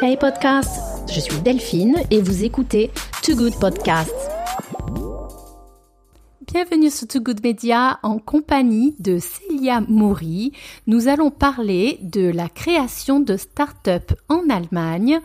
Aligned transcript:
Hey 0.00 0.16
podcast, 0.16 0.80
je 1.12 1.20
suis 1.20 1.40
Delphine 1.42 1.96
et 2.10 2.22
vous 2.22 2.42
écoutez 2.44 2.90
Too 3.22 3.34
Good 3.34 3.58
Podcast. 3.58 4.14
Bienvenue 6.50 6.88
sur 6.88 7.06
Too 7.06 7.20
Good 7.20 7.42
Media 7.42 7.98
en 8.02 8.18
compagnie 8.18 8.94
de 8.98 9.18
Célia 9.18 9.82
Maury. 9.82 10.52
Nous 10.86 11.08
allons 11.08 11.30
parler 11.30 11.98
de 12.00 12.30
la 12.30 12.48
création 12.48 13.20
de 13.20 13.36
start-up 13.36 14.12
en 14.28 14.48
Allemagne 14.48 15.20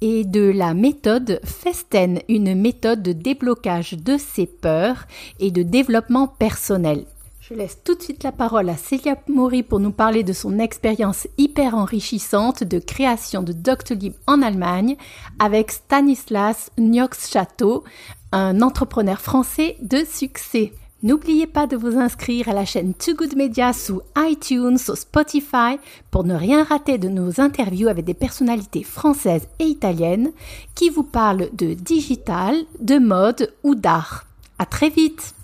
et 0.00 0.24
de 0.24 0.52
la 0.54 0.74
méthode 0.74 1.40
Festen, 1.44 2.20
une 2.28 2.54
méthode 2.54 3.02
de 3.02 3.12
déblocage 3.12 3.94
de 3.94 4.16
ses 4.16 4.46
peurs 4.46 5.06
et 5.40 5.50
de 5.50 5.62
développement 5.62 6.28
personnel. 6.28 7.06
Je 7.52 7.58
laisse 7.58 7.82
tout 7.84 7.94
de 7.94 8.02
suite 8.02 8.22
la 8.22 8.32
parole 8.32 8.70
à 8.70 8.78
Célia 8.78 9.14
Maury 9.28 9.62
pour 9.62 9.78
nous 9.78 9.90
parler 9.90 10.22
de 10.22 10.32
son 10.32 10.58
expérience 10.58 11.28
hyper 11.36 11.74
enrichissante 11.74 12.64
de 12.64 12.78
création 12.78 13.42
de 13.42 13.52
Doctolib 13.52 14.14
en 14.26 14.40
Allemagne 14.40 14.96
avec 15.38 15.70
Stanislas 15.70 16.70
Niox-Chateau, 16.78 17.84
un 18.30 18.62
entrepreneur 18.62 19.20
français 19.20 19.76
de 19.82 19.98
succès. 19.98 20.72
N'oubliez 21.02 21.46
pas 21.46 21.66
de 21.66 21.76
vous 21.76 21.98
inscrire 21.98 22.48
à 22.48 22.54
la 22.54 22.64
chaîne 22.64 22.94
Too 22.94 23.16
Good 23.16 23.36
Media 23.36 23.74
sous 23.74 24.00
iTunes, 24.16 24.78
ou 24.88 24.94
Spotify 24.94 25.76
pour 26.10 26.24
ne 26.24 26.34
rien 26.34 26.64
rater 26.64 26.96
de 26.96 27.10
nos 27.10 27.38
interviews 27.38 27.88
avec 27.88 28.06
des 28.06 28.14
personnalités 28.14 28.82
françaises 28.82 29.46
et 29.58 29.64
italiennes 29.64 30.32
qui 30.74 30.88
vous 30.88 31.04
parlent 31.04 31.50
de 31.52 31.74
digital, 31.74 32.56
de 32.80 32.98
mode 32.98 33.52
ou 33.62 33.74
d'art. 33.74 34.24
À 34.58 34.64
très 34.64 34.88
vite! 34.88 35.34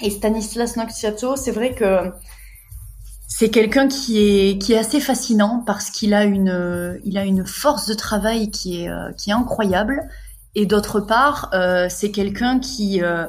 Et 0.00 0.10
Stanislas 0.10 0.76
Nocciato, 0.76 1.36
c'est 1.36 1.50
vrai 1.50 1.74
que 1.74 2.12
c'est 3.26 3.50
quelqu'un 3.50 3.88
qui 3.88 4.18
est 4.18 4.58
qui 4.58 4.72
est 4.72 4.78
assez 4.78 5.00
fascinant 5.00 5.62
parce 5.66 5.90
qu'il 5.90 6.14
a 6.14 6.24
une 6.24 7.00
il 7.04 7.18
a 7.18 7.24
une 7.24 7.46
force 7.46 7.86
de 7.86 7.94
travail 7.94 8.50
qui 8.50 8.82
est 8.82 8.88
euh, 8.88 9.12
qui 9.12 9.30
est 9.30 9.34
incroyable 9.34 10.02
et 10.54 10.66
d'autre 10.66 11.00
part 11.00 11.50
euh, 11.52 11.86
c'est 11.90 12.10
quelqu'un 12.10 12.58
qui 12.58 13.02
euh, 13.02 13.26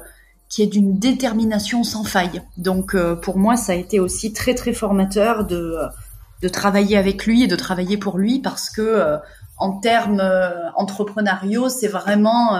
qui 0.49 0.63
est 0.63 0.67
d'une 0.67 0.97
détermination 0.97 1.83
sans 1.83 2.03
faille. 2.03 2.41
Donc 2.57 2.95
euh, 2.95 3.15
pour 3.15 3.37
moi, 3.37 3.55
ça 3.55 3.73
a 3.73 3.75
été 3.75 3.99
aussi 3.99 4.33
très 4.33 4.55
très 4.55 4.73
formateur 4.73 5.45
de 5.45 5.75
de 6.41 6.47
travailler 6.47 6.97
avec 6.97 7.25
lui 7.25 7.43
et 7.43 7.47
de 7.47 7.55
travailler 7.55 7.97
pour 7.97 8.17
lui 8.17 8.39
parce 8.39 8.69
que 8.69 8.81
euh, 8.81 9.17
en 9.57 9.73
termes 9.79 10.21
euh, 10.21 10.71
entrepreneuriaux, 10.75 11.69
c'est 11.69 11.87
vraiment 11.87 12.59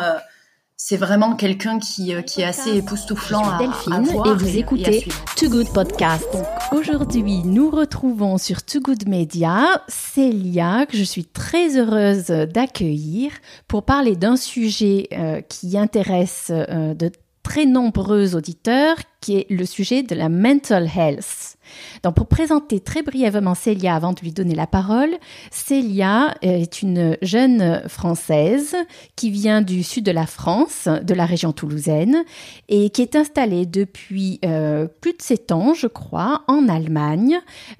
c'est 0.82 0.96
vraiment 0.96 1.36
quelqu'un 1.36 1.78
qui, 1.78 2.14
qui 2.26 2.42
est 2.42 2.46
assez 2.46 2.78
époustouflant 2.78 3.44
à, 3.44 3.58
Delphine 3.58 4.08
et 4.26 4.34
vous 4.34 4.58
écoutez 4.58 5.06
Too 5.36 5.50
Good 5.50 5.74
Podcast. 5.74 6.26
Aujourd'hui, 6.72 7.42
nous 7.44 7.70
retrouvons 7.70 8.38
sur 8.38 8.64
Too 8.64 8.80
Good 8.80 9.06
Media 9.06 9.84
Célia, 9.90 10.86
que 10.86 10.96
je 10.96 11.04
suis 11.04 11.26
très 11.26 11.78
heureuse 11.78 12.28
d'accueillir 12.28 13.34
pour 13.68 13.84
parler 13.84 14.16
d'un 14.16 14.38
sujet 14.38 15.10
qui 15.50 15.78
intéresse 15.78 16.50
de 16.50 17.12
très 17.44 17.66
nombreux 17.66 18.38
auditeurs, 18.38 18.96
qui 19.20 19.36
est 19.36 19.48
le 19.50 19.66
sujet 19.66 20.02
de 20.02 20.16
la 20.16 20.30
mental 20.30 20.90
health. 20.96 21.58
Donc, 22.04 22.16
pour 22.16 22.28
présenter 22.28 22.80
très 22.80 23.02
brièvement 23.02 23.56
Célia 23.56 23.96
avant 23.96 24.14
de 24.14 24.20
lui 24.22 24.32
donner 24.32 24.56
la 24.56 24.68
parole, 24.68 25.12
Célia 25.52 26.36
est 26.42 26.82
une 26.82 27.18
jeune 27.22 27.82
Française 27.88 28.76
qui 29.16 29.30
vient 29.30 29.62
du 29.62 29.84
sud 29.84 30.06
de 30.06 30.12
la 30.12 30.26
France, 30.26 30.88
de 30.88 31.14
la 31.14 31.26
région 31.26 31.52
toulousaine, 31.52 32.24
et 32.68 32.90
qui 32.90 33.02
est 33.02 33.16
installée 33.16 33.66
depuis 33.66 34.40
euh, 34.46 34.88
plus 35.02 35.14
de 35.14 35.22
sept 35.22 35.52
ans, 35.52 35.74
je 35.74 35.88
crois, 35.88 36.44
en 36.48 36.68
Allemagne, 36.68 37.40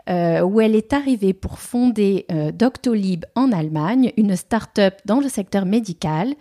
euh, 0.10 0.42
où 0.42 0.62
elle 0.62 0.76
est 0.76 0.94
arrivée 0.94 1.34
pour 1.34 1.60
fonder 1.60 2.26
euh, 2.32 2.52
Doctolib 2.52 3.26
en 3.36 3.52
Allemagne, 3.52 4.12
une 4.18 4.36
start-up 4.36 4.96
dans 5.06 5.20
le 5.20 5.30
secteur 5.30 5.66
médical, 5.66 6.34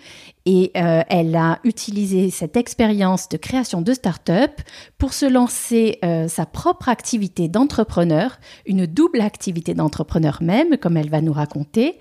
et 0.51 0.71
euh, 0.79 1.03
elle 1.11 1.37
a 1.37 1.59
utilisé 1.63 2.31
cette 2.31 2.57
expérience 2.57 3.29
de 3.29 3.37
création 3.37 3.83
de 3.83 3.93
start-up 3.93 4.51
pour 4.97 5.13
se 5.13 5.27
lancer 5.27 5.99
euh, 6.03 6.27
sa 6.27 6.47
propre 6.47 6.89
activité 6.89 7.49
d'entrepreneur, 7.49 8.39
une 8.65 8.87
double 8.87 9.21
activité 9.21 9.75
d'entrepreneur 9.75 10.39
même, 10.41 10.79
comme 10.79 10.97
elle 10.97 11.11
va 11.11 11.21
nous 11.21 11.35
raconter. 11.35 11.99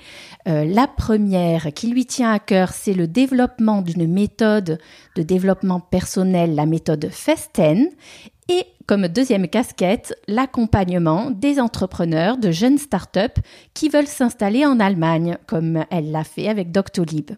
Euh, 0.47 0.63
la 0.63 0.87
première 0.87 1.73
qui 1.73 1.87
lui 1.87 2.05
tient 2.05 2.31
à 2.31 2.39
cœur, 2.39 2.71
c'est 2.71 2.93
le 2.93 3.05
développement 3.05 3.81
d'une 3.81 4.07
méthode 4.07 4.79
de 5.17 5.23
développement 5.23 5.81
personnel, 5.81 6.55
la 6.55 6.65
méthode 6.65 7.09
Festen. 7.11 7.89
Et 8.47 8.63
comme 8.85 9.09
deuxième 9.09 9.49
casquette, 9.49 10.17
l'accompagnement 10.29 11.31
des 11.31 11.59
entrepreneurs 11.59 12.37
de 12.37 12.51
jeunes 12.51 12.77
start-up 12.77 13.39
qui 13.73 13.89
veulent 13.89 14.07
s'installer 14.07 14.65
en 14.65 14.79
Allemagne, 14.79 15.37
comme 15.47 15.83
elle 15.91 16.11
l'a 16.11 16.23
fait 16.23 16.47
avec 16.47 16.71
Doctolib. 16.71 17.31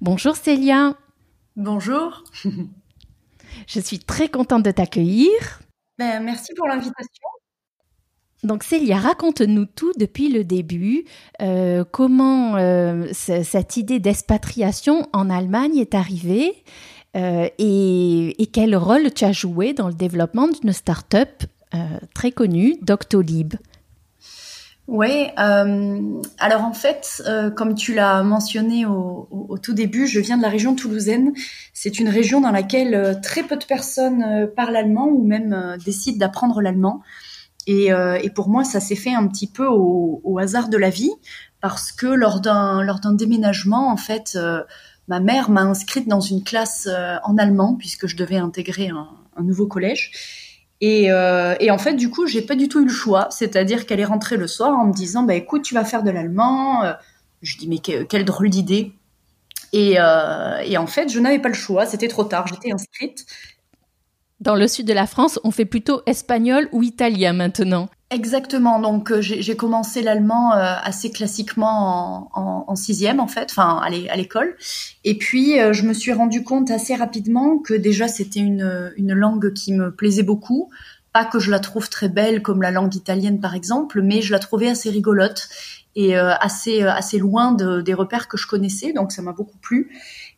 Bonjour 0.00 0.36
Célia. 0.36 0.96
Bonjour. 1.56 2.24
Je 3.66 3.80
suis 3.80 3.98
très 3.98 4.28
contente 4.28 4.62
de 4.62 4.70
t'accueillir. 4.70 5.60
Ben, 5.98 6.22
merci 6.22 6.54
pour 6.54 6.68
l'invitation. 6.68 7.28
Donc 8.44 8.62
Célia, 8.62 8.98
raconte-nous 8.98 9.66
tout 9.66 9.92
depuis 9.98 10.28
le 10.28 10.44
début. 10.44 11.04
Euh, 11.42 11.84
comment 11.90 12.56
euh, 12.56 13.08
cette 13.12 13.76
idée 13.76 13.98
d'expatriation 13.98 15.08
en 15.12 15.28
Allemagne 15.28 15.76
est 15.76 15.94
arrivée 15.94 16.62
euh, 17.16 17.48
et, 17.58 18.40
et, 18.40 18.46
quel 18.46 18.76
rôle 18.76 19.12
tu 19.12 19.24
as 19.24 19.32
joué 19.32 19.72
dans 19.72 19.88
le 19.88 19.94
développement 19.94 20.46
d'une 20.46 20.72
start-up 20.72 21.42
très 22.14 22.32
connue, 22.32 22.76
Doctolib? 22.82 23.54
Oui, 24.88 25.26
euh, 25.38 26.22
alors 26.38 26.64
en 26.64 26.72
fait, 26.72 27.22
euh, 27.26 27.50
comme 27.50 27.74
tu 27.74 27.92
l'as 27.92 28.22
mentionné 28.22 28.86
au, 28.86 29.58
tout 29.62 29.74
début, 29.74 30.06
je 30.06 30.18
viens 30.18 30.38
de 30.38 30.42
la 30.42 30.48
région 30.48 30.74
toulousaine. 30.74 31.34
C'est 31.74 31.98
une 31.98 32.08
région 32.08 32.40
dans 32.40 32.50
laquelle 32.50 32.94
euh, 32.94 33.14
très 33.14 33.42
peu 33.42 33.58
de 33.58 33.66
personnes 33.66 34.48
parlent 34.56 34.76
allemand 34.76 35.06
ou 35.08 35.26
même 35.26 35.76
décident 35.84 36.16
d'apprendre 36.16 36.62
l'allemand. 36.62 37.02
Et, 37.66 37.90
pour 38.34 38.48
moi, 38.48 38.64
ça 38.64 38.80
s'est 38.80 38.96
fait 38.96 39.12
un 39.12 39.26
petit 39.28 39.46
peu 39.46 39.66
au, 39.66 40.38
hasard 40.38 40.70
de 40.70 40.78
la 40.78 40.88
vie 40.88 41.12
parce 41.60 41.92
que 41.92 42.06
lors 42.06 42.40
d'un 42.40 43.12
déménagement, 43.12 43.92
en 43.92 43.98
fait, 43.98 44.38
ma 45.06 45.20
mère 45.20 45.50
m'a 45.50 45.60
inscrite 45.60 46.08
dans 46.08 46.20
une 46.20 46.42
classe 46.42 46.88
en 47.24 47.36
allemand 47.36 47.74
puisque 47.74 48.06
je 48.06 48.16
devais 48.16 48.38
intégrer 48.38 48.88
un 48.88 49.42
nouveau 49.42 49.66
collège. 49.66 50.47
Et, 50.80 51.10
euh, 51.10 51.56
et, 51.60 51.70
en 51.70 51.78
fait, 51.78 51.94
du 51.94 52.10
coup, 52.10 52.26
j'ai 52.26 52.42
pas 52.42 52.54
du 52.54 52.68
tout 52.68 52.80
eu 52.80 52.84
le 52.84 52.92
choix. 52.92 53.28
C'est-à-dire 53.30 53.86
qu'elle 53.86 54.00
est 54.00 54.04
rentrée 54.04 54.36
le 54.36 54.46
soir 54.46 54.78
en 54.78 54.86
me 54.86 54.92
disant, 54.92 55.22
bah 55.24 55.34
écoute, 55.34 55.62
tu 55.62 55.74
vas 55.74 55.84
faire 55.84 56.02
de 56.02 56.10
l'allemand. 56.10 56.84
Euh, 56.84 56.92
je 57.42 57.56
dis 57.58 57.68
mais 57.68 57.78
que, 57.78 58.04
quelle 58.04 58.24
drôle 58.24 58.50
d'idée. 58.50 58.92
Et, 59.72 59.96
euh, 59.98 60.58
et, 60.64 60.78
en 60.78 60.86
fait, 60.86 61.08
je 61.10 61.18
n'avais 61.20 61.40
pas 61.40 61.48
le 61.48 61.54
choix. 61.54 61.86
C'était 61.86 62.08
trop 62.08 62.24
tard. 62.24 62.46
J'étais 62.48 62.72
inscrite. 62.72 63.26
Dans 64.40 64.54
le 64.54 64.68
sud 64.68 64.86
de 64.86 64.92
la 64.92 65.06
France, 65.06 65.40
on 65.42 65.50
fait 65.50 65.64
plutôt 65.64 66.02
espagnol 66.06 66.68
ou 66.72 66.82
italien 66.82 67.32
maintenant. 67.32 67.88
Exactement. 68.10 68.80
Donc 68.80 69.10
euh, 69.10 69.20
j'ai 69.20 69.56
commencé 69.56 70.00
l'allemand 70.00 70.54
euh, 70.54 70.74
assez 70.82 71.10
classiquement 71.10 72.30
en, 72.32 72.74
sixième 72.74 73.20
en 73.20 73.26
fait, 73.26 73.48
enfin 73.50 73.82
à 73.82 74.16
l'école. 74.16 74.56
Et 75.04 75.18
puis 75.18 75.60
euh, 75.60 75.74
je 75.74 75.82
me 75.82 75.92
suis 75.92 76.12
rendu 76.12 76.42
compte 76.42 76.70
assez 76.70 76.94
rapidement 76.94 77.58
que 77.58 77.74
déjà 77.74 78.08
c'était 78.08 78.40
une, 78.40 78.92
une 78.96 79.12
langue 79.12 79.52
qui 79.52 79.74
me 79.74 79.90
plaisait 79.90 80.22
beaucoup. 80.22 80.70
Pas 81.12 81.26
que 81.26 81.38
je 81.38 81.50
la 81.50 81.58
trouve 81.58 81.90
très 81.90 82.08
belle 82.08 82.40
comme 82.40 82.62
la 82.62 82.70
langue 82.70 82.94
italienne 82.94 83.40
par 83.40 83.54
exemple, 83.54 84.00
mais 84.00 84.22
je 84.22 84.32
la 84.32 84.38
trouvais 84.38 84.68
assez 84.68 84.88
rigolote 84.88 85.48
et 85.96 86.16
assez 86.16 86.82
assez 86.82 87.18
loin 87.18 87.52
de, 87.52 87.80
des 87.80 87.94
repères 87.94 88.28
que 88.28 88.36
je 88.38 88.46
connaissais. 88.46 88.92
Donc 88.92 89.10
ça 89.10 89.20
m'a 89.20 89.32
beaucoup 89.32 89.58
plu. 89.58 89.90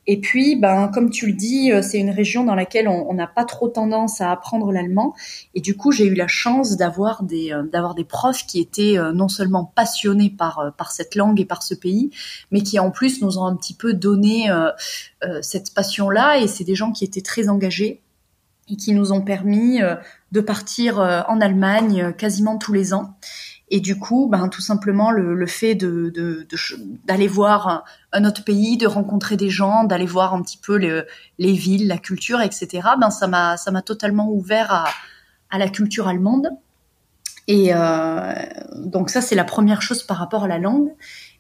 Et 0.07 0.19
puis, 0.19 0.57
ben, 0.57 0.89
comme 0.89 1.11
tu 1.11 1.27
le 1.27 1.35
dis, 1.35 1.71
euh, 1.73 1.83
c'est 1.83 1.99
une 1.99 2.11
région 2.11 2.45
dans 2.45 2.55
laquelle 2.55 2.89
on 2.89 3.13
n'a 3.13 3.27
pas 3.27 3.45
trop 3.45 3.69
tendance 3.69 4.21
à 4.21 4.33
apprendre 4.33 4.73
l'allemand. 4.73 5.15
Et 5.55 5.61
du 5.61 5.77
coup, 5.77 5.93
j'ai 5.93 6.07
eu 6.07 6.15
la 6.15 6.27
chance 6.27 6.77
d'avoir 6.77 7.23
des, 7.23 7.53
euh, 7.53 7.63
d'avoir 7.63 7.95
des 7.95 8.05
profs 8.05 8.47
qui 8.47 8.61
étaient 8.61 8.99
euh, 8.99 9.13
non 9.13 9.29
seulement 9.29 9.65
passionnés 9.65 10.31
par, 10.31 10.73
par 10.77 10.91
cette 10.91 11.15
langue 11.15 11.41
et 11.41 11.45
par 11.45 11.63
ce 11.63 11.75
pays, 11.75 12.11
mais 12.51 12.63
qui 12.63 12.79
en 12.79 12.91
plus 12.91 13.21
nous 13.21 13.39
ont 13.39 13.45
un 13.45 13.55
petit 13.55 13.75
peu 13.75 13.93
donné 13.93 14.51
euh, 14.51 14.71
cette 15.43 15.75
passion-là. 15.75 16.39
Et 16.39 16.49
c'est 16.49 16.65
des 16.65 16.75
gens 16.75 16.93
qui 16.93 17.05
étaient 17.05 17.21
très 17.21 17.49
engagés 17.49 18.01
et 18.69 18.77
qui 18.77 18.95
nous 18.95 19.13
ont 19.13 19.21
permis 19.21 19.81
de 20.31 20.41
partir 20.41 21.01
en 21.01 21.41
Allemagne 21.41 22.15
quasiment 22.17 22.57
tous 22.57 22.73
les 22.73 22.95
ans. 22.95 23.17
Et 23.71 23.81
du 23.81 23.99
coup, 23.99 24.29
ben, 24.29 24.49
tout 24.49 24.61
simplement, 24.61 25.13
le, 25.13 25.47
fait 25.47 25.77
d'aller 25.77 27.29
voir 27.29 27.85
un, 28.13 28.25
autre 28.25 28.45
pays, 28.45 28.77
de 28.77 28.87
rencontrer 28.87 29.37
des 29.37 29.49
gens, 29.49 29.85
d'aller 29.85 30.07
voir 30.07 30.35
un 30.35 30.43
petit 30.43 30.59
peu 30.59 30.77
le, 30.77 31.07
les 31.39 31.53
villes, 31.53 31.87
la 31.87 31.99
culture, 31.99 32.41
etc., 32.41 32.89
ben, 33.01 33.11
ça 33.11 33.29
m'a, 33.29 33.83
totalement 33.83 34.29
ouvert 34.29 34.73
à, 34.73 34.85
à 35.51 35.59
la 35.59 35.69
culture 35.69 36.09
allemande. 36.09 36.49
Et 37.47 37.71
euh, 37.73 38.35
donc 38.77 39.11
ça, 39.11 39.21
c'est 39.21 39.35
la 39.35 39.45
première 39.45 39.83
chose 39.83 40.03
par 40.03 40.17
rapport 40.19 40.45
à 40.45 40.49
la 40.49 40.59
langue. 40.59 40.91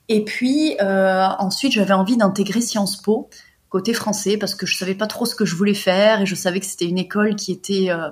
Et 0.08 0.24
puis 0.24 0.76
euh, 0.80 1.26
ensuite, 1.38 1.72
j'avais 1.72 1.94
envie 1.94 2.16
d'intégrer 2.16 2.60
Sciences 2.60 3.00
Po 3.00 3.30
côté 3.68 3.94
français 3.94 4.36
parce 4.36 4.56
que 4.56 4.66
je 4.66 4.76
savais 4.76 4.96
pas 4.96 5.06
trop 5.06 5.24
ce 5.24 5.36
que 5.36 5.44
je 5.44 5.54
voulais 5.54 5.74
faire 5.74 6.20
et 6.20 6.26
je 6.26 6.34
savais 6.34 6.58
que 6.58 6.66
c'était 6.66 6.86
une 6.86 6.98
école 6.98 7.36
qui 7.36 7.52
était 7.52 7.90
euh, 7.90 8.10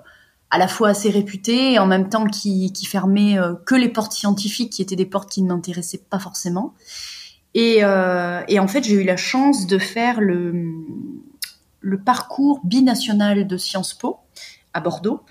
à 0.50 0.58
la 0.58 0.68
fois 0.68 0.88
assez 0.88 1.10
réputé 1.10 1.72
et 1.72 1.78
en 1.78 1.86
même 1.86 2.08
temps 2.08 2.26
qui, 2.26 2.72
qui 2.72 2.86
fermait 2.86 3.38
euh, 3.38 3.54
que 3.66 3.74
les 3.74 3.88
portes 3.88 4.12
scientifiques, 4.12 4.72
qui 4.72 4.82
étaient 4.82 4.96
des 4.96 5.06
portes 5.06 5.30
qui 5.30 5.42
ne 5.42 5.48
m'intéressaient 5.48 6.04
pas 6.10 6.18
forcément. 6.18 6.74
Et, 7.54 7.78
et 7.78 8.58
en 8.60 8.68
fait, 8.68 8.84
j'ai 8.84 8.94
eu 8.94 9.04
la 9.04 9.16
chance 9.16 9.66
de 9.66 9.78
faire 9.78 10.20
le, 10.20 10.52
le 11.80 11.98
parcours 11.98 12.60
binational 12.64 13.46
de 13.46 13.56
Sciences 13.56 13.94
Po 13.94 14.18
à 14.74 14.80
Bordeaux. 14.80 15.22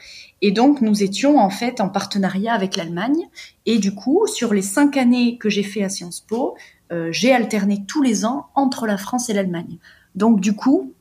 Et 0.42 0.52
donc, 0.52 0.82
nous 0.82 1.04
étions 1.04 1.40
en 1.40 1.50
fait 1.50 1.80
en 1.82 1.90
partenariat 1.90 2.54
avec 2.54 2.76
l'Allemagne. 2.76 3.30
Et 3.66 3.80
du 3.80 3.94
coup, 3.94 4.28
sur 4.28 4.54
les 4.54 4.62
cinq 4.62 4.98
années 4.98 5.38
que 5.38 5.50
j'ai 5.50 5.64
fait 5.64 5.84
à 5.84 5.90
Sciences 5.90 6.22
Po, 6.22 6.56
euh, 6.92 7.10
j'ai 7.12 7.34
alterné 7.34 7.86
tous 7.88 8.02
les 8.02 8.26
ans 8.26 8.48
entre 8.56 8.88
la 8.88 8.98
France 8.98 9.30
et 9.30 9.34
l'Allemagne. 9.34 9.78
Donc, 10.16 10.40
du 10.40 10.54
coup, 10.54 10.94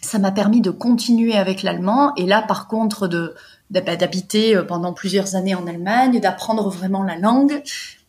ça 0.00 0.18
m'a 0.18 0.32
permis 0.32 0.60
de 0.60 0.70
continuer 0.70 1.34
avec 1.34 1.62
l'allemand. 1.62 2.14
Et 2.16 2.26
là, 2.26 2.42
par 2.42 2.68
contre, 2.68 3.08
de 3.08 3.34
d'habiter 3.70 4.56
euh, 4.56 4.62
pendant 4.62 4.92
plusieurs 4.92 5.34
années 5.34 5.54
en 5.54 5.66
Allemagne, 5.66 6.20
d'apprendre 6.20 6.68
vraiment 6.70 7.02
la 7.02 7.16
langue 7.16 7.62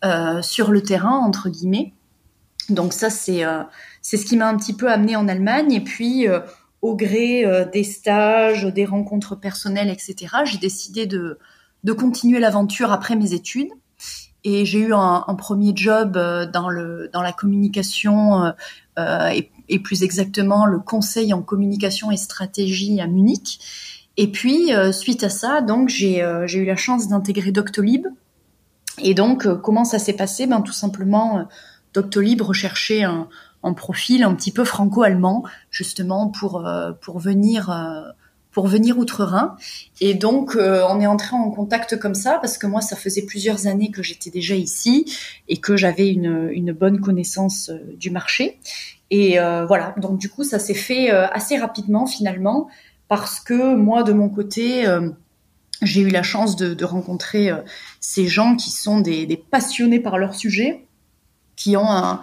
euh, 0.03 0.41
sur 0.41 0.71
le 0.71 0.81
terrain 0.81 1.17
entre 1.17 1.49
guillemets. 1.49 1.93
Donc 2.69 2.93
ça, 2.93 3.09
c'est 3.11 3.43
c'est 4.01 4.17
ce 4.17 4.25
qui 4.25 4.37
m'a 4.37 4.47
un 4.47 4.57
petit 4.57 4.73
peu 4.73 4.91
amené 4.91 5.15
en 5.15 5.27
Allemagne. 5.27 5.71
Et 5.71 5.81
puis 5.81 6.27
au 6.85 6.95
gré 6.95 7.43
euh, 7.45 7.65
des 7.65 7.83
stages, 7.83 8.65
des 8.65 8.85
rencontres 8.85 9.35
personnelles, 9.35 9.89
etc., 9.89 10.35
j'ai 10.45 10.59
décidé 10.59 11.07
de, 11.07 11.39
de 11.83 11.93
continuer 11.93 12.39
l'aventure 12.39 12.91
après 12.91 13.15
mes 13.15 13.33
études. 13.33 13.69
Et 14.43 14.65
j'ai 14.65 14.77
eu 14.77 14.93
un, 14.93 15.35
premier 15.35 15.71
job 15.75 16.15
euh, 16.15 16.45
dans, 16.45 16.69
le, 16.69 17.09
dans 17.11 17.23
la 17.23 17.33
communication 17.33 18.53
euh, 18.99 19.29
et, 19.67 19.79
plus 19.79 20.03
exactement 20.03 20.67
le 20.67 20.77
conseil 20.77 21.33
en 21.33 21.41
communication 21.41 22.11
et 22.11 22.17
stratégie 22.17 23.01
à 23.01 23.07
Munich. 23.07 23.59
Et 24.17 24.31
puis, 24.31 24.71
suite 24.91 25.23
à 25.23 25.29
ça, 25.29 25.61
donc 25.61 25.89
j'ai 25.89 26.19
eu 26.19 26.65
la 26.65 26.75
chance 26.75 27.07
d'intégrer 27.07 27.51
Doctolib. 27.51 28.07
Et 29.01 29.13
donc, 29.13 29.47
comment 29.61 29.83
ça 29.83 29.99
s'est 29.99 30.13
passé? 30.13 30.47
Ben 30.47 30.61
tout 30.61 30.73
simplement, 30.73 31.47
Doctolib 31.93 32.41
recherchait 32.41 33.03
un, 33.03 33.27
en 33.65 33.73
profil 33.73 34.21
un 34.23 34.35
petit 34.35 34.51
peu 34.51 34.63
franco-allemand, 34.63 35.43
justement 35.71 36.27
pour 36.27 36.67
euh, 36.67 36.91
pour 37.01 37.17
venir 37.17 37.71
euh, 37.71 38.03
pour 38.51 38.67
venir 38.67 38.97
outre-Rhin. 38.99 39.57
Et 39.99 40.13
donc, 40.13 40.55
euh, 40.55 40.83
on 40.87 41.01
est 41.01 41.07
entré 41.07 41.35
en 41.35 41.49
contact 41.49 41.97
comme 41.97 42.13
ça 42.13 42.37
parce 42.39 42.57
que 42.57 42.67
moi, 42.67 42.81
ça 42.81 42.95
faisait 42.95 43.23
plusieurs 43.23 43.65
années 43.65 43.89
que 43.89 44.03
j'étais 44.03 44.29
déjà 44.29 44.55
ici 44.55 45.11
et 45.49 45.57
que 45.57 45.75
j'avais 45.75 46.09
une, 46.09 46.49
une 46.53 46.71
bonne 46.71 47.01
connaissance 47.01 47.71
du 47.97 48.11
marché. 48.11 48.59
Et 49.11 49.37
voilà, 49.67 49.93
donc 49.97 50.17
du 50.19 50.29
coup, 50.29 50.43
ça 50.43 50.57
s'est 50.57 50.73
fait 50.73 51.09
assez 51.09 51.57
rapidement 51.57 52.05
finalement 52.05 52.69
parce 53.07 53.39
que 53.39 53.75
moi, 53.75 54.03
de 54.03 54.13
mon 54.13 54.29
côté, 54.29 54.85
j'ai 55.81 56.01
eu 56.01 56.09
la 56.09 56.23
chance 56.23 56.55
de, 56.55 56.73
de 56.73 56.85
rencontrer 56.85 57.51
ces 57.99 58.27
gens 58.27 58.55
qui 58.55 58.71
sont 58.71 58.99
des, 58.99 59.25
des, 59.25 59.37
passionnés 59.37 59.99
par 59.99 60.17
leur 60.17 60.35
sujet, 60.35 60.85
qui 61.55 61.77
ont 61.77 61.89
un, 61.89 62.21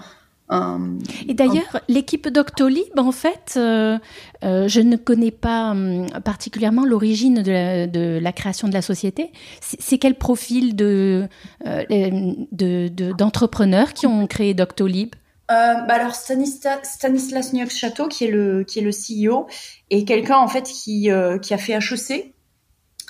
et 1.29 1.35
d'ailleurs, 1.35 1.81
l'équipe 1.89 2.29
Doctolib, 2.29 2.99
en 2.99 3.13
fait, 3.13 3.55
euh, 3.57 3.99
euh, 4.45 4.69
je 4.69 4.81
ne 4.81 4.97
connais 4.97 5.31
pas 5.31 5.71
hum, 5.71 6.07
particulièrement 6.25 6.85
l'origine 6.85 7.43
de, 7.43 8.19
la 8.19 8.33
création 8.33 8.69
de 8.69 8.75
la 8.75 8.83
société. 8.83 9.31
C'est 9.61 9.99
quel 9.99 10.17
profil 10.17 10.77
de, 10.77 11.27
euh, 11.67 13.13
d'entrepreneurs 13.17 13.95
qui 13.95 14.07
ont 14.07 14.27
créé 14.27 14.55
Doctolib? 14.55 15.15
Bah 15.87 15.95
alors 15.95 16.15
Stanislas, 16.15 16.81
Stanislas 16.83 17.53
Château, 17.71 18.09
qui 18.09 18.25
est 18.25 18.31
le 18.31 18.65
qui 18.65 18.79
est 18.79 18.83
le 18.83 18.91
CEO, 18.91 19.47
est 19.91 20.05
quelqu'un 20.05 20.39
en 20.39 20.49
fait 20.49 20.65
qui 20.65 21.11
qui 21.39 21.55
a 21.55 21.59
fait 21.59 21.75
HEC, 21.75 22.11
euh, 22.11 22.29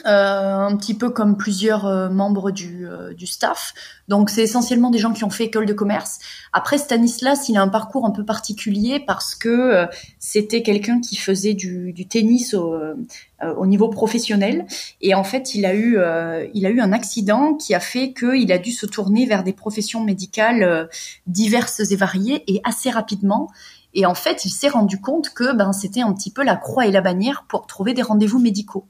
un 0.05 0.77
petit 0.77 0.95
peu 0.95 1.11
comme 1.11 1.37
plusieurs 1.37 1.87
euh, 1.87 2.09
membres 2.09 2.51
du, 2.51 2.87
euh, 2.87 3.15
du 3.15 3.27
staff. 3.27 3.75
Donc 4.09 4.31
c'est 4.31 4.43
essentiellement 4.43 4.91
des 4.91 4.99
gens 4.99 5.13
qui 5.13 5.25
ont 5.25 5.31
fait 5.31 5.45
école 5.45 5.67
de 5.67 5.73
commerce. 5.73 6.19
Après 6.53 6.79
Stanislas, 6.79 7.49
il 7.49 7.57
a 7.57 7.63
un 7.63 7.69
parcours 7.69 8.05
un 8.07 8.11
peu 8.11 8.25
particulier 8.25 9.01
parce 9.07 9.35
que 9.35 9.87
c'était 10.19 10.63
quelqu'un 10.63 11.01
qui 11.01 11.17
faisait 11.17 11.55
du, 11.55 11.93
du 11.93 12.07
tennis 12.07 12.53
au, 12.55 12.77
au, 13.57 13.67
niveau 13.67 13.89
professionnel 13.89 14.67
et 15.01 15.15
en 15.15 15.25
fait 15.25 15.55
il 15.55 15.65
a 15.65 15.75
eu 15.75 15.99
il 16.53 16.67
a 16.67 16.71
eu 16.71 16.81
un 16.81 16.93
accident 16.93 17.55
qui 17.55 17.75
a 17.75 17.81
fait 17.81 18.13
qu'il 18.13 18.53
a 18.53 18.59
dû 18.59 18.73
se 18.73 18.87
tourner 18.87 19.25
vers 19.25 19.45
des 19.45 19.53
professions 19.53 20.03
médicales 20.03 20.89
diverses 21.27 21.81
et 21.91 21.97
variées 21.97 22.43
et 22.49 22.61
assez 22.65 22.91
rapidement. 22.91 23.49
Et 23.95 24.07
en 24.07 24.15
fait, 24.15 24.45
il 24.45 24.51
s'est 24.51 24.69
rendu 24.69 25.01
compte 25.01 25.31
que 25.31 25.55
ben 25.55 25.73
c'était 25.73 26.01
un 26.01 26.13
petit 26.13 26.31
peu 26.31 26.43
la 26.43 26.57
croix 26.57 26.87
et 26.87 26.91
la 26.91 27.01
bannière 27.01 27.45
pour 27.49 27.67
trouver 27.67 27.95
des 27.95 28.03
rendez-vous 28.03 28.39
médicaux. 28.39 28.87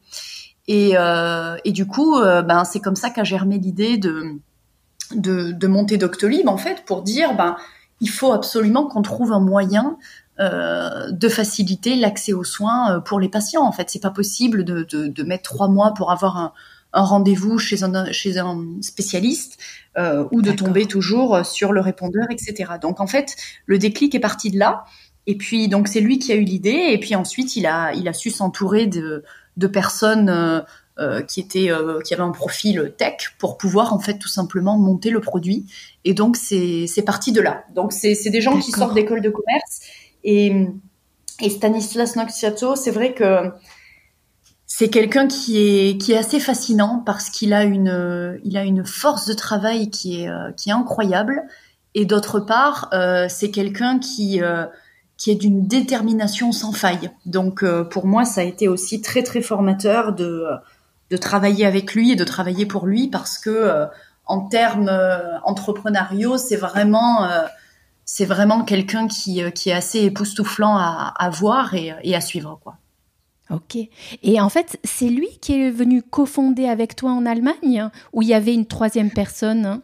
Et, 0.68 0.92
euh, 0.96 1.56
et 1.64 1.72
du 1.72 1.86
coup, 1.86 2.16
euh, 2.16 2.42
ben, 2.42 2.64
c'est 2.64 2.80
comme 2.80 2.96
ça 2.96 3.10
qu'a 3.10 3.24
germé 3.24 3.58
l'idée 3.58 3.98
de, 3.98 4.36
de, 5.14 5.52
de, 5.52 5.66
monter 5.66 5.96
Doctolib, 5.96 6.48
en 6.48 6.56
fait, 6.56 6.84
pour 6.84 7.02
dire, 7.02 7.34
ben, 7.34 7.56
il 8.00 8.08
faut 8.08 8.32
absolument 8.32 8.86
qu'on 8.86 9.02
trouve 9.02 9.32
un 9.32 9.40
moyen 9.40 9.96
euh, 10.40 11.10
de 11.10 11.28
faciliter 11.28 11.96
l'accès 11.96 12.32
aux 12.32 12.44
soins 12.44 13.00
pour 13.00 13.18
les 13.18 13.28
patients. 13.28 13.62
En 13.62 13.72
fait, 13.72 13.90
c'est 13.90 14.00
pas 14.00 14.10
possible 14.10 14.64
de, 14.64 14.84
de, 14.84 15.08
de, 15.08 15.22
mettre 15.24 15.42
trois 15.42 15.68
mois 15.68 15.94
pour 15.94 16.12
avoir 16.12 16.36
un, 16.36 16.52
un 16.92 17.02
rendez-vous 17.02 17.58
chez 17.58 17.82
un, 17.82 18.12
chez 18.12 18.38
un 18.38 18.64
spécialiste 18.82 19.58
ou 20.30 20.42
de 20.42 20.52
tomber 20.52 20.86
toujours 20.86 21.44
sur 21.44 21.72
le 21.72 21.80
répondeur, 21.80 22.26
etc. 22.30 22.72
Donc, 22.80 23.00
en 23.00 23.06
fait, 23.06 23.36
le 23.66 23.78
déclic 23.78 24.14
est 24.14 24.20
parti 24.20 24.50
de 24.50 24.58
là. 24.58 24.84
Et 25.26 25.36
puis, 25.36 25.68
donc, 25.68 25.88
c'est 25.88 26.00
lui 26.00 26.18
qui 26.18 26.32
a 26.32 26.34
eu 26.34 26.44
l'idée. 26.44 26.88
Et 26.90 26.98
puis 26.98 27.14
ensuite, 27.14 27.56
il 27.56 27.66
a, 27.66 27.92
il 27.94 28.08
a 28.08 28.12
su 28.12 28.30
s'entourer 28.30 28.86
de 28.86 29.22
de 29.56 29.66
personnes 29.66 30.28
euh, 30.28 30.60
euh, 30.98 31.22
qui 31.22 31.40
étaient 31.40 31.70
euh, 31.70 32.00
qui 32.00 32.12
avaient 32.12 32.22
un 32.22 32.32
profil 32.32 32.92
tech 32.98 33.34
pour 33.38 33.56
pouvoir 33.56 33.94
en 33.94 33.98
fait 33.98 34.18
tout 34.18 34.28
simplement 34.28 34.78
monter 34.78 35.10
le 35.10 35.20
produit. 35.20 35.66
Et 36.04 36.14
donc 36.14 36.36
c'est 36.36 36.86
c'est 36.86 37.02
parti 37.02 37.32
de 37.32 37.40
là. 37.40 37.64
Donc 37.74 37.92
c'est 37.92 38.14
c'est 38.14 38.30
des 38.30 38.40
gens 38.40 38.58
qui 38.58 38.72
sortent 38.72 38.94
d'école 38.94 39.22
de 39.22 39.30
commerce 39.30 39.80
et 40.24 40.68
et 41.40 41.50
Stanislas 41.50 42.14
Noxiato, 42.14 42.76
c'est 42.76 42.90
vrai 42.90 43.14
que 43.14 43.50
c'est 44.66 44.90
quelqu'un 44.90 45.26
qui 45.26 45.58
est 45.58 45.98
qui 45.98 46.12
est 46.12 46.18
assez 46.18 46.40
fascinant 46.40 47.02
parce 47.04 47.30
qu'il 47.30 47.52
a 47.52 47.64
une 47.64 48.38
il 48.44 48.56
a 48.56 48.64
une 48.64 48.84
force 48.84 49.26
de 49.26 49.34
travail 49.34 49.90
qui 49.90 50.22
est 50.22 50.30
qui 50.56 50.68
est 50.68 50.72
incroyable 50.72 51.42
et 51.94 52.04
d'autre 52.04 52.38
part 52.38 52.90
c'est 53.28 53.50
quelqu'un 53.50 53.98
qui 53.98 54.40
qui 55.22 55.30
est 55.30 55.36
d'une 55.36 55.68
détermination 55.68 56.50
sans 56.50 56.72
faille. 56.72 57.08
Donc 57.26 57.62
euh, 57.62 57.84
pour 57.84 58.06
moi, 58.06 58.24
ça 58.24 58.40
a 58.40 58.44
été 58.44 58.66
aussi 58.66 59.00
très 59.00 59.22
très 59.22 59.40
formateur 59.40 60.12
de 60.12 60.46
de 61.10 61.16
travailler 61.16 61.64
avec 61.64 61.94
lui 61.94 62.10
et 62.10 62.16
de 62.16 62.24
travailler 62.24 62.66
pour 62.66 62.86
lui 62.86 63.06
parce 63.06 63.38
que 63.38 63.50
euh, 63.50 63.86
en 64.26 64.40
termes 64.40 64.88
euh, 64.88 65.38
entrepreneuriaux, 65.44 66.38
c'est 66.38 66.56
vraiment 66.56 67.28
c'est 68.04 68.24
vraiment 68.24 68.64
quelqu'un 68.64 69.06
qui, 69.06 69.40
qui 69.52 69.70
est 69.70 69.74
assez 69.74 70.00
époustouflant 70.00 70.76
à, 70.76 71.30
voir 71.30 71.72
et, 71.74 71.94
et, 72.02 72.16
à 72.16 72.20
suivre 72.20 72.58
quoi. 72.60 72.78
Ok. 73.48 73.76
Et 74.24 74.40
en 74.40 74.48
fait, 74.48 74.80
c'est 74.82 75.08
lui 75.08 75.28
qui 75.40 75.52
est 75.52 75.70
venu 75.70 76.02
cofonder 76.02 76.66
avec 76.66 76.96
toi 76.96 77.12
en 77.12 77.26
Allemagne, 77.26 77.90
où 78.12 78.22
il 78.22 78.28
y 78.28 78.34
avait 78.34 78.54
une 78.54 78.66
troisième 78.66 79.10
personne. 79.10 79.82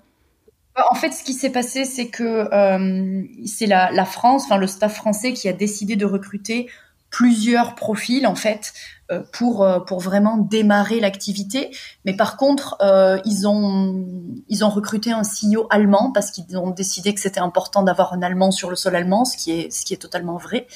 Hein 0.78 0.82
en 0.90 0.94
fait, 0.94 1.10
ce 1.10 1.22
qui 1.22 1.34
s'est 1.34 1.50
passé, 1.50 1.84
c'est 1.84 2.08
que 2.08 2.48
euh, 2.52 3.22
c'est 3.46 3.66
la, 3.66 3.90
la, 3.90 4.04
France, 4.04 4.44
enfin 4.44 4.56
le 4.56 4.66
staff 4.66 4.94
français, 4.94 5.32
qui 5.32 5.48
a 5.48 5.52
décidé 5.52 5.96
de 5.96 6.06
recruter 6.06 6.68
plusieurs 7.10 7.74
profils 7.74 8.26
en 8.26 8.34
fait 8.34 8.72
euh, 9.10 9.22
pour 9.32 9.62
euh, 9.62 9.80
pour 9.80 10.00
vraiment 10.00 10.36
démarrer 10.36 11.00
l'activité. 11.00 11.70
Mais 12.04 12.14
par 12.14 12.36
contre, 12.36 12.76
euh, 12.82 13.18
ils 13.24 13.46
ont 13.48 14.04
ils 14.48 14.64
ont 14.64 14.68
recruté 14.68 15.12
un 15.12 15.22
CEO 15.22 15.66
allemand 15.70 16.12
parce 16.12 16.30
qu'ils 16.30 16.56
ont 16.58 16.70
décidé 16.70 17.14
que 17.14 17.20
c'était 17.20 17.40
important 17.40 17.82
d'avoir 17.82 18.12
un 18.12 18.22
Allemand 18.22 18.50
sur 18.50 18.68
le 18.70 18.76
sol 18.76 18.94
allemand, 18.94 19.24
ce 19.24 19.36
qui 19.36 19.52
est 19.52 19.72
ce 19.72 19.84
qui 19.84 19.94
est 19.94 19.98
totalement 19.98 20.36
vrai. 20.36 20.66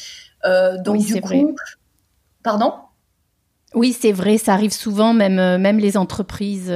Euh, 0.45 0.79
donc 0.79 1.05
du 1.05 1.21
coup, 1.21 1.29
vrai. 1.29 1.45
pardon? 2.43 2.75
Oui, 3.75 3.97
c'est 3.99 4.13
vrai, 4.13 4.37
ça 4.37 4.53
arrive 4.53 4.73
souvent, 4.73 5.15
même 5.15 5.59
même 5.59 5.79
les 5.79 5.97
entreprises 5.97 6.73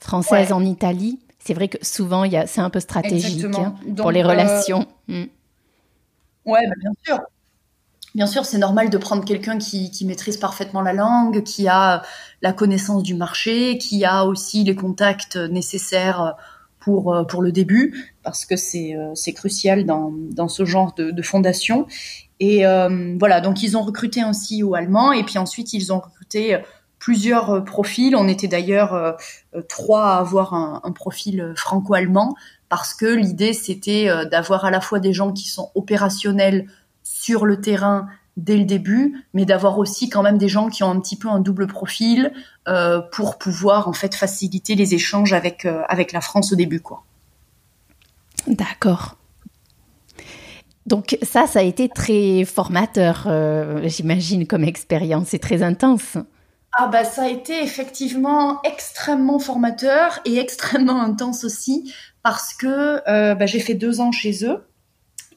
françaises 0.00 0.48
ouais. 0.48 0.52
en 0.52 0.64
Italie 0.64 1.18
c'est 1.46 1.54
vrai 1.54 1.68
que 1.68 1.78
souvent, 1.80 2.24
c'est 2.46 2.60
un 2.60 2.70
peu 2.70 2.80
stratégique 2.80 3.44
hein, 3.44 3.76
pour 3.96 4.10
les 4.10 4.22
relations. 4.24 4.86
Euh... 5.10 5.26
Ouais, 6.44 6.66
bah, 6.66 6.74
bien 6.80 6.92
sûr. 7.04 7.20
Bien 8.16 8.26
sûr, 8.26 8.44
c'est 8.44 8.58
normal 8.58 8.90
de 8.90 8.98
prendre 8.98 9.24
quelqu'un 9.24 9.58
qui, 9.58 9.90
qui, 9.90 10.06
maîtrise 10.06 10.38
parfaitement 10.38 10.80
la 10.80 10.92
langue, 10.92 11.42
qui 11.42 11.68
a 11.68 12.02
la 12.42 12.52
connaissance 12.52 13.02
du 13.02 13.14
marché, 13.14 13.78
qui 13.78 14.04
a 14.04 14.24
aussi 14.24 14.64
les 14.64 14.74
contacts 14.74 15.36
nécessaires 15.36 16.34
pour, 16.80 17.14
euh, 17.14 17.24
pour 17.24 17.42
le 17.42 17.52
début, 17.52 18.12
parce 18.22 18.44
que 18.44 18.56
c'est 18.56 18.96
euh, 18.96 19.32
crucial 19.34 19.84
dans, 19.84 20.12
dans 20.12 20.48
ce 20.48 20.64
genre 20.64 20.94
de, 20.94 21.10
de 21.10 21.22
fondation. 21.22 21.86
Et 22.40 22.66
euh, 22.66 23.16
voilà, 23.18 23.40
donc 23.40 23.62
ils 23.62 23.76
ont 23.76 23.82
recruté 23.82 24.20
un 24.20 24.32
CEO 24.32 24.74
allemand, 24.74 25.12
et 25.12 25.22
puis 25.22 25.38
ensuite 25.38 25.72
ils 25.72 25.92
ont 25.92 26.00
recruté 26.00 26.58
plusieurs 27.06 27.50
euh, 27.50 27.60
profils. 27.60 28.16
On 28.16 28.26
était 28.26 28.48
d'ailleurs 28.48 28.92
euh, 28.92 29.12
euh, 29.54 29.62
trois 29.68 30.06
à 30.06 30.18
avoir 30.18 30.54
un, 30.54 30.90
profil 30.90 31.52
franco-allemand 31.54 32.34
parce 32.68 32.94
que 32.94 33.06
l'idée 33.06 33.52
c'était 33.52 34.08
d'avoir 34.30 34.64
à 34.64 34.70
la 34.70 34.80
fois 34.80 34.98
des 34.98 35.12
gens 35.12 35.30
qui 35.32 35.48
sont 35.48 35.70
opérationnels 35.74 36.66
sur 37.04 37.44
le 37.44 37.60
terrain 37.60 38.08
dès 38.36 38.56
le 38.56 38.64
début, 38.64 39.24
mais 39.34 39.44
d'avoir 39.44 39.78
aussi 39.78 40.08
quand 40.08 40.22
même 40.22 40.38
des 40.38 40.48
gens 40.48 40.68
qui 40.68 40.82
ont 40.82 40.90
un 40.90 40.98
petit 40.98 41.16
peu 41.16 41.28
un 41.28 41.38
double 41.38 41.66
profil 41.66 42.32
pour 43.12 43.38
pouvoir 43.38 43.88
en 43.88 43.92
fait 43.92 44.14
faciliter 44.14 44.74
les 44.74 44.94
échanges 44.94 45.32
avec 45.32 45.66
avec 45.88 46.12
la 46.12 46.20
France 46.20 46.52
au 46.52 46.56
début 46.56 46.80
quoi. 46.80 47.04
D'accord. 48.48 49.16
Donc 50.86 51.18
ça, 51.22 51.46
ça 51.46 51.58
a 51.58 51.62
été 51.62 51.88
très 51.88 52.44
formateur, 52.44 53.28
j'imagine, 53.84 54.46
comme 54.46 54.64
expérience. 54.64 55.28
C'est 55.28 55.38
très 55.38 55.62
intense. 55.62 56.16
Ah 56.78 56.88
bah 56.88 57.04
ça 57.04 57.22
a 57.22 57.28
été 57.28 57.62
effectivement 57.62 58.60
extrêmement 58.62 59.38
formateur 59.38 60.20
et 60.26 60.38
extrêmement 60.38 61.00
intense 61.00 61.42
aussi 61.42 61.92
parce 62.22 62.52
que 62.52 63.00
euh, 63.08 63.34
bah, 63.34 63.46
j'ai 63.46 63.60
fait 63.60 63.74
deux 63.74 64.00
ans 64.00 64.12
chez 64.12 64.44
eux. 64.44 64.62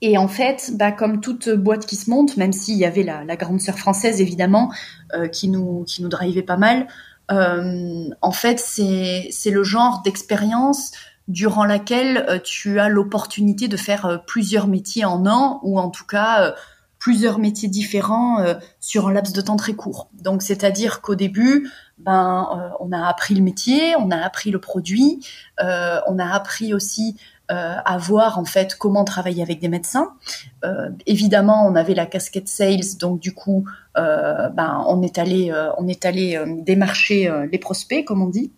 Et 0.02 0.18
en 0.18 0.28
fait, 0.28 0.72
bah, 0.76 0.92
comme 0.92 1.22
toute 1.22 1.50
boîte 1.50 1.86
qui 1.86 1.96
se 1.96 2.10
monte, 2.10 2.38
même 2.38 2.54
s'il 2.54 2.76
y 2.76 2.86
avait 2.86 3.04
la, 3.04 3.36
grande 3.36 3.62
sœur 3.62 3.78
française 3.78 4.22
évidemment 4.22 4.72
euh, 5.14 5.28
qui 5.28 5.50
nous 5.50 5.84
qui 5.86 6.04
pas 6.42 6.58
mal, 6.58 6.88
euh, 7.32 8.10
en 8.22 8.32
fait 8.32 8.60
c'est 8.60 9.52
le 9.52 9.64
genre 9.64 10.02
d'expérience 10.04 10.92
durant 11.30 11.64
laquelle 11.64 12.42
tu 12.44 12.80
as 12.80 12.90
l'opportunité 12.90 13.68
de 13.68 13.78
faire 13.78 14.24
plusieurs 14.26 14.68
métiers 14.68 15.06
en 15.06 15.26
an 15.26 15.60
ou 15.64 15.80
en 15.80 15.90
tout 15.90 16.06
cas 16.06 16.56
plusieurs 17.00 17.40
métiers 17.40 17.70
différents 17.70 18.44
sur 18.80 19.08
un 19.08 19.14
laps 19.14 19.34
de 19.34 19.42
temps 19.42 19.56
très 19.56 19.74
court. 19.74 20.10
Donc 20.22 20.42
c'est-à-dire 20.42 21.02
qu'au 21.02 21.16
début, 21.16 21.70
ben 21.98 22.76
on 22.80 22.92
a 22.92 23.08
appris 23.08 23.34
le 23.36 23.42
métier, 23.42 23.96
on 23.98 24.12
a 24.12 24.18
appris 24.18 24.52
le 24.52 24.60
produit, 24.60 25.26
on 25.60 26.20
a 26.20 26.34
appris 26.34 26.74
aussi 26.74 27.16
à 27.48 27.98
voir 27.98 28.38
en 28.38 28.46
fait 28.46 28.76
comment 28.76 29.06
travailler 29.06 29.42
avec 29.42 29.60
des 29.60 29.70
médecins. 29.70 30.14
évidemment, 31.06 31.66
on 31.66 31.76
avait 31.76 31.96
la 31.96 32.06
casquette 32.06 32.50
sales, 32.50 32.98
donc 33.00 33.20
du 33.20 33.34
coup, 33.34 33.66
ben 33.96 34.84
on 34.88 35.02
est 35.02 35.18
allé 35.18 35.54
on 35.78 35.88
est 35.88 36.06
allé 36.06 36.38
démarcher 36.66 37.32
les 37.50 37.60
prospects, 37.60 38.04
comme 38.06 38.22
on 38.22 38.30
dit. 38.30 38.52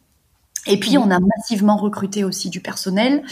Et 0.67 0.77
puis, 0.77 0.97
on 0.97 1.09
a 1.09 1.19
massivement 1.19 1.75
recruté 1.75 2.23
aussi 2.23 2.49
du 2.49 2.61
personnel 2.61 3.23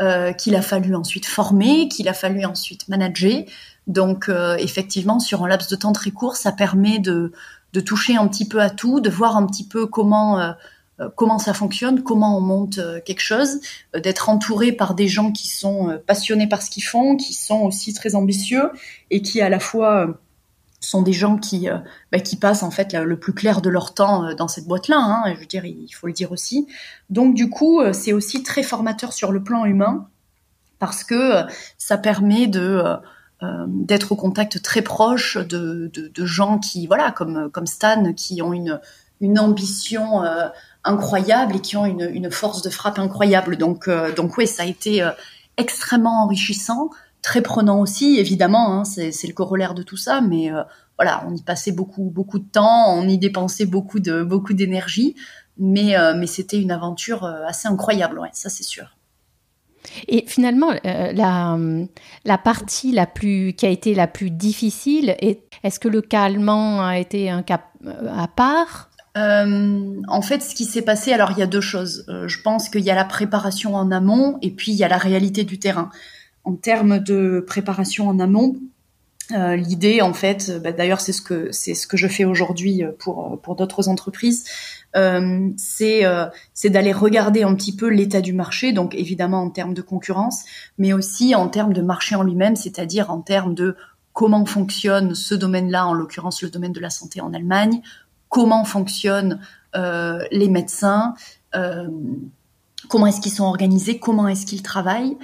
euh, 0.00 0.32
qu'il 0.32 0.54
a 0.54 0.62
fallu 0.62 0.94
ensuite 0.94 1.26
former, 1.26 1.88
qu'il 1.88 2.08
a 2.08 2.12
fallu 2.12 2.44
ensuite 2.44 2.88
manager. 2.88 3.44
Donc, 3.86 4.28
euh, 4.28 4.56
effectivement, 4.56 5.20
sur 5.20 5.44
un 5.44 5.48
laps 5.48 5.70
de 5.70 5.76
temps 5.76 5.92
très 5.92 6.10
court, 6.10 6.36
ça 6.36 6.52
permet 6.52 6.98
de, 6.98 7.32
de 7.76 7.80
toucher 7.80 8.16
un 8.16 8.26
petit 8.26 8.48
peu 8.48 8.60
à 8.62 8.70
tout, 8.70 9.00
de 9.00 9.10
voir 9.10 9.36
un 9.36 9.46
petit 9.46 9.66
peu 9.66 9.86
comment 9.86 10.40
euh, 10.40 10.52
euh 11.00 11.10
comment 11.14 11.38
ça 11.38 11.52
fonctionne, 11.52 12.02
comment 12.02 12.38
on 12.38 12.40
monte 12.40 12.78
euh, 12.78 13.00
quelque 13.04 13.20
chose, 13.20 13.60
euh, 13.94 14.00
d'être 14.00 14.30
entouré 14.30 14.72
par 14.72 14.94
des 14.94 15.08
gens 15.08 15.30
qui 15.30 15.48
sont 15.48 16.00
passionnés 16.06 16.48
par 16.48 16.62
ce 16.62 16.70
qu'ils 16.70 16.84
font, 16.84 17.16
qui 17.16 17.34
sont 17.34 17.60
aussi 17.60 17.92
très 17.92 18.14
ambitieux 18.14 18.70
et 19.10 19.20
qui 19.20 19.42
à 19.42 19.50
la 19.50 19.60
fois 19.60 20.18
sont 20.80 21.02
des 21.02 21.12
gens 21.12 21.36
qui, 21.36 21.68
bah, 22.12 22.20
qui 22.20 22.36
passent 22.36 22.62
en 22.62 22.70
fait 22.70 22.94
le 22.94 23.18
plus 23.18 23.32
clair 23.32 23.60
de 23.60 23.68
leur 23.68 23.92
temps 23.92 24.34
dans 24.34 24.48
cette 24.48 24.66
boîte-là. 24.66 24.98
Hein, 24.98 25.34
je 25.34 25.40
veux 25.40 25.46
dire, 25.46 25.64
il 25.64 25.90
faut 25.90 26.06
le 26.06 26.12
dire 26.12 26.32
aussi. 26.32 26.68
Donc 27.10 27.34
du 27.34 27.50
coup, 27.50 27.82
c'est 27.92 28.12
aussi 28.12 28.42
très 28.42 28.62
formateur 28.62 29.12
sur 29.12 29.32
le 29.32 29.42
plan 29.42 29.64
humain 29.64 30.06
parce 30.78 31.02
que 31.02 31.42
ça 31.76 31.98
permet 31.98 32.46
de 32.46 32.82
d'être 33.42 34.12
au 34.12 34.16
contact 34.16 34.62
très 34.62 34.80
proche 34.80 35.36
de, 35.36 35.90
de, 35.92 36.24
gens 36.24 36.58
qui, 36.58 36.86
voilà, 36.86 37.10
comme 37.10 37.50
comme 37.50 37.66
Stan, 37.66 38.14
qui 38.14 38.40
ont 38.40 38.54
une 38.54 38.80
une 39.20 39.38
ambition 39.38 40.22
incroyable 40.84 41.56
et 41.56 41.60
qui 41.60 41.76
ont 41.76 41.84
une, 41.84 42.08
une 42.12 42.30
force 42.30 42.62
de 42.62 42.70
frappe 42.70 42.98
incroyable. 42.98 43.58
Donc 43.58 43.90
donc 44.16 44.38
oui, 44.38 44.46
ça 44.46 44.62
a 44.62 44.66
été 44.66 45.06
extrêmement 45.58 46.24
enrichissant 46.24 46.88
très 47.26 47.42
prenant 47.42 47.80
aussi, 47.80 48.18
évidemment, 48.20 48.72
hein, 48.72 48.84
c'est 48.84 49.26
le 49.26 49.32
corollaire 49.32 49.74
de 49.74 49.82
tout 49.82 49.96
ça, 49.96 50.20
mais 50.20 50.52
euh, 50.52 50.62
voilà, 50.96 51.24
on 51.26 51.34
y 51.34 51.42
passait 51.42 51.72
beaucoup, 51.72 52.04
beaucoup 52.04 52.38
de 52.38 52.48
temps, 52.48 52.94
on 52.94 53.08
y 53.08 53.18
dépensait 53.18 53.66
beaucoup 53.66 53.98
de, 53.98 54.22
beaucoup 54.22 54.52
d'énergie, 54.52 55.16
mais, 55.58 55.98
euh, 55.98 56.14
mais 56.16 56.28
c'était 56.28 56.62
une 56.62 56.70
aventure 56.70 57.24
euh, 57.24 57.44
assez 57.44 57.66
incroyable, 57.66 58.20
ça 58.32 58.48
c'est 58.48 58.62
sûr. 58.62 58.96
Et 60.08 60.24
finalement, 60.26 60.72
la, 60.84 61.58
la 62.24 62.38
partie 62.38 62.92
la 62.92 63.06
plus, 63.06 63.54
qui 63.54 63.66
a 63.66 63.70
été 63.70 63.94
la 63.94 64.06
plus 64.06 64.30
difficile, 64.30 65.16
est-ce 65.62 65.80
que 65.80 65.88
le 65.88 66.02
cas 66.02 66.24
allemand 66.24 66.84
a 66.84 66.98
été 66.98 67.30
un 67.30 67.42
cas 67.42 67.62
à 67.84 68.28
part? 68.28 68.90
En 69.16 70.22
fait, 70.22 70.42
ce 70.42 70.54
qui 70.54 70.64
s'est 70.64 70.82
passé, 70.82 71.12
alors 71.12 71.30
il 71.32 71.38
y 71.38 71.42
a 71.42 71.46
deux 71.46 71.60
choses. 71.60 72.04
je 72.26 72.42
pense 72.42 72.68
qu'il 72.68 72.82
y 72.82 72.90
a 72.90 72.94
la 72.94 73.04
préparation 73.04 73.74
en 73.74 73.90
amont 73.90 74.38
et 74.42 74.50
puis 74.50 74.72
il 74.72 74.78
y 74.78 74.84
a 74.84 74.88
la 74.88 74.98
réalité 74.98 75.44
du 75.44 75.58
terrain 75.58 75.90
en 76.46 76.54
termes 76.54 77.00
de 77.00 77.44
préparation 77.46 78.08
en 78.08 78.20
amont, 78.20 78.56
euh, 79.32 79.56
l'idée, 79.56 80.00
en 80.00 80.14
fait, 80.14 80.62
bah, 80.62 80.70
d'ailleurs, 80.70 81.00
c'est 81.00 81.12
ce 81.12 81.20
que 81.20 81.50
c'est 81.50 81.74
ce 81.74 81.88
que 81.88 81.96
je 81.96 82.06
fais 82.06 82.24
aujourd'hui 82.24 82.84
euh, 82.84 82.92
pour 82.96 83.40
pour 83.42 83.56
d'autres 83.56 83.88
entreprises, 83.88 84.44
euh, 84.94 85.50
c'est 85.56 86.06
euh, 86.06 86.26
c'est 86.54 86.70
d'aller 86.70 86.92
regarder 86.92 87.42
un 87.42 87.54
petit 87.54 87.74
peu 87.74 87.88
l'état 87.88 88.20
du 88.20 88.32
marché, 88.32 88.72
donc 88.72 88.94
évidemment 88.94 89.42
en 89.42 89.50
termes 89.50 89.74
de 89.74 89.82
concurrence, 89.82 90.44
mais 90.78 90.92
aussi 90.92 91.34
en 91.34 91.48
termes 91.48 91.72
de 91.72 91.82
marché 91.82 92.14
en 92.14 92.22
lui-même, 92.22 92.56
c'est-à-dire 92.56 93.10
en 93.10 93.20
termes 93.20 93.54
de 93.54 93.76
comment 94.12 94.46
fonctionne 94.46 95.14
ce 95.14 95.34
domaine-là, 95.34 95.86
en 95.86 95.92
l'occurrence 95.92 96.42
le 96.42 96.48
domaine 96.48 96.72
de 96.72 96.80
la 96.80 96.90
santé 96.90 97.20
en 97.20 97.34
Allemagne, 97.34 97.82
comment 98.28 98.64
fonctionnent 98.64 99.40
euh, 99.74 100.24
les 100.30 100.48
médecins. 100.48 101.14
Comment 102.88 103.06
est-ce 103.06 103.22
qu'ils 103.22 103.32
sont 103.32 103.44
organisés 103.44 103.98
Comment 103.98 104.28
est-ce 104.28 104.44
qu'ils 104.44 104.62
travaillent 104.62 105.16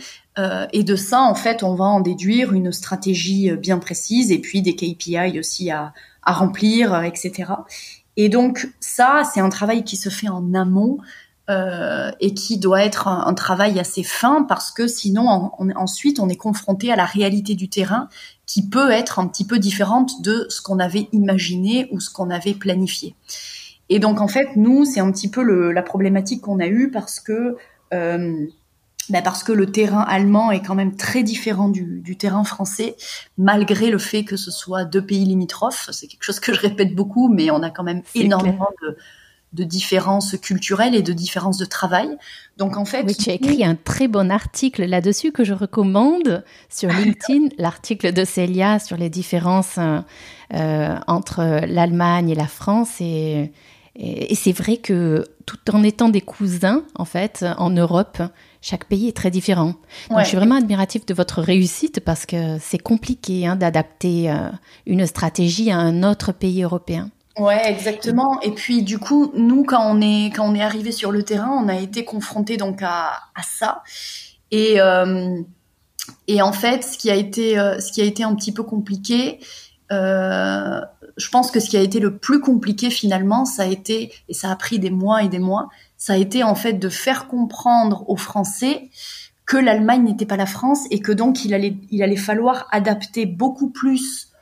et 0.73 0.83
de 0.83 0.97
ça, 0.97 1.21
en 1.21 1.35
fait, 1.35 1.63
on 1.63 1.75
va 1.75 1.85
en 1.85 2.01
déduire 2.01 2.55
une 2.55 2.73
stratégie 2.73 3.51
bien 3.53 3.79
précise 3.79 4.33
et 4.33 4.39
puis 4.39 4.63
des 4.63 4.75
KPI 4.75 5.39
aussi 5.39 5.71
à, 5.71 5.93
remplir, 6.25 7.03
etc. 7.05 7.53
Et 8.17 8.29
donc 8.29 8.69
ça, 8.81 9.23
c'est 9.33 9.41
un 9.41 9.49
travail 9.49 9.85
qui 9.85 9.97
se 9.97 10.09
fait 10.09 10.29
en 10.29 10.55
amont 10.55 10.99
euh, 11.51 12.11
et 12.21 12.35
qui 12.35 12.59
doit 12.59 12.85
être 12.85 13.09
un, 13.09 13.35
travail 13.35 13.81
assez 13.81 14.05
fin 14.05 14.45
parce 14.45 14.71
que 14.71 14.87
sinon, 14.87 15.51
on, 15.59 15.71
ensuite, 15.71 16.21
on 16.21 16.29
est 16.29 16.37
confronté 16.37 16.93
à 16.93 16.97
la 16.97 17.05
réalité 17.05 17.55
du 17.55 17.69
terrain 17.69 18.09
qui 18.47 18.69
peut 18.69 18.91
être 18.91 19.19
un 19.19 19.27
petit 19.27 19.45
peu 19.45 19.59
différente 19.59 20.23
de 20.23 20.47
ce 20.51 20.63
qu'on 20.63 20.79
avait 20.79 21.09
imaginé 21.13 21.89
ou 21.91 22.01
ce 22.01 22.11
qu'on 22.11 22.31
avait 22.31 22.55
planifié. 22.55 23.17
Et 23.89 23.99
donc, 23.99 24.21
en 24.21 24.29
fait, 24.29 24.57
nous, 24.57 24.85
c'est 24.85 25.01
un 25.01 25.11
petit 25.11 25.29
peu 25.29 25.43
le, 25.43 25.73
la 25.73 25.83
problématique 25.83 26.43
qu'on 26.43 26.61
a 26.61 26.67
eue 26.67 26.91
parce 26.93 27.19
que 27.19 27.57
euh, 27.93 28.47
bah 29.09 29.23
parce 29.23 29.43
que 29.43 29.53
le 29.53 29.67
terrain 29.67 30.03
allemand 30.03 30.51
est 30.51 30.63
quand 30.63 30.75
même 30.75 30.97
très 30.97 31.23
différent 31.23 31.69
du, 31.69 32.01
du, 32.01 32.17
terrain 32.17 32.45
français, 32.45 32.97
malgré 33.37 33.91
le 33.91 33.99
fait 33.99 34.25
que 34.25 34.37
ce 34.37 34.51
soit 34.51 34.85
deux 34.85 35.05
pays 35.05 35.25
limitrophes. 35.25 35.89
C'est 35.93 36.07
quelque 36.07 36.23
chose 36.23 36.41
que 36.41 36.55
je 36.55 36.61
répète 36.61 36.95
beaucoup, 36.95 37.29
mais 37.29 37.51
on 37.51 37.63
a 37.63 37.71
quand 37.71 37.83
même 37.83 38.03
énormément 38.15 38.69
de, 38.83 38.97
de, 39.55 39.65
différences 39.65 40.37
culturelles 40.37 40.95
et 40.95 41.03
de 41.03 41.13
différences 41.13 41.59
de 41.59 41.65
travail. 41.65 42.17
Donc 42.59 42.77
en 42.77 42.85
fait, 42.85 43.05
oui, 43.05 43.15
tu 43.17 43.31
as 43.31 43.35
écrit 43.35 43.65
un 43.65 43.75
très 43.75 44.07
bon 44.07 44.31
article 44.31 44.85
là-dessus 44.85 45.33
que 45.33 45.43
je 45.43 45.55
recommande 45.55 46.45
sur 46.69 46.91
LinkedIn, 46.91 47.49
l'article 47.59 48.13
de 48.13 48.25
Célia 48.25 48.79
sur 48.79 48.97
les 48.97 49.11
différences 49.11 49.79
euh, 50.55 50.97
entre 51.09 51.67
l'Allemagne 51.67 52.31
et 52.31 52.35
la 52.37 52.47
France 52.47 53.01
et, 53.01 53.53
et, 53.97 54.33
et 54.33 54.35
c'est 54.37 54.53
vrai 54.53 54.77
que 54.77 55.25
tout 55.45 55.59
en 55.73 55.83
étant 55.83 56.09
des 56.09 56.21
cousins, 56.21 56.85
en 56.95 57.05
fait, 57.05 57.45
en 57.59 57.71
Europe, 57.71 58.23
chaque 58.63 58.87
pays 58.87 59.09
est 59.09 59.17
très 59.17 59.31
différent. 59.31 59.75
Donc, 60.09 60.21
je 60.21 60.25
suis 60.25 60.37
vraiment 60.37 60.55
admirative 60.55 61.05
de 61.05 61.13
votre 61.13 61.43
réussite 61.43 62.01
parce 62.01 62.25
que 62.25 62.59
c'est 62.61 62.79
compliqué 62.79 63.47
hein, 63.47 63.57
d'adapter 63.57 64.31
euh, 64.31 64.49
une 64.87 65.05
stratégie 65.05 65.71
à 65.71 65.77
un 65.77 66.03
autre 66.05 66.33
pays 66.33 66.63
européen. 66.63 67.11
Ouais, 67.39 67.63
exactement. 67.69 68.41
Et 68.43 68.53
puis 68.53 68.83
du 68.83 68.99
coup, 68.99 69.33
nous, 69.35 69.65
quand 69.65 69.83
on 69.85 70.01
est 70.01 70.27
quand 70.35 70.49
on 70.49 70.55
est 70.55 70.63
arrivé 70.63 70.93
sur 70.93 71.11
le 71.11 71.23
terrain, 71.23 71.51
on 71.51 71.69
a 71.69 71.77
été 71.77 72.05
confronté 72.05 72.57
donc 72.57 72.83
à, 72.83 73.15
à 73.35 73.43
ça. 73.43 73.83
Et 74.51 74.81
euh, 74.81 75.41
et 76.29 76.43
en 76.43 76.53
fait, 76.53 76.85
ce 76.85 76.99
qui 76.99 77.11
a 77.11 77.15
été 77.15 77.59
euh, 77.59 77.81
ce 77.81 77.91
qui 77.91 78.01
a 78.03 78.05
été 78.05 78.23
un 78.23 78.35
petit 78.35 78.53
peu 78.53 78.63
compliqué, 78.63 79.41
euh, 79.91 80.81
je 81.17 81.29
pense 81.31 81.51
que 81.51 81.59
ce 81.59 81.71
qui 81.71 81.77
a 81.77 81.81
été 81.81 82.01
le 82.01 82.19
plus 82.19 82.41
compliqué 82.41 82.91
finalement, 82.91 83.45
ça 83.45 83.63
a 83.63 83.67
été 83.67 84.13
et 84.29 84.35
ça 84.35 84.51
a 84.51 84.57
pris 84.57 84.79
des 84.79 84.91
mois 84.91 85.23
et 85.23 85.29
des 85.29 85.39
mois, 85.39 85.69
ça 86.03 86.15
a 86.15 86.17
été 86.17 86.43
en 86.43 86.57
fait 86.57 86.73
de 86.73 86.89
faire 86.89 87.29
comprendre 87.29 88.03
aux 88.11 88.17
Français 88.17 88.91
que 89.47 89.57
l'Allemagne 89.57 90.03
n'était 90.03 90.27
pas 90.27 90.37
la 90.37 90.47
France 90.47 90.81
et 90.91 90.99
que 90.99 91.13
donc 91.13 91.45
il 91.45 91.55
allait, 91.55 91.77
il 91.93 92.03
allait 92.03 92.17
falloir 92.17 92.67
adapter 92.73 93.25
beaucoup 93.25 93.71
plus 93.71 94.33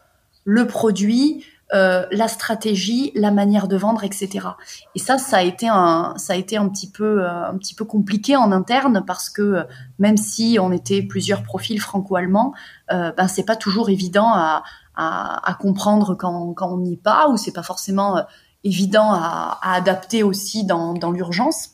le 0.45 0.67
produit, 0.67 1.45
euh, 1.75 2.07
la 2.13 2.29
stratégie, 2.29 3.13
la 3.15 3.31
manière 3.31 3.69
de 3.69 3.77
vendre, 3.77 4.05
etc. 4.05 4.49
Et 4.95 4.99
ça, 4.99 5.19
ça 5.19 5.37
a 5.37 5.43
été 5.43 5.69
un, 5.69 6.15
ça 6.17 6.33
a 6.33 6.37
été 6.37 6.57
un 6.57 6.67
petit 6.67 6.91
peu, 6.91 7.25
euh, 7.25 7.51
un 7.51 7.59
petit 7.59 7.75
peu 7.75 7.85
compliqué 7.85 8.37
en 8.37 8.53
interne 8.53 9.05
parce 9.07 9.29
que 9.29 9.43
euh, 9.43 9.63
même 9.99 10.17
si 10.17 10.57
on 10.59 10.73
était 10.73 11.03
plusieurs 11.03 11.43
profils 11.43 11.79
franco-allemands, 11.79 12.55
euh, 12.91 13.13
ben 13.13 13.29
c'est 13.29 13.45
pas 13.45 13.57
toujours 13.57 13.91
évident 13.91 14.33
à, 14.33 14.63
à, 14.97 15.51
à 15.51 15.55
comprendre 15.57 16.15
quand, 16.15 16.55
quand 16.55 16.73
on 16.73 16.79
n'y 16.79 16.95
est 16.95 17.03
pas 17.03 17.29
ou 17.29 17.37
c'est 17.37 17.53
pas 17.53 17.63
forcément 17.63 18.25
évident 18.65 19.13
à, 19.13 19.59
à 19.63 19.75
adapter 19.75 20.23
aussi 20.23 20.65
dans, 20.65 20.95
dans 20.95 21.11
l'urgence. 21.11 21.71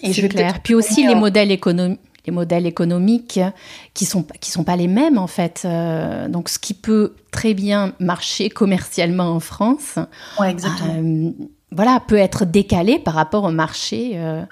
Et 0.00 0.12
je 0.12 0.22
vais 0.22 0.28
clair. 0.28 0.60
Puis 0.62 0.74
aussi 0.74 1.06
les 1.06 1.14
modèles 1.14 1.50
économiques 1.50 2.00
les 2.26 2.32
modèles 2.32 2.66
économiques 2.66 3.40
qui 3.92 4.04
sont 4.04 4.24
qui 4.40 4.50
sont 4.50 4.64
pas 4.64 4.76
les 4.76 4.88
mêmes 4.88 5.18
en 5.18 5.26
fait. 5.26 5.62
Euh, 5.64 6.28
donc 6.28 6.48
ce 6.48 6.58
qui 6.58 6.74
peut 6.74 7.14
très 7.30 7.54
bien 7.54 7.92
marcher 7.98 8.48
commercialement 8.48 9.30
en 9.30 9.40
France, 9.40 9.98
ouais. 10.40 10.56
Euh, 10.64 11.30
voilà, 11.70 12.00
peut 12.06 12.16
être 12.16 12.44
décalé 12.44 12.98
par 12.98 13.14
rapport 13.14 13.44
au 13.44 13.50
marché 13.50 14.12
euh, 14.14 14.42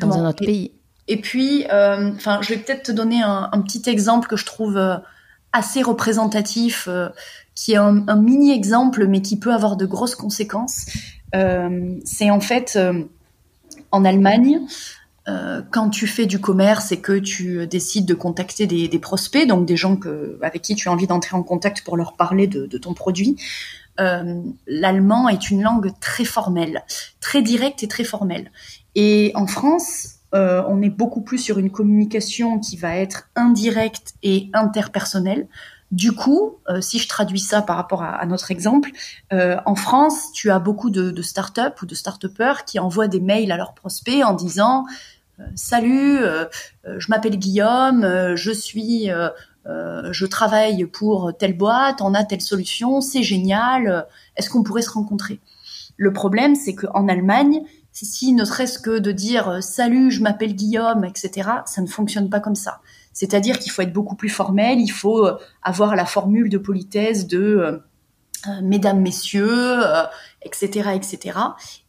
dans 0.00 0.18
un 0.18 0.28
autre 0.28 0.42
et, 0.42 0.46
pays. 0.46 0.72
Et 1.08 1.20
puis, 1.20 1.64
enfin, 1.66 2.38
je 2.42 2.50
vais 2.50 2.56
peut-être 2.58 2.84
te 2.84 2.92
donner 2.92 3.22
un, 3.22 3.50
un, 3.52 3.60
petit 3.60 3.82
exemple 3.90 4.28
que 4.28 4.36
je 4.36 4.46
trouve 4.46 4.80
assez 5.52 5.82
représentatif, 5.82 6.88
qui 7.54 7.72
est 7.72 7.76
un, 7.76 8.04
un, 8.08 8.16
mini 8.16 8.52
exemple, 8.52 9.06
mais 9.06 9.22
qui 9.22 9.38
peut 9.38 9.52
avoir 9.52 9.76
de 9.76 9.86
grosses 9.86 10.16
conséquences. 10.16 10.86
c'est 12.04 12.30
en 12.30 12.40
fait 12.40 12.78
en 13.90 14.04
Allemagne, 14.04 14.60
euh, 15.26 15.62
quand 15.70 15.88
tu 15.88 16.06
fais 16.06 16.26
du 16.26 16.38
commerce 16.40 16.92
et 16.92 17.00
que 17.00 17.18
tu 17.18 17.66
décides 17.66 18.04
de 18.04 18.14
contacter 18.14 18.66
des, 18.66 18.98
prospects, 18.98 19.46
donc 19.46 19.66
des 19.66 19.76
gens 19.76 19.98
avec 20.42 20.62
qui 20.62 20.74
tu 20.74 20.88
as 20.88 20.92
envie 20.92 21.06
d'entrer 21.06 21.36
en 21.36 21.42
contact 21.42 21.82
pour 21.82 21.96
leur 21.96 22.14
parler 22.14 22.46
de, 22.46 22.78
ton 22.78 22.92
produit, 22.92 23.36
euh, 24.00 24.42
l'allemand 24.66 25.28
est 25.28 25.50
une 25.50 25.62
langue 25.62 25.92
très 26.00 26.24
formelle, 26.24 26.82
très 27.20 27.40
directe 27.40 27.82
et 27.82 27.88
très 27.88 28.04
formelle. 28.04 28.50
Et 28.96 29.32
en 29.34 29.46
France, 29.46 30.16
euh, 30.34 30.62
on 30.68 30.82
est 30.82 30.90
beaucoup 30.90 31.22
plus 31.22 31.38
sur 31.38 31.58
une 31.58 31.70
communication 31.70 32.58
qui 32.58 32.76
va 32.76 32.96
être 32.96 33.30
indirecte 33.36 34.14
et 34.22 34.50
interpersonnelle. 34.52 35.46
Du 35.94 36.10
coup, 36.10 36.56
euh, 36.68 36.80
si 36.80 36.98
je 36.98 37.06
traduis 37.06 37.38
ça 37.38 37.62
par 37.62 37.76
rapport 37.76 38.02
à, 38.02 38.26
notre 38.26 38.50
exemple, 38.50 38.90
euh, 39.32 39.58
en 39.64 39.76
France, 39.76 40.32
tu 40.32 40.50
as 40.50 40.58
beaucoup 40.58 40.90
de, 40.90 41.12
de 41.12 41.22
start-up 41.22 41.80
ou 41.80 41.86
de 41.86 41.94
start-upers 41.94 42.64
qui 42.64 42.80
envoient 42.80 43.06
des 43.06 43.20
mails 43.20 43.52
à 43.52 43.56
leurs 43.56 43.74
prospects 43.74 44.24
en 44.24 44.32
disant 44.32 44.86
euh, 45.38 45.44
salut, 45.54 46.18
je 46.84 47.06
m'appelle 47.10 47.38
Guillaume, 47.38 48.34
je 48.34 48.50
suis, 48.50 49.08
je 49.66 50.26
travaille 50.26 50.84
pour 50.86 51.32
telle 51.38 51.56
boîte, 51.56 52.00
on 52.00 52.12
a 52.14 52.24
telle 52.24 52.40
solution, 52.40 53.00
c'est 53.00 53.22
génial, 53.22 54.08
est-ce 54.36 54.50
qu'on 54.50 54.64
pourrait 54.64 54.82
se 54.82 54.90
rencontrer? 54.90 55.38
Le 55.96 56.12
problème, 56.12 56.56
c'est 56.56 56.74
qu'en 56.74 57.06
Allemagne, 57.06 57.60
si 57.92 58.32
ne 58.32 58.44
serait-ce 58.44 58.80
que 58.80 58.98
de 58.98 59.12
dire 59.12 59.62
salut, 59.62 60.10
je 60.10 60.22
m'appelle 60.22 60.56
Guillaume, 60.56 61.04
etc., 61.04 61.50
ça 61.66 61.82
ne 61.82 61.86
fonctionne 61.86 62.28
pas 62.30 62.40
comme 62.40 62.56
ça. 62.56 62.80
C'est-à-dire 63.14 63.58
qu'il 63.58 63.72
faut 63.72 63.80
être 63.80 63.92
beaucoup 63.92 64.16
plus 64.16 64.28
formel, 64.28 64.80
il 64.80 64.90
faut 64.90 65.26
avoir 65.62 65.96
la 65.96 66.04
formule 66.04 66.50
de 66.50 66.58
politesse 66.58 67.26
de 67.26 67.80
mesdames, 68.62 69.00
messieurs, 69.00 69.80
etc., 70.42 70.90
etc. 70.94 71.38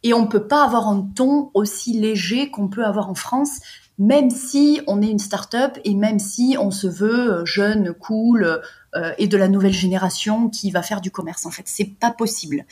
Et 0.02 0.14
on 0.14 0.26
peut 0.26 0.46
pas 0.46 0.64
avoir 0.64 0.88
un 0.88 1.06
ton 1.14 1.50
aussi 1.52 1.92
léger 1.92 2.50
qu'on 2.50 2.68
peut 2.68 2.84
avoir 2.84 3.10
en 3.10 3.14
France, 3.14 3.60
même 3.98 4.30
si 4.30 4.80
on 4.86 5.00
est 5.02 5.08
une 5.08 5.18
start-up 5.18 5.78
et 5.84 5.94
même 5.94 6.18
si 6.18 6.56
on 6.58 6.70
se 6.70 6.86
veut 6.86 7.32
euh, 7.32 7.44
jeune, 7.44 7.94
cool 7.94 8.60
euh, 8.96 9.12
et 9.18 9.28
de 9.28 9.36
la 9.36 9.48
nouvelle 9.48 9.72
génération 9.72 10.48
qui 10.48 10.70
va 10.70 10.82
faire 10.82 11.00
du 11.00 11.10
commerce. 11.10 11.44
En 11.44 11.50
fait, 11.50 11.64
c'est 11.66 11.98
pas 11.98 12.10
possible. 12.10 12.64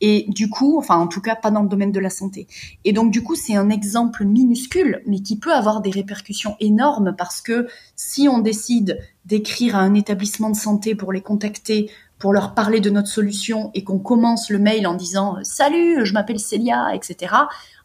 Et 0.00 0.26
du 0.28 0.48
coup, 0.48 0.78
enfin, 0.78 0.96
en 0.96 1.08
tout 1.08 1.20
cas, 1.20 1.34
pas 1.34 1.50
dans 1.50 1.62
le 1.62 1.68
domaine 1.68 1.92
de 1.92 2.00
la 2.00 2.10
santé. 2.10 2.46
Et 2.84 2.92
donc, 2.92 3.10
du 3.10 3.22
coup, 3.22 3.34
c'est 3.34 3.56
un 3.56 3.70
exemple 3.70 4.24
minuscule, 4.24 5.02
mais 5.06 5.20
qui 5.20 5.38
peut 5.38 5.52
avoir 5.52 5.80
des 5.80 5.90
répercussions 5.90 6.56
énormes 6.60 7.14
parce 7.16 7.40
que 7.40 7.66
si 7.96 8.28
on 8.28 8.38
décide 8.38 9.00
d'écrire 9.24 9.74
à 9.74 9.80
un 9.80 9.94
établissement 9.94 10.50
de 10.50 10.56
santé 10.56 10.94
pour 10.94 11.12
les 11.12 11.22
contacter 11.22 11.90
pour 12.18 12.32
leur 12.32 12.54
parler 12.54 12.80
de 12.80 12.90
notre 12.90 13.08
solution 13.08 13.70
et 13.74 13.84
qu'on 13.84 13.98
commence 13.98 14.48
le 14.48 14.58
mail 14.58 14.86
en 14.86 14.94
disant 14.94 15.38
salut, 15.42 16.06
je 16.06 16.12
m'appelle 16.12 16.38
Célia, 16.38 16.94
etc. 16.94 17.34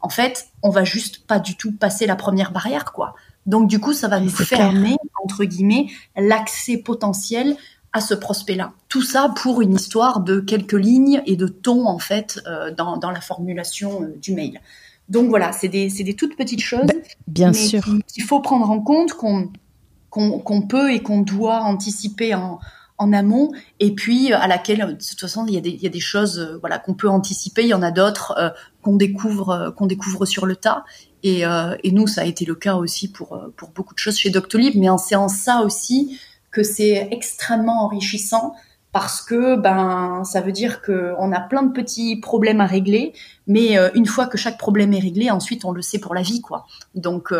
En 0.01 0.10
fait, 0.10 0.48
on 0.63 0.69
va 0.69 0.84
juste 0.84 1.25
pas 1.25 1.39
du 1.39 1.58
tout 1.58 1.72
passer 1.72 2.05
la 2.05 2.15
première 2.15 2.51
barrière, 2.51 2.86
quoi. 2.93 3.15
Donc 3.46 3.67
du 3.67 3.79
coup, 3.79 3.93
ça 3.93 4.08
va 4.08 4.19
nous 4.19 4.29
fermer 4.29 4.96
entre 5.24 5.43
guillemets 5.43 5.88
l'accès 6.15 6.77
potentiel 6.77 7.58
à 7.93 8.01
ce 8.01 8.13
prospect-là. 8.13 8.74
Tout 8.88 9.01
ça 9.01 9.34
pour 9.36 9.62
une 9.62 9.74
histoire 9.74 10.19
de 10.22 10.39
quelques 10.39 10.74
lignes 10.74 11.22
et 11.25 11.36
de 11.36 11.48
ton 11.48 11.88
en 11.88 12.00
fait 12.00 12.39
euh, 12.48 12.72
dans, 12.72 12.98
dans, 12.98 13.12
la 13.12 13.22
formulation 13.22 14.03
euh, 14.03 14.15
du 14.22 14.34
mail. 14.34 14.62
Donc 15.08 15.29
voilà, 15.29 15.51
c'est 15.51 15.69
des, 15.69 15.89
des, 15.89 16.15
toutes 16.15 16.38
petites 16.38 16.62
choses. 16.62 16.86
Bah, 16.86 16.93
bien 17.27 17.53
sûr. 17.53 17.84
Il 18.15 18.24
faut 18.24 18.41
prendre 18.41 18.69
en 18.69 18.79
compte 18.79 19.13
qu'on 19.13 20.62
peut 20.67 20.93
et 20.93 21.01
qu'on 21.01 21.22
doit 21.22 21.62
anticiper 21.62 22.36
en, 22.36 22.60
en 23.00 23.13
amont 23.13 23.51
et 23.79 23.96
puis 23.96 24.34
à 24.34 24.46
laquelle 24.46 24.86
de 24.86 24.91
toute 24.91 25.19
façon 25.19 25.46
il 25.48 25.53
y 25.53 25.58
a 25.58 25.62
des, 25.62 25.69
il 25.69 25.81
y 25.81 25.88
a 25.88 25.89
des 25.89 26.01
choses 26.01 26.38
euh, 26.38 26.57
voilà 26.59 26.77
qu'on 26.77 26.94
peut 26.94 27.07
anticiper 27.07 27.64
il 27.64 27.70
y 27.70 27.74
en 27.74 27.81
a 27.81 27.92
d'autres 27.92 28.35
euh, 28.37 28.50
qu'on 28.81 28.98
découvre 28.98 29.50
euh, 29.50 29.72
qu'on 29.72 29.87
découvre 29.87 30.25
sur 30.25 30.46
le 30.46 30.57
tas 30.57 30.83
et, 31.24 31.42
et, 31.83 31.92
nous 31.92 32.07
ça 32.07 32.22
a 32.22 32.24
été 32.24 32.46
le 32.46 32.55
cas 32.55 32.75
aussi 32.75 33.11
pour 33.11 33.42
pour 33.57 33.72
beaucoup 33.72 33.94
de 33.94 34.00
choses 34.00 34.18
chez 34.18 34.29
Doctolib 34.29 34.75
mais 34.75 34.87
en 34.87 34.98
ça 34.98 35.61
aussi 35.64 36.18
que 36.51 36.64
c'est 36.64 37.07
extrêmement 37.12 37.83
enrichissant 37.83 38.53
parce 38.92 39.22
que 39.22 39.55
ben 39.55 40.24
ça 40.24 40.42
veut 40.42 40.51
dire 40.51 40.81
que 40.81 41.14
on 41.20 41.31
a 41.31 41.40
plein 41.40 41.62
de 41.62 41.72
petits 41.72 42.20
problèmes 42.20 42.59
à 42.59 42.66
régler 42.66 43.14
mais 43.46 43.77
une 43.94 44.07
fois 44.07 44.25
que 44.25 44.35
chaque 44.35 44.57
problème 44.57 44.94
est 44.94 45.00
réglé 45.00 45.29
ensuite 45.29 45.64
on 45.64 45.72
le 45.72 45.83
sait 45.83 46.00
pour 46.00 46.16
la 46.16 46.24
vie 46.24 46.42
quoi 46.42 46.66
donc 46.96 47.31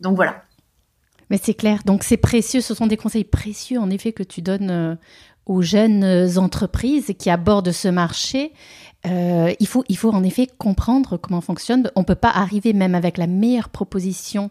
donc 0.00 0.16
voilà 0.16 0.42
mais 1.30 1.40
c'est 1.42 1.54
clair. 1.54 1.80
Donc 1.84 2.04
c'est 2.04 2.16
précieux. 2.16 2.60
Ce 2.60 2.74
sont 2.74 2.86
des 2.86 2.96
conseils 2.96 3.24
précieux, 3.24 3.78
en 3.78 3.90
effet, 3.90 4.12
que 4.12 4.22
tu 4.22 4.42
donnes 4.42 4.70
euh, 4.70 4.94
aux 5.46 5.62
jeunes 5.62 6.38
entreprises 6.38 7.12
qui 7.18 7.30
abordent 7.30 7.72
ce 7.72 7.88
marché. 7.88 8.52
Euh, 9.06 9.52
il, 9.60 9.66
faut, 9.66 9.84
il 9.88 9.96
faut 9.96 10.10
en 10.10 10.22
effet 10.24 10.46
comprendre 10.58 11.16
comment 11.18 11.40
fonctionne. 11.40 11.90
On 11.94 12.00
ne 12.00 12.04
peut 12.04 12.14
pas 12.14 12.30
arriver 12.30 12.72
même 12.72 12.94
avec 12.94 13.18
la 13.18 13.26
meilleure 13.26 13.68
proposition 13.68 14.48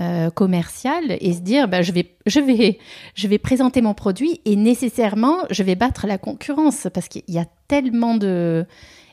euh, 0.00 0.30
commerciale 0.30 1.16
et 1.20 1.32
se 1.32 1.40
dire 1.40 1.68
bah, 1.68 1.82
je, 1.82 1.92
vais, 1.92 2.14
je, 2.26 2.40
vais, 2.40 2.78
je 3.14 3.28
vais 3.28 3.38
présenter 3.38 3.80
mon 3.80 3.94
produit 3.94 4.40
et 4.44 4.56
nécessairement 4.56 5.36
je 5.50 5.62
vais 5.62 5.76
battre 5.76 6.06
la 6.06 6.18
concurrence 6.18 6.88
parce 6.92 7.08
qu'il 7.08 7.22
y 7.28 7.38
a 7.38 7.46
tellement 7.68 8.16
de 8.16 8.66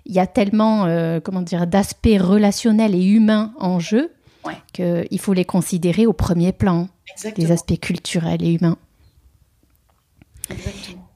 il 0.06 0.16
y 0.16 0.20
a 0.20 0.26
tellement 0.26 0.88
comment 1.24 1.42
dire 1.42 1.68
d'aspects 1.68 2.18
relationnels 2.20 2.96
et 2.96 3.04
humains 3.04 3.54
en 3.60 3.80
jeu 3.80 4.12
ouais. 4.46 4.54
qu'il 4.74 5.20
faut 5.20 5.34
les 5.34 5.46
considérer 5.46 6.08
au 6.08 6.14
premier 6.14 6.52
plan 6.52 6.88
des 7.36 7.52
aspects 7.52 7.80
culturels 7.80 8.44
et 8.44 8.54
humains. 8.54 8.78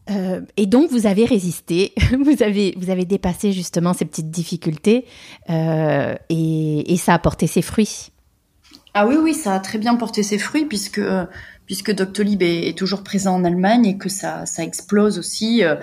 Euh, 0.10 0.42
et 0.58 0.66
donc, 0.66 0.90
vous 0.92 1.08
avez 1.08 1.26
résisté, 1.26 1.94
vous 2.26 2.44
avez, 2.44 2.74
vous 2.78 2.90
avez 2.90 3.06
dépassé 3.06 3.52
justement 3.52 3.94
ces 3.94 4.06
petites 4.06 4.32
difficultés 4.32 5.06
euh, 5.50 6.16
et, 6.30 6.96
ça 6.98 7.14
a 7.14 7.20
porté 7.20 7.48
ses 7.48 7.62
fruits. 7.62 8.12
Ah 8.94 9.08
oui, 9.08 9.16
oui, 9.16 9.34
ça 9.34 9.54
a 9.54 9.60
très 9.60 9.78
bien 9.78 9.96
porté 9.96 10.24
ses 10.24 10.38
fruits 10.38 10.66
puisque, 10.66 11.02
puisque 11.66 11.92
Doctolib 11.92 12.42
est, 12.42 12.78
toujours 12.78 13.04
présent 13.04 13.36
en 13.36 13.44
Allemagne 13.44 13.86
et 13.86 13.98
que 13.98 14.10
ça, 14.10 14.46
ça 14.46 14.64
explose 14.64 15.18
aussi 15.18 15.64
euh, 15.64 15.76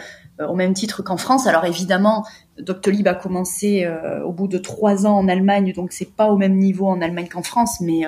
au 0.47 0.55
même 0.55 0.73
titre 0.73 1.03
qu'en 1.03 1.17
France. 1.17 1.47
Alors 1.47 1.65
évidemment, 1.65 2.25
Doctolib 2.59 3.07
a 3.09 3.15
commencé 3.15 3.87
au 4.25 4.33
bout 4.33 4.49
de 4.49 4.59
trois 4.59 5.07
ans 5.07 5.19
en 5.19 5.29
Allemagne, 5.29 5.73
donc 5.75 5.93
c'est 5.93 6.15
pas 6.15 6.31
au 6.31 6.39
même 6.39 6.57
niveau 6.57 6.87
en 6.87 7.03
Allemagne 7.03 7.29
qu'en 7.29 7.43
France, 7.43 7.81
mais 7.81 8.05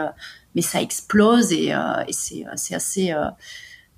mais 0.55 0.63
ça 0.63 0.81
explose 0.83 1.53
et, 1.53 1.73
euh, 1.73 2.05
et 2.07 2.13
c'est 2.13 2.75
assez 2.75 3.13
euh, 3.13 3.27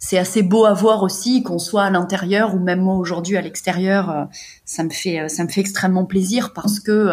c'est 0.07 0.19
assez 0.19 0.43
beau 0.43 0.67
à 0.67 0.75
voir 0.75 1.03
aussi 1.03 1.43
qu'on 1.43 1.59
soit 1.59 1.85
à 1.85 1.91
l'intérieur 1.91 2.55
ou 2.55 2.59
même 2.59 2.83
moi 2.83 2.97
aujourd'hui 2.97 3.39
à 3.39 3.41
l'extérieur 3.41 4.11
euh, 4.11 4.25
ça 4.67 4.85
me 4.85 4.91
fait 4.91 5.31
ça 5.31 5.45
me 5.45 5.49
fait 5.49 5.63
extrêmement 5.63 6.05
plaisir 6.05 6.53
parce 6.53 6.79
que 6.79 7.09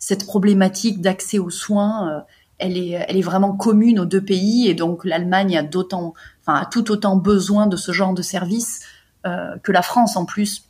cette 0.00 0.26
problématique 0.26 1.00
d'accès 1.00 1.38
aux 1.38 1.50
soins 1.50 2.24
elle 2.58 2.76
est 2.76 3.04
elle 3.08 3.16
est 3.16 3.22
vraiment 3.22 3.52
commune 3.56 4.00
aux 4.00 4.06
deux 4.06 4.24
pays 4.24 4.66
et 4.66 4.74
donc 4.74 5.04
l'Allemagne 5.04 5.56
a 5.56 5.62
d'autant 5.62 6.14
enfin 6.40 6.58
a 6.58 6.66
tout 6.66 6.90
autant 6.90 7.14
besoin 7.14 7.68
de 7.68 7.76
ce 7.76 7.92
genre 7.92 8.12
de 8.12 8.22
service 8.22 8.80
euh, 9.24 9.56
que 9.62 9.70
la 9.70 9.82
France 9.82 10.16
en 10.16 10.24
plus. 10.24 10.64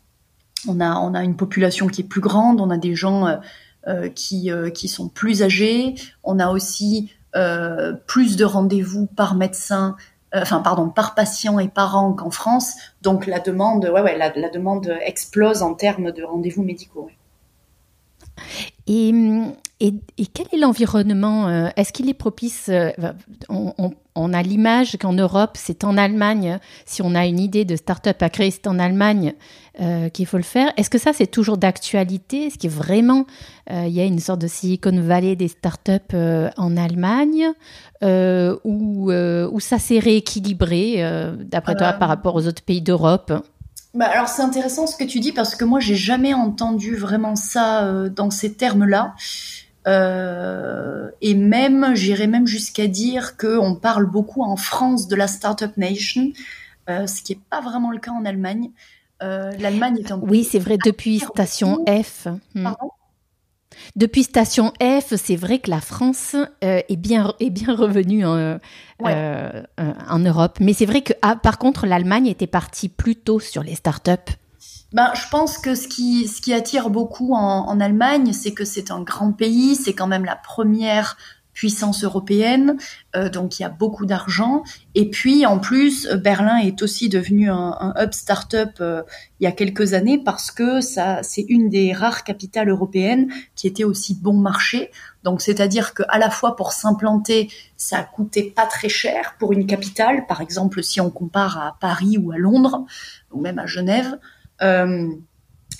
On 0.68 0.78
a 0.78 0.96
on 0.96 1.14
a 1.14 1.24
une 1.24 1.36
population 1.36 1.86
qui 1.86 2.02
est 2.02 2.08
plus 2.08 2.20
grande 2.20 2.60
on 2.60 2.68
a 2.68 2.76
des 2.76 2.94
gens 2.94 3.40
euh, 3.88 4.10
qui 4.10 4.50
qui 4.74 4.88
sont 4.88 5.08
plus 5.08 5.42
âgés. 5.42 5.94
On 6.22 6.38
a 6.38 6.50
aussi 6.50 7.10
euh, 7.34 7.94
plus 8.06 8.36
de 8.36 8.44
rendez-vous 8.44 9.06
par 9.06 9.34
médecin, 9.34 9.96
euh, 9.96 10.11
enfin 10.34 10.60
pardon, 10.60 10.88
par 10.88 11.14
patient 11.14 11.58
et 11.58 11.68
par 11.68 11.96
an 11.96 12.12
qu'en 12.12 12.30
France. 12.30 12.74
Donc 13.02 13.26
la 13.26 13.40
demande, 13.40 13.84
ouais, 13.84 14.00
ouais, 14.00 14.16
la, 14.16 14.30
demande 14.50 14.96
explose 15.02 15.62
en 15.62 15.74
termes 15.74 16.12
de 16.12 16.22
rendez-vous 16.22 16.62
médicaux. 16.62 17.10
Et, 18.86 19.12
et, 19.80 20.26
quel 20.32 20.46
est 20.52 20.58
l'environnement 20.58 21.48
euh, 21.48 21.68
Est-ce 21.76 21.92
qu'il 21.92 22.08
est 22.08 22.14
propice 22.14 22.70
on, 23.48 23.92
a 24.14 24.42
l'image 24.42 24.96
qu'en 25.00 25.12
Europe, 25.12 25.52
c'est 25.54 25.84
en 25.84 25.96
Allemagne, 25.96 26.58
si 26.86 27.02
on 27.02 27.14
a 27.14 27.26
une 27.26 27.40
idée 27.40 27.64
de 27.64 27.76
start-up 27.76 28.22
à 28.22 28.30
créer, 28.30 28.50
c'est 28.50 28.66
en 28.66 28.78
Allemagne 28.78 29.34
qu'il 30.12 30.26
faut 30.26 30.36
le 30.36 30.42
faire. 30.42 30.70
Est-ce 30.76 30.90
que 30.90 30.98
ça, 30.98 31.12
c'est 31.12 31.26
toujours 31.26 31.56
d'actualité? 31.56 32.46
Est-ce 32.46 32.58
qu'il 32.58 32.70
y 32.70 32.74
a 32.74 32.76
vraiment 32.76 33.24
il 33.70 33.88
y 33.88 34.00
a 34.00 34.04
une 34.04 34.18
sorte 34.18 34.40
de 34.40 34.46
Silicon 34.46 35.00
Valley 35.00 35.34
des 35.34 35.48
start-up 35.48 36.12
en 36.12 36.76
Allemagne? 36.76 37.52
Ou, 38.02 39.12
ou 39.12 39.60
ça 39.60 39.78
s'est 39.78 39.98
rééquilibré, 39.98 41.02
d'après 41.40 41.74
toi, 41.74 41.94
par 41.94 42.08
rapport 42.08 42.34
aux 42.34 42.46
autres 42.46 42.62
pays 42.62 42.82
d'Europe? 42.82 43.32
Bah 43.94 44.06
alors 44.06 44.28
c'est 44.28 44.40
intéressant 44.40 44.86
ce 44.86 44.96
que 44.96 45.04
tu 45.04 45.20
dis 45.20 45.32
parce 45.32 45.54
que 45.54 45.66
moi 45.66 45.78
j'ai 45.78 45.96
jamais 45.96 46.32
entendu 46.32 46.96
vraiment 46.96 47.36
ça 47.36 47.84
euh, 47.84 48.08
dans 48.08 48.30
ces 48.30 48.54
termes-là. 48.54 49.14
Euh, 49.86 51.10
et 51.20 51.34
même, 51.34 51.94
j'irais 51.94 52.26
même 52.26 52.46
jusqu'à 52.46 52.86
dire 52.86 53.36
qu'on 53.36 53.74
parle 53.74 54.06
beaucoup 54.06 54.42
en 54.42 54.56
France 54.56 55.08
de 55.08 55.16
la 55.16 55.26
Startup 55.26 55.76
Nation, 55.76 56.32
euh, 56.88 57.06
ce 57.06 57.22
qui 57.22 57.34
n'est 57.34 57.40
pas 57.50 57.60
vraiment 57.60 57.90
le 57.90 57.98
cas 57.98 58.12
en 58.12 58.24
Allemagne. 58.24 58.70
Euh, 59.22 59.52
L'Allemagne 59.58 59.98
est 59.98 60.10
un 60.12 60.18
Oui, 60.18 60.44
c'est 60.44 60.58
vrai, 60.58 60.78
depuis 60.84 61.20
Station 61.20 61.84
F. 61.86 62.28
Hmm. 62.54 62.70
Depuis 63.96 64.24
Station 64.24 64.72
F, 64.80 65.14
c'est 65.16 65.36
vrai 65.36 65.58
que 65.58 65.70
la 65.70 65.80
France 65.80 66.36
est 66.60 66.96
bien 66.96 67.32
est 67.40 67.50
bien 67.50 67.74
revenue 67.74 68.24
en, 68.24 68.58
en 69.00 70.18
Europe, 70.18 70.58
mais 70.60 70.74
c'est 70.74 70.84
vrai 70.84 71.00
que 71.00 71.14
ah, 71.22 71.36
par 71.36 71.58
contre 71.58 71.86
l'Allemagne 71.86 72.26
était 72.26 72.46
partie 72.46 72.90
plus 72.90 73.16
tôt 73.16 73.40
sur 73.40 73.62
les 73.62 73.74
startups. 73.74 74.36
Ben, 74.92 75.10
je 75.14 75.28
pense 75.30 75.58
que 75.58 75.74
ce 75.74 75.88
qui, 75.88 76.28
ce 76.28 76.40
qui 76.40 76.52
attire 76.52 76.90
beaucoup 76.90 77.34
en, 77.34 77.66
en 77.68 77.80
Allemagne, 77.80 78.32
c'est 78.32 78.52
que 78.52 78.64
c'est 78.64 78.90
un 78.90 79.02
grand 79.02 79.32
pays, 79.32 79.74
c'est 79.74 79.94
quand 79.94 80.06
même 80.06 80.24
la 80.24 80.36
première 80.36 81.16
puissance 81.52 82.02
européenne, 82.02 82.78
euh, 83.14 83.28
donc 83.28 83.58
il 83.58 83.62
y 83.62 83.64
a 83.64 83.68
beaucoup 83.68 84.06
d'argent. 84.06 84.62
Et 84.94 85.10
puis 85.10 85.44
en 85.46 85.58
plus, 85.58 86.08
Berlin 86.08 86.56
est 86.58 86.82
aussi 86.82 87.08
devenu 87.08 87.50
un, 87.50 87.76
un 87.78 87.94
hub 88.02 88.12
startup 88.12 88.70
euh, 88.80 89.02
il 89.40 89.44
y 89.44 89.46
a 89.46 89.52
quelques 89.52 89.92
années 89.92 90.18
parce 90.18 90.50
que 90.50 90.80
ça, 90.80 91.22
c'est 91.22 91.44
une 91.48 91.68
des 91.68 91.92
rares 91.92 92.24
capitales 92.24 92.68
européennes 92.68 93.30
qui 93.54 93.66
était 93.66 93.84
aussi 93.84 94.14
bon 94.14 94.34
marché. 94.34 94.90
Donc 95.24 95.42
c'est-à-dire 95.42 95.94
que 95.94 96.02
à 96.08 96.18
la 96.18 96.30
fois 96.30 96.56
pour 96.56 96.72
s'implanter, 96.72 97.50
ça 97.76 98.02
coûtait 98.02 98.52
pas 98.54 98.66
très 98.66 98.88
cher 98.88 99.36
pour 99.38 99.52
une 99.52 99.66
capitale. 99.66 100.26
Par 100.26 100.40
exemple, 100.40 100.82
si 100.82 101.00
on 101.00 101.10
compare 101.10 101.58
à 101.58 101.76
Paris 101.80 102.16
ou 102.18 102.32
à 102.32 102.38
Londres 102.38 102.86
ou 103.30 103.40
même 103.40 103.58
à 103.58 103.66
Genève. 103.66 104.18
Euh, 104.62 105.08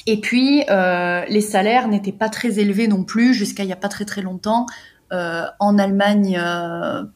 et 0.06 0.20
puis, 0.20 0.64
euh, 0.68 1.24
les 1.28 1.40
salaires 1.40 1.88
n'étaient 1.88 2.12
pas 2.12 2.28
très 2.28 2.58
élevés 2.58 2.88
non 2.88 3.04
plus 3.04 3.34
jusqu'à 3.34 3.62
il 3.62 3.66
n'y 3.66 3.72
a 3.72 3.76
pas 3.76 3.88
très 3.88 4.04
très 4.04 4.22
longtemps. 4.22 4.66
Euh, 5.12 5.44
en 5.60 5.76
Allemagne, 5.76 6.42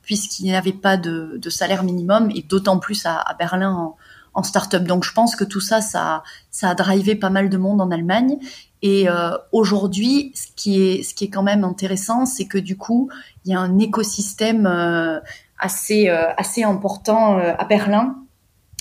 puisqu'il 0.02 0.44
n'y 0.44 0.54
avait 0.54 0.74
pas 0.74 0.98
de, 0.98 1.40
salaire 1.48 1.82
minimum, 1.82 2.30
et 2.34 2.42
d'autant 2.42 2.78
plus 2.78 3.06
à, 3.06 3.24
Berlin 3.38 3.72
en, 3.72 3.96
en 4.34 4.42
start-up. 4.42 4.84
Donc 4.84 5.02
je 5.02 5.14
pense 5.14 5.34
que 5.34 5.44
tout 5.44 5.62
ça, 5.62 5.80
ça, 5.80 6.22
a 6.60 6.74
drivé 6.74 7.14
pas 7.14 7.30
mal 7.30 7.48
de 7.48 7.56
monde 7.56 7.80
en 7.80 7.90
Allemagne. 7.90 8.36
Et 8.82 9.06
aujourd'hui, 9.50 10.30
ce 10.34 10.48
qui 10.54 10.82
est, 10.82 11.02
ce 11.02 11.14
qui 11.14 11.24
est 11.24 11.30
quand 11.30 11.42
même 11.42 11.64
intéressant, 11.64 12.26
c'est 12.26 12.44
que 12.44 12.58
du 12.58 12.76
coup, 12.76 13.08
il 13.46 13.52
y 13.52 13.54
a 13.54 13.60
un 13.60 13.78
écosystème 13.78 14.66
assez, 15.58 16.10
assez 16.10 16.64
important 16.64 17.38
à 17.38 17.64
Berlin. 17.64 18.25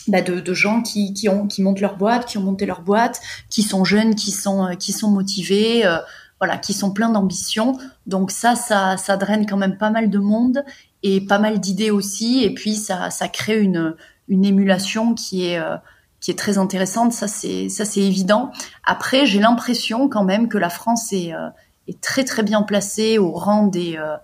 Bah 0.08 0.22
de, 0.22 0.54
gens 0.54 0.84
qui, 0.84 1.14
qui, 1.14 1.30
ont, 1.30 1.48
qui 1.48 1.64
montent 1.64 1.80
leur 1.80 1.98
boîte, 1.98 2.26
qui 2.26 2.38
ont 2.38 2.44
monté 2.44 2.68
leur 2.68 2.82
boîte, 2.82 3.22
qui 3.50 3.64
sont 3.64 3.84
jeunes, 3.84 4.14
qui 4.14 4.30
sont, 4.30 4.70
sont 4.80 5.10
motivés 5.10 5.84
voilà, 6.40 6.58
qui 6.58 6.74
sont 6.74 6.92
pleins 6.92 7.10
d'ambition. 7.10 7.78
Donc 8.06 8.32
ça, 8.32 8.56
ça, 8.56 9.18
draine 9.18 9.46
quand 9.46 9.58
même 9.58 9.78
pas 9.78 9.90
mal 9.90 10.10
de 10.10 10.20
monde 10.20 10.64
et 11.04 11.22
pas 11.22 11.40
mal 11.40 11.60
d'idées 11.60 11.92
aussi. 11.92 12.44
Et 12.44 12.54
puis 12.54 12.76
ça, 12.76 13.10
crée 13.32 13.60
une, 13.60 13.96
émulation 14.30 15.14
qui 15.14 15.48
est, 15.48 15.60
euh, 15.60 15.78
très 16.36 16.58
intéressante. 16.58 17.14
Ça, 17.14 17.28
c'est, 17.28 17.98
évident. 17.98 18.52
Après, 18.84 19.26
j'ai 19.26 19.40
l'impression 19.40 20.10
quand 20.10 20.24
même 20.24 20.50
que 20.50 20.58
la 20.58 20.70
France 20.70 21.14
est, 21.14 21.34
euh, 21.34 21.50
très 22.02 22.24
très 22.24 22.44
bien 22.44 22.64
placée 22.64 23.18
au 23.18 23.32
rang 23.32 23.68
des, 23.68 23.98
euh, 23.98 24.18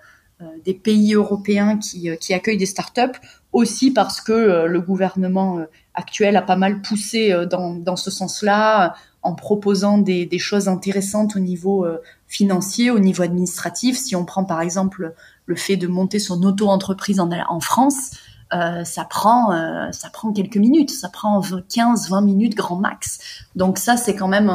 des 0.65 0.73
pays 0.73 1.13
européens 1.13 1.77
qui, 1.77 2.09
qui 2.19 2.33
accueillent 2.33 2.57
des 2.57 2.65
startups. 2.65 3.19
Aussi 3.51 3.91
parce 3.91 4.21
que 4.21 4.65
le 4.65 4.81
gouvernement 4.81 5.59
actuel 5.93 6.37
a 6.37 6.41
pas 6.41 6.55
mal 6.55 6.81
poussé 6.81 7.35
dans, 7.49 7.73
dans 7.73 7.97
ce 7.97 8.09
sens-là 8.09 8.95
en 9.23 9.35
proposant 9.35 9.97
des, 9.97 10.25
des, 10.25 10.39
choses 10.39 10.67
intéressantes 10.67 11.35
au 11.35 11.39
niveau 11.39 11.85
euh, 11.85 12.01
financier, 12.27 12.89
au 12.89 12.99
niveau 12.99 13.23
administratif. 13.23 13.97
Si 13.97 14.15
on 14.15 14.25
prend 14.25 14.43
par 14.43 14.61
exemple 14.61 15.13
le 15.45 15.55
fait 15.55 15.77
de 15.77 15.87
monter 15.87 16.19
son 16.19 16.41
auto-entreprise 16.43 17.19
en, 17.19 17.29
en, 17.31 17.59
France, 17.59 18.11
euh, 18.53 18.83
ça 18.83 19.05
prend 19.05 19.51
euh, 19.51 19.91
ça 19.91 20.09
prend 20.09 20.33
quelques 20.33 20.57
minutes, 20.57 20.89
ça 20.89 21.09
prend 21.09 21.39
15-20 21.39 22.23
minutes 22.23 22.55
grand 22.55 22.77
max. 22.77 23.19
Donc 23.55 23.77
ça 23.77 23.95
c'est 23.95 24.15
quand 24.15 24.27
même 24.27 24.51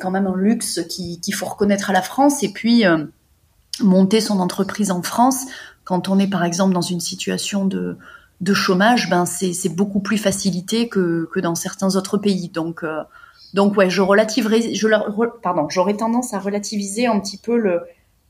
quand 0.00 0.10
même 0.10 0.26
un 0.26 0.36
luxe 0.36 0.80
qu'il 0.88 1.34
faut 1.34 1.46
reconnaître 1.46 1.90
à 1.90 1.92
la 1.92 2.02
France. 2.02 2.42
Et 2.42 2.52
puis 2.52 2.86
euh, 2.86 3.04
monter 3.82 4.20
son 4.20 4.40
entreprise 4.40 4.90
en 4.90 5.02
France, 5.02 5.46
quand 5.84 6.08
on 6.08 6.18
est 6.18 6.28
par 6.28 6.44
exemple 6.44 6.72
dans 6.72 6.80
une 6.80 7.00
situation 7.00 7.64
de 7.64 7.96
chômage, 8.54 9.10
ben 9.10 9.26
c'est 9.26 9.74
beaucoup 9.74 10.00
plus 10.00 10.18
facilité 10.18 10.88
que, 10.88 11.28
dans 11.40 11.54
certains 11.54 11.96
autres 11.96 12.16
pays. 12.16 12.48
Donc 12.48 12.82
euh, 12.82 13.02
donc 13.54 13.76
ouais, 13.76 13.90
je 13.90 14.02
je 14.02 14.88
pardon, 15.42 15.68
j'aurais 15.68 15.96
tendance 15.96 16.32
à 16.34 16.38
relativiser 16.38 17.06
un 17.06 17.18
petit 17.20 17.36
peu 17.36 17.60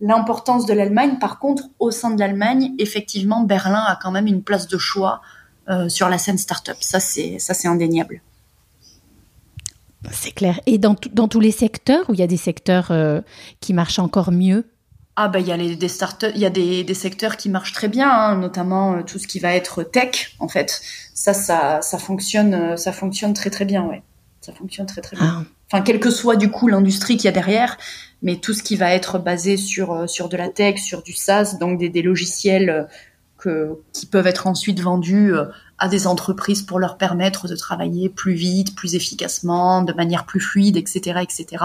l'importance 0.01 0.67
de 0.67 0.73
l'Allemagne. 0.73 1.19
Par 1.21 1.39
contre, 1.39 1.65
au 1.79 1.91
sein 1.91 2.11
de 2.11 2.19
l'Allemagne, 2.19 2.73
effectivement, 2.79 3.43
Berlin 3.43 3.85
a 3.87 3.99
quand 4.03 4.11
même 4.11 4.27
une 4.27 4.43
place 4.43 4.67
de 4.67 4.79
choix 4.79 5.21
euh, 5.69 5.89
sur 5.89 6.09
la 6.09 6.19
scène 6.19 6.39
startup. 6.39 6.77
Ça 6.81 6.99
c'est 7.01 7.39
ça 7.39 7.55
c'est 7.55 7.69
indéniable. 7.69 8.23
C'est 10.11 10.33
clair. 10.33 10.59
Et 10.65 10.79
dans, 10.79 10.97
dans 11.13 11.29
tous 11.29 11.41
les 11.41 11.51
secteurs, 11.51 12.09
où 12.09 12.15
il 12.15 12.21
y 12.21 12.23
a 12.23 12.27
des 12.27 12.39
secteurs 12.39 12.91
euh, 12.91 13.21
qui 13.61 13.75
marchent 13.75 13.99
encore 13.99 14.33
mieux? 14.33 14.65
Ah 15.23 15.29
bah 15.29 15.39
il 15.39 15.47
y 15.47 15.53
a 15.53 15.57
les, 15.59 15.77
des 15.77 15.89
startups, 15.89 16.33
il 16.35 16.41
y 16.41 16.47
a 16.47 16.51
des, 16.51 16.83
des, 16.83 16.95
secteurs 16.95 17.37
qui 17.37 17.51
marchent 17.51 17.75
très 17.75 17.89
bien, 17.89 18.11
hein, 18.11 18.37
notamment 18.37 18.95
euh, 18.95 19.03
tout 19.03 19.19
ce 19.19 19.27
qui 19.27 19.39
va 19.39 19.55
être 19.55 19.83
tech 19.83 20.35
en 20.39 20.49
fait. 20.49 20.81
Ça 21.13 21.35
ça 21.35 21.83
ça 21.83 21.99
fonctionne 21.99 22.55
euh, 22.55 22.77
ça 22.77 22.91
fonctionne 22.91 23.35
très 23.35 23.51
très 23.51 23.67
bien 23.67 23.85
ouais 23.85 24.03
ça 24.41 24.55
fonctionne 24.55 24.87
très 24.87 25.03
très 25.03 25.19
bien. 25.19 25.43
Ah. 25.43 25.45
Enfin, 25.71 25.83
quelle 25.83 26.01
que 26.01 26.11
soit 26.11 26.37
du 26.37 26.51
coup 26.51 26.69
l'industrie 26.69 27.19
qu'il 27.19 27.27
y 27.27 27.29
a 27.29 27.33
derrière, 27.33 27.77
mais 28.23 28.37
tout 28.37 28.55
ce 28.55 28.63
qui 28.63 28.77
va 28.77 28.95
être 28.95 29.19
basé 29.19 29.59
sur 29.59 29.93
euh, 29.93 30.07
sur 30.07 30.31
de 30.31 30.39
la 30.39 30.49
tech, 30.49 30.79
sur 30.81 31.03
du 31.03 31.13
SaaS, 31.13 31.59
donc 31.61 31.79
des, 31.79 31.91
des 31.91 32.01
logiciels 32.01 32.89
que, 33.37 33.79
qui 33.93 34.07
peuvent 34.07 34.27
être 34.27 34.47
ensuite 34.47 34.81
vendus 34.81 35.35
à 35.79 35.89
des 35.89 36.07
entreprises 36.07 36.63
pour 36.63 36.79
leur 36.79 36.97
permettre 36.99 37.49
de 37.49 37.57
travailler 37.57 38.09
plus 38.09 38.35
vite, 38.35 38.75
plus 38.75 38.95
efficacement, 38.95 39.83
de 39.83 39.93
manière 39.95 40.27
plus 40.27 40.41
fluide, 40.41 40.77
etc., 40.77 41.21
etc. 41.23 41.65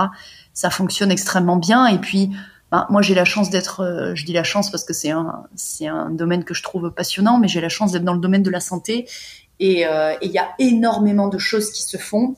Ça 0.54 0.70
fonctionne 0.70 1.12
extrêmement 1.12 1.58
bien. 1.58 1.88
Et 1.88 2.00
puis, 2.00 2.32
ben, 2.72 2.86
moi, 2.90 3.02
j'ai 3.02 3.16
la 3.16 3.26
chance 3.26 3.50
d'être, 3.50 4.14
je 4.16 4.26
dis 4.26 4.34
la 4.34 4.44
chance 4.44 4.72
parce 4.72 4.84
que 4.84 4.94
c'est 4.94 5.12
un, 5.12 6.10
domaine 6.12 6.44
que 6.44 6.54
je 6.54 6.64
trouve 6.64 6.92
passionnant, 6.92 7.38
mais 7.40 7.48
j'ai 7.48 7.62
la 7.62 7.70
chance 7.70 7.92
d'être 7.92 8.04
dans 8.04 8.14
le 8.14 8.20
domaine 8.20 8.44
de 8.44 8.50
la 8.50 8.60
santé. 8.60 9.08
Et 9.60 9.86
il 10.22 10.32
y 10.32 10.38
a 10.38 10.50
énormément 10.60 11.28
de 11.28 11.38
choses 11.38 11.72
qui 11.72 11.84
se 11.84 11.98
font 11.98 12.36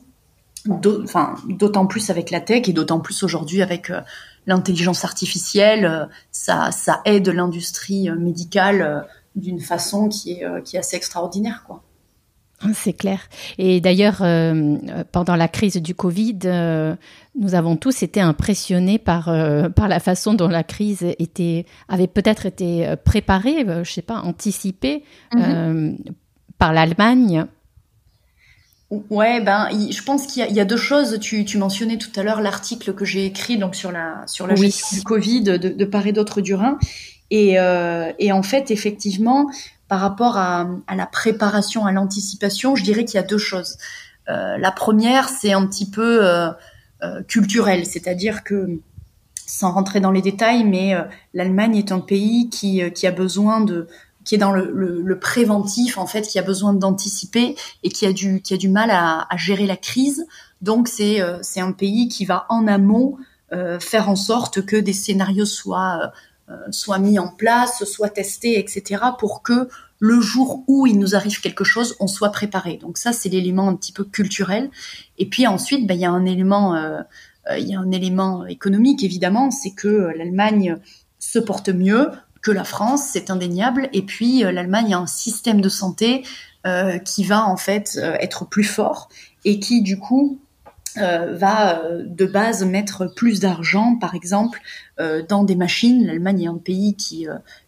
d'autant 0.66 1.86
plus 1.86 2.10
avec 2.10 2.30
la 2.30 2.40
tech 2.40 2.68
et 2.68 2.72
d'autant 2.72 3.00
plus 3.00 3.22
aujourd'hui 3.22 3.62
avec 3.62 3.90
euh, 3.90 4.00
l'intelligence 4.46 5.04
artificielle, 5.04 5.84
euh, 5.84 6.06
ça, 6.30 7.02
aide 7.04 7.28
l'industrie 7.28 8.08
euh, 8.08 8.16
médicale 8.16 9.06
d'une 9.36 9.60
façon 9.60 10.08
qui 10.08 10.32
est, 10.32 10.62
qui 10.64 10.76
est 10.76 10.80
assez 10.80 10.96
extraordinaire, 10.96 11.62
quoi. 11.64 11.82
Ah, 12.60 12.68
c'est 12.74 12.92
clair. 12.92 13.20
Et 13.58 13.80
d'ailleurs, 13.80 14.22
pendant 15.12 15.36
la 15.36 15.48
crise 15.48 15.76
du 15.76 15.94
Covid, 15.94 16.38
nous 17.38 17.54
avons 17.54 17.76
tous 17.76 18.02
été 18.02 18.20
impressionnés 18.20 18.98
par 18.98 19.26
par 19.76 19.86
la 19.86 20.00
façon 20.00 20.34
dont 20.34 20.48
la 20.48 20.64
crise 20.64 21.02
était 21.20 21.66
avait 21.88 22.08
peut-être 22.08 22.46
été 22.46 22.94
préparée, 23.04 23.64
je 23.84 23.90
sais 23.90 24.02
pas, 24.02 24.20
anticipée 24.22 25.04
mm-hmm. 25.32 25.98
par 26.58 26.72
l'Allemagne 26.72 27.46
Ouais, 29.10 29.42
ben, 29.42 29.68
je 29.70 30.02
pense 30.02 30.26
qu'il 30.26 30.50
y, 30.50 30.54
y, 30.54 30.60
a 30.60 30.64
deux 30.64 30.78
choses. 30.78 31.18
Tu, 31.20 31.44
tu 31.44 31.58
mentionnais 31.58 31.98
tout 31.98 32.08
à 32.16 32.22
l'heure 32.22 32.40
l'article 32.40 32.94
que 32.94 33.04
j'ai 33.04 33.26
écrit 33.26 33.58
donc 33.58 33.74
sur 33.74 33.92
la 33.92 34.26
sur 34.26 34.46
la 34.46 34.54
gestion 34.54 34.96
du 34.96 35.02
Covid 35.02 35.42
de, 35.42 35.56
de 35.56 35.84
part 35.84 36.06
et 36.06 36.12
d'autre 36.12 36.40
du 36.40 36.54
Rhin. 36.54 36.78
Et, 37.30 37.58
euh, 37.58 38.10
et 38.18 38.32
en 38.32 38.42
fait, 38.42 38.70
effectivement, 38.70 39.50
par 39.88 40.00
rapport 40.00 40.36
à, 40.36 40.68
la 40.94 41.06
préparation, 41.06 41.86
à 41.86 41.92
l'anticipation, 41.92 42.76
je 42.76 42.84
dirais 42.84 43.04
qu'il 43.04 43.16
y 43.16 43.22
a 43.22 43.26
deux 43.26 43.38
choses. 43.38 43.78
Euh, 44.28 44.58
la 44.58 44.70
première, 44.70 45.28
c'est 45.28 45.52
un 45.52 45.66
petit 45.66 45.88
peu 45.90 46.26
euh, 46.26 46.50
euh 47.02 47.22
culturel, 47.22 47.86
c'est-à-dire 47.86 48.44
que 48.44 48.80
sans 49.34 49.72
rentrer 49.72 50.00
dans 50.00 50.10
les 50.10 50.20
détails, 50.20 50.64
mais 50.64 50.94
l'Allemagne 51.32 51.76
est 51.76 51.90
un 51.90 52.00
pays 52.00 52.50
qui, 52.50 52.82
a 52.82 53.10
besoin 53.10 53.62
de 53.62 53.88
qui 54.24 54.34
est 54.34 54.38
dans 54.38 54.52
le, 54.52 55.18
préventif 55.18 55.96
en 55.96 56.06
fait, 56.06 56.20
qui 56.20 56.38
a 56.38 56.42
besoin 56.42 56.74
d'anticiper 56.74 57.56
et 57.82 57.88
qui 57.88 58.04
a 58.04 58.12
du 58.12 58.68
mal 58.68 58.90
à, 58.90 59.26
gérer 59.38 59.66
la 59.66 59.78
crise. 59.78 60.26
Donc 60.60 60.86
c'est 60.86 61.22
c'est 61.40 61.60
un 61.60 61.72
pays 61.72 62.08
qui 62.08 62.26
va 62.26 62.44
en 62.50 62.66
amont 62.66 63.16
faire 63.80 64.10
en 64.10 64.16
sorte 64.16 64.66
que 64.66 64.76
des 64.76 64.92
scénarios 64.92 65.46
soient 65.46 66.12
soient 66.70 66.98
mis 66.98 67.18
en 67.18 67.28
place, 67.28 67.84
soient 67.84 68.08
testés, 68.08 68.58
etc. 68.58 69.02
pour 69.18 69.42
que 69.42 69.68
le 70.00 70.20
jour 70.20 70.64
où 70.68 70.86
il 70.86 70.98
nous 70.98 71.14
arrive 71.14 71.40
quelque 71.40 71.64
chose, 71.64 71.96
on 72.00 72.06
soit 72.06 72.30
préparé. 72.30 72.76
Donc 72.76 72.98
ça 72.98 73.12
c'est 73.12 73.28
l'élément 73.28 73.68
un 73.68 73.74
petit 73.74 73.92
peu 73.92 74.04
culturel. 74.04 74.70
Et 75.18 75.26
puis 75.26 75.46
ensuite, 75.46 75.86
ben, 75.86 75.94
il 75.94 76.00
y 76.00 76.04
a 76.04 76.10
un 76.10 76.24
élément 76.24 76.74
euh, 76.74 77.00
il 77.58 77.68
y 77.68 77.74
a 77.74 77.80
un 77.80 77.90
élément 77.90 78.46
économique 78.46 79.02
évidemment, 79.02 79.50
c'est 79.50 79.72
que 79.72 80.12
l'Allemagne 80.16 80.76
se 81.18 81.38
porte 81.38 81.68
mieux, 81.68 82.10
que 82.42 82.50
la 82.50 82.64
France, 82.64 83.02
c'est 83.12 83.30
indéniable. 83.30 83.88
Et 83.92 84.02
puis 84.02 84.44
euh, 84.44 84.52
l'Allemagne 84.52 84.94
a 84.94 84.98
un 84.98 85.06
système 85.06 85.60
de 85.60 85.68
santé 85.68 86.24
euh, 86.66 86.98
qui 86.98 87.24
va 87.24 87.46
en 87.46 87.56
fait 87.56 87.98
euh, 88.02 88.14
être 88.20 88.44
plus 88.44 88.64
fort 88.64 89.08
et 89.44 89.60
qui 89.60 89.82
du 89.82 89.98
coup 89.98 90.40
va 91.00 91.82
de 92.04 92.26
base 92.26 92.64
mettre 92.64 93.06
plus 93.06 93.40
d'argent, 93.40 93.96
par 93.96 94.14
exemple, 94.14 94.60
dans 95.28 95.44
des 95.44 95.56
machines. 95.56 96.06
L'Allemagne 96.06 96.42
est 96.42 96.48
un 96.48 96.58
pays 96.58 96.94
qui 96.94 97.26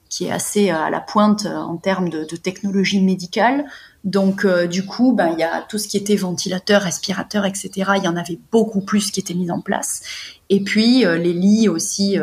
qui 0.09 0.27
est 0.27 0.33
assez 0.33 0.71
à 0.71 0.91
la 0.91 1.01
pointe 1.01 1.47
en 1.47 1.77
termes 1.77 2.09
de, 2.09 2.25
de 2.25 2.37
technologie 2.37 3.01
médicale. 3.01 3.65
Donc 4.03 4.45
du 4.67 4.85
coup, 4.85 5.13
ben 5.13 5.31
il 5.35 5.39
y 5.39 5.45
a 5.45 5.63
tout 5.69 5.79
ce 5.79 5.87
qui 5.87 5.97
était 5.97 6.17
ventilateur, 6.17 6.83
respirateur, 6.83 7.45
etc. 7.45 7.71
Il 7.97 8.05
y 8.05 8.09
en 8.09 8.17
avait 8.17 8.41
beaucoup 8.51 8.81
plus 8.81 9.11
qui 9.13 9.21
étaient 9.21 9.35
mis 9.35 9.51
en 9.51 9.61
place. 9.61 10.03
Et 10.49 10.65
puis 10.65 11.05
les 11.05 11.33
lits 11.33 11.69
aussi 11.69 12.19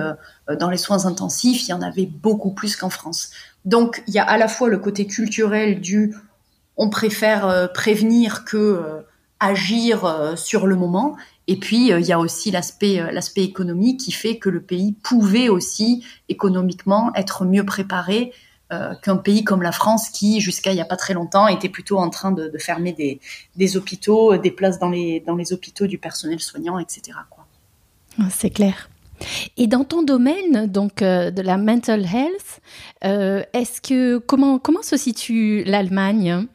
dans 0.59 0.69
les 0.69 0.77
soins 0.77 1.05
intensifs, 1.05 1.67
il 1.67 1.71
y 1.71 1.73
en 1.73 1.81
avait 1.81 2.07
beaucoup 2.07 2.51
plus 2.51 2.75
qu'en 2.75 2.89
France. 2.89 3.29
Donc 3.63 4.03
il 4.07 4.13
y 4.13 4.19
a 4.19 4.23
à 4.23 4.37
la 4.37 4.47
fois 4.47 4.69
le 4.69 4.79
côté 4.79 5.07
culturel 5.07 5.79
du 5.79 6.13
on 6.75 6.89
préfère 6.89 7.71
prévenir 7.73 8.43
que 8.43 9.05
agir 9.39 10.33
sur 10.37 10.67
le 10.67 10.75
moment 10.75 11.15
et 11.47 11.55
puis 11.55 11.91
euh, 11.91 11.99
il 11.99 12.05
y 12.05 12.11
a 12.11 12.19
aussi 12.19 12.51
l'aspect 12.51 12.99
euh, 12.99 13.11
l'aspect 13.11 13.43
économique 13.43 14.01
qui 14.01 14.11
fait 14.11 14.37
que 14.37 14.49
le 14.49 14.61
pays 14.61 14.91
pouvait 14.91 15.49
aussi 15.49 16.03
économiquement 16.29 17.11
être 17.15 17.45
mieux 17.45 17.65
préparé 17.65 18.33
euh, 18.73 18.93
qu'un 19.01 19.15
pays 19.15 19.45
comme 19.45 19.61
la 19.61 19.71
France 19.71 20.09
qui 20.09 20.41
jusqu'à 20.41 20.73
il 20.73 20.77
y 20.77 20.81
a 20.81 20.85
pas 20.85 20.97
très 20.97 21.13
longtemps 21.13 21.47
était 21.47 21.69
plutôt 21.69 21.97
en 21.99 22.09
train 22.09 22.33
de, 22.33 22.51
fermer 22.59 22.91
des, 22.91 23.21
des, 23.55 23.77
hôpitaux, 23.77 24.37
des 24.37 24.51
places 24.51 24.77
dans 24.77 24.89
les 24.89 25.21
dans 25.21 25.35
les 25.35 25.53
hôpitaux 25.53 25.87
du 25.87 25.97
personnel 25.97 26.41
soignant, 26.41 26.77
etc. 26.77 27.17
Ah, 28.19 28.27
c'est 28.29 28.49
clair. 28.49 28.89
Et 29.55 29.67
dans 29.67 29.83
ton 29.83 30.03
domaine, 30.03 30.67
donc 30.67 30.97
de 30.97 31.41
la 31.41 31.57
mental 31.57 32.05
health, 32.05 32.59
euh, 33.05 33.41
est-ce 33.53 33.79
que 33.81 34.17
comment 34.17 34.59
comment 34.59 34.83
se 34.83 34.97
situe 34.97 35.63
l'Allemagne? 35.63 36.45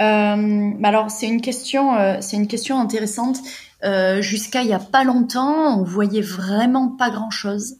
Euh, 0.00 0.70
alors 0.82 1.10
c'est 1.10 1.26
une 1.26 1.40
question, 1.40 1.94
euh, 1.96 2.18
c'est 2.20 2.36
une 2.36 2.46
question 2.46 2.80
intéressante. 2.80 3.38
Euh, 3.84 4.20
Jusqu'à 4.20 4.62
il 4.62 4.68
y 4.68 4.72
a 4.72 4.78
pas 4.78 5.04
longtemps, 5.04 5.78
on 5.78 5.84
voyait 5.84 6.22
vraiment 6.22 6.88
pas 6.88 7.10
grand 7.10 7.30
chose. 7.30 7.76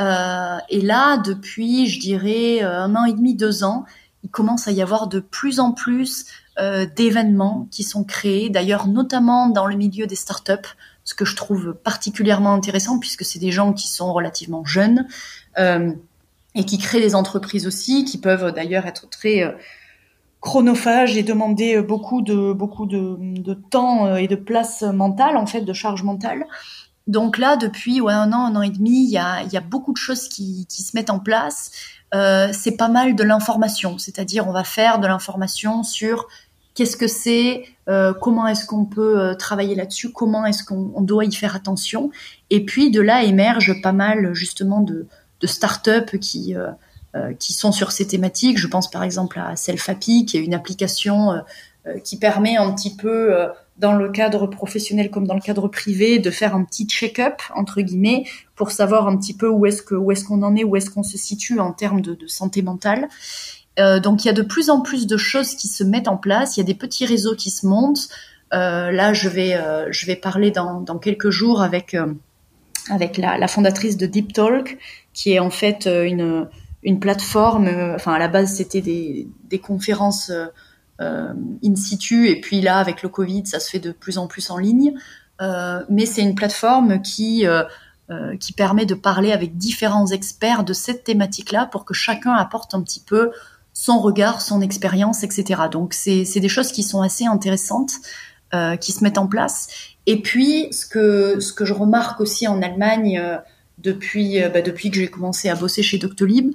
Euh, 0.00 0.58
et 0.68 0.80
là, 0.80 1.18
depuis, 1.18 1.86
je 1.86 2.00
dirais 2.00 2.62
euh, 2.62 2.82
un 2.82 2.94
an 2.96 3.04
et 3.04 3.12
demi, 3.12 3.34
deux 3.34 3.64
ans, 3.64 3.84
il 4.24 4.30
commence 4.30 4.68
à 4.68 4.72
y 4.72 4.82
avoir 4.82 5.06
de 5.08 5.20
plus 5.20 5.60
en 5.60 5.72
plus 5.72 6.26
d'événements 6.96 7.68
qui 7.70 7.84
sont 7.84 8.02
créés. 8.02 8.50
D'ailleurs, 8.50 8.88
notamment 8.88 9.48
dans 9.48 9.66
le 9.66 9.76
milieu 9.76 10.08
des 10.08 10.16
startups, 10.16 10.74
ce 11.04 11.14
que 11.14 11.24
je 11.24 11.36
trouve 11.36 11.72
particulièrement 11.72 12.52
intéressant 12.52 12.98
puisque 12.98 13.24
c'est 13.24 13.38
des 13.38 13.52
gens 13.52 13.72
qui 13.72 13.86
sont 13.86 14.12
relativement 14.12 14.64
jeunes 14.64 15.06
et 15.56 16.64
qui 16.64 16.78
créent 16.78 17.00
des 17.00 17.14
entreprises 17.14 17.64
aussi, 17.68 18.04
qui 18.04 18.18
peuvent 18.18 18.50
d'ailleurs 18.52 18.86
être 18.86 19.08
très 19.08 19.56
chronophage 20.40 21.16
et 21.16 21.22
demander 21.22 21.80
beaucoup 21.82 22.22
de 22.22 22.52
beaucoup 22.52 22.86
de, 22.86 23.54
temps 23.70 24.06
euh, 24.06 24.16
et 24.16 24.28
de 24.28 24.36
place 24.36 24.82
mentale 24.82 25.36
en 25.36 25.46
fait 25.46 25.62
de 25.62 25.72
charge 25.72 26.02
mentale. 26.02 26.46
Donc 27.06 27.38
là 27.38 27.56
depuis 27.56 28.00
un 28.00 28.32
an 28.32 28.46
un 28.46 28.56
an 28.56 28.62
et 28.62 28.70
demi 28.70 29.04
il 29.04 29.10
y 29.10 29.18
a, 29.18 29.42
y 29.44 29.56
a 29.56 29.60
beaucoup 29.60 29.92
de 29.92 29.98
choses 29.98 30.28
qui, 30.28 30.66
qui 30.68 30.82
se 30.82 30.96
mettent 30.96 31.10
en 31.10 31.18
place. 31.18 31.70
Euh, 32.14 32.48
c'est 32.52 32.76
pas 32.76 32.88
mal 32.88 33.14
de 33.16 33.22
l'information. 33.22 33.98
C'est-à-dire 33.98 34.48
on 34.48 34.52
va 34.52 34.64
faire 34.64 34.98
de 34.98 35.06
l'information 35.06 35.82
sur 35.82 36.26
qu'est-ce 36.74 36.96
que 36.96 37.08
c'est 37.08 37.64
euh, 37.88 38.14
comment 38.14 38.46
est-ce 38.46 38.64
qu'on 38.64 38.84
peut 38.84 39.20
euh, 39.20 39.34
travailler 39.34 39.74
là-dessus 39.74 40.12
comment 40.12 40.46
est-ce 40.46 40.62
qu'on 40.62 41.02
doit 41.02 41.24
y 41.24 41.32
faire 41.32 41.56
attention. 41.56 42.10
Et 42.50 42.64
puis 42.64 42.90
de 42.90 43.00
là 43.00 43.24
émerge 43.24 43.82
pas 43.82 43.92
mal 43.92 44.32
justement 44.34 44.80
de, 44.80 45.08
de 45.40 45.46
start-up 45.46 46.16
qui 46.18 46.54
euh, 46.54 46.68
euh, 46.68 46.72
qui 47.38 47.52
sont 47.52 47.72
sur 47.72 47.90
ces 47.90 48.06
thématiques. 48.06 48.58
Je 48.58 48.66
pense 48.66 48.90
par 48.90 49.02
exemple 49.02 49.40
à 49.40 49.56
Selfapi, 49.56 50.26
qui 50.26 50.36
est 50.36 50.44
une 50.44 50.54
application 50.54 51.32
euh, 51.32 51.38
euh, 51.86 51.98
qui 51.98 52.18
permet 52.18 52.56
un 52.56 52.72
petit 52.72 52.94
peu, 52.94 53.34
dans 53.78 53.94
le 53.94 54.10
cadre 54.10 54.46
professionnel 54.46 55.10
comme 55.10 55.26
dans 55.26 55.34
le 55.34 55.40
cadre 55.40 55.68
privé, 55.68 56.18
de 56.18 56.30
faire 56.30 56.54
un 56.54 56.64
petit 56.64 56.86
check-up 56.86 57.40
entre 57.54 57.80
guillemets 57.80 58.24
pour 58.56 58.72
savoir 58.72 59.06
un 59.06 59.16
petit 59.16 59.34
peu 59.34 59.48
où 59.48 59.66
est-ce 59.66 59.82
que 59.82 59.94
est-ce 60.10 60.24
qu'on 60.24 60.42
en 60.42 60.56
est, 60.56 60.64
où 60.64 60.76
est-ce 60.76 60.90
qu'on 60.90 61.04
se 61.04 61.16
situe 61.16 61.60
en 61.60 61.72
termes 61.72 62.00
de, 62.00 62.16
santé 62.26 62.62
mentale. 62.62 63.08
Euh, 63.78 64.00
donc 64.00 64.24
il 64.24 64.26
y 64.26 64.30
a 64.30 64.34
de 64.34 64.42
plus 64.42 64.70
en 64.70 64.80
plus 64.80 65.06
de 65.06 65.16
choses 65.16 65.54
qui 65.54 65.68
se 65.68 65.84
mettent 65.84 66.08
en 66.08 66.16
place. 66.16 66.56
Il 66.56 66.60
y 66.60 66.62
a 66.62 66.66
des 66.66 66.74
petits 66.74 67.06
réseaux 67.06 67.36
qui 67.36 67.50
se 67.50 67.66
montent. 67.66 68.08
Euh, 68.52 68.90
là, 68.90 69.12
je 69.12 69.28
vais 69.28 69.54
euh, 69.54 69.86
je 69.92 70.06
vais 70.06 70.16
parler 70.16 70.50
dans, 70.50 70.80
dans 70.80 70.98
quelques 70.98 71.30
jours 71.30 71.62
avec 71.62 71.96
avec 72.90 73.16
la, 73.16 73.38
la, 73.38 73.48
fondatrice 73.48 73.96
de 73.96 74.06
Deep 74.06 74.32
Talk, 74.32 74.78
qui 75.12 75.32
est 75.32 75.38
en 75.38 75.50
fait 75.50 75.86
une 75.86 76.48
une 76.88 77.00
plateforme. 77.00 77.68
Euh, 77.68 77.94
enfin, 77.94 78.14
à 78.14 78.18
la 78.18 78.28
base, 78.28 78.54
c'était 78.54 78.80
des, 78.80 79.58
conférences 79.62 80.30
euh, 80.30 80.46
euh, 81.00 81.34
in 81.62 81.76
situ, 81.76 82.28
et 82.28 82.40
puis 82.40 82.60
là, 82.60 82.78
avec 82.78 83.02
le 83.02 83.10
Covid, 83.10 83.46
ça 83.46 83.60
se 83.60 83.70
fait 83.70 83.78
de 83.78 83.92
plus 83.92 84.18
en 84.18 84.26
plus 84.26 84.50
en 84.50 84.56
ligne. 84.58 84.94
mais 85.88 86.06
c'est 86.06 86.22
une 86.22 86.34
plateforme 86.34 87.00
qui 87.00 87.44
qui 88.40 88.52
permet 88.54 88.86
de 88.86 88.94
parler 88.94 89.32
avec 89.32 89.58
différents 89.58 90.06
experts 90.06 90.64
de 90.64 90.72
cette 90.72 91.04
thématique-là 91.04 91.66
pour 91.66 91.84
que 91.84 91.92
chacun 91.92 92.32
apporte 92.32 92.74
un 92.74 92.82
petit 92.82 93.00
peu 93.00 93.30
son 93.74 93.98
regard, 94.00 94.40
son 94.40 94.62
expérience, 94.62 95.22
etc. 95.22 95.64
Donc 95.70 95.92
c'est 95.92 96.40
des 96.40 96.48
choses 96.48 96.72
qui 96.72 96.82
sont 96.82 97.02
assez 97.02 97.26
intéressantes, 97.26 97.92
qui 98.80 98.92
se 98.92 99.04
mettent 99.04 99.18
en 99.18 99.28
place. 99.28 99.68
Et 100.06 100.20
puis 100.22 100.72
ce 100.72 100.86
que 100.86 101.38
ce 101.38 101.52
que 101.52 101.64
je 101.64 101.74
remarque 101.74 102.20
aussi 102.20 102.48
en 102.48 102.60
Allemagne 102.62 103.22
depuis, 103.78 104.42
euh, 104.42 104.48
bah, 104.48 104.62
depuis 104.62 104.90
que 104.90 104.96
j'ai 104.96 105.08
commencé 105.08 105.48
à 105.48 105.54
bosser 105.54 105.82
chez 105.82 105.98
Doctolib, 105.98 106.52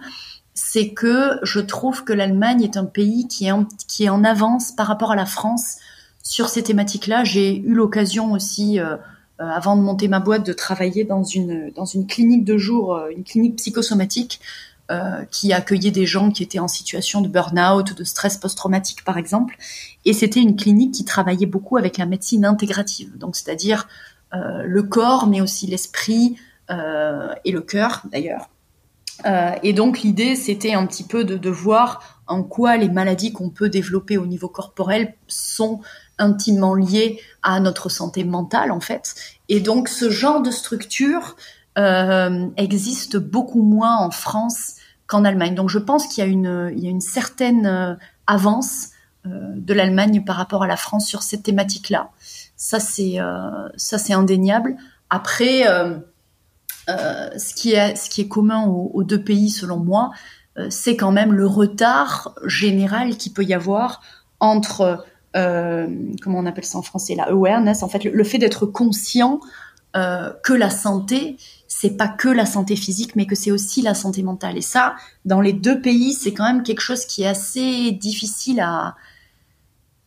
c'est 0.54 0.90
que 0.90 1.40
je 1.42 1.60
trouve 1.60 2.04
que 2.04 2.14
l'Allemagne 2.14 2.62
est 2.62 2.78
un 2.78 2.86
pays 2.86 3.28
qui 3.28 3.46
est, 3.48 4.10
en, 4.10 4.24
avance 4.24 4.72
par 4.72 4.88
rapport 4.88 5.12
à 5.12 5.16
la 5.16 5.26
France 5.26 5.78
sur 6.22 6.48
ces 6.50 6.62
thématiques-là. 6.62 7.24
J'ai 7.24 7.58
eu 7.58 7.74
l'occasion 7.74 8.34
aussi, 8.34 8.80
euh, 8.80 8.96
euh, 9.40 9.50
avant 9.50 9.76
de 9.76 9.82
monter 9.82 10.08
ma 10.08 10.20
boîte, 10.20 10.46
de 10.46 10.54
travailler 10.54 11.06
dans 11.06 11.24
une, 11.24 11.74
clinique 12.08 12.46
de 12.46 12.58
jour, 12.58 13.00
une 13.16 13.24
clinique 13.24 13.56
psychosomatique, 13.58 14.40
qui 15.32 15.54
accueillait 15.54 15.90
des 15.90 16.06
gens 16.06 16.30
qui 16.30 16.44
étaient 16.44 16.60
en 16.60 16.68
situation 16.68 17.22
de 17.22 17.28
burn-out, 17.28 17.98
de 17.98 18.04
stress 18.04 18.38
post-traumatique 18.38 19.04
par 19.04 19.18
exemple. 19.18 19.58
Et 20.06 20.14
c'était 20.14 20.40
une 20.40 20.56
clinique 20.56 20.94
qui 20.94 21.04
travaillait 21.04 21.48
beaucoup 21.48 21.78
avec 21.78 21.98
la 21.98 22.06
médecine 22.06 22.46
intégrative, 22.46 23.18
donc 23.18 23.36
c'est-à-dire 23.36 23.88
le 24.34 24.84
corps, 24.84 25.26
mais 25.26 25.42
aussi 25.42 25.66
l'esprit, 25.66 26.38
et 26.70 27.52
le 27.52 27.62
cœur 27.62 28.02
d'ailleurs. 28.12 28.50
Euh, 29.26 29.52
et 29.64 29.74
donc 29.74 30.02
l'idée, 30.02 30.36
c'était 30.36 30.74
un 30.74 30.86
petit 30.86 31.04
peu 31.04 31.24
de, 31.24 31.50
voir 31.50 32.22
en 32.28 32.44
quoi 32.44 32.78
les 32.78 32.90
maladies 32.90 33.32
qu'on 33.32 33.50
peut 33.50 33.70
développer 33.70 34.18
au 34.18 34.26
niveau 34.26 34.48
corporel 34.48 35.14
sont 35.28 35.82
intimement 36.18 36.76
liées 36.76 37.20
à 37.42 37.60
notre 37.60 37.90
santé 37.90 38.24
mentale 38.24 38.72
en 38.72 38.80
fait. 38.80 39.16
Et 39.50 39.60
donc 39.60 39.90
ce 39.90 40.10
genre 40.10 40.42
de 40.42 40.52
structure 40.52 41.36
euh, 41.78 42.48
existe 42.58 43.18
beaucoup 43.18 43.62
moins 43.62 43.98
en 43.98 44.12
France 44.12 44.76
qu'en 45.08 45.26
Allemagne. 45.26 45.56
Donc 45.56 45.70
je 45.70 45.80
pense 45.80 46.08
qu'il 46.08 46.24
y 46.24 46.28
a 46.28 46.30
une, 46.30 47.02
certaine 47.02 47.66
euh, 47.66 47.96
avance 48.28 48.90
euh, 49.26 49.30
de 49.56 49.74
l'Allemagne 49.74 50.24
par 50.24 50.38
rapport 50.38 50.64
à 50.64 50.68
la 50.68 50.78
France 50.78 51.08
sur 51.08 51.24
cette 51.24 51.44
thématique-là. 51.44 52.10
Ça 52.56 52.80
c'est 52.80 53.20
euh, 53.20 53.70
ça 53.76 53.98
c'est 53.98 54.14
indéniable. 54.14 54.76
Après 55.10 55.68
euh, 55.68 55.98
ce, 56.88 57.54
qui 57.54 57.74
est, 57.74 57.96
ce 57.96 58.10
qui 58.10 58.22
est 58.22 58.28
commun 58.28 58.66
aux, 58.66 59.04
deux 59.04 59.22
pays, 59.22 59.50
selon 59.50 59.78
moi, 59.78 60.12
euh, 60.58 60.68
c'est 60.70 60.96
quand 60.96 61.12
même 61.12 61.34
le 61.34 61.48
retard 61.48 62.36
général 62.46 63.18
qu'il 63.18 63.34
peut 63.34 63.44
y 63.44 63.54
avoir 63.54 64.02
entre, 64.40 65.06
euh, 65.36 65.88
comment 66.22 66.40
on 66.40 66.46
appelle 66.46 66.66
ça 66.66 66.78
en 66.78 66.82
français, 66.82 67.16
la 67.16 67.30
awareness, 67.30 67.84
en 67.84 67.90
fait, 67.90 68.04
le, 68.04 68.24
fait 68.24 68.38
d'être 68.38 68.66
conscient 68.66 69.40
que 69.96 70.54
la 70.54 70.72
santé, 70.72 71.38
c'est 71.68 71.96
pas 71.98 72.08
que 72.08 72.28
la 72.28 72.48
santé 72.48 72.76
physique, 72.76 73.16
mais 73.16 73.28
que 73.28 73.36
c'est 73.36 73.52
aussi 73.52 73.84
la 73.84 73.94
santé 73.94 74.24
mentale. 74.24 74.58
Et 74.58 74.62
ça, 74.62 74.96
dans 75.24 75.40
les 75.40 75.54
deux 75.54 75.82
pays, 75.82 76.14
c'est 76.14 76.34
quand 76.34 76.46
même 76.46 76.64
quelque 76.64 76.82
chose 76.82 77.06
qui 77.06 77.22
est 77.22 77.28
assez 77.28 77.92
difficile 77.92 78.60
à, 78.60 78.96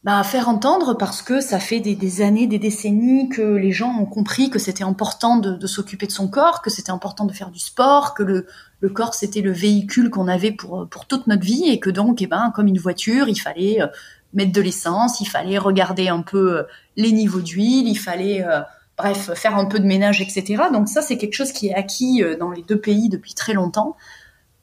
bah, 0.07 0.23
faire 0.23 0.49
entendre 0.49 0.95
parce 0.95 1.21
que 1.21 1.41
ça 1.41 1.59
fait 1.59 1.81
des, 1.81 2.23
années, 2.23 2.47
des 2.47 2.61
décennies 2.61 3.29
que 3.29 3.43
les 3.43 3.73
gens 3.73 3.93
ont 3.99 4.07
compris 4.07 4.51
que 4.51 4.61
c'était 4.61 4.85
important 4.85 5.37
de, 5.37 5.57
de 5.57 5.67
s'occuper 5.67 6.07
de 6.07 6.13
son 6.13 6.29
corps, 6.29 6.63
que 6.63 6.71
c'était 6.71 6.93
important 6.93 7.25
de 7.25 7.33
faire 7.33 7.51
du 7.51 7.59
sport, 7.59 8.15
que 8.15 8.23
le, 8.23 8.47
le 8.79 8.89
corps 8.89 9.15
c'était 9.15 9.41
le 9.41 9.51
véhicule 9.51 10.09
qu'on 10.11 10.29
avait 10.29 10.53
pour, 10.53 10.87
pour 10.89 11.07
toute 11.07 11.27
notre 11.27 11.43
vie 11.43 11.65
et 11.67 11.81
que 11.81 11.91
donc, 11.91 12.23
eh 12.23 12.29
ben, 12.29 12.53
comme 12.55 12.69
une 12.69 12.79
voiture, 12.79 13.29
il 13.29 13.35
fallait 13.35 13.83
euh, 13.83 13.89
mettre 14.33 14.53
de 14.53 14.61
l'essence, 14.61 15.21
il 15.21 15.27
fallait 15.27 15.59
regarder 15.59 16.07
un 16.07 16.23
peu 16.23 16.59
euh, 16.59 16.63
les 16.95 17.11
niveaux 17.11 17.41
d'huile, 17.41 17.89
il 17.89 17.99
fallait, 17.99 18.45
euh, 18.45 18.61
bref, 18.97 19.33
faire 19.35 19.57
un 19.57 19.65
peu 19.65 19.81
de 19.81 19.87
ménage, 19.87 20.21
etc. 20.21 20.67
Donc 20.73 20.87
ça, 20.87 21.03
c'est 21.03 21.19
quelque 21.19 21.35
chose 21.35 21.51
qui 21.51 21.67
est 21.67 21.75
acquis 21.75 22.23
dans 22.39 22.53
les 22.53 22.63
deux 22.63 22.79
pays 22.79 23.09
depuis 23.09 23.35
très 23.35 23.55
longtemps. 23.55 23.97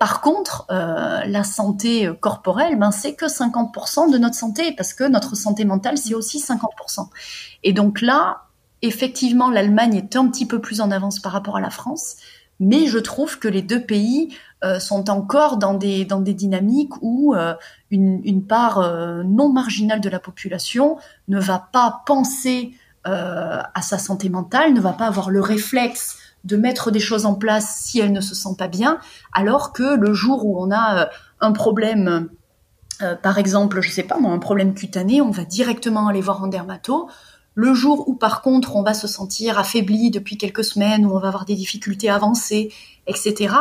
Par 0.03 0.19
contre, 0.19 0.65
euh, 0.69 1.23
la 1.25 1.45
santé 1.45 2.11
corporelle, 2.19 2.77
ben, 2.77 2.91
c'est 2.91 3.15
que 3.15 3.27
50% 3.27 4.11
de 4.11 4.17
notre 4.17 4.35
santé, 4.35 4.73
parce 4.73 4.93
que 4.93 5.05
notre 5.05 5.37
santé 5.37 5.63
mentale, 5.63 5.97
c'est 5.97 6.13
aussi 6.13 6.39
50%. 6.39 7.07
Et 7.63 7.71
donc 7.71 8.01
là, 8.01 8.41
effectivement, 8.81 9.49
l'Allemagne 9.49 9.95
est 9.95 10.17
un 10.17 10.27
petit 10.27 10.45
peu 10.45 10.59
plus 10.59 10.81
en 10.81 10.91
avance 10.91 11.21
par 11.21 11.31
rapport 11.31 11.55
à 11.55 11.61
la 11.61 11.69
France, 11.69 12.17
mais 12.59 12.87
je 12.87 12.99
trouve 12.99 13.39
que 13.39 13.47
les 13.47 13.61
deux 13.61 13.81
pays 13.81 14.35
euh, 14.65 14.77
sont 14.81 15.09
encore 15.09 15.55
dans 15.55 15.73
des, 15.73 16.03
dans 16.03 16.19
des 16.19 16.33
dynamiques 16.33 16.91
où 17.01 17.33
euh, 17.33 17.53
une, 17.89 18.45
part 18.45 18.81
non 19.23 19.53
marginale 19.53 20.01
de 20.01 20.09
la 20.09 20.19
population 20.19 20.97
ne 21.29 21.39
va 21.39 21.65
pas 21.71 22.03
penser 22.05 22.75
à 23.05 23.81
sa 23.81 23.97
santé 23.97 24.27
mentale, 24.27 24.73
ne 24.73 24.81
va 24.81 24.91
pas 24.91 25.07
avoir 25.07 25.29
le 25.29 25.39
réflexe 25.39 26.17
de 26.43 26.57
mettre 26.57 26.91
des 26.91 26.99
choses 26.99 27.25
en 27.25 27.35
place 27.35 27.77
si 27.81 27.99
elle 27.99 28.11
ne 28.11 28.21
se 28.21 28.35
sent 28.35 28.55
pas 28.57 28.67
bien, 28.67 28.99
alors 29.31 29.73
que 29.73 29.95
le 29.95 30.13
jour 30.13 30.45
où 30.45 30.61
on 30.61 30.71
a 30.71 31.03
euh, 31.03 31.05
un 31.39 31.51
problème 31.51 32.29
par 33.21 33.37
exemple, 33.37 33.81
je 33.81 33.89
sais 33.89 34.03
pas, 34.03 34.17
moi, 34.17 34.31
un 34.31 34.39
problème 34.39 34.73
cutané, 34.73 35.19
on 35.19 35.31
va 35.31 35.43
directement 35.43 36.07
aller 36.07 36.21
voir 36.21 36.41
un 36.41 36.47
dermato. 36.47 37.09
Le 37.53 37.73
jour 37.73 38.07
où, 38.07 38.15
par 38.15 38.41
contre, 38.41 38.77
on 38.77 38.83
va 38.83 38.93
se 38.93 39.07
sentir 39.07 39.59
affaibli 39.59 40.09
depuis 40.09 40.37
quelques 40.37 40.63
semaines, 40.63 41.05
où 41.05 41.13
on 41.13 41.19
va 41.19 41.27
avoir 41.27 41.43
des 41.43 41.55
difficultés 41.55 42.09
avancées, 42.09 42.71
etc., 43.07 43.55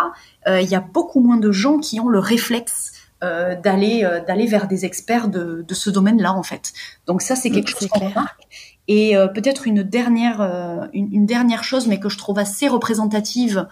il 0.46 0.68
y 0.68 0.76
a 0.76 0.80
beaucoup 0.80 1.20
moins 1.20 1.38
de 1.38 1.50
gens 1.50 1.78
qui 1.78 1.98
ont 1.98 2.08
le 2.08 2.20
réflexe 2.20 2.92
d'aller 3.20 4.06
d'aller 4.28 4.46
vers 4.46 4.68
des 4.68 4.84
experts 4.84 5.26
de, 5.26 5.64
de 5.66 5.74
ce 5.74 5.90
domaine-là, 5.90 6.34
en 6.34 6.44
fait. 6.44 6.72
Donc 7.06 7.20
ça, 7.20 7.34
c'est 7.34 7.50
quelque 7.50 7.70
chose 7.70 7.88
qu'on 7.88 8.10
remarque. 8.10 8.46
Et 8.88 9.16
euh, 9.16 9.28
peut-être 9.28 9.66
une 9.66 9.82
dernière, 9.82 10.40
euh, 10.40 10.86
une, 10.92 11.26
dernière 11.26 11.64
chose, 11.64 11.86
mais 11.86 12.00
que 12.00 12.08
je 12.08 12.18
trouve 12.18 12.38
assez 12.38 12.68
représentative 12.68 13.66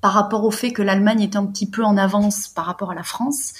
par 0.00 0.12
rapport 0.12 0.44
au 0.44 0.50
fait 0.50 0.72
que 0.72 0.82
l'Allemagne 0.82 1.22
est 1.22 1.36
un 1.36 1.46
petit 1.46 1.68
peu 1.68 1.84
en 1.84 1.96
avance 1.96 2.48
par 2.48 2.66
rapport 2.66 2.90
à 2.90 2.94
la 2.94 3.02
France, 3.02 3.52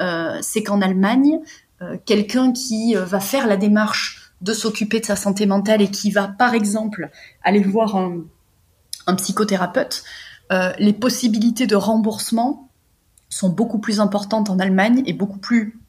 euh, 0.00 0.38
c'est 0.40 0.62
qu'en 0.62 0.80
Allemagne, 0.80 1.40
quelqu'un 2.04 2.52
qui 2.52 2.94
va 2.94 3.20
faire 3.20 3.46
la 3.46 3.56
démarche 3.56 4.34
de 4.42 4.52
s'occuper 4.52 5.00
de 5.00 5.06
sa 5.06 5.16
santé 5.16 5.46
mentale 5.46 5.80
et 5.80 5.90
qui 5.90 6.10
va, 6.10 6.28
par 6.28 6.52
exemple, 6.52 7.08
aller 7.42 7.60
voir 7.60 7.96
un, 7.96 8.18
un 9.06 9.14
psychothérapeute, 9.14 10.04
les 10.78 10.92
possibilités 10.92 11.66
de 11.66 11.76
remboursement 11.76 12.68
sont 13.30 13.48
beaucoup 13.48 13.78
plus 13.78 13.98
importantes 13.98 14.50
en 14.50 14.58
Allemagne 14.58 15.02
et 15.06 15.14
beaucoup 15.14 15.38
plus 15.38 15.80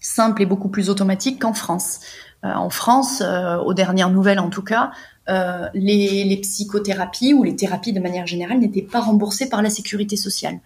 simples 0.00 0.42
et 0.42 0.46
beaucoup 0.46 0.68
plus 0.68 0.90
automatiques 0.90 1.40
qu'en 1.40 1.54
France. 1.54 2.00
Euh, 2.44 2.52
en 2.52 2.70
France, 2.70 3.22
euh, 3.22 3.56
aux 3.58 3.74
dernières 3.74 4.10
nouvelles 4.10 4.38
en 4.38 4.50
tout 4.50 4.62
cas, 4.62 4.92
euh, 5.28 5.68
les, 5.72 6.38
psychothérapies 6.42 7.32
ou 7.32 7.42
les 7.42 7.56
thérapies 7.56 7.92
de 7.92 8.00
manière 8.00 8.26
générale 8.26 8.58
n'étaient 8.58 8.82
pas 8.82 9.00
remboursées 9.00 9.48
par 9.48 9.62
la 9.62 9.70
sécurité 9.70 10.16
sociale. 10.16 10.58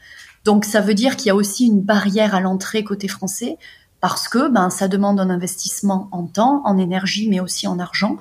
Donc 0.44 0.64
ça 0.64 0.80
veut 0.80 0.94
dire 0.94 1.16
qu'il 1.16 1.28
y 1.28 1.30
a 1.30 1.36
aussi 1.36 1.66
une 1.66 1.80
barrière 1.80 2.34
à 2.34 2.40
l'entrée 2.40 2.82
côté 2.82 3.06
français 3.06 3.58
parce 4.00 4.28
que 4.28 4.48
ben 4.48 4.70
ça 4.70 4.88
demande 4.88 5.20
un 5.20 5.30
investissement 5.30 6.08
en 6.12 6.24
temps, 6.24 6.62
en 6.64 6.78
énergie, 6.78 7.28
mais 7.28 7.40
aussi 7.40 7.66
en 7.66 7.78
argent, 7.80 8.16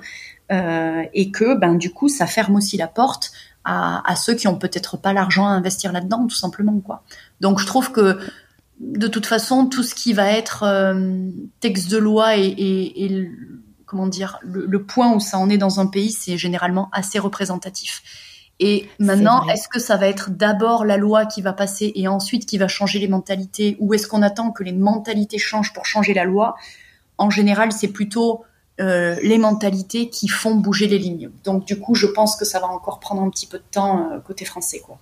et 0.50 1.30
que 1.30 1.56
ben 1.56 1.74
du 1.74 1.92
coup 1.92 2.08
ça 2.08 2.26
ferme 2.26 2.56
aussi 2.56 2.76
la 2.76 2.88
porte 2.88 3.30
à, 3.64 4.02
à 4.10 4.16
ceux 4.16 4.34
qui 4.34 4.48
ont 4.48 4.56
peut-être 4.56 4.96
pas 4.96 5.12
l'argent 5.12 5.46
à 5.46 5.50
investir 5.50 5.92
là-dedans, 5.92 6.26
tout 6.26 6.36
simplement 6.36 6.80
quoi. 6.80 7.02
Donc 7.40 7.60
je 7.60 7.66
trouve 7.66 7.92
que 7.92 8.18
de 8.80 9.08
toute 9.08 9.26
façon, 9.26 9.66
tout 9.66 9.82
ce 9.82 9.94
qui 9.94 10.12
va 10.12 10.30
être 10.30 10.62
euh, 10.62 11.30
texte 11.60 11.90
de 11.90 11.98
loi 11.98 12.36
et, 12.36 13.30
comment 13.86 14.06
dire, 14.06 14.38
le, 14.42 14.82
point 14.82 15.12
où 15.14 15.20
ça 15.20 15.38
en 15.38 15.50
est 15.50 15.58
dans 15.58 15.80
un 15.80 15.86
pays, 15.86 16.12
c'est 16.12 16.36
généralement 16.36 16.88
assez 16.92 17.18
représentatif. 17.18 18.02
Et 18.60 18.88
maintenant, 18.98 19.46
est-ce 19.48 19.68
que 19.68 19.78
ça 19.78 19.96
va 19.96 20.08
être 20.08 20.30
d'abord 20.30 20.84
la 20.84 20.96
loi 20.96 21.26
qui 21.26 21.42
va 21.42 21.52
passer 21.52 21.92
et 21.94 22.08
ensuite 22.08 22.44
qui 22.44 22.58
va 22.58 22.66
changer 22.66 22.98
les 22.98 23.06
mentalités, 23.06 23.76
ou 23.78 23.94
est-ce 23.94 24.08
qu'on 24.08 24.22
attend 24.22 24.50
que 24.50 24.64
les 24.64 24.72
mentalités 24.72 25.38
changent 25.38 25.72
pour 25.72 25.86
changer 25.86 26.12
la 26.12 26.24
loi? 26.24 26.56
En 27.18 27.30
général, 27.30 27.72
c'est 27.72 27.88
plutôt 27.88 28.44
euh, 28.80 29.16
les 29.22 29.38
mentalités 29.38 30.08
qui 30.08 30.28
font 30.28 30.56
bouger 30.56 30.86
les 30.88 30.98
lignes. 30.98 31.30
Donc 31.44 31.66
du 31.66 31.78
coup, 31.78 31.94
je 31.94 32.06
pense 32.06 32.36
que 32.36 32.44
ça 32.44 32.58
va 32.58 32.66
encore 32.66 33.00
prendre 33.00 33.22
un 33.22 33.30
petit 33.30 33.46
peu 33.46 33.58
de 33.58 33.64
temps 33.70 34.10
euh, 34.10 34.18
côté 34.20 34.44
français, 34.44 34.80
quoi. 34.80 34.98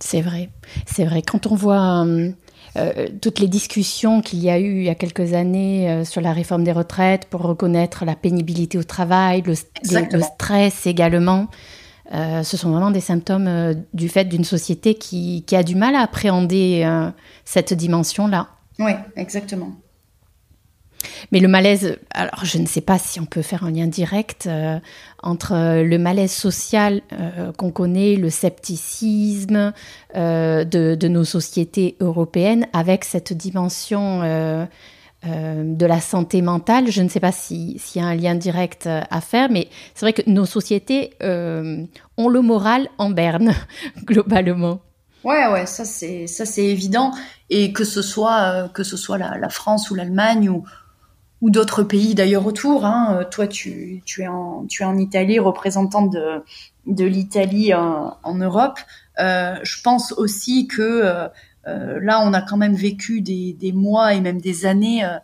C'est 0.00 0.20
vrai, 0.20 0.50
c'est 0.86 1.04
vrai. 1.04 1.22
Quand 1.22 1.46
on 1.46 1.54
voit 1.54 2.04
euh, 2.76 3.08
toutes 3.20 3.38
les 3.38 3.48
discussions 3.48 4.22
qu'il 4.22 4.38
y 4.38 4.48
a 4.48 4.58
eu 4.58 4.78
il 4.78 4.84
y 4.84 4.88
a 4.88 4.94
quelques 4.94 5.34
années 5.34 5.90
euh, 5.90 6.04
sur 6.04 6.22
la 6.22 6.32
réforme 6.32 6.64
des 6.64 6.72
retraites 6.72 7.26
pour 7.26 7.42
reconnaître 7.42 8.06
la 8.06 8.16
pénibilité 8.16 8.78
au 8.78 8.82
travail, 8.82 9.42
le, 9.42 9.54
stress 9.54 10.86
également. 10.86 11.48
Euh, 12.14 12.42
ce 12.42 12.56
sont 12.56 12.70
vraiment 12.70 12.90
des 12.90 13.00
symptômes 13.00 13.74
du 13.92 14.08
fait 14.08 14.24
d'une 14.24 14.44
société 14.44 14.94
qui, 14.94 15.44
qui, 15.46 15.54
a 15.54 15.62
du 15.62 15.74
mal 15.74 15.94
à 15.94 16.00
appréhender 16.00 16.86
cette 17.44 17.74
dimension-là. 17.74 18.48
Oui, 18.78 18.92
exactement. 19.16 19.72
Mais 21.30 21.40
le 21.40 21.48
malaise, 21.48 21.96
alors 22.12 22.44
je 22.44 22.58
ne 22.58 22.66
sais 22.66 22.80
pas 22.80 22.98
si 22.98 23.20
on 23.20 23.26
peut 23.26 23.42
faire 23.42 23.64
un 23.64 23.70
lien 23.70 23.86
direct 23.86 24.46
euh, 24.46 24.78
entre 25.22 25.82
le 25.82 25.98
malaise 25.98 26.32
social 26.32 27.02
euh, 27.12 27.52
qu'on 27.52 27.70
connaît, 27.70 28.16
le 28.16 28.30
scepticisme 28.30 29.72
euh, 30.16 30.64
de, 30.64 31.08
nos 31.08 31.24
sociétés 31.24 31.96
européennes 32.00 32.66
avec 32.72 33.04
cette 33.04 33.32
dimension 33.32 34.20
de 35.24 35.86
la 35.86 36.00
santé 36.00 36.42
mentale. 36.42 36.90
Je 36.90 37.02
ne 37.02 37.08
sais 37.08 37.20
pas 37.20 37.32
s'il 37.32 37.78
y 37.94 38.00
a 38.00 38.06
un 38.06 38.14
lien 38.14 38.34
direct 38.34 38.86
à 38.88 39.20
faire, 39.20 39.48
mais 39.50 39.68
c'est 39.94 40.06
vrai 40.06 40.12
que 40.12 40.28
nos 40.28 40.46
sociétés 40.46 41.10
ont 41.20 42.28
le 42.28 42.40
moral 42.40 42.88
en 42.98 43.10
berne, 43.10 43.54
globalement. 44.04 44.80
Ouais, 45.24 45.46
ouais, 45.46 45.66
ça 45.66 45.84
c'est 45.84 46.26
ça 46.26 46.44
c'est 46.44 46.64
évident, 46.64 47.12
et 47.48 47.72
que 47.72 47.84
ce 47.84 48.02
soit 48.02 48.68
que 48.74 48.82
ce 48.82 48.96
soit 48.96 49.18
la, 49.18 49.38
la 49.38 49.48
France 49.48 49.90
ou 49.90 49.94
l'Allemagne 49.94 50.48
ou 50.48 50.64
ou 51.42 51.50
d'autres 51.50 51.82
pays 51.82 52.14
d'ailleurs 52.14 52.46
autour. 52.46 52.86
Hein. 52.86 53.18
Euh, 53.18 53.24
toi, 53.28 53.46
tu, 53.46 54.00
tu, 54.06 54.22
es 54.22 54.28
en, 54.28 54.64
tu 54.66 54.82
es 54.82 54.86
en 54.86 54.96
Italie, 54.96 55.38
représentante 55.40 56.10
de, 56.10 56.42
de 56.86 57.04
l'Italie 57.04 57.74
en, 57.74 58.16
en, 58.22 58.34
Europe. 58.36 58.78
Euh, 59.18 59.56
je 59.62 59.82
pense 59.82 60.12
aussi 60.12 60.68
que 60.68 60.80
euh, 60.82 61.28
euh, 61.66 61.98
là, 62.00 62.20
on 62.22 62.32
a 62.32 62.40
quand 62.42 62.56
même 62.56 62.74
vécu 62.74 63.20
des, 63.20 63.54
des, 63.54 63.72
mois 63.72 64.14
et 64.14 64.20
même 64.20 64.40
des 64.40 64.66
années 64.66 65.04
euh, 65.04 65.18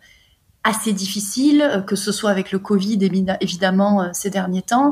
assez 0.65 0.91
difficiles, 0.91 1.83
que 1.87 1.95
ce 1.95 2.11
soit 2.11 2.29
avec 2.29 2.51
le 2.51 2.59
Covid 2.59 2.99
évidemment 3.39 4.13
ces 4.13 4.29
derniers 4.29 4.61
temps, 4.61 4.91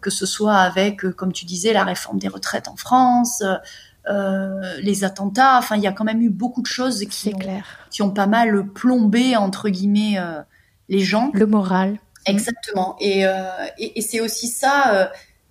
que 0.00 0.08
ce 0.08 0.24
soit 0.24 0.56
avec, 0.56 1.02
comme 1.10 1.34
tu 1.34 1.44
disais, 1.44 1.74
la 1.74 1.84
réforme 1.84 2.18
des 2.18 2.28
retraites 2.28 2.66
en 2.66 2.76
France. 2.76 3.44
les 4.08 5.04
attentats, 5.04 5.58
enfin 5.58 5.76
il 5.76 5.82
y 5.82 5.86
a 5.86 5.92
quand 5.92 6.04
même 6.04 6.22
eu 6.22 6.30
beaucoup 6.30 6.62
de 6.62 6.66
choses 6.66 7.04
qui, 7.10 7.34
ont, 7.34 7.62
qui 7.90 8.00
ont 8.00 8.10
pas 8.10 8.26
mal 8.26 8.66
plombé 8.72 9.36
entre 9.36 9.68
guillemets 9.68 10.18
les 10.88 11.00
gens. 11.00 11.30
Le 11.32 11.46
moral. 11.46 11.98
Exactement. 12.26 12.96
Et, 13.00 13.26
euh, 13.26 13.48
et, 13.78 14.00
c'est 14.00 14.20
aussi 14.20 14.46
ça 14.46 14.94
euh, 14.94 15.06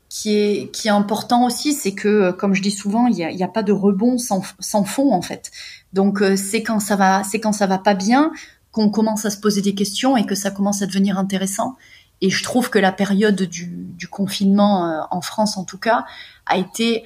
qui, 0.10 0.38
est, 0.38 0.72
qui 0.72 0.88
est 0.88 0.92
important 0.92 1.46
aussi, 1.46 1.74
c'est 1.74 1.94
que, 1.94 2.08
euh, 2.08 2.32
comme 2.32 2.54
je 2.54 2.62
dis 2.62 2.72
souvent, 2.72 3.08
il 3.08 3.16
n'y 3.16 3.26
a, 3.26 3.32
y 3.32 3.44
a, 3.44 3.48
pas 3.48 3.64
de 3.64 3.74
rebond 3.74 4.18
sans, 4.18 4.42
sans 4.60 4.84
fond 4.84 5.14
en 5.14 5.22
fait. 5.22 5.52
Donc 5.94 6.24
c'est 6.38 6.64
quand 6.64 6.80
ça 6.80 6.96
va, 6.96 7.24
c'est 7.24 7.40
quand 7.40 7.52
ça 7.52 7.68
va 7.68 7.78
pas 7.78 7.94
bien 7.94 8.32
qu'on 8.72 8.90
commence 8.90 9.26
à 9.26 9.30
se 9.30 9.38
poser 9.38 9.62
des 9.62 9.76
questions 9.76 10.16
et 10.16 10.26
que 10.26 10.36
ça 10.36 10.52
commence 10.52 10.82
à 10.82 10.86
devenir 10.86 11.18
intéressant. 11.18 11.76
Et 12.22 12.30
je 12.30 12.44
trouve 12.44 12.70
que 12.70 12.80
la 12.80 12.94
période 12.94 13.42
du, 13.42 13.66
du 13.68 14.08
confinement 14.08 15.08
en 15.12 15.22
France, 15.22 15.58
en 15.58 15.66
tout 15.66 15.80
cas, 15.80 16.06
a 16.46 16.58
été 16.58 17.04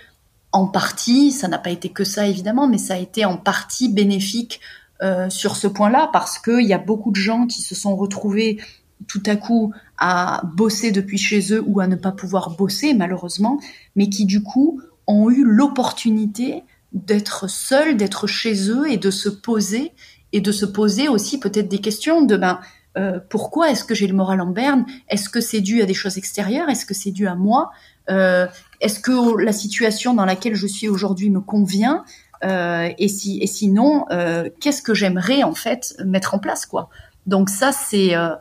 en 0.51 0.67
partie, 0.67 1.31
ça 1.31 1.47
n'a 1.47 1.57
pas 1.57 1.71
été 1.71 1.89
que 1.89 2.03
ça 2.03 2.27
évidemment, 2.27 2.67
mais 2.67 2.77
ça 2.77 2.93
a 2.93 2.97
été 2.97 3.25
en 3.25 3.37
partie 3.37 3.89
bénéfique 3.89 4.61
euh, 5.01 5.29
sur 5.29 5.55
ce 5.55 5.67
point-là 5.67 6.09
parce 6.13 6.39
qu'il 6.39 6.65
y 6.65 6.73
a 6.73 6.77
beaucoup 6.77 7.11
de 7.11 7.17
gens 7.17 7.47
qui 7.47 7.61
se 7.61 7.75
sont 7.75 7.95
retrouvés 7.95 8.59
tout 9.07 9.23
à 9.25 9.35
coup 9.35 9.73
à 9.97 10.41
bosser 10.55 10.91
depuis 10.91 11.17
chez 11.17 11.53
eux 11.53 11.63
ou 11.65 11.79
à 11.79 11.87
ne 11.87 11.95
pas 11.95 12.11
pouvoir 12.11 12.51
bosser 12.51 12.93
malheureusement, 12.93 13.59
mais 13.95 14.09
qui 14.09 14.25
du 14.25 14.41
coup 14.41 14.81
ont 15.07 15.29
eu 15.29 15.43
l'opportunité 15.43 16.63
d'être 16.93 17.49
seuls, 17.49 17.97
d'être 17.97 18.25
chez 18.25 18.69
eux 18.69 18.89
et 18.89 18.97
de 18.97 19.11
se 19.11 19.29
poser 19.29 19.91
et 20.31 20.41
de 20.41 20.51
se 20.51 20.65
poser 20.65 21.09
aussi 21.09 21.39
peut-être 21.39 21.67
des 21.67 21.79
questions 21.79 22.21
de 22.21 22.37
ben 22.37 22.59
euh, 22.97 23.19
pourquoi 23.29 23.71
est-ce 23.71 23.83
que 23.83 23.93
j'ai 23.93 24.07
le 24.07 24.13
moral 24.13 24.39
en 24.41 24.47
berne? 24.47 24.85
Est-ce 25.09 25.29
que 25.29 25.41
c'est 25.41 25.61
dû 25.61 25.81
à 25.81 25.85
des 25.85 25.93
choses 25.93 26.17
extérieures? 26.17 26.69
Est-ce 26.69 26.85
que 26.85 26.93
c'est 26.93 27.11
dû 27.11 27.27
à 27.27 27.35
moi? 27.35 27.71
Euh, 28.09 28.47
Est-ce 28.79 28.99
que 28.99 29.41
la 29.41 29.51
situation 29.51 30.13
dans 30.13 30.25
laquelle 30.25 30.55
je 30.55 30.67
suis 30.67 30.87
aujourd'hui 30.87 31.29
me 31.29 31.41
convient? 31.41 32.05
Et, 32.45 33.07
si, 33.07 33.39
et 33.41 33.47
sinon, 33.47 34.05
euh, 34.11 34.49
qu'est-ce 34.59 34.81
que 34.81 34.93
j'aimerais 34.93 35.43
en 35.43 35.53
fait 35.53 35.95
mettre 36.05 36.33
en 36.33 36.39
place 36.39 36.65
quoi? 36.65 36.89
Donc 37.25 37.49
ça, 37.49 37.71
c'est 37.71 38.15
euh, 38.15 38.35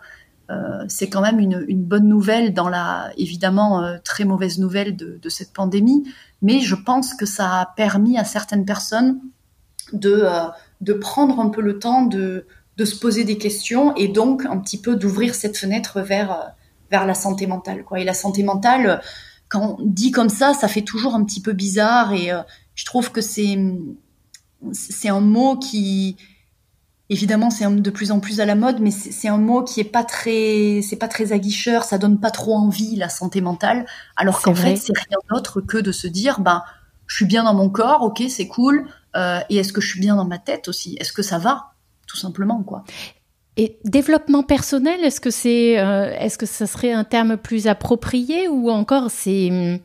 quand 1.10 1.22
même 1.22 1.38
une, 1.38 1.84
bonne 1.84 2.08
nouvelle 2.08 2.52
dans 2.52 2.68
la 2.68 3.10
évidemment 3.16 3.98
très 4.04 4.24
mauvaise 4.24 4.58
nouvelle 4.58 4.94
de, 4.96 5.18
de, 5.20 5.28
cette 5.28 5.52
pandémie, 5.52 6.04
mais 6.42 6.60
je 6.60 6.74
pense 6.74 7.14
que 7.14 7.24
ça 7.24 7.60
a 7.60 7.66
permis 7.76 8.18
à 8.18 8.24
certaines 8.24 8.64
personnes 8.64 9.20
de, 9.92 10.26
de 10.80 10.92
prendre 10.92 11.40
un 11.40 11.48
peu 11.48 11.62
le 11.62 11.78
temps 11.78 12.02
de, 12.02 12.46
de 12.76 12.84
se 12.84 12.98
poser 12.98 13.24
des 13.24 13.38
questions 13.38 13.94
et 13.96 14.08
donc 14.08 14.44
un 14.46 14.58
petit 14.58 14.80
peu 14.80 14.96
d'ouvrir 14.96 15.34
cette 15.34 15.56
fenêtre 15.56 16.00
vers, 16.00 16.54
vers 16.90 17.06
la 17.06 17.14
santé 17.14 17.46
mentale. 17.46 17.84
Quoi. 17.84 18.00
Et 18.00 18.04
la 18.04 18.14
santé 18.14 18.42
mentale, 18.42 19.00
quand 19.54 19.76
on 19.78 19.84
dit 19.84 20.10
comme 20.10 20.28
ça, 20.28 20.52
ça 20.52 20.66
fait 20.66 20.82
toujours 20.82 21.14
un 21.14 21.24
petit 21.24 21.40
peu 21.40 21.52
bizarre 21.52 22.12
et 22.12 22.30
je 22.74 22.84
trouve 22.84 23.12
que 23.12 23.20
c'est 23.20 23.56
c'est 24.72 25.08
un 25.08 25.20
mot 25.20 25.56
qui 25.56 26.16
évidemment 27.08 27.50
c'est 27.50 27.68
de 27.68 27.90
plus 27.90 28.10
en 28.10 28.18
plus 28.18 28.40
à 28.40 28.46
la 28.46 28.54
mode 28.54 28.80
mais 28.80 28.90
c'est 28.90 29.28
un 29.28 29.36
mot 29.36 29.62
qui 29.62 29.78
est 29.80 29.84
pas 29.84 30.04
très 30.04 30.80
c'est 30.82 30.96
pas 30.96 31.06
très 31.06 31.32
aguicheur 31.32 31.84
ça 31.84 31.98
donne 31.98 32.18
pas 32.18 32.30
trop 32.30 32.54
envie 32.54 32.96
la 32.96 33.10
santé 33.10 33.42
mentale 33.42 33.84
alors 34.16 34.40
qu'en 34.40 34.54
fait 34.54 34.76
c'est 34.76 34.96
rien 34.96 35.18
d'autre 35.30 35.60
que 35.60 35.76
de 35.76 35.92
se 35.92 36.06
dire 36.06 36.40
ben 36.40 36.62
je 37.06 37.16
suis 37.16 37.26
bien 37.26 37.44
dans 37.44 37.52
mon 37.52 37.68
corps 37.68 38.00
ok 38.00 38.22
c'est 38.30 38.48
cool 38.48 38.88
euh, 39.16 39.40
et 39.48 39.56
est-ce 39.56 39.72
que 39.72 39.80
je 39.80 39.88
suis 39.88 40.00
bien 40.00 40.16
dans 40.16 40.24
ma 40.24 40.38
tête 40.38 40.68
aussi? 40.68 40.96
Est-ce 40.98 41.12
que 41.12 41.22
ça 41.22 41.38
va? 41.38 41.72
Tout 42.06 42.16
simplement 42.16 42.62
quoi 42.62 42.84
et 43.56 43.78
développement 43.84 44.42
personnel, 44.42 45.04
est-ce 45.04 45.20
que 45.20 45.30
c'est, 45.30 45.78
euh, 45.78 46.12
est-ce 46.18 46.38
que 46.38 46.46
ça 46.46 46.66
serait 46.66 46.92
un 46.92 47.04
terme 47.04 47.36
plus 47.36 47.68
approprié 47.68 48.48
ou 48.48 48.68
encore 48.68 49.10
c'est, 49.10 49.80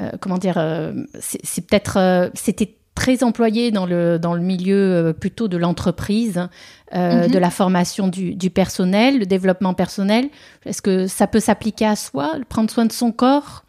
euh, 0.00 0.10
comment 0.20 0.36
dire, 0.36 0.58
euh, 0.58 0.92
c'est 1.20 1.66
peut-être, 1.66 2.30
c'était 2.34 2.76
très 2.94 3.24
employé 3.24 3.70
dans 3.70 3.86
le, 3.86 4.18
dans 4.18 4.34
le 4.34 4.42
milieu 4.42 5.14
plutôt 5.18 5.48
de 5.48 5.56
l'entreprise, 5.56 6.48
mhm. 6.92 7.28
de 7.28 7.38
la 7.38 7.50
formation 7.50 8.08
du, 8.08 8.34
du, 8.34 8.50
personnel, 8.50 9.18
le 9.18 9.26
développement 9.26 9.72
personnel. 9.72 10.28
Est-ce 10.66 10.82
que 10.82 11.06
ça 11.06 11.26
peut 11.26 11.40
s'appliquer 11.40 11.86
à 11.86 11.96
soi, 11.96 12.32
prendre 12.48 12.70
soin 12.70 12.84
de 12.84 12.92
son 12.92 13.12
corps? 13.12 13.64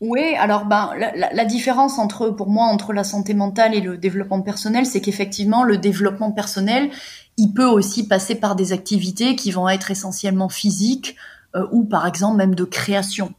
Oui, 0.00 0.34
alors 0.38 0.64
ben 0.64 0.92
la, 0.96 1.32
la, 1.32 1.44
différence 1.44 1.98
entre 1.98 2.28
pour 2.28 2.48
moi 2.48 2.66
entre 2.66 2.92
la 2.92 3.02
santé 3.02 3.34
mentale 3.34 3.74
et 3.74 3.80
le 3.80 3.98
développement 3.98 4.42
personnel, 4.42 4.86
c'est 4.86 5.00
qu'effectivement 5.00 5.64
le 5.64 5.76
développement 5.76 6.30
personnel, 6.30 6.90
il 7.38 7.54
peut 7.54 7.64
aussi 7.64 8.06
passer 8.06 8.34
par 8.34 8.56
des 8.56 8.72
activités 8.72 9.36
qui 9.36 9.52
vont 9.52 9.68
être 9.68 9.90
essentiellement 9.90 10.48
physiques 10.48 11.16
euh, 11.54 11.66
ou 11.70 11.84
par 11.84 12.06
exemple 12.06 12.36
même 12.36 12.54
de 12.54 12.64
création. 12.64 13.32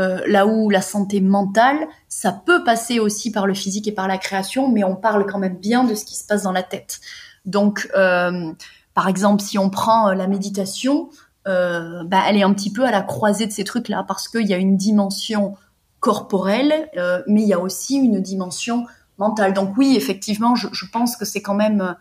Euh, 0.00 0.20
là 0.26 0.44
où 0.44 0.70
la 0.70 0.82
santé 0.82 1.20
mentale, 1.20 1.78
ça 2.08 2.32
peut 2.32 2.64
passer 2.64 2.98
aussi 2.98 3.30
par 3.30 3.46
le 3.46 3.54
physique 3.54 3.86
et 3.86 3.92
par 3.92 4.08
la 4.08 4.18
création, 4.18 4.68
mais 4.68 4.82
on 4.82 4.96
parle 4.96 5.24
quand 5.24 5.38
même 5.38 5.56
bien 5.56 5.84
de 5.84 5.94
ce 5.94 6.04
qui 6.04 6.16
se 6.16 6.26
passe 6.26 6.42
dans 6.42 6.52
la 6.52 6.64
tête. 6.64 7.00
Donc, 7.46 7.88
euh, 7.96 8.52
par 8.92 9.06
exemple, 9.06 9.40
si 9.40 9.56
on 9.56 9.70
prend 9.70 10.12
la 10.12 10.26
méditation, 10.26 11.10
bah, 11.46 12.24
elle 12.26 12.38
est 12.38 12.42
un 12.42 12.54
petit 12.54 12.72
peu 12.72 12.84
à 12.84 12.90
la 12.90 13.02
croisée 13.02 13.46
de 13.46 13.52
ces 13.52 13.64
trucs-là 13.64 14.04
parce 14.08 14.28
qu'il 14.28 14.46
y 14.46 14.54
a 14.54 14.56
une 14.56 14.76
dimension 14.76 15.54
corporelle, 16.00 16.88
mais 17.26 17.42
il 17.42 17.48
y 17.48 17.52
a 17.52 17.60
aussi 17.60 17.96
une 17.96 18.20
dimension 18.20 18.86
mentale. 19.18 19.52
Donc 19.52 19.76
oui, 19.76 19.94
effectivement, 19.94 20.54
je, 20.54 20.86
pense 20.90 21.16
que 21.16 21.26
c'est 21.26 21.42
quand 21.42 21.54
même 21.54 21.96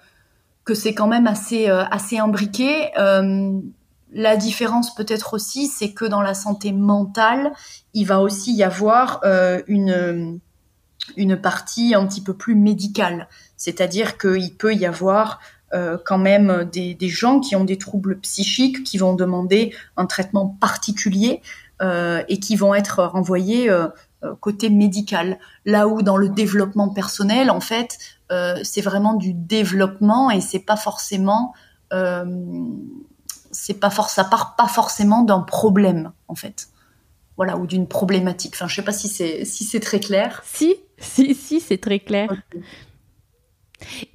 que 0.65 0.73
c'est 0.73 0.93
quand 0.93 1.07
même 1.07 1.27
assez 1.27 1.69
euh, 1.69 1.83
assez 1.85 2.17
imbriqué. 2.17 2.89
Euh, 2.97 3.59
la 4.11 4.37
différence 4.37 4.93
peut-être 4.93 5.33
aussi, 5.33 5.67
c'est 5.67 5.91
que 5.91 6.05
dans 6.05 6.21
la 6.21 6.33
santé 6.33 6.71
mentale, 6.71 7.51
il 7.93 8.05
va 8.05 8.21
aussi 8.21 8.53
y 8.53 8.63
avoir 8.63 9.21
une 9.67 10.39
une 11.17 11.35
partie 11.35 11.95
un 11.95 12.05
petit 12.05 12.21
peu 12.21 12.35
plus 12.35 12.53
médicale, 12.53 13.27
c'est-à-dire 13.57 14.19
qu'il 14.19 14.55
peut 14.55 14.75
y 14.75 14.85
avoir 14.85 15.39
quand 16.05 16.19
même 16.19 16.69
des, 16.71 16.93
des, 16.93 17.09
gens 17.09 17.39
qui 17.39 17.55
ont 17.55 17.63
des 17.63 17.79
troubles 17.79 18.19
psychiques 18.19 18.83
qui 18.83 18.99
vont 18.99 19.15
demander 19.15 19.73
un 19.97 20.05
traitement 20.05 20.55
particulier 20.61 21.41
euh, 21.83 22.23
et 22.29 22.39
qui 22.39 22.55
vont 22.55 22.73
être 22.73 23.03
renvoyés 23.03 23.69
euh, 23.69 23.87
euh, 23.87 23.89
côté 24.39 24.69
médical. 24.69 25.39
Là 25.65 25.87
où 25.87 26.01
dans 26.01 26.17
le 26.17 26.29
développement 26.29 26.89
personnel, 26.89 27.49
en 27.49 27.61
fait, 27.61 27.97
c'est 28.63 28.81
vraiment 28.81 29.13
du 29.13 29.33
développement 29.33 30.31
et 30.31 30.41
c'est 30.41 30.59
pas 30.59 30.77
forcément 30.77 31.53
c'est 33.51 33.79
pas 33.79 33.89
for 33.89 34.09
ça 34.09 34.23
part 34.23 34.55
pas 34.55 34.67
forcément 34.67 35.21
d'un 35.21 35.41
problème 35.41 36.11
en 36.27 36.35
fait. 36.35 36.69
Voilà 37.37 37.57
ou 37.57 37.67
d'une 37.67 37.87
problématique. 37.87 38.53
Enfin 38.55 38.67
je 38.67 38.75
sais 38.75 38.81
pas 38.81 38.91
si 38.91 39.07
c'est 39.07 39.45
si 39.45 39.63
c'est 39.63 39.79
très 39.79 39.99
clair. 39.99 40.41
Si 40.45 40.75
si 40.97 41.35
si 41.35 41.59
c'est 41.59 41.77
très 41.77 41.99
clair 41.99 42.29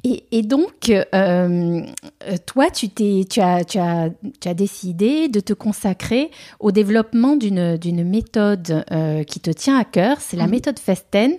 et, 0.05 0.43
donc, 0.43 0.91
euh, 0.91 1.83
toi, 2.47 2.71
tu, 2.71 2.89
t'es, 2.89 3.25
tu, 3.29 3.41
as, 3.41 3.65
tu, 3.65 3.79
as, 3.79 4.11
tu 4.41 4.49
as 4.49 4.55
décidé 4.55 5.29
de 5.29 5.41
te 5.41 5.53
consacrer 5.53 6.31
au 6.61 6.73
développement 6.73 7.37
d'une, 7.37 7.77
d'une 7.77 8.05
méthode 8.05 8.85
euh, 8.91 9.25
qui 9.25 9.41
te 9.41 9.51
tient 9.51 9.79
à 9.79 9.85
cœur, 9.85 10.21
c'est 10.21 10.37
la 10.37 10.45
mhm. 10.45 10.51
méthode 10.51 10.79
Festen. 10.79 11.33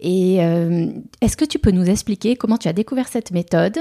Et 0.00 0.42
euh, 0.44 0.88
est-ce 1.20 1.36
que 1.36 1.44
tu 1.44 1.58
peux 1.58 1.70
nous 1.70 1.88
expliquer 1.88 2.36
comment 2.36 2.56
tu 2.56 2.68
as 2.68 2.72
découvert 2.72 3.08
cette 3.08 3.30
méthode 3.30 3.78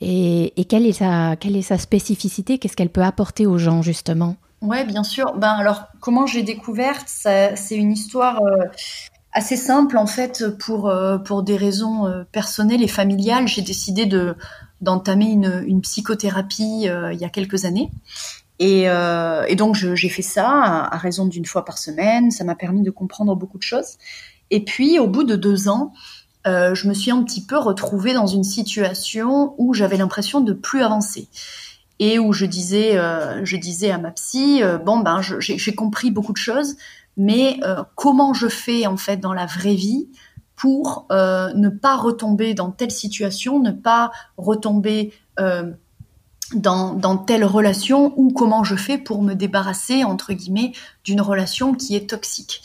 et, 0.00 0.52
et 0.60 0.64
quelle, 0.64 0.86
est 0.86 0.92
sa, 0.92 1.36
quelle 1.36 1.56
est 1.56 1.62
sa 1.62 1.78
spécificité, 1.78 2.58
qu'est-ce 2.58 2.76
qu'elle 2.76 2.90
peut 2.90 3.02
apporter 3.02 3.46
aux 3.46 3.58
gens 3.58 3.82
justement? 3.82 4.36
Ouais, 4.60 4.84
bien 4.84 5.04
sûr. 5.04 5.34
Ben 5.36 5.50
alors, 5.52 5.84
comment 6.00 6.26
j'ai 6.26 6.42
découvert 6.42 6.96
C'est 7.06 7.54
une 7.70 7.92
histoire 7.92 8.40
assez 9.38 9.56
simple 9.56 9.96
en 9.96 10.06
fait 10.06 10.44
pour 10.58 10.90
euh, 10.90 11.16
pour 11.16 11.44
des 11.44 11.56
raisons 11.56 12.06
euh, 12.06 12.24
personnelles 12.30 12.82
et 12.82 12.88
familiales. 12.88 13.46
J'ai 13.46 13.62
décidé 13.62 14.04
de 14.04 14.34
d'entamer 14.80 15.30
une, 15.30 15.80
psychothérapie 15.80 16.88
euh, 16.88 17.12
il 17.12 17.20
y 17.20 17.24
a 17.24 17.28
quelques 17.28 17.64
années. 17.64 17.90
Et, 18.60 18.86
et 18.86 19.54
donc 19.54 19.76
j'ai 19.76 20.08
fait 20.08 20.22
ça 20.22 20.48
à, 20.92 20.96
raison 20.98 21.26
d'une 21.26 21.44
fois 21.44 21.64
par 21.64 21.78
semaine. 21.78 22.32
Ça 22.32 22.42
m'a 22.42 22.56
permis 22.56 22.82
de 22.82 22.90
comprendre 22.90 23.36
beaucoup 23.36 23.56
de 23.56 23.62
choses. 23.62 23.98
Et 24.50 24.64
puis 24.64 24.98
au 24.98 25.06
bout 25.06 25.22
de 25.22 25.36
deux 25.36 25.68
ans, 25.68 25.92
je 26.44 26.88
me 26.88 26.92
suis 26.92 27.12
un 27.12 27.22
petit 27.22 27.46
peu 27.46 27.56
retrouvée 27.56 28.14
dans 28.14 28.26
une 28.26 28.42
situation 28.42 29.54
où 29.58 29.74
j'avais 29.74 29.96
l'impression 29.96 30.40
de 30.40 30.52
plus 30.52 30.82
avancer 30.82 31.28
et 32.00 32.18
où 32.18 32.32
je 32.32 32.46
disais, 32.46 32.98
je 33.44 33.56
disais 33.56 33.92
à 33.92 33.98
ma 33.98 34.10
psy, 34.10 34.60
bon 34.84 34.98
ben 34.98 35.20
j'ai 35.38 35.74
compris 35.76 36.10
beaucoup 36.10 36.32
de 36.32 36.38
choses, 36.48 36.74
mais 37.18 37.58
euh, 37.64 37.82
comment 37.96 38.32
je 38.32 38.46
fais 38.46 38.86
en 38.86 38.96
fait 38.96 39.18
dans 39.18 39.34
la 39.34 39.44
vraie 39.44 39.74
vie 39.74 40.08
pour 40.54 41.06
euh, 41.12 41.52
ne 41.54 41.68
pas 41.68 41.96
retomber 41.96 42.54
dans 42.54 42.70
telle 42.70 42.90
situation, 42.90 43.60
ne 43.60 43.72
pas 43.72 44.12
retomber 44.36 45.12
euh, 45.38 45.72
dans, 46.54 46.94
dans, 46.94 47.18
telle 47.18 47.44
relation, 47.44 48.14
ou 48.16 48.32
comment 48.32 48.64
je 48.64 48.76
fais 48.76 48.98
pour 48.98 49.22
me 49.22 49.34
débarrasser 49.34 50.04
entre 50.04 50.32
guillemets 50.32 50.72
d'une 51.04 51.20
relation 51.20 51.74
qui 51.74 51.94
est 51.94 52.08
toxique? 52.08 52.62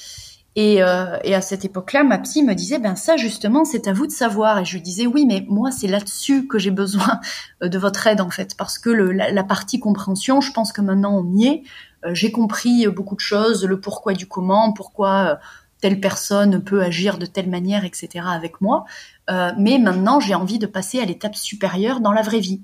Et, 0.55 0.75
et 0.75 1.33
à 1.33 1.41
cette 1.41 1.65
époque-là, 1.65 2.03
ma 2.03 2.19
psy 2.19 2.43
me 2.43 2.53
disait, 2.53 2.77
ben 2.77 2.95
ça 2.95 3.17
justement, 3.17 3.65
c'est 3.65 3.87
à 3.87 3.93
vous 3.93 4.05
de 4.05 4.11
savoir. 4.11 4.59
Et 4.59 4.65
je 4.65 4.75
lui 4.75 4.83
disais, 4.83 5.07
oui, 5.07 5.25
mais 5.25 5.43
moi, 5.49 5.71
c'est 5.71 5.87
là-dessus 5.87 6.45
que 6.45 6.59
j'ai 6.59 6.69
besoin 6.69 7.19
de 7.61 7.77
votre 7.79 8.05
aide 8.05 8.21
en 8.21 8.29
fait, 8.29 8.55
parce 8.55 8.77
que 8.77 8.91
la, 8.91 9.31
la, 9.31 9.43
partie 9.43 9.79
compréhension, 9.79 10.41
je 10.41 10.51
pense 10.51 10.71
que 10.71 10.81
maintenant 10.81 11.17
on 11.17 11.35
y 11.35 11.47
est. 11.47 11.63
Euh, 12.05 12.13
j'ai 12.13 12.31
compris 12.31 12.87
beaucoup 12.87 13.15
de 13.15 13.21
choses, 13.21 13.65
le 13.65 13.79
pourquoi 13.79 14.13
du 14.13 14.27
comment, 14.27 14.71
pourquoi 14.73 15.09
euh, 15.09 15.35
telle 15.81 15.99
personne 15.99 16.63
peut 16.63 16.81
agir 16.81 17.17
de 17.17 17.25
telle 17.25 17.49
manière, 17.49 17.85
etc. 17.85 18.25
avec 18.25 18.61
moi. 18.61 18.85
Euh, 19.29 19.51
mais 19.57 19.77
maintenant, 19.79 20.19
j'ai 20.19 20.35
envie 20.35 20.59
de 20.59 20.65
passer 20.67 20.99
à 20.99 21.05
l'étape 21.05 21.35
supérieure 21.35 21.99
dans 21.99 22.13
la 22.13 22.21
vraie 22.21 22.39
vie. 22.39 22.61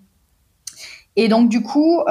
Et 1.16 1.28
donc 1.28 1.50
du 1.50 1.62
coup, 1.62 2.02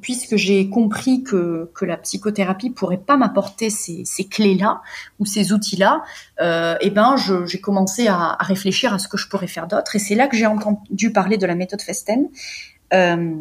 puisque 0.00 0.36
j'ai 0.36 0.70
compris 0.70 1.24
que, 1.24 1.70
que 1.74 1.84
la 1.84 1.98
psychothérapie 1.98 2.70
pourrait 2.70 2.96
pas 2.96 3.18
m'apporter 3.18 3.68
ces, 3.68 4.04
clés-là 4.30 4.80
ou 5.18 5.26
ces 5.26 5.52
outils-là, 5.52 6.02
euh, 6.40 6.76
eh 6.80 6.88
ben 6.88 7.16
j'ai 7.44 7.60
commencé 7.60 8.06
à, 8.06 8.30
à, 8.38 8.42
réfléchir 8.44 8.94
à 8.94 8.98
ce 8.98 9.08
que 9.08 9.18
je 9.18 9.28
pourrais 9.28 9.48
faire 9.48 9.66
d'autre. 9.66 9.94
Et 9.96 9.98
c'est 9.98 10.14
là 10.14 10.26
que 10.26 10.38
j'ai 10.38 10.46
entendu 10.46 11.12
parler 11.12 11.36
de 11.36 11.44
la 11.44 11.54
méthode 11.54 11.82
Festen. 11.82 12.28
Euh, 12.94 13.34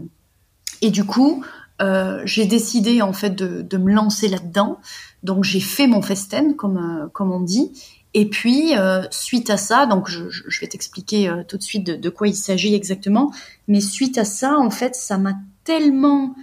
et 0.82 0.90
du 0.90 1.06
coup, 1.06 1.46
euh, 1.84 2.22
j'ai 2.24 2.46
décidé 2.46 3.02
en 3.02 3.14
fait 3.14 3.32
de, 3.32 3.78
me 3.78 3.92
lancer 3.92 4.28
là-dedans. 4.28 4.80
Donc 5.22 5.44
j'ai 5.44 5.60
fait 5.60 5.88
mon 5.88 6.02
festen, 6.02 6.56
comme 6.56 6.78
euh, 6.78 7.08
comme 7.10 7.32
on 7.32 7.42
dit. 7.42 7.72
Et 8.14 8.30
puis 8.30 8.78
euh, 8.78 9.04
suite 9.12 9.50
à 9.50 9.58
ça, 9.58 9.86
donc 9.86 10.08
je, 10.08 10.24
vais 10.62 10.68
t'expliquer 10.68 11.32
tout 11.48 11.58
de 11.58 11.64
suite 11.64 11.84
de, 11.84 12.10
quoi 12.10 12.28
il 12.28 12.36
s'agit 12.36 12.74
exactement. 12.74 13.34
Mais 13.68 13.82
suite 13.82 14.18
à 14.18 14.26
ça, 14.26 14.58
en 14.58 14.70
fait, 14.70 14.96
ça 14.96 15.18
m'a 15.18 15.34
tellement 15.64 16.36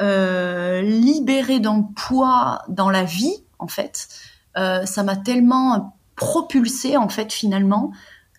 libéré 0.00 1.60
d'un 1.60 1.82
poids 1.96 2.62
dans 2.68 2.90
la 2.90 3.04
vie, 3.04 3.36
en 3.58 3.68
fait. 3.68 4.08
ça 4.54 5.02
m'a 5.04 5.16
tellement 5.16 5.96
propulsé 6.16 6.96
en 6.96 7.08
fait 7.08 7.32
finalement 7.32 7.92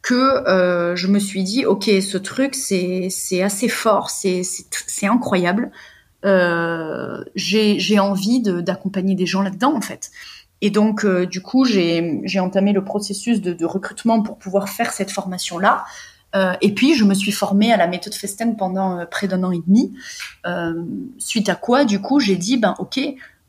que 0.04 0.44
je 0.96 1.08
me 1.08 1.18
suis 1.18 1.44
dit 1.44 1.66
ok 1.66 1.86
ce 1.86 2.18
truc 2.18 2.56
c'est 2.56 3.42
assez 3.42 3.70
fort 3.70 4.10
c'est 4.10 5.08
incroyable 5.08 5.72
euh, 5.72 5.72
j'ai 6.24 8.00
envie 8.00 8.42
d'accompagner 8.42 9.16
des 9.16 9.26
gens 9.26 9.42
là-dedans 9.42 9.76
en 9.76 9.82
fait. 9.82 10.12
Et 10.62 10.70
donc, 10.70 11.06
euh, 11.06 11.26
du 11.26 11.42
coup, 11.42 11.66
j'ai 11.66 12.40
entamé 12.40 12.74
le 12.74 12.84
processus 12.84 13.42
de, 13.42 13.66
recrutement 13.66 14.22
pour 14.22 14.38
pouvoir 14.38 14.70
faire 14.70 14.92
cette 14.92 15.12
formation-là. 15.12 15.86
Euh, 16.36 16.54
et 16.62 16.74
puis, 16.74 16.96
je 16.96 17.04
me 17.04 17.14
suis 17.14 17.32
formée 17.32 17.72
à 17.72 17.78
la 17.78 17.88
méthode 17.88 18.14
Festen 18.14 18.58
pendant 18.58 19.00
euh, 19.00 19.06
près 19.06 19.28
d'un 19.28 19.44
an 19.44 19.52
et 19.52 19.62
demi. 19.66 19.94
Euh, 20.46 20.84
suite 21.18 21.50
à 21.50 21.56
quoi, 21.56 21.86
du 21.86 22.02
coup, 22.02 22.20
j'ai 22.20 22.36
dit, 22.36 22.58
ben 22.58 22.76
ok, 22.80 23.00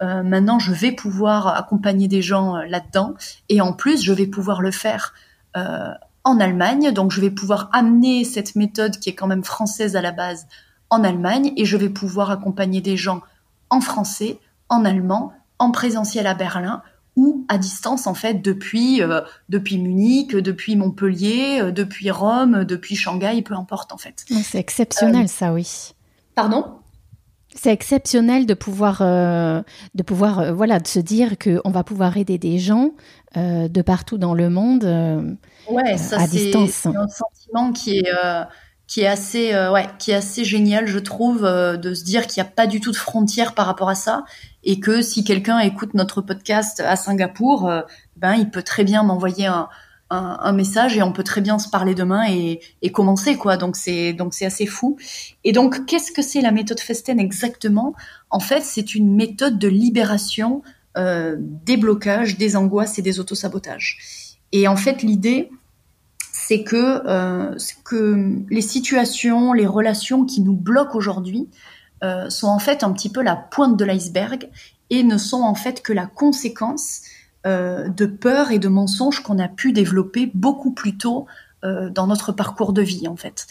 maintenant, 0.01 0.59
je 0.59 0.73
vais 0.73 0.93
pouvoir 0.93 1.49
accompagner 1.57 2.07
des 2.07 2.21
gens 2.21 2.57
là-dedans. 2.57 3.15
Et 3.49 3.63
en 3.63 3.73
plus, 3.73 4.03
je 4.03 4.13
vais 4.13 4.27
pouvoir 4.27 4.61
le 4.61 4.71
faire 4.71 5.15
en 5.55 6.39
Allemagne. 6.39 6.93
Donc, 6.93 7.13
je 7.13 7.21
vais 7.23 7.31
pouvoir 7.31 7.71
amener 7.73 8.25
cette 8.25 8.57
méthode 8.57 8.99
qui 8.99 9.09
est 9.09 9.15
quand 9.15 9.27
même 9.27 9.43
française 9.43 9.97
à 9.97 10.03
la 10.03 10.13
base 10.13 10.49
en 10.91 11.05
Allemagne 11.05 11.53
et 11.57 11.65
je 11.65 11.77
vais 11.77 11.89
pouvoir 11.89 12.31
accompagner 12.31 12.81
des 12.81 12.97
gens 12.97 13.21
en 13.71 13.81
français, 13.81 14.39
en 14.69 14.85
allemand, 14.85 15.33
en 15.59 15.71
présentiel 15.71 16.27
à 16.27 16.35
Berlin 16.35 16.83
ou 17.17 17.47
à 17.49 17.57
distance 17.57 18.07
en 18.07 18.15
fait 18.15 18.35
depuis 18.35 19.03
euh, 19.03 19.23
depuis 19.49 19.79
Munich, 19.79 20.37
depuis 20.37 20.77
Montpellier, 20.77 21.61
euh, 21.61 21.73
depuis 21.73 22.11
Rome, 22.11 22.65
depuis 22.65 22.95
Shanghai, 22.95 23.43
peu 23.43 23.55
importe 23.55 23.93
en 23.93 23.97
fait. 23.97 24.25
C'est 24.29 24.59
exceptionnel 24.59 25.25
euh, 25.25 25.29
ça, 25.29 25.53
oui. 25.53 25.95
Pardon? 26.35 26.67
C'est 27.55 27.73
exceptionnel 27.73 28.45
de 28.45 28.53
pouvoir, 28.53 28.99
de 29.01 30.03
pouvoir, 30.05 30.53
voilà, 30.53 30.79
de 30.79 30.87
se 30.87 30.99
dire 30.99 31.39
qu'on 31.39 31.71
va 31.71 31.85
pouvoir 31.85 32.19
aider 32.19 32.37
des 32.37 32.59
gens 32.59 32.91
de 33.35 33.81
partout 33.81 34.19
dans 34.19 34.35
le 34.35 34.51
monde 34.51 34.85
ouais, 35.71 35.97
ça, 35.97 36.21
à 36.21 36.27
distance. 36.27 36.71
C'est 36.71 36.95
un 36.95 37.09
sentiment 37.09 37.73
qui 37.73 38.01
est 38.01 38.11
qui 38.87 39.01
est 39.01 39.07
assez 39.07 39.53
euh, 39.55 39.73
ouais 39.73 39.87
qui 39.99 40.13
est 40.13 40.15
assez 40.15 40.45
génial 40.45 40.87
je 40.87 40.99
trouve 40.99 41.45
euh, 41.45 41.77
de 41.77 41.95
se 41.95 42.05
dire 42.05 42.27
qu'il 42.27 42.43
n'y 42.43 42.49
a 42.49 42.51
pas 42.51 42.67
du 42.67 42.81
tout 42.81 42.93
de 42.93 42.97
frontières 42.97 43.55
par 43.55 43.67
rapport 43.67 43.89
à 43.89 43.95
ça 43.95 44.25
et 44.63 44.81
que 44.81 45.03
si 45.03 45.25
quelqu'un 45.25 45.59
écoute 45.59 45.95
notre 45.95 46.21
podcast 46.21 46.81
à 46.81 46.97
Singapour 46.97 47.69
euh, 47.69 47.83
ben 48.17 48.35
il 48.35 48.51
peut 48.51 48.63
très 48.63 48.85
bien 48.85 49.03
m'envoyer 49.03 49.47
un 49.47 49.69
un, 50.09 50.53
message 50.53 50.97
et 50.97 51.03
on 51.03 51.11
peut 51.11 51.25
très 51.25 51.41
bien 51.41 51.59
se 51.59 51.69
parler 51.69 51.93
demain 51.93 52.31
et, 52.31 52.61
et 52.81 52.93
commencer 52.93 53.37
quoi. 53.37 53.57
Donc 53.57 53.75
c'est 53.75 54.13
donc 54.13 54.35
c'est 54.35 54.47
assez 54.47 54.65
fou. 54.65 54.97
Et 55.43 55.51
donc 55.51 55.85
qu'est-ce 55.87 56.13
que 56.13 56.23
c'est 56.23 56.41
la 56.41 56.53
méthode 56.53 56.79
Festen 56.79 57.19
exactement? 57.19 57.93
En 58.31 58.39
fait, 58.39 58.63
c'est 58.63 58.95
une 58.95 59.17
méthode 59.17 59.59
de 59.59 59.67
libération 59.67 60.63
des 60.97 61.77
blocages, 61.77 62.39
des 62.39 62.55
angoisses 62.55 63.01
et 63.01 63.03
des 63.03 63.19
autosabotages. 63.19 63.99
Et 64.53 64.69
en 64.69 64.77
fait, 64.77 65.03
l'idée 65.03 65.51
c'est 66.47 66.63
que 66.63 67.03
euh, 67.07 68.45
les 68.51 68.61
situations, 68.61 69.53
les 69.53 69.67
relations 69.67 70.25
qui 70.25 70.43
nous 70.43 70.55
bloquent 70.55 70.97
aujourd'hui 70.97 71.49
euh, 72.05 72.31
sont 72.31 72.47
en 72.47 72.61
fait 72.61 72.85
un 72.85 72.93
petit 72.93 73.09
peu 73.09 73.21
la 73.21 73.35
pointe 73.35 73.77
de 73.77 73.85
l'iceberg 73.85 74.49
et 74.91 75.03
ne 75.03 75.19
sont 75.19 75.41
en 75.41 75.57
fait 75.57 75.83
que 75.83 75.93
la 75.93 76.07
conséquence 76.07 77.01
euh, 77.47 77.89
de 77.89 78.07
peur 78.07 78.53
et 78.53 78.61
de 78.61 78.69
mensonges 78.69 79.25
qu'on 79.25 79.41
a 79.41 79.49
pu 79.49 79.73
développer 79.73 80.31
beaucoup 80.35 80.71
plus 80.71 80.97
tôt 80.97 81.27
euh, 81.65 81.91
dans 81.91 82.07
notre 82.07 82.31
parcours 82.31 82.73
de 82.73 82.83
vie 82.83 83.09
en 83.09 83.17
fait. 83.17 83.47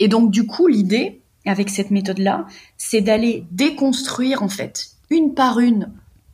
Et 0.00 0.08
donc 0.08 0.32
du 0.32 0.44
coup 0.44 0.66
l'idée 0.66 1.20
avec 1.46 1.70
cette 1.70 1.92
méthode 1.92 2.18
là, 2.18 2.46
c'est 2.76 3.00
d'aller 3.00 3.46
déconstruire 3.52 4.42
en 4.42 4.48
fait 4.48 4.88
une 5.08 5.34
par 5.34 5.60
une 5.60 5.92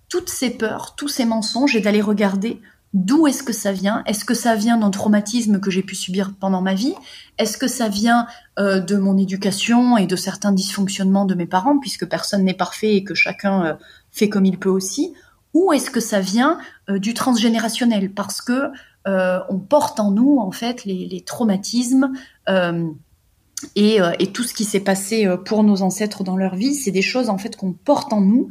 toutes 0.08 0.30
ces 0.30 0.50
peurs, 0.50 0.94
tous 0.96 1.08
ces 1.08 1.26
mensonges 1.26 1.76
et 1.76 1.80
d'aller 1.80 2.00
regarder 2.00 2.62
d'où 2.94 3.26
est-ce 3.26 3.42
que 3.42 3.52
ça 3.52 3.72
vient? 3.72 4.02
Est-ce 4.06 4.24
que 4.24 4.34
ça 4.34 4.54
vient 4.54 4.78
d'un 4.78 4.90
traumatisme 4.90 5.60
que 5.60 5.70
j'ai 5.70 5.82
pu 5.82 5.94
subir 5.94 6.32
pendant 6.38 6.62
ma 6.62 6.74
vie? 6.74 6.94
Est-ce 7.38 7.58
que 7.58 7.68
ça 7.68 7.88
vient 7.88 8.26
euh, 8.58 8.80
de 8.80 8.96
mon 8.96 9.18
éducation 9.18 9.96
et 9.96 10.06
de 10.06 10.16
certains 10.16 10.52
dysfonctionnements 10.52 11.26
de 11.26 11.34
mes 11.34 11.46
parents, 11.46 11.78
puisque 11.78 12.06
personne 12.06 12.44
n'est 12.44 12.54
parfait 12.54 12.94
et 12.94 13.04
que 13.04 13.14
chacun 13.14 13.78
fait 14.10 14.28
comme 14.28 14.46
il 14.46 14.58
peut 14.58 14.70
aussi? 14.70 15.12
Ou 15.56 15.72
est-ce 15.72 15.90
que 15.90 16.00
ça 16.00 16.20
vient 16.20 16.58
euh, 16.90 16.98
du 16.98 17.14
transgénérationnel? 17.14 18.12
Parce 18.12 18.42
que 18.42 18.70
euh, 19.08 19.38
on 19.48 19.58
porte 19.58 19.98
en 20.00 20.10
nous 20.10 20.36
en 20.38 20.50
fait 20.50 20.84
les, 20.84 21.22
traumatismes 21.24 22.12
euh, 22.50 22.90
et, 23.74 23.98
tout 24.34 24.42
ce 24.42 24.52
qui 24.52 24.64
s'est 24.64 24.80
passé 24.80 25.26
pour 25.46 25.64
nos 25.64 25.80
ancêtres 25.80 26.24
dans 26.24 26.36
leur 26.36 26.56
vie, 26.56 26.74
c'est 26.74 26.90
des 26.90 27.00
choses 27.00 27.30
en 27.30 27.38
fait 27.38 27.56
qu'on 27.56 27.72
porte 27.72 28.12
en 28.12 28.20
nous 28.20 28.50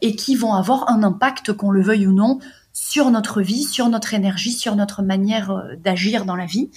et 0.00 0.16
qui 0.16 0.34
vont 0.34 0.54
avoir 0.54 0.90
un 0.90 1.02
impact, 1.04 1.52
qu'on 1.52 1.70
le 1.70 1.82
veuille 1.82 2.06
ou 2.06 2.12
non, 2.12 2.40
sur 2.80 3.10
notre 3.10 3.42
vie, 3.42 3.64
sur 3.64 3.88
notre 3.88 4.14
énergie, 4.14 4.52
sur 4.52 4.76
notre 4.76 5.02
manière 5.02 5.64
d'agir 5.82 6.24
dans 6.24 6.36
la 6.36 6.46
vie. 6.46 6.70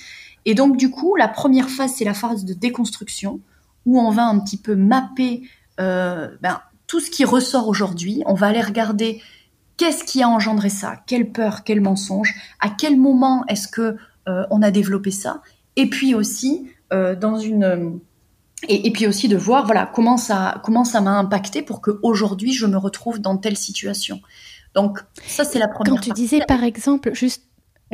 Et 0.45 0.56
donc 0.56 0.78
du 0.78 0.89
coup, 0.89 1.16
la 1.16 1.28
première 1.28 1.70
phase, 1.70 1.93
c'est 1.97 2.06
la 2.06 2.14
phase 2.14 2.45
de 2.45 2.54
déconstruction, 2.54 3.39
où 3.86 3.99
on 3.99 4.12
va 4.12 4.26
un 4.26 4.39
petit 4.39 4.58
peu 4.58 4.76
mapper 4.76 5.43
ben, 5.78 6.62
tout 6.88 6.99
ce 6.99 7.10
qui 7.10 7.24
ressort 7.24 7.68
aujourd'hui. 7.68 8.22
On 8.26 8.34
va 8.34 8.47
aller 8.47 8.62
regarder 8.62 9.22
qu'est-ce 9.82 10.04
qui 10.04 10.22
a 10.22 10.30
engendré 10.30 10.70
ça, 10.70 10.97
quelle 11.08 11.32
peur, 11.32 11.64
quel 11.64 11.82
mensonge, 11.82 12.36
à 12.60 12.70
quel 12.70 12.99
moment 12.99 13.43
est-ce 13.47 13.68
que 13.68 13.97
euh, 14.28 14.45
on 14.52 14.62
a 14.62 14.70
développé 14.70 15.10
ça, 15.10 15.41
et 15.76 15.89
puis 15.89 16.14
aussi 16.14 16.70
euh, 16.93 17.16
dans 17.16 17.39
une 17.39 17.99
et, 18.68 18.91
puis 18.91 19.08
aussi 19.08 19.28
de 19.28 19.36
voir 19.36 19.66
voilà 19.66 19.89
comment 19.91 20.18
ça 20.18 20.62
comment 20.64 20.84
ça 20.84 21.02
m'a 21.02 21.18
impacté 21.18 21.64
pour 21.64 21.82
que 21.82 21.99
aujourd'hui 22.04 22.54
je 22.54 22.68
me 22.68 22.78
retrouve 22.78 23.20
dans 23.20 23.38
telle 23.38 23.58
situation. 23.58 24.22
Donc 24.76 24.99
ça 25.26 25.43
c'est 25.43 25.59
la 25.59 25.67
première. 25.67 25.93
Quand 25.93 26.01
tu 26.01 26.11
disais 26.11 26.41
par 26.47 26.63
exemple 26.63 27.13
juste 27.13 27.43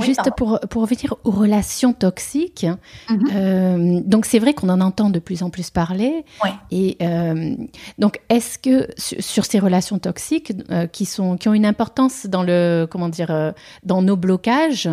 Juste 0.03 0.30
pour, 0.36 0.59
pour 0.69 0.84
revenir 0.84 1.15
aux 1.23 1.32
relations 1.32 1.93
toxiques, 1.93 2.67
mhm. 3.09 3.30
euh, 3.34 4.01
donc 4.05 4.25
c'est 4.25 4.39
vrai 4.39 4.53
qu'on 4.53 4.69
en 4.69 4.80
entend 4.80 5.09
de 5.09 5.19
plus 5.19 5.41
en 5.41 5.49
plus 5.49 5.69
parler. 5.69 6.23
Et 6.69 6.97
euh, 7.01 7.55
donc, 7.97 8.19
est-ce 8.30 8.59
que 8.59 8.88
sur, 8.97 9.45
ces 9.45 9.59
relations 9.59 9.97
toxiques 9.97 10.53
euh, 10.69 10.88
qui 10.88 11.05
sont 11.05 11.38
qui 11.38 11.49
ont 11.49 11.53
une 11.53 11.65
importance 11.65 12.28
dans 12.28 12.43
le 12.43 12.88
comment 12.89 13.09
dire 13.09 13.53
dans 13.84 14.01
nos 14.01 14.15
blocages, 14.15 14.89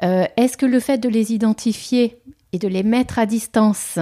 est-ce 0.00 0.56
que 0.56 0.66
le 0.66 0.80
fait 0.80 0.98
de 0.98 1.08
les 1.08 1.32
identifier 1.32 2.18
et 2.52 2.58
de 2.58 2.68
les 2.68 2.84
mettre 2.84 3.18
à 3.18 3.26
distance, 3.26 3.98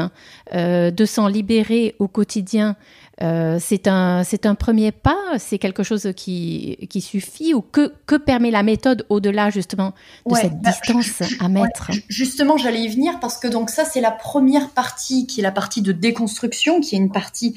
de 0.52 1.04
s'en 1.06 1.28
libérer 1.28 1.94
au 1.98 2.08
quotidien, 2.08 2.76
euh, 3.22 3.58
c'est 3.60 3.86
un, 3.86 4.24
c'est 4.24 4.46
un 4.46 4.54
premier 4.54 4.90
pas, 4.90 5.38
c'est 5.38 5.58
quelque 5.58 5.82
chose 5.82 6.08
qui, 6.16 6.76
qui 6.90 7.00
suffit 7.00 7.54
ou 7.54 7.60
que, 7.60 7.92
que 8.06 8.16
permet 8.16 8.50
la 8.50 8.62
méthode 8.62 9.06
au-delà 9.10 9.50
justement 9.50 9.94
de 10.26 10.34
cette 10.34 10.60
bah, 10.60 10.70
distance 10.70 11.22
à 11.40 11.48
mettre 11.48 11.90
Justement, 12.08 12.56
j'allais 12.56 12.80
y 12.80 12.88
venir 12.88 13.20
parce 13.20 13.38
que 13.38 13.46
donc 13.46 13.70
ça 13.70 13.84
c'est 13.84 14.00
la 14.00 14.10
première 14.10 14.70
partie 14.70 15.26
qui 15.26 15.40
est 15.40 15.42
la 15.42 15.52
partie 15.52 15.82
de 15.82 15.92
déconstruction, 15.92 16.80
qui 16.80 16.96
est 16.96 16.98
une 16.98 17.12
partie 17.12 17.54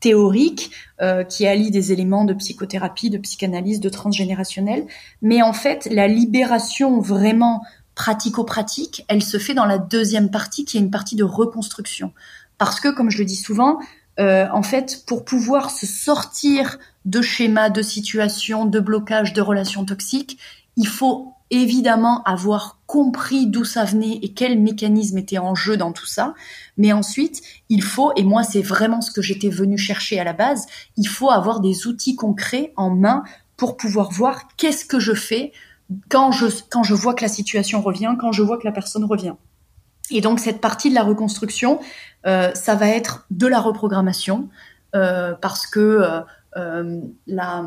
théorique 0.00 0.70
euh, 1.00 1.24
qui 1.24 1.46
allie 1.46 1.70
des 1.70 1.92
éléments 1.92 2.24
de 2.24 2.34
psychothérapie, 2.34 3.08
de 3.08 3.18
psychanalyse, 3.18 3.80
de 3.80 3.88
transgénérationnel. 3.88 4.86
Mais 5.22 5.40
en 5.40 5.52
fait, 5.52 5.88
la 5.90 6.08
libération 6.08 7.00
vraiment 7.00 7.62
pratico-pratique, 7.94 9.04
elle 9.08 9.22
se 9.22 9.38
fait 9.38 9.54
dans 9.54 9.64
la 9.64 9.78
deuxième 9.78 10.30
partie 10.30 10.66
qui 10.66 10.76
est 10.76 10.80
une 10.80 10.90
partie 10.90 11.16
de 11.16 11.24
reconstruction. 11.24 12.12
Parce 12.58 12.80
que, 12.80 12.88
comme 12.88 13.10
je 13.10 13.18
le 13.18 13.24
dis 13.24 13.36
souvent, 13.36 13.78
euh, 14.18 14.46
en 14.52 14.62
fait, 14.62 15.04
pour 15.06 15.24
pouvoir 15.24 15.70
se 15.70 15.86
sortir 15.86 16.78
de 17.04 17.20
schémas, 17.22 17.70
de 17.70 17.82
situations, 17.82 18.64
de 18.64 18.80
blocages, 18.80 19.32
de 19.32 19.40
relations 19.40 19.84
toxiques, 19.84 20.38
il 20.76 20.88
faut 20.88 21.32
évidemment 21.50 22.22
avoir 22.24 22.80
compris 22.86 23.46
d'où 23.46 23.64
ça 23.64 23.84
venait 23.84 24.18
et 24.22 24.32
quel 24.32 24.60
mécanisme 24.60 25.18
était 25.18 25.38
en 25.38 25.54
jeu 25.54 25.76
dans 25.76 25.92
tout 25.92 26.06
ça. 26.06 26.34
Mais 26.76 26.92
ensuite, 26.92 27.42
il 27.68 27.82
faut, 27.82 28.12
et 28.16 28.24
moi 28.24 28.42
c'est 28.42 28.62
vraiment 28.62 29.00
ce 29.00 29.10
que 29.12 29.22
j'étais 29.22 29.48
venu 29.48 29.78
chercher 29.78 30.18
à 30.18 30.24
la 30.24 30.32
base, 30.32 30.66
il 30.96 31.06
faut 31.06 31.30
avoir 31.30 31.60
des 31.60 31.86
outils 31.86 32.16
concrets 32.16 32.72
en 32.76 32.90
main 32.90 33.22
pour 33.56 33.76
pouvoir 33.76 34.10
voir 34.10 34.48
qu'est-ce 34.56 34.84
que 34.84 34.98
je 34.98 35.14
fais 35.14 35.52
quand 36.08 36.32
je, 36.32 36.46
quand 36.68 36.82
je 36.82 36.94
vois 36.94 37.14
que 37.14 37.22
la 37.22 37.28
situation 37.28 37.80
revient, 37.80 38.16
quand 38.18 38.32
je 38.32 38.42
vois 38.42 38.58
que 38.58 38.66
la 38.66 38.72
personne 38.72 39.04
revient. 39.04 39.34
Et 40.10 40.20
donc 40.20 40.40
cette 40.40 40.60
partie 40.60 40.90
de 40.90 40.94
la 40.94 41.02
reconstruction, 41.02 41.80
euh, 42.26 42.52
ça 42.54 42.74
va 42.74 42.88
être 42.88 43.26
de 43.30 43.46
la 43.46 43.60
reprogrammation 43.60 44.48
euh, 44.94 45.34
parce 45.40 45.66
que 45.66 46.22
euh, 46.56 47.00
la 47.26 47.64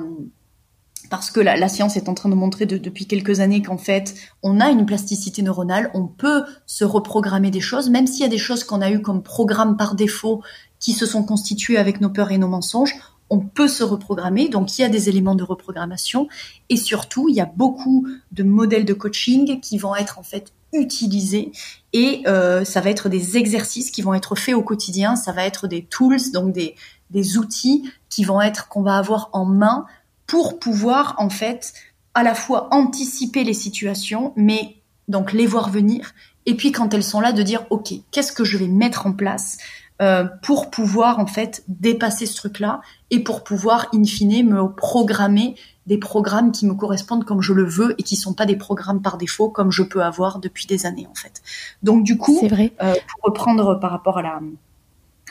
parce 1.10 1.32
que 1.32 1.40
la, 1.40 1.70
science 1.70 1.96
est 1.98 2.08
en 2.10 2.14
train 2.14 2.30
de 2.30 2.36
montrer 2.36 2.66
depuis 2.66 3.08
quelques 3.08 3.40
années 3.40 3.64
qu'en 3.64 3.78
fait, 3.78 4.14
on 4.44 4.60
a 4.60 4.70
une 4.70 4.86
plasticité 4.86 5.42
neuronale, 5.42 5.90
on 5.94 6.06
peut 6.06 6.44
se 6.68 6.84
reprogrammer 6.84 7.50
des 7.50 7.62
choses, 7.62 7.90
même 7.90 8.06
s'il 8.06 8.22
y 8.22 8.26
a 8.26 8.30
des 8.30 8.38
choses 8.38 8.64
qu'on 8.64 8.82
a 8.82 8.92
eues 8.92 9.02
comme 9.02 9.24
programme 9.24 9.76
par 9.76 9.96
défaut 9.96 10.44
qui 10.80 10.94
se 10.94 11.06
sont 11.08 11.24
constituées 11.24 11.78
avec 11.78 12.00
nos 12.00 12.10
peurs 12.10 12.32
et 12.32 12.38
nos 12.38 12.48
mensonges, 12.48 12.94
on 13.30 13.40
peut 13.40 13.68
se 13.68 13.84
reprogrammer. 13.84 14.50
Donc, 14.50 14.78
il 14.78 14.82
y 14.82 14.86
a 14.86 14.90
des 14.90 15.10
éléments 15.10 15.36
de 15.36 15.44
reprogrammation. 15.44 16.28
Et 16.70 16.78
surtout, 16.78 17.30
il 17.30 17.36
y 17.36 17.42
a 17.42 17.46
beaucoup 17.46 18.08
de 18.32 18.44
modèles 18.44 18.86
de 18.86 18.94
coaching 18.94 19.60
qui 19.60 19.78
vont 19.78 19.96
être 19.96 20.20
en 20.20 20.24
fait 20.24 20.52
utilisés 20.74 21.52
et 21.94 22.22
euh, 22.28 22.64
ça 22.64 22.82
va 22.82 22.90
être 22.90 23.10
des 23.10 23.38
exercices 23.38 23.92
qui 23.92 24.02
vont 24.02 24.14
être 24.14 24.36
faits 24.36 24.56
au 24.56 24.62
quotidien, 24.62 25.16
ça 25.16 25.32
va 25.32 25.46
être 25.46 25.68
des 25.68 25.84
tools, 25.84 26.32
donc 26.32 26.54
des, 26.54 26.76
des 27.10 27.38
outils 27.38 27.92
qui 28.10 28.24
vont 28.24 28.42
être 28.42 28.68
qu'on 28.68 28.84
va 28.84 28.98
avoir 28.98 29.30
en 29.34 29.46
main 29.46 29.86
pour 30.28 30.60
pouvoir 30.60 31.16
en 31.18 31.30
fait 31.30 31.74
à 32.14 32.24
la 32.24 32.36
fois 32.36 32.68
anticiper 32.72 33.44
les 33.44 33.54
situations, 33.54 34.34
mais 34.36 34.76
donc 35.08 35.34
les 35.34 35.48
voir 35.48 35.72
venir, 35.72 36.14
et 36.46 36.56
puis 36.56 36.72
quand 36.72 36.94
elles 36.94 37.04
sont 37.04 37.20
là 37.20 37.32
de 37.32 37.42
dire 37.42 37.66
ok 37.70 37.94
qu'est-ce 38.12 38.32
que 38.32 38.44
je 38.44 38.58
vais 38.58 38.68
mettre 38.68 39.08
en 39.08 39.14
place 39.14 39.58
euh, 40.02 40.24
pour 40.42 40.70
pouvoir 40.70 41.20
en 41.20 41.28
fait 41.28 41.62
dépasser 41.68 42.26
ce 42.26 42.34
truc-là 42.36 42.80
et 43.10 43.20
pour 43.20 43.44
pouvoir 43.44 43.88
in 43.94 44.06
fine 44.06 44.50
me 44.50 44.74
programmer 44.74 45.56
des 45.88 45.98
programmes 45.98 46.54
qui 46.54 46.66
me 46.66 46.74
correspondent 46.74 47.26
comme 47.26 47.42
je 47.42 47.52
le 47.52 47.66
veux 47.66 47.96
et 48.00 48.04
qui 48.04 48.16
sont 48.16 48.34
pas 48.34 48.46
des 48.46 48.56
programmes 48.56 49.02
par 49.02 49.18
défaut 49.18 49.50
comme 49.50 49.72
je 49.72 49.84
peux 49.84 50.02
avoir 50.02 50.40
depuis 50.40 50.68
des 50.68 50.86
années 50.86 51.06
en 51.12 51.16
fait. 51.16 51.42
Donc 51.84 52.06
du 52.06 52.18
coup, 52.18 52.40
vrai. 52.48 52.72
Euh, 52.82 52.94
pour 52.94 53.32
reprendre 53.32 53.78
par 53.82 53.92
rapport 53.92 54.20
à 54.20 54.22
la 54.22 54.40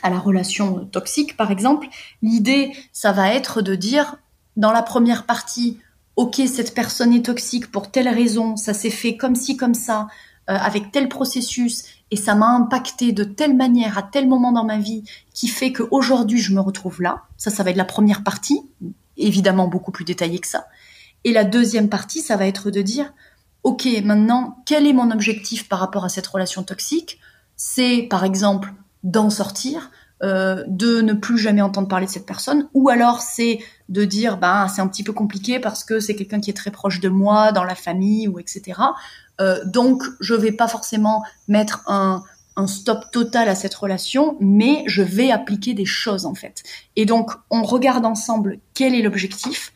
à 0.03 0.11
la 0.11 0.19
relation 0.19 0.85
toxique 0.85 1.35
par 1.35 1.49
exemple, 1.49 1.87
l'idée 2.21 2.71
ça 2.93 3.11
va 3.11 3.33
être 3.33 3.63
de 3.63 3.73
dire 3.73 4.17
dans 4.55 4.71
la 4.71 4.83
première 4.83 5.25
partie, 5.25 5.79
ok 6.15 6.41
cette 6.45 6.75
personne 6.75 7.11
est 7.11 7.25
toxique 7.25 7.71
pour 7.71 7.89
telle 7.89 8.07
raison, 8.07 8.55
ça 8.55 8.75
s'est 8.75 8.91
fait 8.91 9.17
comme 9.17 9.33
ci 9.33 9.57
comme 9.57 9.73
ça, 9.73 10.09
euh, 10.49 10.55
avec 10.55 10.91
tel 10.91 11.09
processus 11.09 11.85
et 12.11 12.15
ça 12.15 12.35
m'a 12.35 12.49
impacté 12.49 13.11
de 13.11 13.23
telle 13.23 13.55
manière 13.55 13.97
à 13.97 14.03
tel 14.03 14.27
moment 14.27 14.51
dans 14.51 14.65
ma 14.65 14.77
vie 14.77 15.03
qui 15.33 15.47
fait 15.47 15.71
qu'aujourd'hui 15.71 16.39
je 16.39 16.53
me 16.53 16.61
retrouve 16.61 17.01
là. 17.01 17.23
Ça, 17.37 17.49
ça 17.49 17.63
va 17.63 17.69
être 17.69 17.77
la 17.77 17.85
première 17.85 18.23
partie, 18.23 18.61
évidemment 19.17 19.67
beaucoup 19.67 19.91
plus 19.91 20.05
détaillée 20.05 20.39
que 20.39 20.47
ça. 20.47 20.65
Et 21.23 21.33
la 21.33 21.43
deuxième 21.43 21.89
partie, 21.89 22.21
ça 22.21 22.37
va 22.37 22.47
être 22.47 22.71
de 22.71 22.81
dire, 22.81 23.13
ok, 23.63 23.87
maintenant, 24.03 24.63
quel 24.65 24.87
est 24.87 24.93
mon 24.93 25.11
objectif 25.11 25.67
par 25.67 25.79
rapport 25.79 26.05
à 26.05 26.09
cette 26.09 26.27
relation 26.27 26.63
toxique? 26.63 27.19
C'est, 27.57 28.07
par 28.09 28.23
exemple, 28.23 28.73
d'en 29.03 29.29
sortir, 29.29 29.91
euh, 30.23 30.63
de 30.67 31.01
ne 31.01 31.13
plus 31.13 31.37
jamais 31.37 31.61
entendre 31.61 31.87
parler 31.87 32.05
de 32.05 32.11
cette 32.11 32.25
personne, 32.25 32.69
ou 32.73 32.89
alors 32.89 33.21
c'est 33.21 33.59
de 33.89 34.05
dire, 34.05 34.37
bah, 34.37 34.67
c'est 34.73 34.81
un 34.81 34.87
petit 34.87 35.03
peu 35.03 35.13
compliqué 35.13 35.59
parce 35.59 35.83
que 35.83 35.99
c'est 35.99 36.15
quelqu'un 36.15 36.39
qui 36.39 36.49
est 36.49 36.53
très 36.53 36.71
proche 36.71 36.99
de 36.99 37.09
moi, 37.09 37.51
dans 37.51 37.63
la 37.63 37.75
famille, 37.75 38.27
ou 38.27 38.39
etc. 38.39 38.79
Euh, 39.39 39.63
donc, 39.65 40.03
je 40.19 40.33
vais 40.33 40.51
pas 40.51 40.67
forcément 40.67 41.23
mettre 41.47 41.83
un, 41.87 42.23
un 42.55 42.67
stop 42.67 43.05
total 43.11 43.47
à 43.49 43.55
cette 43.55 43.73
relation, 43.75 44.35
mais 44.39 44.83
je 44.87 45.01
vais 45.01 45.31
appliquer 45.31 45.73
des 45.73 45.85
choses 45.85 46.25
en 46.25 46.35
fait. 46.35 46.63
Et 46.95 47.05
donc, 47.05 47.31
on 47.49 47.63
regarde 47.63 48.05
ensemble 48.05 48.59
quel 48.73 48.93
est 48.93 49.01
l'objectif, 49.01 49.73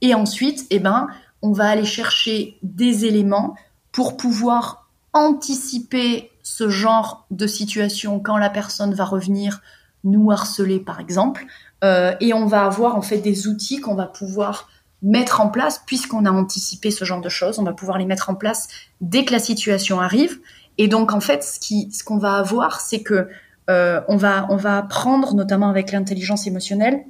et 0.00 0.14
ensuite, 0.14 0.66
eh 0.70 0.80
ben, 0.80 1.08
on 1.42 1.52
va 1.52 1.68
aller 1.68 1.84
chercher 1.84 2.58
des 2.62 3.04
éléments 3.04 3.54
pour 3.92 4.16
pouvoir 4.16 4.88
anticiper 5.12 6.30
ce 6.42 6.68
genre 6.68 7.26
de 7.30 7.46
situation 7.46 8.18
quand 8.18 8.36
la 8.36 8.50
personne 8.50 8.94
va 8.94 9.04
revenir 9.04 9.62
nous 10.02 10.30
harceler, 10.30 10.80
par 10.80 11.00
exemple. 11.00 11.46
Euh, 11.82 12.14
et 12.20 12.34
on 12.34 12.46
va 12.46 12.64
avoir 12.64 12.96
en 12.96 13.02
fait 13.02 13.18
des 13.18 13.46
outils 13.46 13.80
qu'on 13.80 13.94
va 13.94 14.06
pouvoir 14.06 14.68
mettre 15.04 15.40
en 15.40 15.48
place 15.48 15.82
puisqu'on 15.86 16.24
a 16.24 16.30
anticipé 16.30 16.90
ce 16.90 17.04
genre 17.04 17.20
de 17.20 17.28
choses. 17.28 17.58
On 17.58 17.62
va 17.62 17.74
pouvoir 17.74 17.98
les 17.98 18.06
mettre 18.06 18.30
en 18.30 18.34
place 18.34 18.68
dès 19.00 19.24
que 19.24 19.32
la 19.32 19.38
situation 19.38 20.00
arrive. 20.00 20.40
Et 20.78 20.88
donc 20.88 21.12
en 21.12 21.20
fait, 21.20 21.44
ce 21.44 21.60
qui, 21.60 21.92
ce 21.92 22.02
qu'on 22.02 22.18
va 22.18 22.36
avoir, 22.36 22.80
c'est 22.80 23.02
que 23.02 23.28
euh, 23.70 24.00
on 24.08 24.16
va, 24.16 24.46
on 24.50 24.56
va 24.56 24.78
apprendre, 24.78 25.34
notamment 25.34 25.68
avec 25.68 25.92
l'intelligence 25.92 26.46
émotionnelle, 26.46 27.04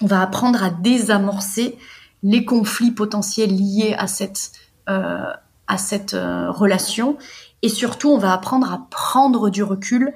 on 0.00 0.06
va 0.06 0.20
apprendre 0.22 0.62
à 0.62 0.70
désamorcer 0.70 1.78
les 2.22 2.44
conflits 2.44 2.92
potentiels 2.92 3.54
liés 3.54 3.94
à 3.98 4.06
cette, 4.06 4.52
euh, 4.88 5.32
à 5.66 5.78
cette 5.78 6.14
euh, 6.14 6.50
relation. 6.50 7.16
Et 7.62 7.68
surtout, 7.68 8.10
on 8.10 8.18
va 8.18 8.32
apprendre 8.32 8.72
à 8.72 8.86
prendre 8.90 9.50
du 9.50 9.62
recul 9.62 10.12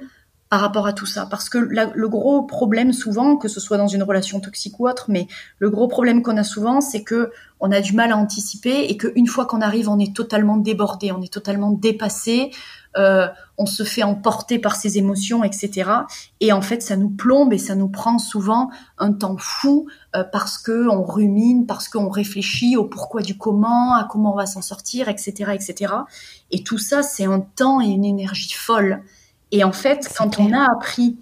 par 0.49 0.61
rapport 0.61 0.87
à 0.87 0.93
tout 0.93 1.05
ça. 1.05 1.25
Parce 1.25 1.49
que 1.49 1.57
le 1.57 2.09
gros 2.09 2.43
problème 2.43 2.93
souvent, 2.93 3.35
que 3.35 3.47
ce 3.47 3.59
soit 3.59 3.77
dans 3.77 3.87
une 3.87 4.03
relation 4.03 4.39
toxique 4.39 4.79
ou 4.79 4.87
autre, 4.87 5.05
mais 5.09 5.27
le 5.59 5.69
gros 5.69 5.87
problème 5.87 6.21
qu'on 6.21 6.37
a 6.37 6.43
souvent, 6.43 6.81
c'est 6.81 7.03
que 7.03 7.31
on 7.59 7.71
a 7.71 7.81
du 7.81 7.93
mal 7.93 8.11
à 8.11 8.17
anticiper 8.17 8.85
et 8.89 8.97
qu'une 8.97 9.27
fois 9.27 9.45
qu'on 9.45 9.61
arrive, 9.61 9.89
on 9.89 9.99
est 9.99 10.15
totalement 10.15 10.57
débordé, 10.57 11.11
on 11.11 11.21
est 11.21 11.33
totalement 11.33 11.71
dépassé, 11.71 12.51
euh, 12.97 13.27
on 13.57 13.65
se 13.65 13.83
fait 13.83 14.03
emporter 14.03 14.59
par 14.59 14.75
ses 14.75 14.97
émotions, 14.97 15.43
etc. 15.43 15.89
Et 16.39 16.51
en 16.51 16.61
fait, 16.61 16.81
ça 16.81 16.95
nous 16.95 17.09
plombe 17.09 17.53
et 17.53 17.57
ça 17.57 17.75
nous 17.75 17.89
prend 17.89 18.19
souvent 18.19 18.69
un 18.97 19.11
temps 19.13 19.37
fou 19.37 19.87
euh, 20.15 20.23
parce 20.23 20.57
que 20.57 20.87
on 20.87 21.03
rumine, 21.03 21.65
parce 21.65 21.89
qu'on 21.89 22.09
réfléchit 22.09 22.77
au 22.77 22.85
pourquoi 22.85 23.21
du 23.21 23.37
comment, 23.37 23.95
à 23.95 24.07
comment 24.09 24.33
on 24.33 24.37
va 24.37 24.45
s'en 24.45 24.61
sortir, 24.61 25.09
etc., 25.09 25.51
etc. 25.53 25.93
Et 26.51 26.63
tout 26.63 26.77
ça, 26.77 27.03
c'est 27.03 27.25
un 27.25 27.39
temps 27.39 27.81
et 27.81 27.87
une 27.87 28.05
énergie 28.05 28.53
folle. 28.53 29.03
Et 29.51 29.63
en 29.63 29.71
fait, 29.71 30.11
quand 30.17 30.39
on 30.39 30.53
a 30.53 30.71
appris 30.71 31.17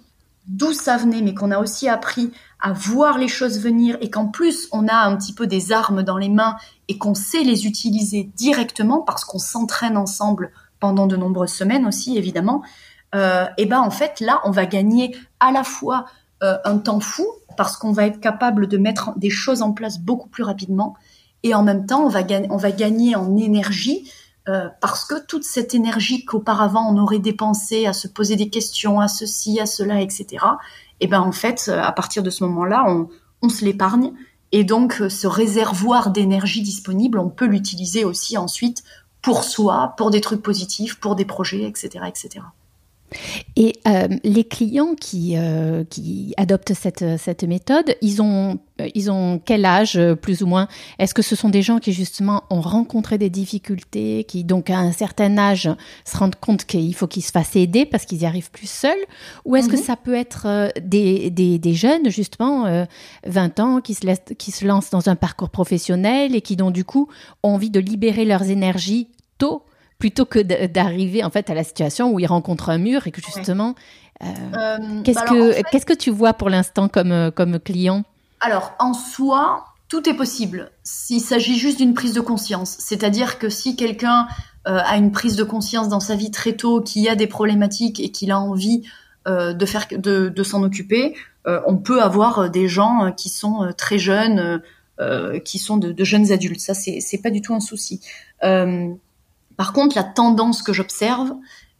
d'où 0.46 0.72
ça 0.72 0.96
venait, 0.96 1.22
mais 1.22 1.34
qu'on 1.34 1.50
a 1.50 1.58
aussi 1.58 1.88
appris 1.88 2.30
à 2.60 2.72
voir 2.72 3.18
les 3.18 3.28
choses 3.28 3.60
venir 3.60 3.96
et 4.00 4.10
qu'en 4.10 4.28
plus 4.28 4.68
on 4.72 4.88
a 4.88 4.94
un 4.94 5.16
petit 5.16 5.32
peu 5.32 5.46
des 5.46 5.72
armes 5.72 6.02
dans 6.02 6.16
les 6.16 6.28
mains 6.28 6.56
et 6.88 6.98
qu'on 6.98 7.14
sait 7.14 7.42
les 7.42 7.66
utiliser 7.66 8.30
directement 8.36 9.00
parce 9.00 9.24
qu'on 9.24 9.38
s'entraîne 9.38 9.96
ensemble 9.96 10.52
pendant 10.78 11.06
de 11.06 11.16
nombreuses 11.16 11.52
semaines 11.52 11.86
aussi 11.86 12.16
évidemment, 12.16 12.62
euh, 13.14 13.46
et 13.58 13.66
ben 13.66 13.80
en 13.80 13.90
fait 13.90 14.20
là 14.20 14.40
on 14.44 14.50
va 14.50 14.66
gagner 14.66 15.16
à 15.40 15.50
la 15.50 15.64
fois 15.64 16.06
euh, 16.42 16.56
un 16.64 16.78
temps 16.78 17.00
fou 17.00 17.26
parce 17.56 17.76
qu'on 17.76 17.92
va 17.92 18.06
être 18.06 18.20
capable 18.20 18.68
de 18.68 18.78
mettre 18.78 19.18
des 19.18 19.30
choses 19.30 19.62
en 19.62 19.72
place 19.72 19.98
beaucoup 19.98 20.28
plus 20.28 20.44
rapidement 20.44 20.94
et 21.42 21.54
en 21.54 21.62
même 21.62 21.86
temps 21.86 22.04
on 22.04 22.08
va, 22.08 22.20
on 22.50 22.56
va 22.56 22.70
gagner 22.70 23.16
en 23.16 23.36
énergie 23.36 24.10
euh, 24.48 24.68
parce 24.80 25.04
que 25.04 25.14
toute 25.26 25.44
cette 25.44 25.74
énergie 25.74 26.24
qu'auparavant 26.24 26.88
on 26.92 26.98
aurait 26.98 27.18
dépensée 27.18 27.86
à 27.86 27.92
se 27.92 28.08
poser 28.08 28.36
des 28.36 28.48
questions, 28.48 29.00
à 29.00 29.08
ceci, 29.08 29.60
à 29.60 29.66
cela, 29.66 30.00
etc. 30.00 30.44
Et 31.00 31.06
ben 31.06 31.20
en 31.20 31.32
fait, 31.32 31.68
à 31.68 31.92
partir 31.92 32.22
de 32.22 32.30
ce 32.30 32.44
moment-là, 32.44 32.84
on, 32.86 33.08
on 33.42 33.48
se 33.48 33.64
l'épargne 33.64 34.12
et 34.52 34.64
donc 34.64 35.02
ce 35.08 35.26
réservoir 35.26 36.10
d'énergie 36.10 36.62
disponible, 36.62 37.18
on 37.18 37.28
peut 37.28 37.46
l'utiliser 37.46 38.04
aussi 38.04 38.38
ensuite 38.38 38.82
pour 39.20 39.42
soi, 39.42 39.94
pour 39.96 40.10
des 40.10 40.20
trucs 40.20 40.42
positifs, 40.42 41.00
pour 41.00 41.16
des 41.16 41.24
projets, 41.24 41.64
etc., 41.64 42.04
etc. 42.06 42.44
Et 43.56 43.74
euh, 43.86 44.08
les 44.24 44.44
clients 44.44 44.94
qui, 44.94 45.34
euh, 45.36 45.84
qui 45.88 46.34
adoptent 46.36 46.74
cette, 46.74 47.04
cette 47.18 47.44
méthode, 47.44 47.96
ils 48.02 48.20
ont, 48.20 48.58
ils 48.94 49.10
ont 49.10 49.40
quel 49.42 49.64
âge 49.64 49.98
plus 50.20 50.42
ou 50.42 50.46
moins? 50.46 50.68
Est-ce 50.98 51.14
que 51.14 51.22
ce 51.22 51.36
sont 51.36 51.48
des 51.48 51.62
gens 51.62 51.78
qui 51.78 51.92
justement 51.92 52.44
ont 52.50 52.60
rencontré 52.60 53.16
des 53.16 53.30
difficultés, 53.30 54.24
qui 54.24 54.44
donc 54.44 54.68
à 54.68 54.78
un 54.78 54.92
certain 54.92 55.38
âge 55.38 55.70
se 56.04 56.16
rendent 56.16 56.36
compte 56.36 56.64
qu'il 56.64 56.94
faut 56.94 57.06
qu'ils 57.06 57.24
se 57.24 57.30
fassent 57.30 57.56
aider 57.56 57.86
parce 57.86 58.04
qu'ils 58.04 58.18
n'y 58.18 58.26
arrivent 58.26 58.50
plus 58.50 58.70
seuls? 58.70 58.92
Ou 59.44 59.56
est-ce 59.56 59.68
que 59.68 59.76
mhm. 59.76 59.82
ça 59.82 59.96
peut 59.96 60.14
être 60.14 60.46
euh, 60.46 60.68
des, 60.82 61.30
des, 61.30 61.58
des 61.58 61.74
jeunes 61.74 62.10
justement, 62.10 62.86
20 63.26 63.60
ans, 63.60 63.80
qui 63.80 63.94
se, 63.94 64.04
laissent, 64.04 64.20
qui 64.38 64.50
se 64.50 64.64
lancent 64.64 64.90
dans 64.90 65.08
un 65.08 65.16
parcours 65.16 65.50
professionnel 65.50 66.34
et 66.34 66.40
qui 66.40 66.56
donc 66.56 66.72
du 66.72 66.84
coup 66.84 67.08
ont 67.42 67.54
envie 67.54 67.70
de 67.70 67.80
libérer 67.80 68.24
leurs 68.24 68.50
énergies 68.50 69.08
tôt 69.38 69.62
plutôt 69.98 70.26
que 70.26 70.38
d'arriver 70.66 71.24
en 71.24 71.30
fait 71.30 71.50
à 71.50 71.54
la 71.54 71.64
situation 71.64 72.12
où 72.12 72.20
ils 72.20 72.26
rencontrent 72.26 72.68
un 72.68 72.78
mur 72.78 73.06
et 73.06 73.10
que 73.10 73.20
justement, 73.22 73.74
euh, 74.22 74.26
euh, 74.26 75.02
qu'est-ce 75.04 75.18
bah 75.18 75.26
que 75.28 75.70
qu'est-ce 75.70 75.86
que 75.86 75.94
tu 75.94 76.10
vois 76.10 76.34
pour 76.34 76.50
l'instant 76.50 76.88
comme 76.88 77.12
euh, 77.12 77.30
comme 77.30 77.58
client? 77.58 78.04
Alors 78.40 78.74
en 78.78 78.92
soi, 78.92 79.64
tout 79.88 80.08
est 80.08 80.14
possible 80.14 80.70
s'il 80.82 81.20
s'agit 81.20 81.58
juste 81.58 81.78
d'une 81.78 81.94
prise 81.94 82.12
de 82.12 82.20
conscience. 82.20 82.76
C'est-à-dire 82.78 83.38
que 83.38 83.48
si 83.48 83.76
quelqu'un 83.76 84.26
a 84.68 84.96
une 84.96 85.12
prise 85.12 85.36
de 85.36 85.44
conscience 85.44 85.88
dans 85.88 86.00
sa 86.00 86.16
vie 86.16 86.32
très 86.32 86.54
tôt, 86.54 86.80
qu'il 86.80 87.08
a 87.08 87.14
des 87.14 87.28
problématiques 87.28 88.00
et 88.00 88.10
qu'il 88.10 88.32
a 88.32 88.40
envie 88.40 88.82
de 89.24 89.64
faire 89.64 89.86
de, 89.92 90.28
de 90.28 90.42
s'en 90.42 90.64
occuper, 90.64 91.14
on 91.44 91.76
peut 91.76 92.02
avoir 92.02 92.50
des 92.50 92.66
gens 92.66 93.12
qui 93.16 93.28
sont 93.28 93.72
très 93.78 93.96
jeunes, 93.96 94.60
qui 95.44 95.58
sont 95.58 95.76
de, 95.76 95.92
de, 95.92 96.04
jeunes 96.04 96.32
adultes. 96.32 96.58
Ça, 96.58 96.74
c'est 96.74 96.98
c'est 96.98 97.18
pas 97.18 97.30
du 97.30 97.42
tout 97.42 97.54
un 97.54 97.60
souci. 97.60 98.00
Par 99.56 99.72
contre, 99.72 99.96
la 99.96 100.04
tendance 100.04 100.62
que 100.62 100.72
j'observe, 100.72 101.32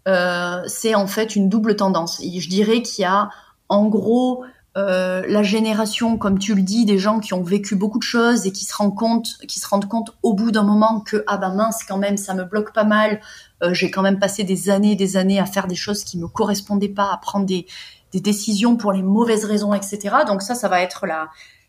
euh, 0.08 0.62
c'est 0.66 0.94
en 0.94 1.06
fait 1.06 1.36
une 1.36 1.48
double 1.48 1.76
tendance. 1.76 2.20
Je 2.22 2.48
dirais 2.48 2.82
qu'il 2.82 3.02
y 3.02 3.06
a 3.06 3.30
en 3.68 3.86
gros 3.86 4.44
euh, 4.76 5.22
la 5.26 5.42
génération, 5.42 6.18
comme 6.18 6.38
tu 6.38 6.54
le 6.54 6.62
dis, 6.62 6.84
des 6.84 6.98
gens 6.98 7.18
qui 7.18 7.32
ont 7.32 7.42
vécu 7.42 7.76
beaucoup 7.76 7.98
de 7.98 8.04
choses 8.04 8.46
et 8.46 8.52
qui 8.52 8.64
se 8.64 8.74
rendent 8.76 8.94
compte, 8.94 9.38
qui 9.48 9.58
se 9.58 9.66
rendent 9.66 9.88
compte 9.88 10.14
au 10.22 10.34
bout 10.34 10.50
d'un 10.50 10.64
moment 10.64 11.00
que 11.00 11.24
ah 11.26 11.38
bah 11.38 11.48
mince 11.48 11.82
quand 11.84 11.96
même, 11.96 12.18
ça 12.18 12.34
me 12.34 12.44
bloque 12.44 12.72
pas 12.74 12.84
mal. 12.84 13.20
Euh, 13.62 13.72
j'ai 13.72 13.90
quand 13.90 14.02
même 14.02 14.18
passé 14.18 14.44
des 14.44 14.68
années, 14.68 14.94
des 14.94 15.16
années 15.16 15.40
à 15.40 15.46
faire 15.46 15.66
des 15.66 15.74
choses 15.74 16.04
qui 16.04 16.18
me 16.18 16.28
correspondaient 16.28 16.88
pas, 16.88 17.10
à 17.12 17.16
prendre 17.16 17.46
des, 17.46 17.66
décisions 18.14 18.76
pour 18.76 18.92
les 18.94 19.02
mauvaises 19.02 19.44
raisons, 19.44 19.74
etc. 19.74 20.16
Donc 20.26 20.40
ça, 20.40 20.54
ça 20.54 20.68
va 20.68 20.80
être 20.80 21.04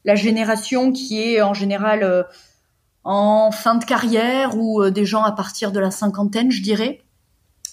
la 0.05 0.15
génération 0.15 0.93
qui 0.93 1.21
est 1.21 1.41
en 1.41 1.53
général 1.53 2.25
en 3.07 3.51
fin 3.51 3.75
de 3.75 3.85
carrière 3.85 4.57
ou 4.57 4.83
euh, 4.83 4.91
des 4.91 5.05
gens 5.05 5.23
à 5.23 5.31
partir 5.31 5.71
de 5.71 5.79
la 5.79 5.91
cinquantaine, 5.91 6.51
je 6.51 6.61
dirais, 6.61 7.01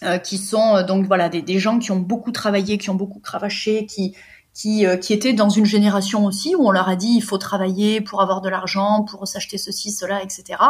euh, 0.04 0.18
qui 0.18 0.38
sont 0.38 0.76
euh, 0.76 0.82
donc 0.84 1.06
voilà 1.06 1.28
des, 1.28 1.58
gens 1.58 1.80
qui 1.80 1.90
ont 1.90 1.98
beaucoup 1.98 2.30
travaillé, 2.30 2.78
qui 2.78 2.88
ont 2.88 2.94
beaucoup 2.94 3.18
cravaché, 3.18 3.84
qui 3.84 4.14
qui, 4.52 4.84
étaient 4.84 5.32
dans 5.32 5.48
une 5.48 5.64
génération 5.64 6.26
aussi 6.26 6.54
où 6.54 6.68
on 6.68 6.70
leur 6.70 6.88
a 6.88 6.94
dit 6.94 7.08
il 7.16 7.24
faut 7.24 7.38
travailler 7.38 8.00
pour 8.00 8.22
avoir 8.22 8.40
de 8.40 8.48
l'argent, 8.48 9.02
pour 9.02 9.26
s'acheter 9.26 9.58
ceci, 9.58 9.90
cela, 9.90 10.22
etc. 10.22 10.60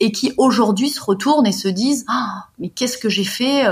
Et 0.00 0.12
qui 0.12 0.34
aujourd'hui 0.36 0.90
se 0.90 1.00
retournent 1.00 1.46
et 1.46 1.52
se 1.52 1.68
disent 1.68 2.04
ah 2.08 2.48
mais 2.58 2.68
qu'est-ce 2.68 2.98
que 2.98 3.08
j'ai 3.08 3.24
fait 3.24 3.64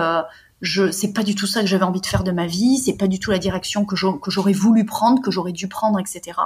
je 0.62 0.90
c'est 0.90 1.12
pas 1.12 1.22
du 1.22 1.34
tout 1.34 1.46
ça 1.46 1.60
que 1.60 1.66
j'avais 1.66 1.84
envie 1.84 2.00
de 2.00 2.06
faire 2.06 2.24
de 2.24 2.32
ma 2.32 2.46
vie, 2.46 2.78
c'est 2.78 2.96
pas 2.96 3.06
du 3.06 3.18
tout 3.18 3.30
la 3.30 3.38
direction 3.38 3.84
que 3.84 3.96
j'aurais 3.96 4.54
voulu 4.54 4.86
prendre, 4.86 5.20
que 5.20 5.30
j'aurais 5.30 5.52
dû 5.52 5.68
prendre, 5.68 6.00
etc. 6.00 6.38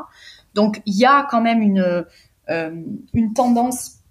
Donc 0.54 0.82
il 0.84 0.96
y 0.96 1.04
a 1.04 1.24
quand 1.30 1.40
même 1.40 1.62
une 1.62 2.04
une 2.48 3.32
tendance 3.34 4.04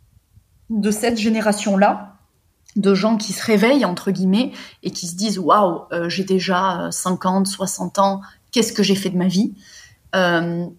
de 0.70 0.92
cette 0.92 1.18
génération-là, 1.18 2.16
de 2.76 2.96
gens 2.96 3.18
qui 3.18 3.34
se 3.34 3.44
réveillent, 3.44 3.86
entre 3.86 4.12
guillemets, 4.12 4.52
et 4.82 4.92
qui 4.92 5.08
se 5.08 5.16
disent 5.16 5.38
Waouh, 5.38 5.84
euh, 5.92 6.10
j'ai 6.10 6.24
déjà 6.24 6.90
50, 6.92 7.48
euh, 7.48 7.50
60 7.50 8.00
ans, 8.00 8.22
qu'est-ce 8.52 8.74
que 8.74 8.84
j'ai 8.84 8.96
fait 8.96 9.10
de 9.10 9.18
ma 9.18 9.28
vie? 9.28 9.54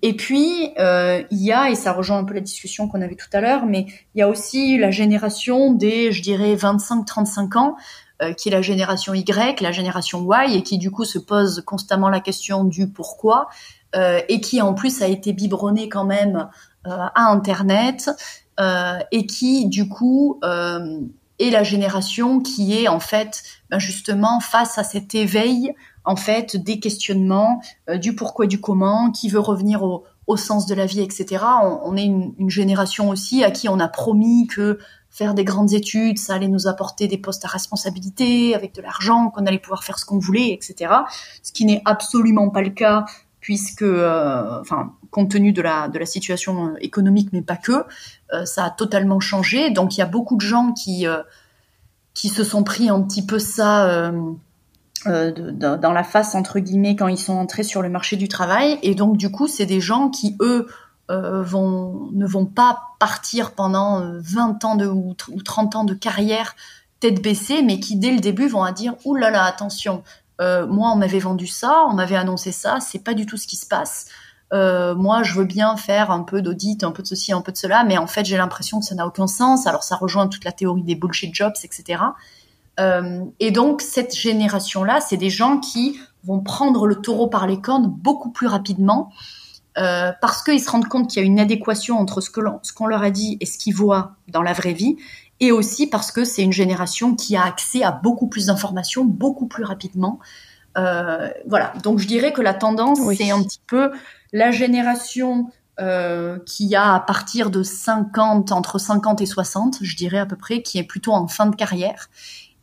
Et 0.03 0.15
puis, 0.17 0.71
il 0.79 1.43
y 1.43 1.51
a, 1.51 1.69
et 1.69 1.75
ça 1.75 1.93
rejoint 1.93 2.19
un 2.19 2.25
peu 2.25 2.35
la 2.35 2.41
discussion 2.41 2.87
qu'on 2.87 3.03
avait 3.03 3.17
tout 3.17 3.27
à 3.33 3.41
l'heure, 3.41 3.67
mais 3.67 3.87
il 4.15 4.21
y 4.21 4.23
a 4.23 4.29
aussi 4.29 4.79
la 4.79 4.93
génération 4.93 5.73
des, 5.73 6.13
je 6.13 6.23
dirais, 6.23 6.55
25-35 6.55 7.59
ans, 7.59 7.77
qui 8.37 8.49
est 8.49 8.53
la 8.53 8.63
génération 8.63 9.13
Y, 9.13 9.61
la 9.61 9.73
génération 9.73 10.25
Y, 10.25 10.55
et 10.55 10.63
qui 10.63 10.79
du 10.79 10.93
coup 10.93 11.05
se 11.05 11.19
pose 11.19 11.65
constamment 11.67 12.11
la 12.11 12.21
question 12.21 12.63
du 12.63 12.89
pourquoi, 12.89 13.49
et 13.93 14.41
qui 14.41 14.63
en 14.63 14.73
plus 14.73 15.03
a 15.03 15.09
été 15.09 15.33
biberonné 15.33 15.89
quand 15.89 16.05
même 16.05 16.37
euh, 16.37 16.74
à 16.85 17.31
Internet 17.31 18.11
euh, 18.61 18.99
et 19.13 19.27
qui, 19.27 19.67
du 19.67 19.89
coup, 19.89 20.39
euh, 20.45 21.01
est 21.39 21.51
la 21.51 21.63
génération 21.63 22.41
qui 22.41 22.79
est 22.79 22.89
en 22.89 23.01
fait 23.01 23.43
ben, 23.71 23.79
justement 23.79 24.41
face 24.41 24.79
à 24.79 24.85
cet 24.85 25.15
éveil 25.15 25.75
en 26.05 26.17
fait 26.17 26.57
des 26.57 26.81
questionnements 26.81 27.63
du 27.95 28.15
pourquoi 28.15 28.47
du 28.47 28.61
comment, 28.61 29.11
qui 29.11 29.31
veut 29.31 29.41
revenir 29.41 29.83
au, 29.83 30.05
au 30.27 30.37
sens 30.37 30.67
de 30.67 30.75
la 30.75 30.87
vie, 30.87 31.01
etc. 31.01 31.45
On, 31.63 31.97
est 31.97 32.05
une, 32.05 32.51
génération 32.51 33.11
aussi 33.11 33.45
à 33.45 33.51
qui 33.51 33.69
on 33.69 33.79
a 33.79 33.89
promis 33.89 34.47
que 34.47 34.79
faire 35.11 35.35
des 35.35 35.45
grandes 35.45 35.73
études, 35.73 36.19
ça 36.19 36.35
allait 36.35 36.49
nous 36.49 36.67
apporter 36.67 37.07
des 37.07 37.19
postes 37.19 37.45
à 37.45 37.49
responsabilité, 37.49 38.55
avec 38.55 38.75
de 38.75 38.83
l'argent, 38.83 39.31
qu'on 39.31 39.47
allait 39.47 39.59
pouvoir 39.59 39.85
faire 39.85 39.99
ce 39.99 40.05
qu'on 40.05 40.19
voulait, 40.19 40.51
etc. 40.51 40.93
Ce 41.43 41.53
qui 41.53 41.65
n'est 41.65 41.83
absolument 41.85 42.51
pas 42.51 42.63
le 42.63 42.71
cas 42.71 43.05
puisque, 43.41 43.83
euh, 43.83 44.61
enfin, 44.61 44.95
compte 45.15 45.31
tenu 45.31 45.53
de 45.53 45.63
la, 45.63 45.89
de 45.89 45.99
la 45.99 46.07
situation 46.07 46.67
euh, 46.67 46.75
économique, 46.81 47.31
mais 47.33 47.43
pas 47.43 47.57
que, 47.57 47.85
euh, 48.33 48.45
ça 48.45 48.65
a 48.65 48.71
totalement 48.71 49.21
changé. 49.21 49.71
Donc 49.71 49.97
il 49.97 50.01
y 50.01 50.03
a 50.03 50.07
beaucoup 50.07 50.37
de 50.37 50.41
gens 50.41 50.73
qui, 50.73 51.07
qui 52.13 52.29
se 52.29 52.45
sont 52.45 52.65
pris 52.65 52.89
un 52.91 53.01
petit 53.03 53.25
peu 53.25 53.39
ça 53.39 54.11
dans 55.07 55.93
la 55.93 56.05
face, 56.05 56.35
entre 56.35 56.59
guillemets, 56.59 56.97
quand 56.97 57.09
ils 57.09 57.19
sont 57.19 57.35
entrés 57.35 57.63
sur 57.63 57.83
le 57.83 57.89
marché 57.89 58.17
du 58.17 58.29
travail. 58.29 58.79
Et 58.83 58.95
donc 58.95 59.17
du 59.17 59.31
coup, 59.31 59.47
c'est 59.47 59.67
des 59.67 59.81
gens 59.81 60.09
qui, 60.09 60.37
eux, 60.41 60.67
vont, 61.09 62.09
ne 62.13 62.27
vont 62.27 62.47
pas 62.47 62.81
partir 62.99 63.53
pendant 63.53 64.03
20 64.19 64.65
ans 64.65 64.75
de, 64.77 64.87
ou 64.87 65.15
30 65.45 65.77
ans 65.77 65.85
de 65.85 65.95
carrière 65.95 66.55
tête 67.01 67.23
baissée, 67.23 67.63
mais 67.63 67.81
qui 67.81 67.97
dès 67.97 68.13
le 68.13 68.21
début 68.21 68.49
vont 68.49 68.63
à 68.63 68.73
dire 68.73 68.95
Ouh 69.05 69.15
là 69.15 69.31
là, 69.31 69.45
attention, 69.45 70.03
euh, 70.41 70.67
moi 70.67 70.91
on 70.93 70.97
m'avait 70.97 71.19
vendu 71.19 71.47
ça, 71.47 71.85
on 71.89 71.93
m'avait 71.93 72.17
annoncé 72.17 72.51
ça, 72.51 72.79
c'est 72.81 72.99
pas 72.99 73.15
du 73.15 73.27
tout 73.27 73.37
ce 73.37 73.47
qui 73.47 73.57
se 73.57 73.67
passe. 73.67 74.07
Euh, 74.53 74.95
moi, 74.95 75.23
je 75.23 75.35
veux 75.35 75.45
bien 75.45 75.77
faire 75.77 76.11
un 76.11 76.23
peu 76.23 76.43
d'audit, 76.43 76.85
un 76.85 76.93
peu 76.93 77.03
de 77.03 77.09
ceci, 77.09 77.33
un 77.33 77.41
peu 77.41 77.53
de 77.53 77.57
cela, 77.57 77.85
mais 77.85 77.99
en 77.99 78.07
fait, 78.07 78.25
j'ai 78.25 78.37
l'impression 78.37 78.81
que 78.81 78.87
ça 78.87 78.95
n'a 78.95 79.07
aucun 79.07 79.27
sens. 79.27 79.67
Alors, 79.67 79.83
ça 79.83 79.97
rejoint 79.97 80.29
toute 80.29 80.45
la 80.45 80.53
théorie 80.53 80.83
des 80.83 80.95
bullshit 80.95 81.35
jobs, 81.35 81.55
etc. 81.65 82.03
Euh, 82.79 83.25
et 83.41 83.51
donc, 83.51 83.81
cette 83.81 84.15
génération-là, 84.15 85.01
c'est 85.01 85.17
des 85.17 85.31
gens 85.31 85.59
qui 85.59 85.99
vont 86.25 86.41
prendre 86.41 86.87
le 86.87 86.97
taureau 86.97 87.27
par 87.27 87.47
les 87.47 87.61
cornes 87.61 87.89
beaucoup 87.89 88.31
plus 88.31 88.47
rapidement 88.47 89.11
euh, 89.77 90.13
parce 90.21 90.43
qu'ils 90.43 90.61
se 90.61 90.71
rendent 90.71 90.89
compte 90.89 91.11
qu'il 91.11 91.21
y 91.21 91.25
a 91.25 91.27
une 91.27 91.41
adéquation 91.41 91.99
entre 91.99 92.21
ce 92.21 92.31
qu'on 92.31 92.87
leur 92.87 93.03
a 93.03 93.11
dit 93.11 93.39
et 93.41 93.47
ce 93.47 93.59
qu'ils 93.59 93.75
voient 93.75 94.13
dans 94.29 94.43
la 94.43 94.53
vraie 94.53 94.73
vie, 94.73 94.97
et 95.41 95.51
aussi 95.51 95.89
parce 95.89 96.13
que 96.13 96.25
c'est 96.25 96.43
une 96.43 96.53
génération 96.53 97.17
qui 97.17 97.37
a 97.37 97.45
accès 97.45 97.83
à 97.83 97.91
beaucoup 97.91 98.29
plus 98.29 98.47
d'informations 98.47 99.05
beaucoup 99.05 99.47
plus 99.47 99.65
rapidement. 99.65 100.21
Voilà, 100.77 101.73
donc 101.83 101.99
je 101.99 102.07
dirais 102.07 102.33
que 102.33 102.41
la 102.41 102.55
tendance, 102.55 102.99
c'est 103.17 103.31
un 103.31 103.43
petit 103.43 103.61
peu 103.67 103.91
la 104.35 104.51
génération 104.51 105.47
euh, 105.81 106.39
qui 106.45 106.75
a 106.75 106.95
à 106.95 107.01
partir 107.01 107.51
de 107.51 107.63
50, 107.63 108.53
entre 108.53 108.79
50 108.79 109.23
et 109.23 109.27
60, 109.27 109.79
je 109.81 109.97
dirais 109.97 110.19
à 110.19 110.27
peu 110.27 110.37
près, 110.37 110.61
qui 110.61 110.77
est 110.79 110.85
plutôt 110.85 111.13
en 111.13 111.29
fin 111.29 111.47
de 111.47 111.55
carrière. 111.55 112.11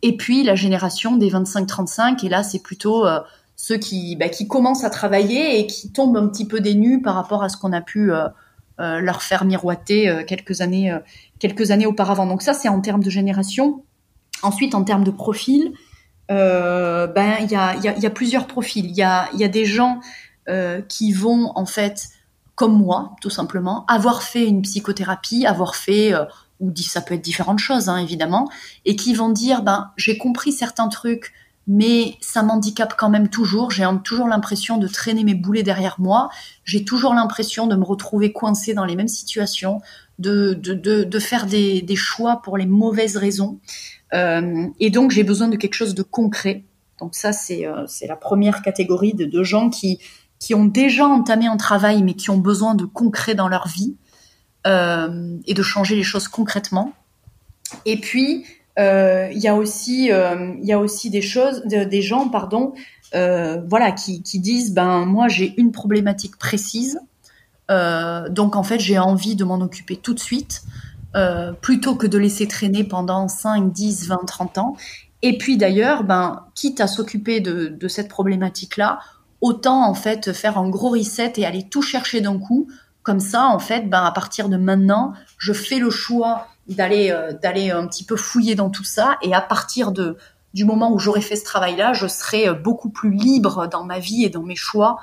Et 0.01 0.17
puis 0.17 0.43
la 0.43 0.55
génération 0.55 1.15
des 1.15 1.31
25-35, 1.31 2.25
et 2.25 2.29
là 2.29 2.43
c'est 2.43 2.61
plutôt 2.61 3.07
euh, 3.07 3.21
ceux 3.55 3.77
qui, 3.77 4.17
bah, 4.17 4.27
qui 4.27 4.47
commencent 4.49 4.83
à 4.83 4.89
travailler 4.89 5.59
et 5.59 5.65
qui 5.65 5.91
tombent 5.93 6.17
un 6.17 6.27
petit 6.27 6.45
peu 6.45 6.59
dénus 6.59 7.01
par 7.01 7.15
rapport 7.15 7.41
à 7.41 7.47
ce 7.47 7.55
qu'on 7.55 7.71
a 7.71 7.81
pu 7.81 8.11
euh, 8.11 8.27
leur 8.77 9.21
faire 9.21 9.45
miroiter 9.45 10.23
quelques 10.27 10.59
années, 10.59 10.91
quelques 11.39 11.71
années 11.71 11.85
auparavant. 11.85 12.25
Donc 12.25 12.41
ça 12.41 12.53
c'est 12.53 12.67
en 12.67 12.81
termes 12.81 13.03
de 13.03 13.09
génération. 13.09 13.85
Ensuite 14.41 14.75
en 14.75 14.83
termes 14.83 15.03
de 15.03 15.11
profil, 15.11 15.71
ben 16.27 17.35
il 17.41 17.51
y 17.51 17.55
a, 17.55 17.75
y, 17.75 17.87
a, 17.87 17.97
y 17.97 18.05
a, 18.05 18.09
plusieurs 18.09 18.47
profils. 18.47 18.85
Il 18.85 18.95
y 18.95 19.03
a, 19.03 19.29
y 19.35 19.43
a 19.43 19.47
des 19.47 19.65
gens 19.65 19.99
qui 20.87 21.11
vont 21.13 21.51
en 21.55 21.65
fait 21.65 22.09
comme 22.55 22.77
moi, 22.77 23.15
tout 23.21 23.29
simplement, 23.29 23.85
avoir 23.87 24.21
fait 24.21 24.45
une 24.45 24.61
psychothérapie, 24.61 25.45
avoir 25.45 25.75
fait 25.75 26.13
ou 26.61 26.71
ça 26.77 27.01
peut 27.01 27.15
être 27.15 27.23
différentes 27.23 27.59
choses 27.59 27.89
hein, 27.89 27.97
évidemment, 27.97 28.49
et 28.85 28.95
qui 28.95 29.13
vont 29.13 29.29
dire 29.29 29.63
ben 29.63 29.91
j'ai 29.97 30.17
compris 30.17 30.51
certains 30.51 30.87
trucs, 30.87 31.33
mais 31.67 32.15
ça 32.21 32.43
m'handicape 32.43 32.95
quand 32.97 33.09
même 33.09 33.29
toujours. 33.29 33.71
J'ai 33.71 33.85
toujours 34.03 34.27
l'impression 34.27 34.77
de 34.77 34.87
traîner 34.87 35.23
mes 35.23 35.35
boulets 35.35 35.63
derrière 35.63 35.95
moi. 35.99 36.29
J'ai 36.63 36.85
toujours 36.85 37.13
l'impression 37.13 37.67
de 37.67 37.75
me 37.75 37.83
retrouver 37.83 38.31
coincé 38.31 38.73
dans 38.73 38.85
les 38.85 38.95
mêmes 38.95 39.07
situations, 39.07 39.81
de, 40.19 40.53
de, 40.53 40.73
de, 41.03 41.19
faire 41.19 41.45
des, 41.47 41.81
des, 41.81 41.95
choix 41.95 42.41
pour 42.43 42.57
les 42.57 42.65
mauvaises 42.65 43.17
raisons. 43.17 43.59
Euh, 44.13 44.67
et 44.79 44.89
donc 44.89 45.11
j'ai 45.11 45.23
besoin 45.23 45.47
de 45.47 45.55
quelque 45.55 45.73
chose 45.73 45.95
de 45.95 46.03
concret. 46.03 46.63
Donc 46.99 47.15
ça 47.15 47.31
c'est 47.33 47.65
euh, 47.65 47.85
la 48.07 48.15
première 48.15 48.61
catégorie 48.61 49.13
de, 49.13 49.25
de 49.25 49.43
gens 49.43 49.69
qui 49.69 49.99
qui 50.41 50.55
ont 50.55 50.65
déjà 50.65 51.05
entamé 51.05 51.45
un 51.45 51.55
travail 51.55 52.01
mais 52.03 52.15
qui 52.15 52.31
ont 52.31 52.39
besoin 52.39 52.73
de 52.73 52.83
concret 52.83 53.35
dans 53.35 53.47
leur 53.47 53.67
vie 53.67 53.95
euh, 54.67 55.37
et 55.45 55.53
de 55.53 55.61
changer 55.61 55.95
les 55.95 56.03
choses 56.03 56.27
concrètement. 56.27 56.93
Et 57.85 57.97
puis, 57.97 58.45
euh, 58.79 59.29
il 59.31 59.39
y 59.39 59.47
a 59.47 59.55
aussi, 59.55 60.11
euh, 60.11 60.53
y 60.61 60.73
a 60.73 60.79
aussi 60.79 61.11
des 61.11 61.21
choses, 61.21 61.61
des 61.65 62.01
gens, 62.01 62.27
pardon, 62.27 62.73
voilà, 63.13 63.91
qui, 63.91 64.19
disent, 64.19 64.73
ben 64.73 65.05
moi 65.05 65.27
j'ai 65.27 65.53
une 65.57 65.71
problématique 65.71 66.37
précise, 66.37 66.99
donc 67.69 68.55
en 68.55 68.63
fait 68.63 68.79
j'ai 68.79 68.99
envie 68.99 69.35
de 69.35 69.43
m'en 69.43 69.61
occuper 69.61 69.95
tout 69.95 70.13
de 70.13 70.19
suite. 70.19 70.63
Plutôt 71.61 71.95
que 71.95 72.07
de 72.07 72.17
laisser 72.17 72.47
traîner 72.47 72.83
pendant 72.83 73.27
5, 73.27 73.71
10, 73.71 74.07
20, 74.07 74.25
30 74.25 74.57
ans. 74.57 74.77
Et 75.21 75.37
puis 75.37 75.57
d'ailleurs, 75.57 76.03
ben, 76.03 76.45
quitte 76.55 76.81
à 76.81 76.87
s'occuper 76.87 77.41
de, 77.41 77.87
cette 77.87 78.07
problématique-là, 78.07 78.99
autant 79.41 79.87
en 79.87 79.93
fait 79.93 80.31
faire 80.33 80.57
un 80.57 80.69
gros 80.69 80.89
reset 80.89 81.33
et 81.37 81.45
aller 81.45 81.67
tout 81.67 81.81
chercher 81.81 82.21
d'un 82.21 82.37
coup 82.39 82.67
comme 83.03 83.19
ça, 83.19 83.47
en 83.47 83.59
fait, 83.59 83.89
ben, 83.89 84.03
à 84.03 84.11
partir 84.11 84.47
de 84.47 84.57
maintenant, 84.57 85.13
je 85.37 85.53
fais 85.53 85.79
le 85.79 85.89
choix 85.89 86.47
d'aller 86.67 87.11
euh, 87.11 87.33
d'aller 87.33 87.71
un 87.71 87.87
petit 87.87 88.03
peu 88.03 88.15
fouiller 88.15 88.55
dans 88.55 88.69
tout 88.69 88.83
ça. 88.83 89.17
Et 89.23 89.33
à 89.33 89.41
partir 89.41 89.91
de 89.91 90.17
du 90.53 90.65
moment 90.65 90.91
où 90.91 90.99
j'aurai 90.99 91.21
fait 91.21 91.35
ce 91.35 91.45
travail-là, 91.45 91.93
je 91.93 92.07
serai 92.07 92.47
euh, 92.47 92.53
beaucoup 92.53 92.89
plus 92.89 93.11
libre 93.11 93.67
dans 93.67 93.83
ma 93.83 93.99
vie 93.99 94.23
et 94.23 94.29
dans 94.29 94.43
mes 94.43 94.55
choix 94.55 94.97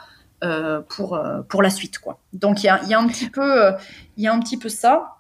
euh, 0.44 0.80
pour 0.88 1.14
euh, 1.14 1.42
pour 1.48 1.62
la 1.62 1.70
suite, 1.70 1.98
quoi. 1.98 2.20
Donc 2.32 2.62
il 2.62 2.66
y 2.66 2.68
a, 2.68 2.84
y 2.84 2.94
a 2.94 3.00
un 3.00 3.08
petit 3.08 3.28
peu 3.28 3.72
il 4.16 4.22
y 4.22 4.28
a 4.28 4.32
un 4.32 4.38
petit 4.38 4.56
peu 4.56 4.68
ça. 4.68 5.14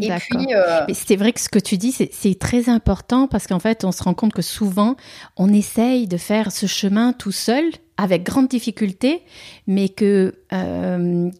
Et 0.00 0.10
puis, 0.10 0.54
euh... 0.54 0.84
c'est 0.92 1.16
vrai 1.16 1.32
que 1.32 1.40
ce 1.40 1.48
que 1.48 1.58
tu 1.58 1.78
dis, 1.78 1.92
c'est 1.92 2.38
très 2.38 2.68
important 2.68 3.26
parce 3.26 3.46
qu'en 3.46 3.58
fait, 3.58 3.84
on 3.84 3.90
se 3.90 4.02
rend 4.02 4.12
compte 4.12 4.34
que 4.34 4.42
souvent, 4.42 4.96
on 5.36 5.52
essaye 5.52 6.06
de 6.06 6.18
faire 6.18 6.52
ce 6.52 6.66
chemin 6.66 7.14
tout 7.14 7.32
seul 7.32 7.64
avec 8.00 8.22
grande 8.22 8.46
difficulté, 8.46 9.22
mais 9.66 9.88
que, 9.88 10.36
euh, 10.52 11.30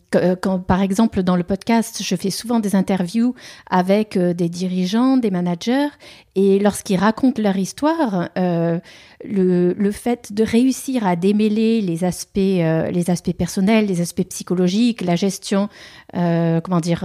quand, 0.42 0.58
par 0.58 0.82
exemple, 0.82 1.22
dans 1.22 1.36
le 1.36 1.44
podcast, 1.44 2.02
je 2.02 2.16
fais 2.16 2.30
souvent 2.30 2.58
des 2.58 2.74
interviews 2.74 3.36
avec 3.70 4.16
euh, 4.16 4.34
des 4.34 4.48
dirigeants, 4.48 5.16
des 5.16 5.30
managers, 5.30 5.86
et 6.34 6.58
lorsqu'ils 6.58 6.98
racontent 6.98 7.40
leur 7.40 7.56
histoire, 7.56 8.28
euh, 8.36 8.80
le, 9.24 9.72
le, 9.72 9.92
fait 9.92 10.32
de 10.32 10.42
réussir 10.42 11.06
à 11.06 11.14
démêler 11.14 11.80
les 11.80 12.02
aspects, 12.04 12.36
les 12.36 13.04
aspects 13.08 13.32
personnels, 13.32 13.86
les 13.86 14.00
aspects 14.00 14.28
psychologiques, 14.28 15.00
la 15.00 15.16
gestion, 15.16 15.68
comment 16.12 16.80
dire, 16.80 17.04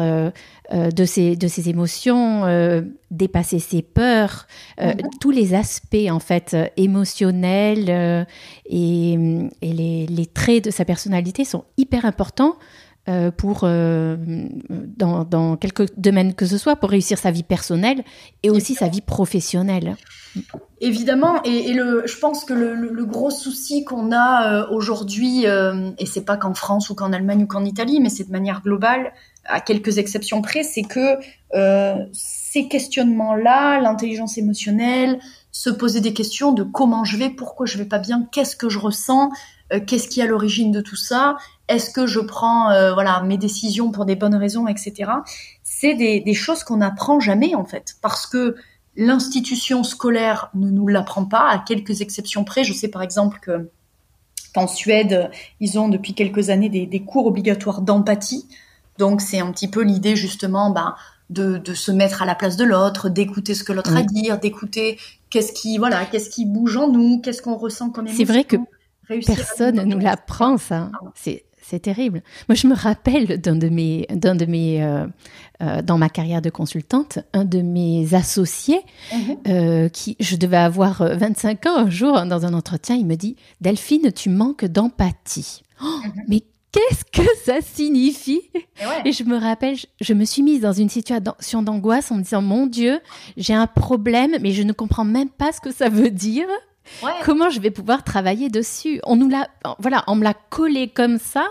euh, 0.72 0.90
de 0.92 1.06
ses 1.06 1.36
de 1.36 1.48
ses 1.48 1.70
émotions, 1.70 2.46
dépasser 3.12 3.60
ses 3.60 3.82
peurs, 3.82 4.48
mm-hmm. 4.80 5.20
tous 5.20 5.32
les 5.32 5.54
aspects 5.54 6.10
en 6.10 6.20
fait 6.20 6.56
émotionnels 6.78 8.28
et, 8.66 9.14
et 9.14 9.74
les, 9.74 10.06
les, 10.06 10.26
traits 10.26 10.66
de 10.66 10.72
sa 10.72 10.86
personnalité 10.86 11.44
sont 11.44 11.66
hyper 11.78 12.06
importants 12.06 12.56
euh, 13.10 13.32
pour 13.32 13.64
euh, 13.64 14.16
dans, 14.70 15.26
dans 15.26 15.58
quelques 15.58 15.94
domaines 15.98 16.34
que 16.34 16.46
ce 16.46 16.58
soit 16.58 16.78
pour 16.78 16.90
réussir 16.90 17.18
sa 17.18 17.32
vie 17.32 17.44
personnelle 17.44 18.06
et 18.44 18.50
aussi 18.50 18.76
sa 18.76 18.88
vie 18.88 19.02
professionnelle. 19.02 19.98
Évidemment, 20.80 21.42
et, 21.44 21.70
et 21.70 21.74
le, 21.74 22.04
je 22.06 22.18
pense 22.18 22.46
que 22.46 22.54
le, 22.54 22.76
le, 22.76 23.06
gros 23.06 23.30
souci 23.30 23.84
qu'on 23.84 24.14
a 24.14 24.48
euh, 24.48 24.68
aujourd'hui, 24.70 25.48
euh, 25.48 25.92
et 25.98 26.06
c'est 26.06 26.24
pas 26.24 26.38
qu'en 26.38 26.54
France 26.54 26.90
ou 26.90 26.96
qu'en 26.96 27.12
Allemagne 27.14 27.44
ou 27.44 27.46
qu'en 27.48 27.66
Italie, 27.66 28.00
mais 28.02 28.08
c'est 28.08 28.24
de 28.24 28.32
manière 28.32 28.62
globale, 28.62 29.12
à 29.46 29.62
quelques 29.62 29.98
exceptions 29.98 30.42
près, 30.42 30.64
c'est 30.64 30.84
que 30.84 31.18
euh, 31.54 31.96
ces 32.14 32.68
questionnements-là, 32.68 33.80
l'intelligence 33.80 34.38
émotionnelle, 34.38 35.20
se 35.52 35.70
poser 35.70 36.02
des 36.02 36.14
questions 36.14 36.52
de 36.52 36.64
comment 36.64 37.04
je 37.04 37.18
vais, 37.18 37.30
pourquoi 37.30 37.66
je 37.66 37.78
vais 37.78 37.86
pas 37.86 38.00
bien, 38.00 38.28
qu'est-ce 38.32 38.56
que 38.56 38.70
je 38.70 38.80
ressens, 38.80 39.32
euh, 39.72 39.80
qu'est-ce 39.86 40.08
qui 40.08 40.20
est 40.20 40.24
à 40.24 40.28
l'origine 40.28 40.72
de 40.72 40.82
tout 40.82 40.96
ça, 40.96 41.38
est-ce 41.68 41.92
que 41.92 42.08
je 42.08 42.20
prends 42.20 42.72
euh, 42.72 42.94
voilà 42.94 43.22
mes 43.22 43.38
décisions 43.38 43.92
pour 43.92 44.06
des 44.06 44.16
bonnes 44.16 44.36
raisons, 44.36 44.68
etc. 44.68 45.12
C'est 45.64 45.94
des, 45.94 46.22
des, 46.22 46.34
choses 46.34 46.64
qu'on 46.64 46.78
n'apprend 46.78 47.20
jamais 47.20 47.56
en 47.56 47.66
fait, 47.66 47.96
parce 48.02 48.26
que 48.26 48.56
l'institution 48.96 49.84
scolaire 49.84 50.50
ne 50.54 50.70
nous 50.70 50.88
l'apprend 50.88 51.26
pas, 51.26 51.50
à 51.50 51.60
quelques 51.60 52.02
exceptions 52.02 52.44
près. 52.44 52.64
Je 52.64 52.74
sais 52.74 52.88
par 52.88 53.02
exemple 53.02 53.40
que 53.42 53.70
qu'en 54.54 54.68
Suède, 54.68 55.32
ils 55.60 55.80
ont 55.80 55.90
depuis 55.90 56.14
quelques 56.14 56.52
années 56.52 56.70
des, 56.70 56.86
des 56.86 57.04
cours 57.04 57.26
obligatoires 57.26 57.82
d'empathie. 57.82 58.48
Donc 58.98 59.22
c'est 59.22 59.40
un 59.40 59.52
petit 59.52 59.68
peu 59.68 59.82
l'idée 59.82 60.16
justement 60.16 60.70
ben, 60.70 60.96
de, 61.30 61.58
de, 61.58 61.74
se 61.74 61.92
mettre 61.92 62.22
à 62.22 62.26
la 62.26 62.36
place 62.36 62.58
de 62.58 62.64
l'autre, 62.64 63.10
d'écouter 63.10 63.56
ce 63.56 63.64
que 63.64 63.74
l'autre 63.74 63.96
a 63.96 64.00
à 64.00 64.04
dire, 64.04 64.40
d'écouter 64.40 65.00
qu'est-ce 65.30 65.54
qui 65.54 65.78
voilà, 65.78 66.06
qu'est-ce 66.06 66.30
qui 66.30 66.46
bouge 66.46 66.78
en 66.78 66.90
nous, 66.90 67.20
qu'est-ce 67.22 67.42
qu'on 67.42 67.56
ressent 67.56 67.90
comme 67.90 68.08
C'est 68.08 68.24
vrai 68.24 68.44
que 68.44 68.58
personne 69.26 69.76
ne 69.76 69.84
nous 69.84 70.00
l'apprend 70.00 70.58
ça. 70.58 70.92
C'est 71.16 71.46
c'est 71.66 71.80
terrible. 71.80 72.22
Moi, 72.50 72.56
je 72.56 72.68
me 72.68 72.76
rappelle 72.76 73.40
d'un 73.40 73.56
de 73.56 73.70
mes, 73.70 74.06
d'un 74.14 74.36
de 74.36 74.46
mes, 74.46 74.84
euh, 74.84 75.08
euh, 75.62 75.82
dans 75.82 75.98
ma 75.98 76.10
carrière 76.10 76.42
de 76.42 76.50
consultante, 76.50 77.20
un 77.32 77.46
de 77.46 77.62
mes 77.62 78.14
associés, 78.14 78.82
-hmm. 79.12 79.38
euh, 79.48 79.90
qui, 79.90 80.18
je 80.20 80.36
devais 80.36 80.58
avoir 80.58 81.02
25 81.02 81.66
ans 81.68 81.78
un 81.78 81.90
jour 81.90 82.22
dans 82.26 82.46
un 82.46 82.54
entretien, 82.54 82.96
il 82.96 83.06
me 83.06 83.16
dit, 83.16 83.38
Delphine, 83.62 84.12
tu 84.12 84.30
manques 84.30 84.66
d'empathie. 84.66 85.64
Oh, 85.82 85.86
-hmm. 85.86 86.24
Mais 86.28 86.44
qu'est-ce 86.74 87.06
que 87.06 87.28
ça 87.46 87.62
signifie 87.62 88.42
et, 88.56 88.86
ouais. 88.86 89.02
et, 89.06 89.12
je 89.14 89.24
me 89.24 89.38
rappelle, 89.38 89.78
je, 89.78 89.86
je, 90.02 90.14
me 90.14 90.26
suis 90.26 90.42
mise 90.42 90.62
dans 90.62 90.74
une 90.74 90.90
situation 90.90 91.62
d'angoisse 91.62 92.12
en 92.12 92.16
me 92.16 92.24
disant, 92.24 92.42
mon 92.42 92.68
Dieu, 92.68 93.00
j'ai 93.38 93.54
un 93.54 93.68
problème, 93.68 94.36
mais 94.42 94.52
je 94.52 94.64
ne 94.64 94.74
comprends 94.74 95.06
même 95.06 95.30
pas 95.30 95.52
ce 95.52 95.62
que 95.62 95.72
ça 95.72 95.88
veut 95.88 96.10
dire. 96.10 96.48
Ouais. 97.02 97.12
Comment 97.24 97.50
je 97.50 97.62
vais 97.62 97.72
pouvoir 97.72 98.04
travailler 98.04 98.50
dessus? 98.50 99.00
On 99.06 99.16
nous 99.16 99.30
l'a, 99.30 99.48
voilà, 99.80 100.04
on 100.08 100.16
me 100.16 100.24
l'a 100.24 100.34
collé 100.34 100.90
comme 100.90 101.18
ça, 101.18 101.46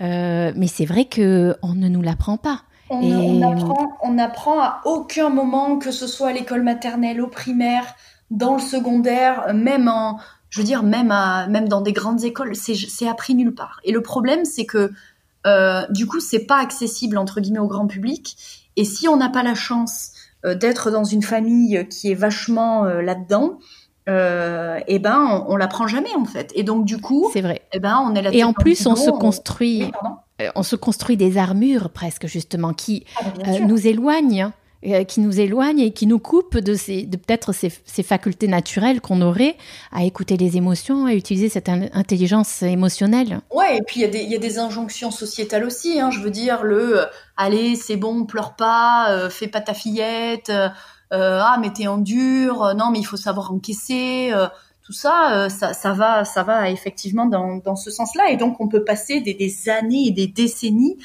euh, 0.00 0.52
mais 0.56 0.66
c'est 0.66 0.86
vrai 0.86 1.04
que 1.04 1.56
on 1.62 1.74
ne 1.74 1.88
nous 1.88 2.02
l'apprend 2.02 2.36
pas. 2.36 2.62
On, 2.90 3.02
Et... 3.02 3.14
on, 3.14 3.42
apprend, 3.42 3.98
on 4.02 4.18
apprend 4.18 4.60
à 4.60 4.80
aucun 4.84 5.28
moment, 5.28 5.78
que 5.78 5.90
ce 5.90 6.06
soit 6.06 6.28
à 6.28 6.32
l'école 6.32 6.62
maternelle, 6.62 7.20
au 7.20 7.28
primaire, 7.28 7.84
dans 8.30 8.54
le 8.54 8.60
secondaire, 8.60 9.54
même 9.54 9.88
en, 9.88 10.18
je 10.50 10.60
veux 10.60 10.66
dire, 10.66 10.82
même 10.82 11.10
à, 11.10 11.46
même 11.48 11.68
dans 11.68 11.80
des 11.80 11.92
grandes 11.92 12.24
écoles, 12.24 12.54
c'est 12.56 13.08
appris 13.08 13.34
nulle 13.34 13.54
part. 13.54 13.80
Et 13.84 13.92
le 13.92 14.02
problème, 14.02 14.44
c'est 14.44 14.66
que 14.66 14.92
euh, 15.46 15.86
du 15.90 16.06
coup, 16.06 16.20
c'est 16.20 16.46
pas 16.46 16.58
accessible 16.58 17.18
entre 17.18 17.40
guillemets 17.40 17.58
au 17.58 17.68
grand 17.68 17.86
public. 17.86 18.36
Et 18.76 18.84
si 18.84 19.08
on 19.08 19.16
n'a 19.16 19.28
pas 19.28 19.42
la 19.42 19.54
chance 19.54 20.12
d'être 20.44 20.90
dans 20.90 21.04
une 21.04 21.22
famille 21.22 21.86
qui 21.88 22.12
est 22.12 22.14
vachement 22.14 22.84
là-dedans, 22.84 23.58
euh, 24.08 24.78
et 24.86 24.96
eh 24.96 24.98
ben 25.00 25.44
on, 25.48 25.54
on 25.54 25.56
l'apprend 25.56 25.88
jamais 25.88 26.14
en 26.16 26.24
fait. 26.24 26.52
Et 26.54 26.62
donc 26.62 26.84
du 26.84 26.98
coup, 26.98 27.28
c'est 27.32 27.40
vrai. 27.40 27.56
Et 27.72 27.76
eh 27.76 27.80
ben 27.80 27.98
on 28.04 28.14
est 28.14 28.22
là. 28.22 28.30
Et 28.32 28.44
en 28.44 28.52
plus, 28.52 28.86
on 28.86 28.94
se 28.94 29.10
construit, 29.10 29.90
euh, 30.40 30.48
on 30.54 30.62
se 30.62 30.76
construit 30.76 31.16
des 31.16 31.38
armures 31.38 31.90
presque 31.90 32.26
justement 32.26 32.72
qui 32.72 33.04
ah, 33.16 33.48
euh, 33.48 33.58
nous 33.60 33.86
éloignent, 33.86 34.52
euh, 34.86 35.04
qui 35.04 35.20
nous 35.20 35.40
éloignent 35.40 35.80
et 35.80 35.90
qui 35.90 36.06
nous 36.06 36.18
coupent 36.18 36.58
de, 36.58 36.74
peut-être 37.16 37.52
ces, 37.52 37.70
facultés 38.02 38.48
naturelles 38.48 39.00
qu'on 39.00 39.20
aurait 39.20 39.56
à 39.92 40.04
écouter 40.04 40.36
les 40.36 40.56
émotions, 40.56 41.06
à 41.06 41.14
utiliser 41.14 41.48
cette 41.48 41.68
intelligence 41.68 42.62
émotionnelle. 42.62 43.40
Ouais, 43.50 43.78
et 43.78 43.82
puis 43.82 44.02
il 44.02 44.30
y, 44.30 44.34
a 44.34 44.38
des 44.38 44.58
injonctions 44.58 45.10
sociétales 45.10 45.64
aussi. 45.64 46.00
Hein, 46.00 46.10
je 46.10 46.20
veux 46.20 46.30
dire 46.30 46.62
le, 46.62 47.06
allez, 47.36 47.76
c'est 47.76 47.96
bon, 47.96 48.24
pleure 48.24 48.56
pas, 48.56 49.28
fais 49.30 49.48
pas 49.48 49.60
ta 49.60 49.74
fillette. 49.74 50.50
Euh, 51.12 51.38
ah 51.40 51.58
mais 51.60 51.72
t'es 51.72 51.86
en 51.86 51.98
dur, 51.98 52.64
euh, 52.64 52.74
non 52.74 52.90
mais 52.90 52.98
il 52.98 53.04
faut 53.04 53.16
savoir 53.16 53.52
encaisser, 53.52 54.30
euh, 54.32 54.48
tout 54.84 54.92
ça, 54.92 55.48
ça, 55.48 55.92
va, 55.92 56.24
ça 56.24 56.42
va 56.44 56.70
effectivement 56.70 57.26
dans, 57.26 57.76
ce 57.76 57.90
sens-là. 57.90 58.30
Et 58.30 58.36
donc 58.36 58.60
on 58.60 58.68
peut 58.68 58.84
passer 58.84 59.20
des, 59.20 59.68
années 59.68 60.06
et 60.06 60.10
des 60.12 60.28
décennies 60.28 60.96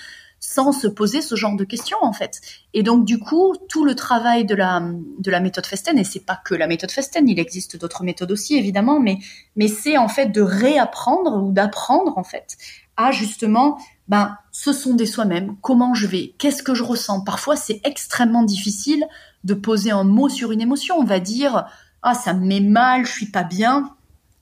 sans 0.53 0.71
se 0.71 0.87
poser 0.87 1.21
ce 1.21 1.35
genre 1.35 1.55
de 1.55 1.63
questions 1.63 1.97
en 2.01 2.11
fait. 2.13 2.41
Et 2.73 2.83
donc 2.83 3.05
du 3.05 3.19
coup, 3.19 3.55
tout 3.69 3.85
le 3.85 3.95
travail 3.95 4.45
de 4.45 4.55
la 4.55 4.81
de 5.19 5.31
la 5.31 5.39
méthode 5.39 5.65
Festen 5.65 5.97
et 5.97 6.03
c'est 6.03 6.25
pas 6.25 6.39
que 6.43 6.55
la 6.55 6.67
méthode 6.67 6.91
Festen, 6.91 7.27
il 7.29 7.39
existe 7.39 7.77
d'autres 7.77 8.03
méthodes 8.03 8.31
aussi 8.31 8.55
évidemment, 8.55 8.99
mais 8.99 9.19
mais 9.55 9.67
c'est 9.67 9.97
en 9.97 10.09
fait 10.09 10.27
de 10.27 10.41
réapprendre 10.41 11.43
ou 11.43 11.51
d'apprendre 11.51 12.17
en 12.17 12.23
fait 12.23 12.57
à 12.97 13.11
justement 13.11 13.77
ben 14.07 14.35
ce 14.51 14.73
sont 14.73 14.93
des 14.93 15.05
soi-même, 15.05 15.55
comment 15.61 15.93
je 15.93 16.07
vais, 16.07 16.35
qu'est-ce 16.37 16.63
que 16.63 16.75
je 16.75 16.83
ressens. 16.83 17.21
Parfois 17.21 17.55
c'est 17.55 17.79
extrêmement 17.85 18.43
difficile 18.43 19.05
de 19.45 19.53
poser 19.53 19.91
un 19.91 20.03
mot 20.03 20.27
sur 20.27 20.51
une 20.51 20.61
émotion. 20.61 20.95
On 20.97 21.05
va 21.05 21.19
dire 21.19 21.65
ah 22.01 22.13
ça 22.13 22.33
me 22.33 22.45
met 22.45 22.59
mal, 22.59 23.05
je 23.05 23.11
suis 23.11 23.31
pas 23.31 23.43
bien. 23.43 23.95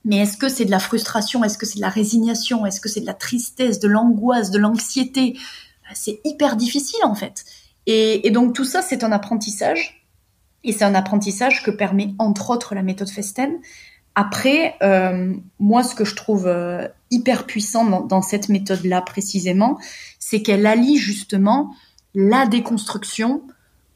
Mais 0.06 0.20
est-ce 0.20 0.38
que 0.38 0.50
c'est 0.50 0.66
de 0.66 0.72
la 0.72 0.80
frustration? 0.80 1.44
Est-ce 1.44 1.58
que 1.58 1.66
c'est 1.66 1.76
de 1.76 1.82
la 1.82 1.90
résignation? 1.90 2.66
Est-ce 2.66 2.82
que 2.82 2.90
c'est 2.90 3.02
de 3.02 3.06
la 3.06 3.14
tristesse, 3.14 3.80
de 3.80 3.88
l'angoisse, 3.88 4.50
de 4.50 4.58
l'anxiété? 4.58 5.38
C'est 5.94 6.20
hyper 6.24 6.56
difficile 6.56 7.04
en 7.04 7.16
fait. 7.16 7.46
Et, 7.92 8.30
donc 8.30 8.54
tout 8.54 8.66
ça, 8.66 8.82
c'est 8.82 9.04
un 9.04 9.12
apprentissage. 9.12 10.06
Et 10.64 10.74
c'est 10.74 10.84
un 10.84 10.94
apprentissage 10.94 11.64
que 11.64 11.72
permet 11.72 12.14
entre 12.20 12.52
autres 12.52 12.76
la 12.76 12.84
méthode 12.84 13.10
Festen. 13.10 13.60
Après, 14.14 14.76
euh, 14.84 15.34
moi, 15.60 15.84
ce 15.84 15.96
que 15.96 16.04
je 16.04 16.16
trouve 16.16 16.46
euh, 16.46 16.88
hyper 17.10 17.46
puissant 17.46 18.02
dans, 18.02 18.22
cette 18.22 18.50
méthode-là 18.50 19.02
précisément, 19.02 19.80
c'est 20.20 20.42
qu'elle 20.42 20.68
allie 20.68 20.98
justement 20.98 21.74
la 22.14 22.46
déconstruction 22.46 23.44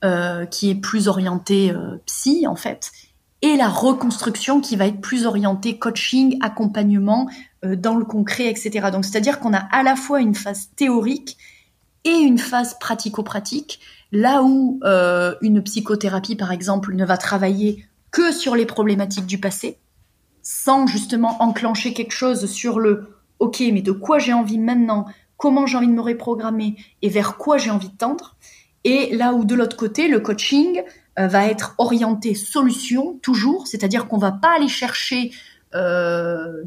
euh, 0.06 0.46
qui 0.46 0.70
est 0.70 0.76
plus 0.76 1.08
orientée 1.08 1.74
psy 2.06 2.48
en 2.48 2.56
fait, 2.56 2.92
et 3.42 3.58
la 3.58 3.68
reconstruction 3.68 4.62
qui 4.62 4.76
va 4.78 4.88
être 4.88 5.02
plus 5.02 5.26
orientée 5.26 5.78
coaching, 5.78 6.38
accompagnement 6.42 7.28
dans 7.64 7.96
le 7.96 8.06
concret, 8.06 8.48
etc. 8.48 8.90
Donc 8.92 9.04
c'est-à-dire 9.04 9.40
qu'on 9.40 9.54
a 9.54 9.60
à 9.60 9.84
la 9.84 9.96
fois 9.96 10.22
une 10.22 10.36
phase 10.36 10.70
théorique 10.78 11.38
et 12.04 12.12
une 12.12 12.38
phase 12.38 12.78
pratico-pratique, 12.80 13.80
là 14.12 14.44
où 14.44 14.80
une 15.42 15.64
psychothérapie 15.64 16.36
par 16.36 16.52
exemple 16.52 16.94
ne 16.96 17.06
va 17.06 17.18
travailler 17.18 17.86
que 18.12 18.32
sur 18.32 18.56
les 18.56 18.66
problématiques 18.66 19.26
du 19.26 19.40
passé, 19.40 19.80
sans 20.42 20.86
justement 20.88 21.42
enclencher 21.42 21.94
quelque 21.94 22.12
chose 22.12 22.46
sur 22.46 22.80
le 22.80 23.08
OK, 23.40 23.62
mais 23.74 23.82
de 23.82 23.92
quoi 23.92 24.20
j'ai 24.20 24.34
envie 24.34 24.60
maintenant, 24.60 25.06
comment 25.38 25.66
j'ai 25.66 25.78
envie 25.78 25.88
de 25.88 25.94
me 25.94 26.02
reprogrammer? 26.02 26.76
Et 27.02 27.10
vers 27.10 27.38
quoi 27.38 27.58
j'ai 27.58 27.72
envie 27.72 27.90
de 27.90 27.98
tendre? 27.98 28.38
Et 28.84 29.16
là 29.16 29.34
où 29.34 29.46
de 29.46 29.56
l'autre 29.56 29.76
côté, 29.76 30.08
le 30.08 30.20
coaching 30.20 30.82
euh, 31.20 31.28
va 31.28 31.48
être 31.48 31.76
orienté 31.78 32.36
solution 32.36 33.20
toujours, 33.22 33.68
c'est-à-dire 33.68 34.08
qu'on 34.08 34.18
va 34.18 34.32
pas 34.32 34.56
aller 34.56 34.68
chercher 34.68 35.32
euh, 35.76 36.64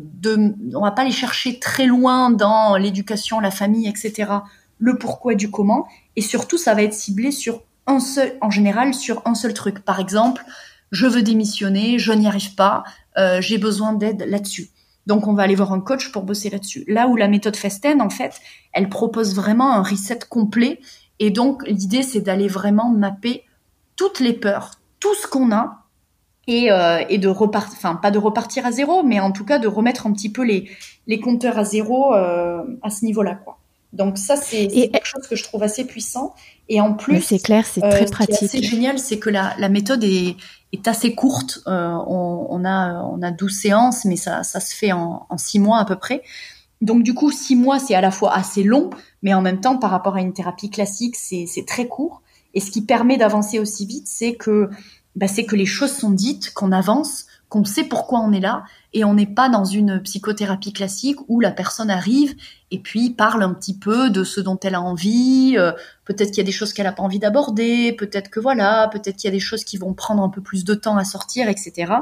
on 0.74 0.80
va 0.80 0.90
pas 0.90 1.02
aller 1.02 1.12
chercher 1.12 1.60
très 1.60 1.86
loin 1.86 2.30
dans 2.30 2.76
l'éducation, 2.76 3.38
la 3.38 3.52
famille, 3.52 3.88
etc. 3.88 4.32
Le 4.78 4.98
pourquoi 4.98 5.34
du 5.34 5.50
comment, 5.50 5.86
et 6.16 6.20
surtout 6.20 6.58
ça 6.58 6.74
va 6.74 6.82
être 6.82 6.94
ciblé 6.94 7.30
sur 7.30 7.62
un 7.86 8.00
seul, 8.00 8.36
en 8.40 8.50
général 8.50 8.94
sur 8.94 9.22
un 9.24 9.34
seul 9.34 9.54
truc. 9.54 9.84
Par 9.84 10.00
exemple, 10.00 10.44
je 10.90 11.06
veux 11.06 11.22
démissionner, 11.22 11.98
je 11.98 12.12
n'y 12.12 12.26
arrive 12.26 12.54
pas, 12.54 12.84
euh, 13.16 13.40
j'ai 13.40 13.58
besoin 13.58 13.92
d'aide 13.92 14.24
là-dessus. 14.28 14.70
Donc 15.06 15.26
on 15.26 15.34
va 15.34 15.44
aller 15.44 15.54
voir 15.54 15.72
un 15.72 15.80
coach 15.80 16.10
pour 16.12 16.24
bosser 16.24 16.50
là-dessus. 16.50 16.84
Là 16.88 17.06
où 17.06 17.16
la 17.16 17.28
méthode 17.28 17.56
Festen, 17.56 18.02
en 18.02 18.10
fait, 18.10 18.40
elle 18.72 18.88
propose 18.88 19.34
vraiment 19.34 19.72
un 19.72 19.82
reset 19.82 20.18
complet 20.28 20.80
et 21.18 21.30
donc, 21.30 21.66
l'idée, 21.66 22.02
c'est 22.02 22.20
d'aller 22.20 22.48
vraiment 22.48 22.90
mapper 22.90 23.44
toutes 23.96 24.20
les 24.20 24.32
peurs, 24.32 24.72
tout 25.00 25.14
ce 25.14 25.26
qu'on 25.26 25.52
a, 25.52 25.84
et, 26.46 26.70
euh, 26.70 27.02
et 27.08 27.18
de 27.18 27.28
repartir, 27.28 27.74
enfin, 27.76 27.96
pas 27.96 28.10
de 28.10 28.18
repartir 28.18 28.66
à 28.66 28.72
zéro, 28.72 29.02
mais 29.02 29.18
en 29.18 29.32
tout 29.32 29.44
cas 29.44 29.58
de 29.58 29.66
remettre 29.66 30.06
un 30.06 30.12
petit 30.12 30.30
peu 30.30 30.44
les, 30.44 30.70
les 31.06 31.18
compteurs 31.18 31.58
à 31.58 31.64
zéro 31.64 32.14
euh, 32.14 32.62
à 32.82 32.90
ce 32.90 33.04
niveau-là, 33.04 33.34
quoi. 33.34 33.58
Donc 33.92 34.18
ça, 34.18 34.36
c'est 34.36 34.66
quelque 34.68 35.06
chose 35.06 35.26
que 35.28 35.36
je 35.36 35.44
trouve 35.44 35.62
assez 35.62 35.84
puissant. 35.84 36.34
Et 36.68 36.80
en 36.80 36.94
plus, 36.94 37.22
c'est 37.22 37.38
clair, 37.38 37.64
c'est 37.64 37.80
très 37.80 38.04
euh, 38.04 38.10
pratique. 38.10 38.34
Ce 38.34 38.38
qui 38.40 38.44
est 38.44 38.58
assez 38.58 38.62
génial, 38.62 38.98
c'est 38.98 39.18
que 39.18 39.30
la, 39.30 39.54
la 39.58 39.68
méthode 39.68 40.02
est, 40.04 40.36
est 40.72 40.88
assez 40.88 41.14
courte. 41.14 41.60
Euh, 41.66 41.92
on, 42.06 42.46
on, 42.50 42.64
a 42.64 43.02
on 43.04 43.22
a 43.22 43.30
12 43.30 43.52
séances, 43.52 44.04
mais 44.04 44.16
ça, 44.16 44.42
ça 44.42 44.60
se 44.60 44.74
fait 44.74 44.92
en, 44.92 45.26
en 45.28 45.38
6 45.38 45.60
mois 45.60 45.78
à 45.78 45.84
peu 45.84 45.96
près. 45.96 46.22
Donc 46.80 47.02
du 47.02 47.14
coup, 47.14 47.30
six 47.30 47.56
mois, 47.56 47.78
c'est 47.78 47.94
à 47.94 48.00
la 48.00 48.10
fois 48.10 48.34
assez 48.34 48.62
long, 48.62 48.90
mais 49.22 49.34
en 49.34 49.40
même 49.40 49.60
temps, 49.60 49.78
par 49.78 49.90
rapport 49.90 50.16
à 50.16 50.20
une 50.20 50.32
thérapie 50.32 50.70
classique, 50.70 51.16
c'est 51.16 51.64
très 51.66 51.86
court. 51.86 52.22
Et 52.54 52.60
ce 52.60 52.70
qui 52.70 52.82
permet 52.82 53.16
d'avancer 53.16 53.58
aussi 53.58 53.86
vite, 53.86 54.06
c'est 54.06 54.34
que, 54.34 54.70
bah, 55.14 55.28
c'est 55.28 55.44
que 55.44 55.56
les 55.56 55.66
choses 55.66 55.92
sont 55.92 56.10
dites, 56.10 56.52
qu'on 56.52 56.72
avance, 56.72 57.26
qu'on 57.48 57.64
sait 57.64 57.84
pourquoi 57.84 58.20
on 58.20 58.32
est 58.32 58.40
là, 58.40 58.64
et 58.92 59.04
on 59.04 59.14
n'est 59.14 59.26
pas 59.26 59.48
dans 59.48 59.64
une 59.64 60.00
psychothérapie 60.00 60.72
classique 60.72 61.18
où 61.28 61.38
la 61.40 61.52
personne 61.52 61.90
arrive 61.90 62.34
et 62.70 62.78
puis 62.78 63.10
parle 63.10 63.42
un 63.42 63.52
petit 63.52 63.76
peu 63.78 64.10
de 64.10 64.24
ce 64.24 64.40
dont 64.40 64.58
elle 64.62 64.74
a 64.74 64.80
envie. 64.80 65.54
Euh, 65.56 65.72
peut-être 66.04 66.30
qu'il 66.30 66.38
y 66.38 66.40
a 66.40 66.44
des 66.44 66.52
choses 66.52 66.72
qu'elle 66.72 66.86
n'a 66.86 66.92
pas 66.92 67.02
envie 67.02 67.18
d'aborder, 67.18 67.92
peut-être 67.92 68.30
que 68.30 68.40
voilà, 68.40 68.88
peut-être 68.88 69.16
qu'il 69.16 69.28
y 69.28 69.32
a 69.32 69.36
des 69.36 69.40
choses 69.40 69.64
qui 69.64 69.76
vont 69.76 69.94
prendre 69.94 70.22
un 70.22 70.28
peu 70.28 70.40
plus 70.40 70.64
de 70.64 70.74
temps 70.74 70.96
à 70.96 71.04
sortir, 71.04 71.48
etc 71.48 71.92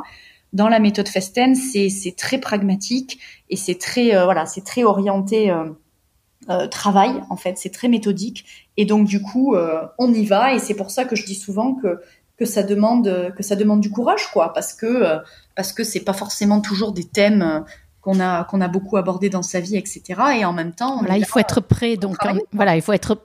dans 0.53 0.69
la 0.69 0.79
méthode 0.79 1.09
Festen, 1.09 1.57
c'est 1.57 2.15
très 2.17 2.39
pragmatique 2.39 3.19
et 3.51 3.57
c'est 3.57 3.75
très 3.75 4.15
euh, 4.15 4.25
voilà, 4.25 4.45
très 4.65 4.85
orienté 4.85 5.51
euh, 5.51 6.69
travail 6.69 7.11
en 7.29 7.35
fait, 7.35 7.59
c'est 7.59 7.71
très 7.71 7.89
méthodique 7.89 8.45
et 8.77 8.85
donc 8.85 9.09
du 9.09 9.21
coup 9.21 9.57
on 9.99 10.15
y 10.15 10.25
va 10.25 10.55
et 10.55 10.61
c'est 10.61 10.75
pour 10.75 10.93
ça 10.93 11.05
que 11.05 11.17
je 11.17 11.27
dis 11.27 11.35
souvent 11.35 11.75
que 11.75 11.99
que 12.37 12.45
ça 12.45 12.63
demande 12.63 13.33
que 13.37 13.43
ça 13.43 13.57
demande 13.57 13.81
du 13.81 13.91
courage 13.91 14.31
quoi 14.33 14.53
parce 14.53 14.73
que 14.73 15.21
parce 15.55 15.73
que 15.73 15.85
c'est 15.85 16.01
pas 16.01 16.13
forcément 16.13 16.61
toujours 16.61 16.93
des 16.93 17.05
thèmes 17.05 17.65
qu'on 18.01 18.19
a 18.21 18.45
qu'on 18.45 18.61
a 18.61 18.69
beaucoup 18.69 18.97
abordé 18.97 19.29
dans 19.31 19.43
sa 19.43 19.61
vie 19.61 19.77
etc 19.77 20.21
et 20.39 20.45
en 20.45 20.53
même 20.53 20.73
temps 20.73 20.99
voilà, 20.99 21.17
il 21.17 21.25
faut 21.25 21.39
être 21.39 21.61
prêt 21.61 21.97
donc 21.97 22.17
voilà 22.53 22.77
il 22.77 22.83
faut 22.83 22.93
être 22.93 23.19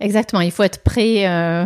Exactement, 0.00 0.40
il 0.42 0.52
faut 0.52 0.62
être 0.62 0.82
prêt 0.84 1.26
euh, 1.26 1.64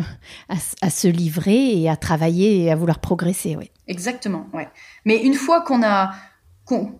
à, 0.48 0.54
à, 0.80 0.90
se 0.90 1.06
livrer 1.06 1.78
et 1.78 1.90
à 1.90 1.96
travailler 1.96 2.62
et 2.62 2.72
à 2.72 2.76
vouloir 2.76 2.98
progresser, 2.98 3.56
oui. 3.56 3.70
Exactement, 3.88 4.46
ouais. 4.54 4.68
Mais 5.04 5.22
une 5.22 5.34
fois 5.34 5.60
qu'on 5.60 5.82
a, 5.82 6.12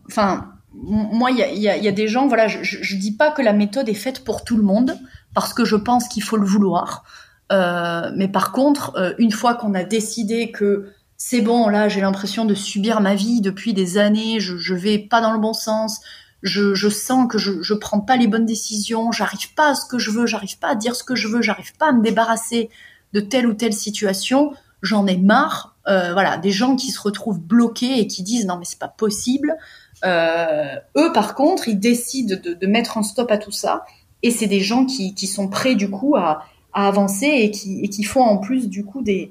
enfin, 0.06 0.52
moi, 0.74 1.30
il 1.30 1.38
y 1.38 1.42
a, 1.42 1.50
y, 1.52 1.68
a, 1.68 1.76
y 1.78 1.88
a, 1.88 1.92
des 1.92 2.06
gens, 2.06 2.26
voilà, 2.26 2.48
je, 2.48 2.62
je, 2.62 2.96
dis 2.96 3.12
pas 3.12 3.30
que 3.30 3.40
la 3.40 3.54
méthode 3.54 3.88
est 3.88 3.94
faite 3.94 4.24
pour 4.24 4.44
tout 4.44 4.56
le 4.56 4.62
monde, 4.62 4.98
parce 5.34 5.54
que 5.54 5.64
je 5.64 5.76
pense 5.76 6.06
qu'il 6.08 6.22
faut 6.22 6.36
le 6.36 6.46
vouloir. 6.46 7.04
Euh, 7.52 8.10
mais 8.16 8.28
par 8.28 8.52
contre, 8.52 8.92
euh, 8.96 9.12
une 9.18 9.30
fois 9.30 9.54
qu'on 9.54 9.74
a 9.74 9.84
décidé 9.84 10.50
que 10.50 10.90
c'est 11.16 11.42
bon, 11.42 11.68
là, 11.68 11.88
j'ai 11.88 12.00
l'impression 12.00 12.44
de 12.44 12.54
subir 12.54 13.00
ma 13.00 13.14
vie 13.14 13.40
depuis 13.40 13.74
des 13.74 13.98
années, 13.98 14.40
je, 14.40 14.56
je 14.56 14.74
vais 14.74 14.98
pas 14.98 15.20
dans 15.20 15.32
le 15.32 15.38
bon 15.38 15.52
sens, 15.52 16.00
je, 16.42 16.74
sens 16.88 17.28
que 17.30 17.38
je, 17.38 17.62
je 17.62 17.74
prends 17.74 18.00
pas 18.00 18.16
les 18.16 18.26
bonnes 18.26 18.46
décisions, 18.46 19.12
j'arrive 19.12 19.54
pas 19.54 19.70
à 19.70 19.74
ce 19.74 19.86
que 19.86 19.98
je 19.98 20.10
veux, 20.10 20.26
j'arrive 20.26 20.58
pas 20.58 20.68
à 20.68 20.74
dire 20.74 20.96
ce 20.96 21.04
que 21.04 21.14
je 21.14 21.28
veux, 21.28 21.42
j'arrive 21.42 21.76
pas 21.76 21.90
à 21.90 21.92
me 21.92 22.02
débarrasser 22.02 22.70
de 23.12 23.20
telle 23.20 23.46
ou 23.46 23.52
telle 23.52 23.74
situation, 23.74 24.52
j'en 24.80 25.06
ai 25.06 25.16
marre. 25.16 25.76
Euh, 25.88 26.12
voilà, 26.12 26.38
des 26.38 26.50
gens 26.50 26.74
qui 26.74 26.90
se 26.90 27.00
retrouvent 27.00 27.40
bloqués 27.40 28.00
et 28.00 28.06
qui 28.06 28.22
disent 28.22 28.46
non 28.46 28.56
mais 28.56 28.64
c'est 28.64 28.78
pas 28.78 28.88
possible. 28.88 29.56
Eux 30.04 31.12
par 31.12 31.34
contre, 31.36 31.68
ils 31.68 31.78
décident 31.78 32.36
de, 32.42 32.54
de, 32.54 32.66
mettre 32.66 32.98
un 32.98 33.04
stop 33.04 33.30
à 33.30 33.38
tout 33.38 33.52
ça 33.52 33.84
et 34.24 34.32
c'est 34.32 34.48
des 34.48 34.60
gens 34.60 34.84
qui, 34.84 35.14
qui 35.14 35.28
sont 35.28 35.48
prêts 35.48 35.76
du 35.76 35.88
coup 35.90 36.16
à, 36.16 36.42
à 36.72 36.88
avancer 36.88 37.26
et 37.26 37.50
qui, 37.50 38.02
font 38.04 38.22
en 38.22 38.38
plus 38.38 38.68
du 38.68 38.84
coup 38.84 39.02
des, 39.02 39.30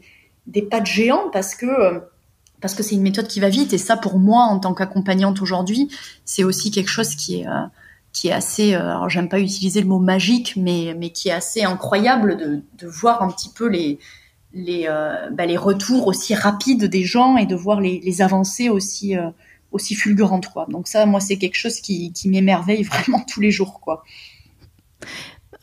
pas 0.69 0.79
de 0.79 0.85
géants 0.85 1.29
parce 1.31 1.55
que 1.55 1.65
euh, 1.65 1.99
parce 2.59 2.75
que 2.75 2.83
c'est 2.83 2.93
une 2.93 3.01
méthode 3.01 3.27
qui 3.27 3.39
va 3.39 3.49
vite. 3.49 3.73
Et 3.73 3.79
ça, 3.79 3.97
pour 3.97 4.19
moi, 4.19 4.43
en 4.43 4.59
tant 4.59 4.75
qu'accompagnante 4.75 5.41
aujourd'hui, 5.41 5.89
c'est 6.25 6.43
aussi 6.43 6.69
quelque 6.69 6.89
chose 6.89 7.15
qui 7.15 7.41
est 7.41 7.47
euh, 7.47 7.65
qui 8.13 8.27
est 8.27 8.31
assez. 8.31 8.75
Euh, 8.75 8.81
alors, 8.81 9.09
j'aime 9.09 9.29
pas 9.29 9.39
utiliser 9.39 9.81
le 9.81 9.87
mot 9.87 9.99
magique, 9.99 10.53
mais 10.57 10.95
mais 10.97 11.09
qui 11.09 11.29
est 11.29 11.33
assez 11.33 11.63
incroyable 11.63 12.37
de, 12.37 12.87
voir 12.87 13.23
un 13.23 13.31
petit 13.31 13.49
peu 13.49 13.67
les 13.67 13.97
les 14.53 14.87
bah, 15.31 15.45
les 15.45 15.57
retours 15.57 16.07
aussi 16.07 16.35
rapides 16.35 16.85
des 16.85 17.03
gens 17.03 17.37
et 17.37 17.45
de 17.47 17.55
voir 17.55 17.81
les, 17.81 18.21
avancées 18.21 18.69
aussi 18.69 19.15
aussi 19.71 19.95
fulgurantes 19.95 20.49
quoi. 20.49 20.67
Donc 20.69 20.87
ça, 20.87 21.05
moi, 21.07 21.19
c'est 21.19 21.37
quelque 21.37 21.55
chose 21.55 21.79
qui 21.79 22.13
qui 22.13 22.29
m'émerveille 22.29 22.83
vraiment 22.91 23.21
tous 23.21 23.41
les 23.41 23.49
jours 23.49 23.79
quoi. 23.79 24.03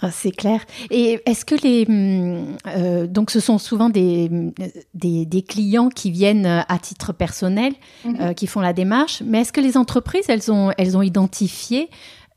Ah, 0.01 0.11
c'est 0.13 0.31
clair. 0.31 0.61
Et 0.91 1.21
est-ce 1.27 1.45
que 1.45 1.57
les 1.57 1.85
hum, 1.89 2.57
euh, 2.67 3.07
donc 3.07 3.31
ce 3.31 3.41
sont 3.41 3.59
souvent 3.59 3.89
des, 3.89 4.31
des, 4.95 5.43
clients 5.43 5.89
qui 5.89 6.11
viennent 6.11 6.47
à 6.47 6.79
titre 6.79 7.13
personnel, 7.13 7.73
mhm. 8.05 8.17
euh, 8.21 8.33
qui 8.33 8.47
font 8.47 8.61
la 8.61 8.73
démarche, 8.73 9.23
mais 9.25 9.41
est-ce 9.41 9.53
que 9.53 9.61
les 9.61 9.77
entreprises 9.77 10.27
elles 10.29 10.53
ont 10.53 10.71
elles 10.79 10.97
ont 10.97 11.03
identifié 11.03 11.89
euh, 11.89 12.28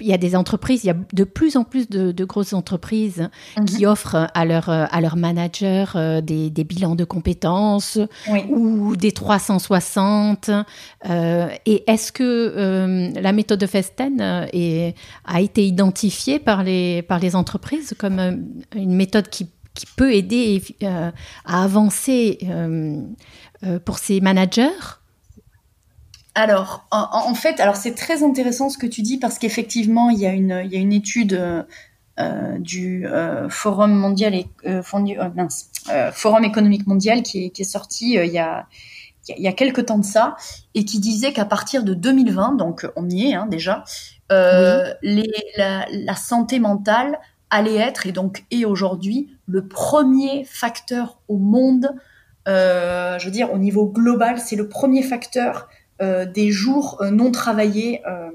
il 0.00 0.06
y 0.06 0.12
a 0.12 0.18
des 0.18 0.36
entreprises, 0.36 0.84
il 0.84 0.88
y 0.88 0.90
a 0.90 0.96
de 1.12 1.24
plus 1.24 1.56
en 1.56 1.64
plus 1.64 1.88
de, 1.88 2.24
grosses 2.24 2.52
entreprises 2.52 3.28
mhm. 3.58 3.64
qui 3.64 3.86
offrent 3.86 4.30
à 4.34 4.44
leurs 4.44 4.68
à 4.68 5.00
leurs 5.00 5.16
managers 5.16 5.84
euh, 5.94 6.20
des, 6.20 6.50
bilans 6.64 6.94
de 6.94 7.04
compétences 7.04 7.98
ou 8.48 8.96
des 8.96 9.12
360. 9.12 10.50
Euh, 11.08 11.48
et 11.66 11.90
est-ce 11.90 12.12
que 12.12 12.22
euh, 12.22 13.10
la 13.20 13.32
méthode 13.32 13.60
de 13.60 13.66
Festen 13.66 14.46
est, 14.52 14.94
a 15.24 15.40
été 15.40 15.66
identifiée 15.66 16.38
par 16.38 16.62
les 16.62 17.02
par 17.02 17.18
les 17.18 17.36
entreprises 17.36 17.94
comme 17.98 18.20
une 18.74 18.94
méthode 18.94 19.28
qui 19.28 19.48
qui 19.74 19.86
peut 19.96 20.14
aider 20.14 20.62
à 21.44 21.64
avancer 21.64 22.38
pour 23.84 23.98
ces 23.98 24.20
managers? 24.20 24.70
Alors, 26.34 26.86
en, 26.90 27.34
fait, 27.34 27.60
alors 27.60 27.76
c'est 27.76 27.94
très 27.94 28.24
intéressant 28.24 28.68
ce 28.68 28.76
que 28.76 28.86
tu 28.86 29.02
dis 29.02 29.18
parce 29.18 29.38
qu'effectivement, 29.38 30.10
il 30.10 30.18
y 30.18 30.26
a 30.26 30.32
une, 30.32 30.62
il 30.64 30.72
y 30.72 30.76
a 30.76 30.80
une 30.80 30.92
étude 30.92 31.64
euh, 32.20 32.58
du 32.58 33.06
euh, 33.06 33.48
Forum 33.48 33.92
mondial 33.92 34.34
et 34.34 34.46
euh, 34.66 34.82
Forum 34.82 36.44
économique 36.44 36.86
mondial 36.86 37.22
qui 37.22 37.46
est, 37.46 37.50
qui 37.50 37.62
est 37.62 37.64
sortie 37.64 38.14
il 38.14 38.32
y 38.32 38.38
a 38.38 38.66
il 39.28 39.42
y 39.42 39.48
a 39.48 39.52
quelques 39.52 39.86
temps 39.86 39.98
de 39.98 40.04
ça 40.04 40.36
et 40.74 40.84
qui 40.84 41.00
disait 41.00 41.32
qu'à 41.32 41.46
partir 41.46 41.82
de 41.82 41.94
2020, 41.94 42.56
donc 42.56 42.86
on 42.94 43.08
y 43.08 43.30
est 43.30 43.34
hein, 43.34 43.46
déjà, 43.46 43.82
les, 44.30 45.32
la, 45.56 45.86
la, 45.90 46.14
santé 46.14 46.58
mentale 46.58 47.18
allait 47.48 47.76
être 47.76 48.06
et 48.06 48.12
donc 48.12 48.44
est 48.50 48.66
aujourd'hui 48.66 49.34
le 49.46 49.66
premier 49.66 50.44
facteur 50.44 51.18
au 51.28 51.38
monde. 51.38 51.88
je 52.46 53.24
veux 53.24 53.30
dire, 53.30 53.50
au 53.50 53.58
niveau 53.58 53.86
global, 53.86 54.38
c'est 54.38 54.56
le 54.56 54.68
premier 54.68 55.02
facteur 55.02 55.68
euh, 55.68 55.82
des 56.26 56.50
jours 56.50 56.98
euh, 57.00 57.10
non 57.10 57.30
travaillés 57.30 58.02
euh, 58.06 58.30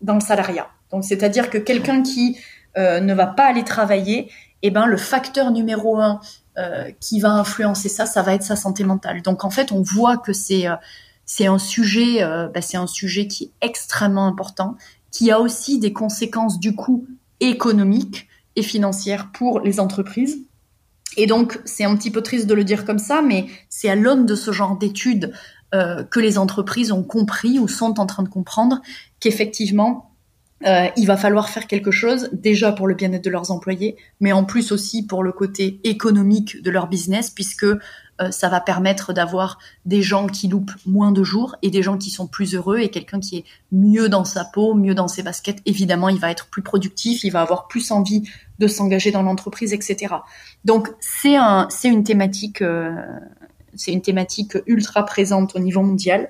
dans 0.00 0.14
le 0.14 0.20
salariat. 0.20 0.68
Donc, 0.90 1.04
c'est-à-dire 1.04 1.50
que 1.50 1.58
quelqu'un 1.58 2.02
qui 2.02 2.38
ne 2.76 3.14
va 3.14 3.26
pas 3.26 3.46
aller 3.46 3.64
travailler, 3.64 4.30
eh 4.62 4.70
ben, 4.70 4.86
le 4.86 4.96
facteur 4.96 5.50
numéro 5.50 5.98
un 5.98 6.20
qui 7.00 7.20
va 7.20 7.30
influencer 7.30 7.88
ça, 7.88 8.06
ça 8.06 8.22
va 8.22 8.34
être 8.34 8.44
sa 8.44 8.54
santé 8.54 8.84
mentale. 8.84 9.22
Donc, 9.22 9.44
en 9.44 9.50
fait, 9.50 9.72
on 9.72 9.82
voit 9.82 10.16
que 10.16 10.32
c'est 10.32 10.66
c'est 11.26 11.46
un 11.46 11.58
sujet, 11.58 12.20
bah, 12.54 12.62
c'est 12.62 12.76
un 12.76 12.86
sujet 12.86 13.26
qui 13.26 13.44
est 13.44 13.66
extrêmement 13.66 14.26
important, 14.26 14.76
qui 15.10 15.30
a 15.30 15.40
aussi 15.40 15.78
des 15.78 15.92
conséquences 15.92 16.60
du 16.60 16.74
coup 16.74 17.06
économiques 17.40 18.28
et 18.56 18.62
financières 18.62 19.30
pour 19.32 19.60
les 19.60 19.80
entreprises. 19.80 20.38
Et 21.16 21.26
donc, 21.26 21.60
c'est 21.64 21.84
un 21.84 21.96
petit 21.96 22.10
peu 22.10 22.22
triste 22.22 22.46
de 22.46 22.54
le 22.54 22.64
dire 22.64 22.84
comme 22.84 22.98
ça, 22.98 23.22
mais 23.22 23.46
c'est 23.68 23.88
à 23.88 23.94
l'aune 23.94 24.26
de 24.26 24.34
ce 24.34 24.52
genre 24.52 24.76
d'études 24.76 25.32
euh, 25.74 26.02
que 26.04 26.20
les 26.20 26.38
entreprises 26.38 26.92
ont 26.92 27.02
compris 27.02 27.58
ou 27.58 27.68
sont 27.68 28.00
en 28.00 28.06
train 28.06 28.22
de 28.22 28.28
comprendre 28.28 28.80
qu'effectivement, 29.20 30.10
euh, 30.66 30.88
il 30.96 31.06
va 31.06 31.16
falloir 31.16 31.48
faire 31.48 31.66
quelque 31.66 31.90
chose 31.90 32.28
déjà 32.32 32.72
pour 32.72 32.86
le 32.86 32.94
bien-être 32.94 33.24
de 33.24 33.30
leurs 33.30 33.50
employés, 33.50 33.96
mais 34.20 34.32
en 34.32 34.44
plus 34.44 34.72
aussi 34.72 35.06
pour 35.06 35.22
le 35.22 35.32
côté 35.32 35.80
économique 35.84 36.62
de 36.62 36.70
leur 36.70 36.86
business, 36.86 37.30
puisque 37.30 37.64
euh, 38.20 38.30
ça 38.30 38.48
va 38.50 38.60
permettre 38.60 39.14
d'avoir 39.14 39.58
des 39.86 40.02
gens 40.02 40.26
qui 40.26 40.48
loupent 40.48 40.74
moins 40.84 41.12
de 41.12 41.22
jours 41.22 41.56
et 41.62 41.70
des 41.70 41.82
gens 41.82 41.96
qui 41.96 42.10
sont 42.10 42.26
plus 42.26 42.54
heureux 42.54 42.78
et 42.78 42.90
quelqu'un 42.90 43.20
qui 43.20 43.38
est 43.38 43.44
mieux 43.72 44.10
dans 44.10 44.26
sa 44.26 44.44
peau, 44.44 44.74
mieux 44.74 44.94
dans 44.94 45.08
ses 45.08 45.22
baskets. 45.22 45.62
Évidemment, 45.64 46.10
il 46.10 46.18
va 46.18 46.30
être 46.30 46.48
plus 46.48 46.62
productif, 46.62 47.24
il 47.24 47.30
va 47.30 47.40
avoir 47.40 47.66
plus 47.66 47.90
envie 47.90 48.28
de 48.58 48.66
s'engager 48.66 49.10
dans 49.10 49.22
l'entreprise, 49.22 49.72
etc. 49.72 50.14
Donc 50.66 50.90
c'est 51.00 51.36
un, 51.36 51.68
c'est 51.70 51.88
une 51.88 52.04
thématique 52.04 52.60
euh, 52.60 52.94
c'est 53.74 53.92
une 53.92 54.02
thématique 54.02 54.56
ultra 54.66 55.04
présente 55.04 55.56
au 55.56 55.58
niveau 55.58 55.82
mondial. 55.82 56.28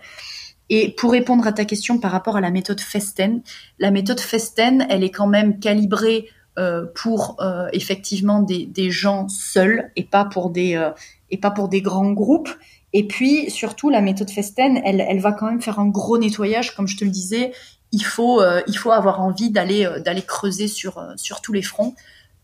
Et 0.70 0.94
pour 0.96 1.10
répondre 1.10 1.46
à 1.46 1.52
ta 1.52 1.64
question 1.64 1.98
par 1.98 2.12
rapport 2.12 2.36
à 2.36 2.40
la 2.40 2.50
méthode 2.50 2.80
Festen, 2.80 3.42
la 3.80 3.90
méthode 3.90 4.20
Festen, 4.20 4.86
elle 4.88 5.02
est 5.02 5.10
quand 5.10 5.26
même 5.26 5.58
calibrée 5.58 6.28
euh, 6.58 6.84
pour 6.94 7.36
euh, 7.40 7.68
effectivement 7.72 8.40
des, 8.40 8.90
gens 8.90 9.28
seuls 9.28 9.90
et 9.96 10.04
pas 10.04 10.24
pour 10.24 10.50
des 10.50 10.76
euh, 10.76 10.90
et 11.30 11.38
pas 11.38 11.50
pour 11.50 11.68
des 11.68 11.80
grands 11.80 12.12
groupes. 12.12 12.50
Et 12.92 13.06
puis 13.06 13.50
surtout 13.50 13.88
la 13.88 14.00
méthode 14.00 14.30
Festen, 14.30 14.80
elle, 14.84 15.00
elle 15.00 15.20
va 15.20 15.32
quand 15.32 15.46
même 15.46 15.62
faire 15.62 15.78
un 15.78 15.88
gros 15.88 16.18
nettoyage, 16.18 16.74
comme 16.74 16.86
je 16.86 16.96
te 16.96 17.04
le 17.04 17.10
disais. 17.10 17.52
Il 17.92 18.04
faut 18.04 18.42
il 18.66 18.76
faut 18.76 18.92
avoir 18.92 19.20
envie 19.20 19.50
d'aller 19.50 19.88
d'aller 20.04 20.22
creuser 20.22 20.68
sur 20.68 21.04
sur 21.16 21.40
tous 21.40 21.52
les 21.52 21.62
fronts. 21.62 21.94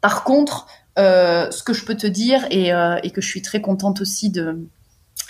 Par 0.01 0.25
contre, 0.25 0.67
ce 0.97 1.63
que 1.63 1.73
je 1.73 1.85
peux 1.85 1.97
te 1.97 2.07
dire 2.07 2.47
et, 2.51 2.71
et 3.03 3.11
que 3.11 3.21
je 3.21 3.29
suis 3.29 3.43
très 3.43 3.61
contente 3.61 4.01
aussi 4.01 4.31
de 4.31 4.67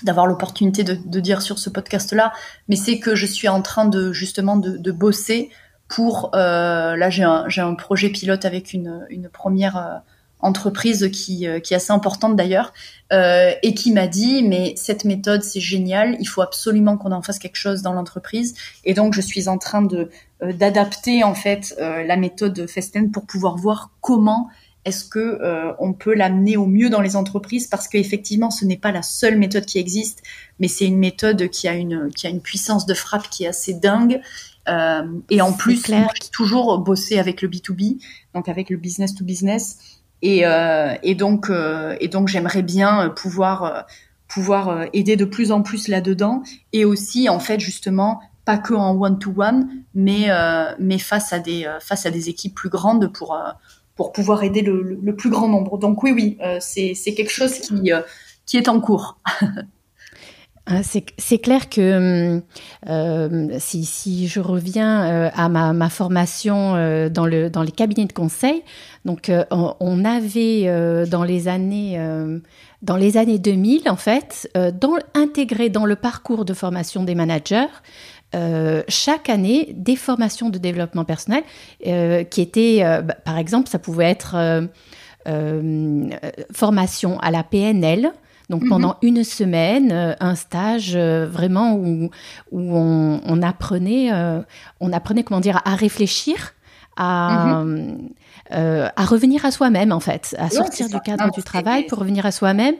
d'avoir 0.02 0.26
l'opportunité 0.26 0.84
de, 0.84 0.94
de, 0.94 1.20
dire 1.20 1.42
sur 1.42 1.58
ce 1.58 1.70
podcast-là, 1.70 2.32
mais 2.68 2.76
c'est 2.76 2.98
que 2.98 3.14
je 3.14 3.26
suis 3.26 3.48
en 3.48 3.62
train 3.62 3.86
de 3.86 4.12
justement 4.12 4.56
de, 4.56 4.76
de 4.76 4.92
bosser 4.92 5.50
pour. 5.88 6.30
Euh, 6.34 6.96
là, 6.96 7.10
j'ai 7.10 7.22
un, 7.22 7.46
un, 7.56 7.74
projet 7.74 8.10
pilote 8.10 8.44
avec 8.44 8.72
une, 8.72 9.06
une 9.08 9.28
première 9.28 9.76
euh, 9.76 9.98
entreprise 10.40 11.10
qui, 11.12 11.46
euh, 11.46 11.60
qui, 11.60 11.72
est 11.72 11.76
assez 11.76 11.92
importante 11.92 12.36
d'ailleurs, 12.36 12.74
euh, 13.12 13.52
et 13.62 13.72
qui 13.74 13.92
m'a 13.92 14.06
dit 14.06 14.42
mais 14.42 14.74
cette 14.76 15.04
méthode 15.04 15.42
c'est 15.42 15.60
génial, 15.60 16.16
il 16.20 16.26
faut 16.26 16.42
absolument 16.42 16.98
qu'on 16.98 17.12
en 17.12 17.22
fasse 17.22 17.38
quelque 17.38 17.56
chose 17.56 17.80
dans 17.80 17.94
l'entreprise, 17.94 18.54
et 18.84 18.92
donc 18.92 19.14
je 19.14 19.22
suis 19.22 19.48
en 19.48 19.58
train 19.58 19.82
de 19.82 20.10
d'adapter 20.42 21.24
en 21.24 21.34
fait 21.34 21.74
la 21.78 22.16
méthode 22.18 22.66
Festen 22.68 23.10
pour 23.10 23.24
pouvoir 23.24 23.56
voir 23.56 23.92
comment 24.02 24.50
est-ce 24.86 25.04
que 25.04 25.18
euh, 25.18 25.72
on 25.80 25.92
peut 25.92 26.14
l'amener 26.14 26.56
au 26.56 26.64
mieux 26.64 26.88
dans 26.88 27.00
les 27.00 27.16
entreprises? 27.16 27.66
Parce 27.66 27.88
qu'effectivement 27.88 28.52
ce 28.52 28.64
n'est 28.64 28.76
pas 28.76 28.92
la 28.92 29.02
seule 29.02 29.36
méthode 29.36 29.66
qui 29.66 29.78
existe, 29.78 30.22
mais 30.60 30.68
c'est 30.68 30.86
une 30.86 30.98
méthode 30.98 31.50
qui 31.50 31.66
a 31.66 31.74
une 31.74 32.08
qui 32.14 32.28
a 32.28 32.30
une 32.30 32.40
puissance 32.40 32.86
de 32.86 32.94
frappe 32.94 33.28
qui 33.28 33.44
est 33.44 33.48
assez 33.48 33.74
dingue. 33.74 34.20
Euh, 34.68 35.02
et 35.28 35.42
en 35.42 35.52
plus, 35.52 35.88
moi, 35.88 36.08
j'ai 36.20 36.28
toujours 36.30 36.78
bossé 36.78 37.18
avec 37.18 37.42
le 37.42 37.48
B2B, 37.48 38.00
donc 38.34 38.48
avec 38.48 38.70
le 38.70 38.76
business 38.76 39.14
to 39.14 39.24
business. 39.24 39.78
Et, 40.22 40.46
euh, 40.46 40.94
et 41.02 41.14
donc, 41.14 41.50
et 42.00 42.08
donc 42.08 42.28
j'aimerais 42.28 42.62
bien 42.62 43.10
pouvoir 43.10 43.86
pouvoir 44.28 44.86
aider 44.92 45.16
de 45.16 45.24
plus 45.24 45.52
en 45.52 45.62
plus 45.62 45.88
là-dedans 45.88 46.42
et 46.72 46.84
aussi 46.84 47.28
en 47.28 47.38
fait 47.38 47.60
justement 47.60 48.20
pas 48.44 48.58
que 48.58 48.74
en 48.74 49.00
one 49.00 49.20
to 49.20 49.32
one 49.36 49.68
mais 49.94 50.28
mais 50.80 50.98
face 50.98 51.32
à 51.32 51.38
des 51.38 51.70
face 51.80 52.06
à 52.06 52.10
des 52.10 52.28
équipes 52.28 52.54
plus 52.54 52.70
grandes 52.70 53.12
pour 53.12 53.36
pour 53.96 54.12
pouvoir 54.12 54.44
aider 54.44 54.60
le, 54.62 55.16
plus 55.16 55.30
grand 55.30 55.48
nombre. 55.48 55.78
Donc 55.78 56.02
oui, 56.02 56.12
oui, 56.12 56.38
euh, 56.42 56.58
c'est 56.60 56.94
quelque 57.16 57.32
chose 57.32 57.54
qui, 57.54 57.92
euh, 57.92 58.02
qui 58.44 58.58
est 58.58 58.68
en 58.68 58.80
cours. 58.80 59.18
Ah, 60.68 60.80
c'est 60.82 61.38
clair 61.38 61.68
que 61.68 62.42
euh, 62.88 63.58
si, 63.60 63.84
si, 63.84 64.26
je 64.26 64.40
reviens 64.40 65.30
à 65.32 65.48
ma, 65.48 65.72
ma 65.72 65.88
formation 65.88 66.72
dans, 67.08 67.24
le, 67.24 67.50
dans 67.50 67.62
les 67.62 67.70
cabinets 67.70 68.06
de 68.06 68.12
conseil, 68.12 68.64
donc 69.04 69.30
on, 69.52 70.04
avait 70.04 71.06
dans 71.06 71.22
les 71.22 71.46
années 71.46 72.00
dans 72.82 72.96
les 72.96 73.16
années 73.16 73.38
2000 73.38 73.88
en 73.88 73.94
fait, 73.94 74.50
intégré 75.14 75.68
dans 75.68 75.86
le 75.86 75.94
parcours 75.94 76.44
de 76.44 76.52
formation 76.52 77.04
des 77.04 77.14
managers, 77.14 77.70
euh, 78.34 78.82
chaque 78.88 79.30
année 79.30 79.72
des 79.76 79.94
formations 79.94 80.50
de 80.50 80.58
développement 80.58 81.04
personnel 81.04 81.44
euh, 81.86 82.24
qui 82.24 82.40
étaient, 82.40 82.80
euh, 82.82 83.00
bah, 83.00 83.14
par 83.24 83.38
exemple, 83.38 83.68
ça 83.68 83.78
pouvait 83.78 84.10
être 84.10 84.68
formation 86.52 87.18
à 87.20 87.30
la 87.30 87.42
PNL. 87.42 88.12
Donc 88.48 88.62
mhm. 88.62 88.68
pendant 88.68 88.96
une 89.02 89.24
semaine, 89.24 90.16
un 90.20 90.34
stage 90.36 90.96
vraiment 90.96 91.74
où, 91.74 92.10
où 92.52 92.76
on, 92.76 93.42
apprenait, 93.42 94.12
on 94.78 94.92
apprenait 94.92 95.24
comment 95.24 95.40
dire 95.40 95.60
à 95.64 95.74
réfléchir, 95.74 96.54
à, 96.96 97.64
mhm. 97.64 98.10
à 98.52 99.04
revenir 99.04 99.44
à 99.44 99.50
soi-même 99.50 99.90
en 99.90 99.98
fait, 99.98 100.36
à 100.38 100.48
sortir 100.48 100.88
du 100.88 101.00
cadre 101.00 101.32
du 101.32 101.42
travail 101.42 101.86
pour 101.86 101.98
revenir 101.98 102.24
à 102.24 102.30
soi-même 102.30 102.76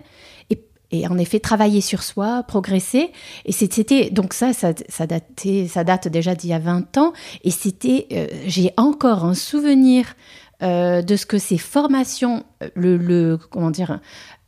et 0.91 1.07
en 1.09 1.19
effet 1.19 1.41
travailler 1.41 1.81
sur 1.81 2.03
soi, 2.03 2.43
progresser. 2.47 3.11
Et 3.45 3.53
c'était 3.53 4.11
donc 4.11 4.33
ça, 4.33 4.53
ça, 4.53 4.73
ça, 4.89 5.07
datait, 5.07 5.67
ça 5.69 5.85
date 5.85 6.09
déjà 6.09 6.35
d'il 6.35 6.51
y 6.51 6.55
a 6.55 6.59
20 6.59 6.97
ans. 6.99 7.13
Et 7.45 7.51
c'était, 7.51 8.07
euh, 8.13 8.27
j'ai 8.47 8.73
encore 8.77 9.25
un 9.25 9.35
souvenir 9.35 10.15
euh, 10.63 11.03
de 11.03 11.17
ce 11.17 11.27
que 11.27 11.39
ces 11.39 11.59
formations, 11.59 12.45
le, 12.75 12.97
le 12.97 13.37
comment 13.37 13.71
dire, 13.71 14.01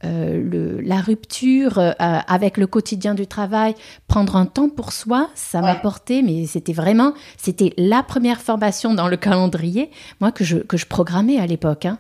euh, 0.05 0.41
le, 0.41 0.81
la 0.81 1.01
rupture 1.01 1.79
euh, 1.79 1.93
avec 1.99 2.57
le 2.57 2.69
quotidien 2.69 3.15
du 3.15 3.27
travail, 3.27 3.75
prendre 4.07 4.37
un 4.37 4.47
temps 4.47 4.69
pour 4.69 4.93
soi, 4.93 5.29
ça 5.35 5.61
m'a 5.61 5.75
porté, 5.75 6.23
mais 6.23 6.47
c'était 6.47 6.73
vraiment, 6.73 7.15
c'était 7.37 7.75
la 7.77 8.05
première 8.05 8.41
formation 8.41 8.95
dans 8.95 9.09
le 9.09 9.17
calendrier, 9.17 9.91
moi, 10.21 10.31
que 10.31 10.45
je, 10.45 10.59
que 10.59 10.77
je 10.77 10.87
programmais 10.87 11.41
à 11.41 11.47
l'époque. 11.47 11.85
Hein. 11.85 11.99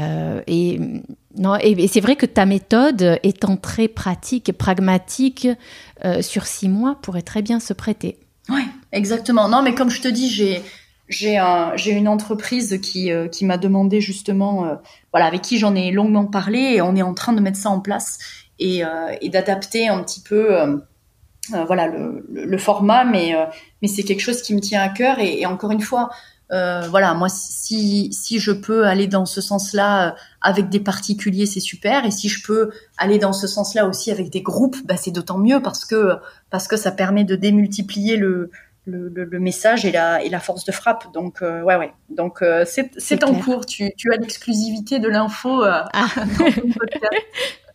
Euh, 0.00 0.42
et, 0.48 0.80
non, 1.38 1.56
et, 1.60 1.86
c'est 1.88 2.00
vrai 2.00 2.16
que 2.16 2.26
ta 2.26 2.46
méthode, 2.46 3.18
étant 3.22 3.56
très 3.56 3.88
pratique 3.88 4.48
et 4.48 4.52
pragmatique, 4.52 5.48
sur 6.20 6.46
six 6.46 6.68
mois, 6.68 6.98
pourrait 7.02 7.22
très 7.22 7.42
bien 7.42 7.58
se 7.60 7.72
prêter. 7.72 8.18
Oui, 8.48 8.62
exactement. 8.92 9.48
Non, 9.48 9.62
mais 9.62 9.74
comme 9.74 9.90
je 9.90 10.00
te 10.00 10.08
dis, 10.08 10.30
j'ai 10.30 10.62
j'ai 11.08 11.38
un, 11.38 11.76
une 11.76 12.08
entreprise 12.08 12.80
qui, 12.82 13.10
qui 13.30 13.44
m'a 13.44 13.58
demandé 13.58 14.00
justement, 14.00 14.78
voilà, 15.12 15.26
avec 15.26 15.42
qui 15.42 15.58
j'en 15.58 15.74
ai 15.74 15.90
longuement 15.92 16.26
parlé 16.26 16.58
et 16.58 16.82
on 16.82 16.96
est 16.96 17.02
en 17.02 17.14
train 17.14 17.32
de 17.32 17.40
mettre 17.40 17.58
ça 17.58 17.70
en 17.70 17.80
place 17.80 18.18
et, 18.58 18.82
d'adapter 19.30 19.88
un 19.88 20.02
petit 20.02 20.20
peu 20.20 20.58
euh, 21.54 21.64
voilà 21.64 21.86
le, 21.86 22.26
le, 22.28 22.58
format, 22.58 23.04
mais 23.04 23.34
euh, 23.34 23.44
mais 23.80 23.86
c'est 23.86 24.02
quelque 24.02 24.20
chose 24.20 24.42
qui 24.42 24.52
me 24.52 24.60
tient 24.60 24.82
à 24.82 24.88
cœur 24.88 25.20
et 25.20 25.46
encore 25.46 25.70
une 25.70 25.80
fois, 25.80 26.10
euh, 26.52 26.82
voilà, 26.88 27.14
moi 27.14 27.28
si 27.28 28.12
si 28.12 28.38
je 28.38 28.52
peux 28.52 28.86
aller 28.86 29.06
dans 29.06 29.26
ce 29.26 29.40
sens-là 29.40 30.14
avec 30.40 30.68
des 30.68 30.80
particuliers, 30.80 31.46
c'est 31.46 31.60
super, 31.60 32.04
et 32.04 32.10
si 32.10 32.28
je 32.28 32.44
peux 32.46 32.70
aller 32.98 33.18
dans 33.18 33.32
ce 33.32 33.46
sens-là 33.46 33.86
aussi 33.86 34.10
avec 34.10 34.30
des 34.30 34.42
groupes, 34.42 34.76
bah, 34.84 34.96
c'est 34.96 35.10
d'autant 35.10 35.38
mieux 35.38 35.60
parce 35.60 35.84
que 35.84 36.16
parce 36.50 36.68
que 36.68 36.76
ça 36.76 36.92
permet 36.92 37.24
de 37.24 37.36
démultiplier 37.36 38.16
le 38.16 38.50
le, 38.88 39.08
le, 39.08 39.40
message 39.40 39.84
et 39.84 39.90
la, 39.90 40.22
et 40.22 40.28
la 40.28 40.38
force 40.38 40.64
de 40.64 40.70
frappe. 40.70 41.12
Donc, 41.12 41.40
ouais, 41.40 41.74
ouais. 41.74 41.92
Donc, 42.08 42.44
c'est 42.66 43.24
en 43.24 43.34
cours. 43.34 43.66
Tu, 43.66 43.90
tu 43.96 44.12
as 44.12 44.16
l'exclusivité 44.16 45.00
de 45.00 45.08
l'info 45.08 45.64
ah. 45.64 45.88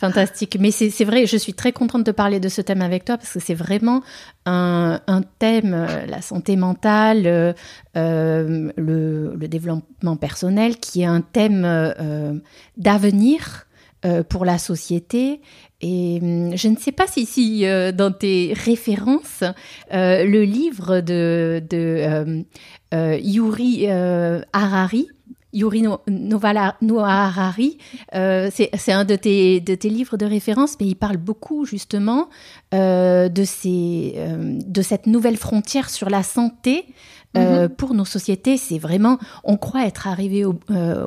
Fantastique. 0.00 0.56
Mais 0.58 0.70
c'est 0.70 1.04
vrai, 1.04 1.26
je 1.26 1.36
suis 1.36 1.52
très 1.52 1.72
contente 1.72 2.04
de 2.06 2.10
parler 2.12 2.40
de 2.40 2.48
ce 2.48 2.62
thème 2.62 2.80
avec 2.80 3.04
toi 3.04 3.18
parce 3.18 3.34
que 3.34 3.38
c'est 3.38 3.54
vraiment 3.54 4.02
un, 4.46 4.98
thème, 5.38 5.74
euh, 5.74 6.06
la 6.06 6.22
santé 6.22 6.56
mentale, 6.56 7.26
euh, 7.26 7.52
euh, 7.98 8.72
le, 8.78 9.36
développement 9.46 10.16
personnel, 10.16 10.78
qui 10.78 11.02
est 11.02 11.06
un 11.06 11.20
thème 11.20 11.62
d'avenir 12.78 13.66
pour 14.30 14.46
la 14.46 14.56
société. 14.56 15.42
Et 15.82 16.18
hum, 16.22 16.56
je 16.56 16.68
ne 16.68 16.76
sais 16.76 16.92
pas 16.92 17.06
si, 17.06 17.26
si 17.26 17.66
dans 17.92 18.12
tes 18.12 18.54
références, 18.56 19.44
le 19.92 20.44
livre 20.44 21.00
de, 21.00 21.62
de 21.68 22.42
Yuri 22.92 23.86
Harari, 23.86 25.08
Yuri 25.52 25.82
Noah 26.06 26.74
Harari, 26.80 27.78
euh, 28.14 28.50
c'est 28.52 28.92
un 28.92 29.04
de 29.04 29.16
tes, 29.16 29.60
de 29.60 29.74
tes 29.74 29.88
livres 29.88 30.16
de 30.16 30.26
référence, 30.26 30.76
mais 30.80 30.86
il 30.86 30.94
parle 30.94 31.16
beaucoup 31.16 31.64
justement 31.64 32.28
euh, 32.72 33.28
de, 33.28 33.44
ces, 33.44 34.14
euh, 34.16 34.58
de 34.64 34.82
cette 34.82 35.06
nouvelle 35.06 35.36
frontière 35.36 35.90
sur 35.90 36.08
la 36.08 36.22
santé 36.22 36.86
mm-hmm. 37.34 37.68
pour 37.70 37.94
nos 37.94 38.04
sociétés. 38.04 38.56
C'est 38.56 38.78
vraiment, 38.78 39.18
on 39.42 39.56
croit 39.56 39.86
être 39.86 40.06
arrivé 40.06 40.44
au, 40.44 40.58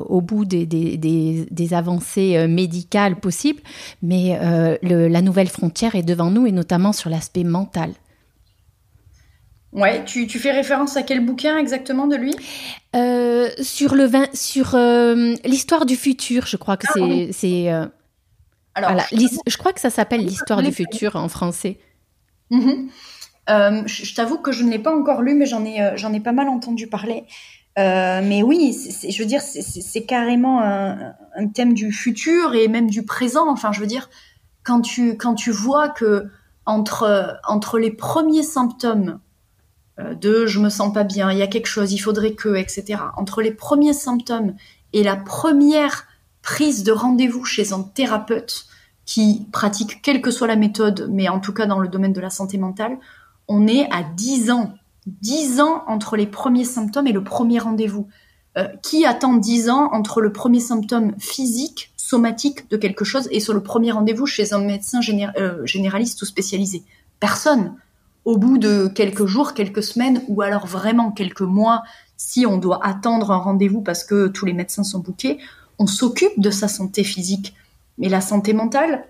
au 0.08 0.20
bout 0.20 0.44
des, 0.44 0.66
des, 0.66 0.98
des, 0.98 1.46
des, 1.50 1.74
avancées 1.74 2.46
médicales 2.46 3.16
possibles, 3.16 3.62
mais 4.02 4.38
le, 4.82 5.08
la 5.08 5.22
nouvelle 5.22 5.48
frontière 5.48 5.94
est 5.94 6.02
devant 6.02 6.30
nous 6.30 6.46
et 6.46 6.52
notamment 6.52 6.92
sur 6.92 7.08
l'aspect 7.08 7.44
mental. 7.44 7.92
Ouais, 9.74 10.04
tu, 10.04 10.28
tu, 10.28 10.38
fais 10.38 10.52
référence 10.52 10.96
à 10.96 11.02
quel 11.02 11.24
bouquin 11.24 11.58
exactement 11.58 12.06
de 12.06 12.14
lui? 12.14 12.34
Euh, 12.94 13.50
Sur 13.60 13.96
le 13.96 14.04
vin, 14.04 14.26
sur 14.32 14.76
euh, 14.76 15.34
l'histoire 15.44 15.84
du 15.84 15.96
futur, 15.96 16.46
je 16.46 16.56
crois 16.56 16.76
que 16.76 16.86
ah, 16.90 17.32
c'est. 17.32 17.72
Euh, 17.72 17.86
Alors, 18.76 18.92
je, 19.10 19.56
crois 19.56 19.72
que 19.72 19.80
ça 19.80 19.90
s'appelle 19.90 20.24
l'histoire 20.24 20.62
du 20.62 20.70
futur 20.70 21.16
en 21.16 21.28
français. 21.28 21.78
Mm-hmm. 22.52 23.88
je, 23.88 24.14
t'avoue 24.14 24.38
que 24.38 24.52
je 24.52 24.62
ne 24.62 24.70
l'ai 24.70 24.78
pas 24.78 24.94
encore 24.94 25.22
lu, 25.22 25.34
mais 25.34 25.46
j'en 25.46 25.64
ai, 25.64 25.92
j'en 25.96 26.12
ai 26.12 26.20
pas 26.20 26.32
mal 26.32 26.48
entendu 26.48 26.86
parler. 26.86 27.24
mais 27.76 28.44
oui, 28.44 28.78
je 29.08 29.18
veux 29.20 29.28
dire, 29.28 29.42
c'est 29.42 30.04
carrément 30.04 30.62
un, 30.62 31.14
un, 31.36 31.48
thème 31.48 31.74
du 31.74 31.90
futur 31.90 32.54
et 32.54 32.68
même 32.68 32.88
du 32.88 33.04
présent. 33.04 33.50
Enfin, 33.50 33.72
je 33.72 33.80
veux 33.80 33.88
dire, 33.88 34.08
quand 34.62 34.82
tu, 34.82 35.16
quand 35.16 35.34
tu 35.34 35.50
vois 35.50 35.88
que 35.88 36.28
entre, 36.64 37.40
entre 37.48 37.80
les 37.80 37.90
premiers 37.90 38.44
symptômes 38.44 39.18
de 39.98 40.46
je 40.46 40.58
me 40.58 40.70
sens 40.70 40.92
pas 40.92 41.04
bien, 41.04 41.30
il 41.30 41.38
y 41.38 41.42
a 41.42 41.46
quelque 41.46 41.66
chose, 41.66 41.92
il 41.92 41.98
faudrait 41.98 42.32
que, 42.34 42.56
etc. 42.56 43.00
Entre 43.16 43.42
les 43.42 43.52
premiers 43.52 43.92
symptômes 43.92 44.54
et 44.92 45.02
la 45.02 45.16
première 45.16 46.06
prise 46.42 46.84
de 46.84 46.92
rendez-vous 46.92 47.44
chez 47.44 47.72
un 47.72 47.82
thérapeute 47.82 48.66
qui 49.06 49.46
pratique 49.52 50.02
quelle 50.02 50.20
que 50.20 50.30
soit 50.30 50.46
la 50.46 50.56
méthode, 50.56 51.08
mais 51.10 51.28
en 51.28 51.40
tout 51.40 51.52
cas 51.52 51.66
dans 51.66 51.78
le 51.78 51.88
domaine 51.88 52.12
de 52.12 52.20
la 52.20 52.30
santé 52.30 52.58
mentale, 52.58 52.98
on 53.48 53.66
est 53.66 53.88
à 53.92 54.02
10 54.02 54.50
ans. 54.50 54.74
10 55.06 55.60
ans 55.60 55.84
entre 55.86 56.16
les 56.16 56.26
premiers 56.26 56.64
symptômes 56.64 57.06
et 57.06 57.12
le 57.12 57.22
premier 57.22 57.58
rendez-vous. 57.58 58.08
Euh, 58.56 58.68
qui 58.82 59.04
attend 59.04 59.34
10 59.34 59.68
ans 59.68 59.88
entre 59.92 60.20
le 60.20 60.32
premier 60.32 60.60
symptôme 60.60 61.18
physique, 61.18 61.92
somatique 61.96 62.70
de 62.70 62.76
quelque 62.76 63.04
chose 63.04 63.28
et 63.32 63.40
sur 63.40 63.52
le 63.52 63.64
premier 63.64 63.90
rendez-vous 63.90 64.26
chez 64.26 64.52
un 64.52 64.60
médecin 64.60 65.00
euh, 65.36 65.66
généraliste 65.66 66.22
ou 66.22 66.24
spécialisé? 66.24 66.84
Personne 67.18 67.74
au 68.24 68.38
bout 68.38 68.58
de 68.58 68.88
quelques 68.88 69.26
jours, 69.26 69.54
quelques 69.54 69.82
semaines, 69.82 70.22
ou 70.28 70.42
alors 70.42 70.66
vraiment 70.66 71.10
quelques 71.10 71.42
mois, 71.42 71.82
si 72.16 72.46
on 72.46 72.56
doit 72.56 72.84
attendre 72.84 73.30
un 73.30 73.38
rendez-vous 73.38 73.82
parce 73.82 74.04
que 74.04 74.28
tous 74.28 74.46
les 74.46 74.52
médecins 74.52 74.84
sont 74.84 75.00
bouqués, 75.00 75.38
on 75.78 75.86
s'occupe 75.86 76.38
de 76.38 76.50
sa 76.50 76.68
santé 76.68 77.04
physique. 77.04 77.54
Mais 77.98 78.08
la 78.08 78.20
santé 78.20 78.52
mentale, 78.54 79.04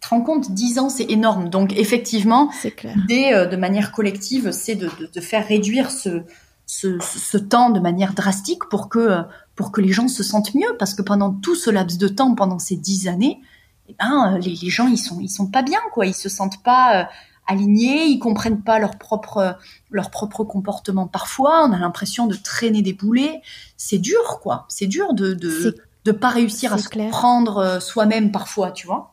te 0.00 0.08
rends 0.08 0.22
compte, 0.22 0.50
10 0.50 0.78
ans, 0.78 0.88
c'est 0.88 1.10
énorme. 1.10 1.48
Donc 1.48 1.72
effectivement, 1.76 2.50
l'idée 2.82 3.30
euh, 3.32 3.46
de 3.46 3.56
manière 3.56 3.92
collective, 3.92 4.52
c'est 4.52 4.74
de, 4.74 4.88
faire 5.20 5.46
réduire 5.46 5.90
ce, 5.90 6.22
ce, 6.66 7.36
temps 7.36 7.70
de 7.70 7.80
manière 7.80 8.14
drastique 8.14 8.64
pour 8.70 8.88
que, 8.88 9.22
pour 9.54 9.72
que 9.72 9.80
les 9.80 9.92
gens 9.92 10.08
se 10.08 10.22
sentent 10.22 10.54
mieux. 10.54 10.76
Parce 10.78 10.94
que 10.94 11.02
pendant 11.02 11.32
tout 11.32 11.54
ce 11.54 11.70
laps 11.70 11.98
de 11.98 12.08
temps, 12.08 12.34
pendant 12.34 12.58
ces 12.58 12.76
10 12.76 13.08
années, 13.08 13.40
eh 13.88 13.94
ben, 13.98 14.38
les, 14.40 14.54
les, 14.54 14.70
gens, 14.70 14.88
ils 14.88 14.98
sont, 14.98 15.20
ils 15.20 15.28
sont 15.28 15.46
pas 15.46 15.62
bien, 15.62 15.80
quoi. 15.92 16.06
Ils 16.06 16.14
se 16.14 16.28
sentent 16.28 16.62
pas... 16.62 17.02
Euh, 17.02 17.04
alignés, 17.46 18.04
ils 18.06 18.18
comprennent 18.18 18.62
pas 18.62 18.78
leur 18.78 18.98
propre 18.98 19.56
leur 19.90 20.10
propre 20.10 20.44
comportement. 20.44 21.06
Parfois, 21.06 21.66
on 21.66 21.72
a 21.72 21.78
l'impression 21.78 22.26
de 22.26 22.34
traîner 22.34 22.82
des 22.82 22.92
boulets. 22.92 23.40
C'est 23.76 23.98
dur, 23.98 24.40
quoi. 24.42 24.66
C'est 24.68 24.86
dur 24.86 25.14
de 25.14 25.34
de, 25.34 25.76
de 26.04 26.12
pas 26.12 26.30
réussir 26.30 26.72
à 26.72 26.78
se 26.78 26.88
comprendre 26.88 27.58
euh, 27.58 27.80
soi-même 27.80 28.30
parfois, 28.30 28.70
tu 28.70 28.86
vois. 28.86 29.12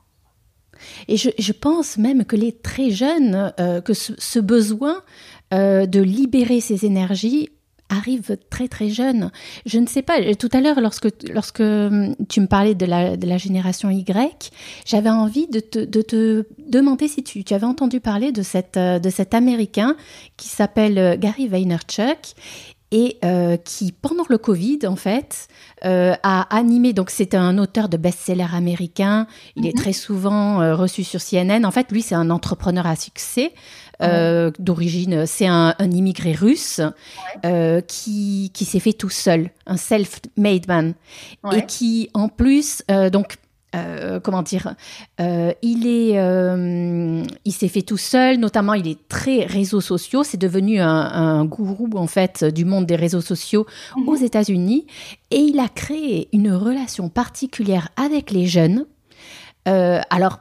Et 1.08 1.18
je, 1.18 1.30
je, 1.38 1.52
pense 1.54 1.98
même 1.98 2.26
que 2.26 2.36
les 2.36 2.52
très 2.52 2.90
jeunes, 2.90 3.54
euh, 3.60 3.80
que 3.80 3.94
ce, 3.94 4.14
ce 4.18 4.40
besoin 4.40 5.02
euh, 5.54 5.86
de 5.86 6.02
libérer 6.02 6.60
ses 6.60 6.86
énergies 6.86 7.50
arrive 7.98 8.38
très 8.50 8.68
très 8.68 8.90
jeune. 8.90 9.32
Je 9.66 9.80
ne 9.80 9.88
sais 9.88 10.02
pas, 10.02 10.36
tout 10.36 10.50
à 10.54 10.62
l'heure 10.62 10.82
lorsque, 10.82 11.08
lorsque 11.30 11.62
hum, 11.62 12.16
tu 12.30 12.42
me 12.42 12.48
parlais 12.48 12.76
de 12.76 12.86
la, 12.86 13.18
de 13.18 13.28
la 13.28 13.38
génération 13.38 13.90
Y, 13.90 14.52
j'avais 14.86 15.10
envie 15.10 15.48
de 15.48 15.60
te, 15.60 15.80
de 15.80 16.02
te, 16.02 16.46
demander 16.60 17.08
si 17.08 17.24
tu, 17.24 17.44
tu, 17.44 17.54
avais 17.54 17.66
entendu 17.66 18.00
parler 18.00 18.32
de, 18.32 18.42
cette, 18.42 18.78
euh, 18.78 19.00
de 19.00 19.10
cet 19.10 19.34
Américain 19.34 19.96
qui 20.38 20.48
s'appelle 20.48 20.98
euh, 20.98 21.18
Gary 21.18 21.48
Vaynerchuk 21.48 22.36
et 22.94 23.18
euh, 23.26 23.58
qui, 23.58 23.92
pendant 23.92 24.24
le 24.30 24.38
Covid, 24.38 24.82
en 24.86 24.96
fait, 24.96 25.48
euh, 25.84 26.14
a 26.22 26.56
animé. 26.56 26.94
Donc, 26.94 27.10
c'est 27.10 27.34
un 27.34 27.58
auteur 27.58 27.90
de 27.90 27.98
best-seller 27.98 28.46
américain. 28.54 29.26
Il 29.56 29.66
est 29.66 29.76
mhm. 29.76 29.82
très 29.82 29.94
souvent 29.94 30.62
euh, 30.62 30.76
reçu 30.76 31.04
sur 31.04 31.20
CNN. 31.20 31.66
En 31.66 31.72
fait, 31.72 31.92
lui, 31.92 32.04
c'est 32.04 32.14
un 32.14 32.30
entrepreneur 32.30 32.86
à 32.86 32.96
succès. 32.96 33.52
Euh, 34.02 34.52
d'origine, 34.60 35.26
c'est 35.26 35.46
un, 35.46 35.76
un, 35.78 35.92
immigré 35.92 36.34
russe 36.34 36.82
euh, 37.46 37.80
qui, 37.82 38.52
qui 38.54 38.66
s'est 38.66 38.80
fait 38.80 38.94
tout 38.94 39.10
seul, 39.10 39.52
un 39.68 39.78
self-made 39.78 40.68
man, 40.68 40.94
ouais. 41.44 41.60
et 41.60 41.66
qui 41.66 42.10
en 42.14 42.28
plus, 42.28 42.84
euh, 42.90 43.10
donc 43.10 43.38
euh, 43.76 44.20
comment 44.20 44.44
dire, 44.44 44.76
euh, 45.20 45.52
il 45.64 45.88
est, 45.88 46.20
euh, 46.20 47.24
il 47.44 47.52
s'est 47.52 47.68
fait 47.68 47.82
tout 47.82 47.98
seul. 47.98 48.38
Notamment, 48.38 48.74
il 48.74 48.88
est 48.88 49.08
très 49.08 49.46
réseaux 49.46 49.82
sociaux. 49.82 50.24
C'est 50.24 50.38
devenu 50.38 50.80
un, 50.80 50.88
un, 50.88 51.46
gourou 51.46 51.90
en 51.96 52.06
fait 52.06 52.44
du 52.44 52.66
monde 52.66 52.86
des 52.86 52.96
réseaux 52.96 53.22
sociaux 53.22 53.66
mmh. 53.96 54.08
aux 54.08 54.16
États-Unis, 54.16 54.86
et 55.32 55.40
il 55.40 55.60
a 55.60 55.70
créé 55.70 56.30
une 56.34 56.52
relation 56.54 57.10
particulière 57.10 57.90
avec 57.96 58.32
les 58.32 58.46
jeunes. 58.46 58.86
Alors. 59.66 60.40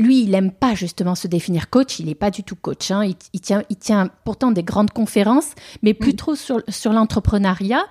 Lui, 0.00 0.22
il 0.22 0.30
n'aime 0.30 0.50
pas 0.50 0.74
justement 0.74 1.14
se 1.14 1.28
définir 1.28 1.68
coach, 1.68 1.98
il 1.98 2.06
n'est 2.06 2.14
pas 2.14 2.30
du 2.30 2.42
tout 2.42 2.56
coach. 2.56 2.90
Hein. 2.90 3.04
Il, 3.04 3.16
il, 3.34 3.40
tient, 3.40 3.62
il 3.68 3.76
tient 3.76 4.08
pourtant 4.24 4.50
des 4.50 4.62
grandes 4.62 4.90
conférences, 4.90 5.50
mais 5.82 5.92
plutôt 5.92 6.32
mmh. 6.32 6.36
sur, 6.36 6.62
sur 6.68 6.92
l'entrepreneuriat. 6.92 7.84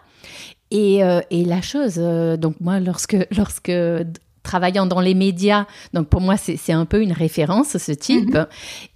Et, 0.72 1.04
euh, 1.04 1.22
et, 1.32 1.46
la 1.46 1.62
chose, 1.62 1.96
euh, 1.98 2.38
donc 2.38 2.56
moi, 2.60 2.80
lorsque, 2.80 3.18
lorsque 3.38 3.72
travaillant 4.42 4.88
dans 4.88 5.02
les 5.02 5.14
médias. 5.14 5.66
Donc 5.94 6.08
pour 6.08 6.22
moi, 6.22 6.36
c'est 6.38 6.72
un 6.72 6.86
peu 6.86 7.02
une 7.04 7.12
référence, 7.12 7.78
ce 7.78 7.92
type. 7.92 8.34
-hmm. 8.34 8.48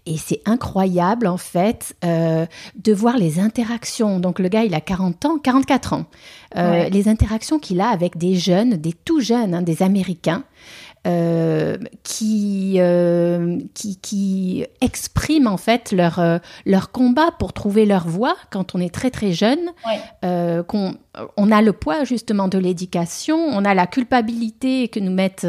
Et 0.05 0.17
c'est 0.17 0.41
incroyable, 0.45 1.27
en 1.27 1.37
fait, 1.37 1.95
euh, 2.03 2.45
de 2.75 2.93
voir 2.93 3.17
les 3.17 3.39
interactions. 3.39 4.19
Donc 4.19 4.39
le 4.39 4.49
gars, 4.49 4.63
il 4.63 4.73
a 4.73 4.81
40 4.81 5.25
ans, 5.25 5.37
44 5.37 5.93
ans. 5.93 6.05
Ouais. 6.55 6.89
Les 6.89 7.07
interactions 7.07 7.59
qu'il 7.59 7.81
a 7.81 7.89
avec 7.89 8.17
des 8.17 8.35
jeunes, 8.35 8.77
des 8.77 8.93
tout 8.93 9.21
jeunes, 9.21 9.53
hein, 9.53 9.61
des 9.61 9.83
Américains. 9.83 10.43
Qui, 11.03 12.79
qui, 13.73 13.97
qui 13.97 14.65
expriment 14.81 15.47
en 15.47 15.57
fait 15.57 15.91
leur, 15.91 16.39
leur 16.65 16.91
combat 16.91 17.31
pour 17.37 17.51
trouver 17.53 17.85
leur 17.85 18.07
voie 18.07 18.35
quand 18.51 18.75
on 18.75 18.79
est 18.79 18.93
très 18.93 19.11
très 19.11 19.33
jeune, 19.33 19.59
qu'on 20.21 20.95
on 21.37 21.51
a 21.51 21.61
le 21.61 21.73
poids 21.73 22.05
justement 22.05 22.47
de 22.47 22.57
l'éducation, 22.57 23.37
on 23.37 23.65
a 23.65 23.73
la 23.73 23.85
culpabilité 23.85 24.87
que 24.87 24.99
nous 24.99 25.11
mettent 25.11 25.47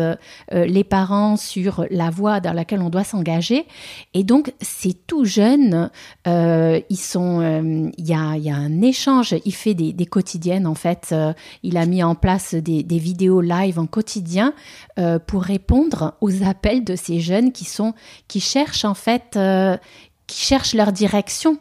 les 0.51 0.85
parents 0.85 1.37
sur 1.37 1.87
la 1.91 2.11
voie 2.11 2.41
dans 2.41 2.53
laquelle 2.53 2.83
on 2.83 2.91
doit 2.91 3.05
s'engager, 3.05 3.67
et 4.13 4.25
donc 4.25 4.53
c'est 4.61 5.07
tout 5.07 5.25
jeune. 5.25 5.91
ils 6.27 6.97
sont, 6.99 7.93
il 7.97 8.07
y 8.07 8.15
a, 8.15 8.37
y 8.37 8.51
a, 8.51 8.57
un 8.57 8.83
échange. 8.83 9.35
Il 9.45 9.55
fait 9.55 9.75
des, 9.75 9.93
des 9.93 10.07
quotidiennes 10.07 10.67
en 10.67 10.75
fait. 10.75 11.15
il 11.63 11.77
a 11.77 11.87
mis 11.87 12.03
en 12.03 12.15
place 12.15 12.55
des, 12.55 12.83
des 12.83 12.99
vidéos 12.99 13.41
live 13.41 13.79
en 13.79 13.87
quotidien 13.87 14.55
euh, 14.99 15.19
pour 15.19 15.44
répondre 15.45 16.15
aux 16.21 16.43
appels 16.43 16.85
de 16.85 16.97
ces 16.97 17.21
jeunes 17.21 17.53
qui 17.53 17.65
sont 17.65 17.95
qui 18.29 18.41
cherchent 18.41 18.85
en 18.85 18.95
fait 18.95 19.37
euh, 19.37 19.77
qui 20.27 20.41
cherchent 20.41 20.75
leur 20.75 20.93
direction. 20.93 21.59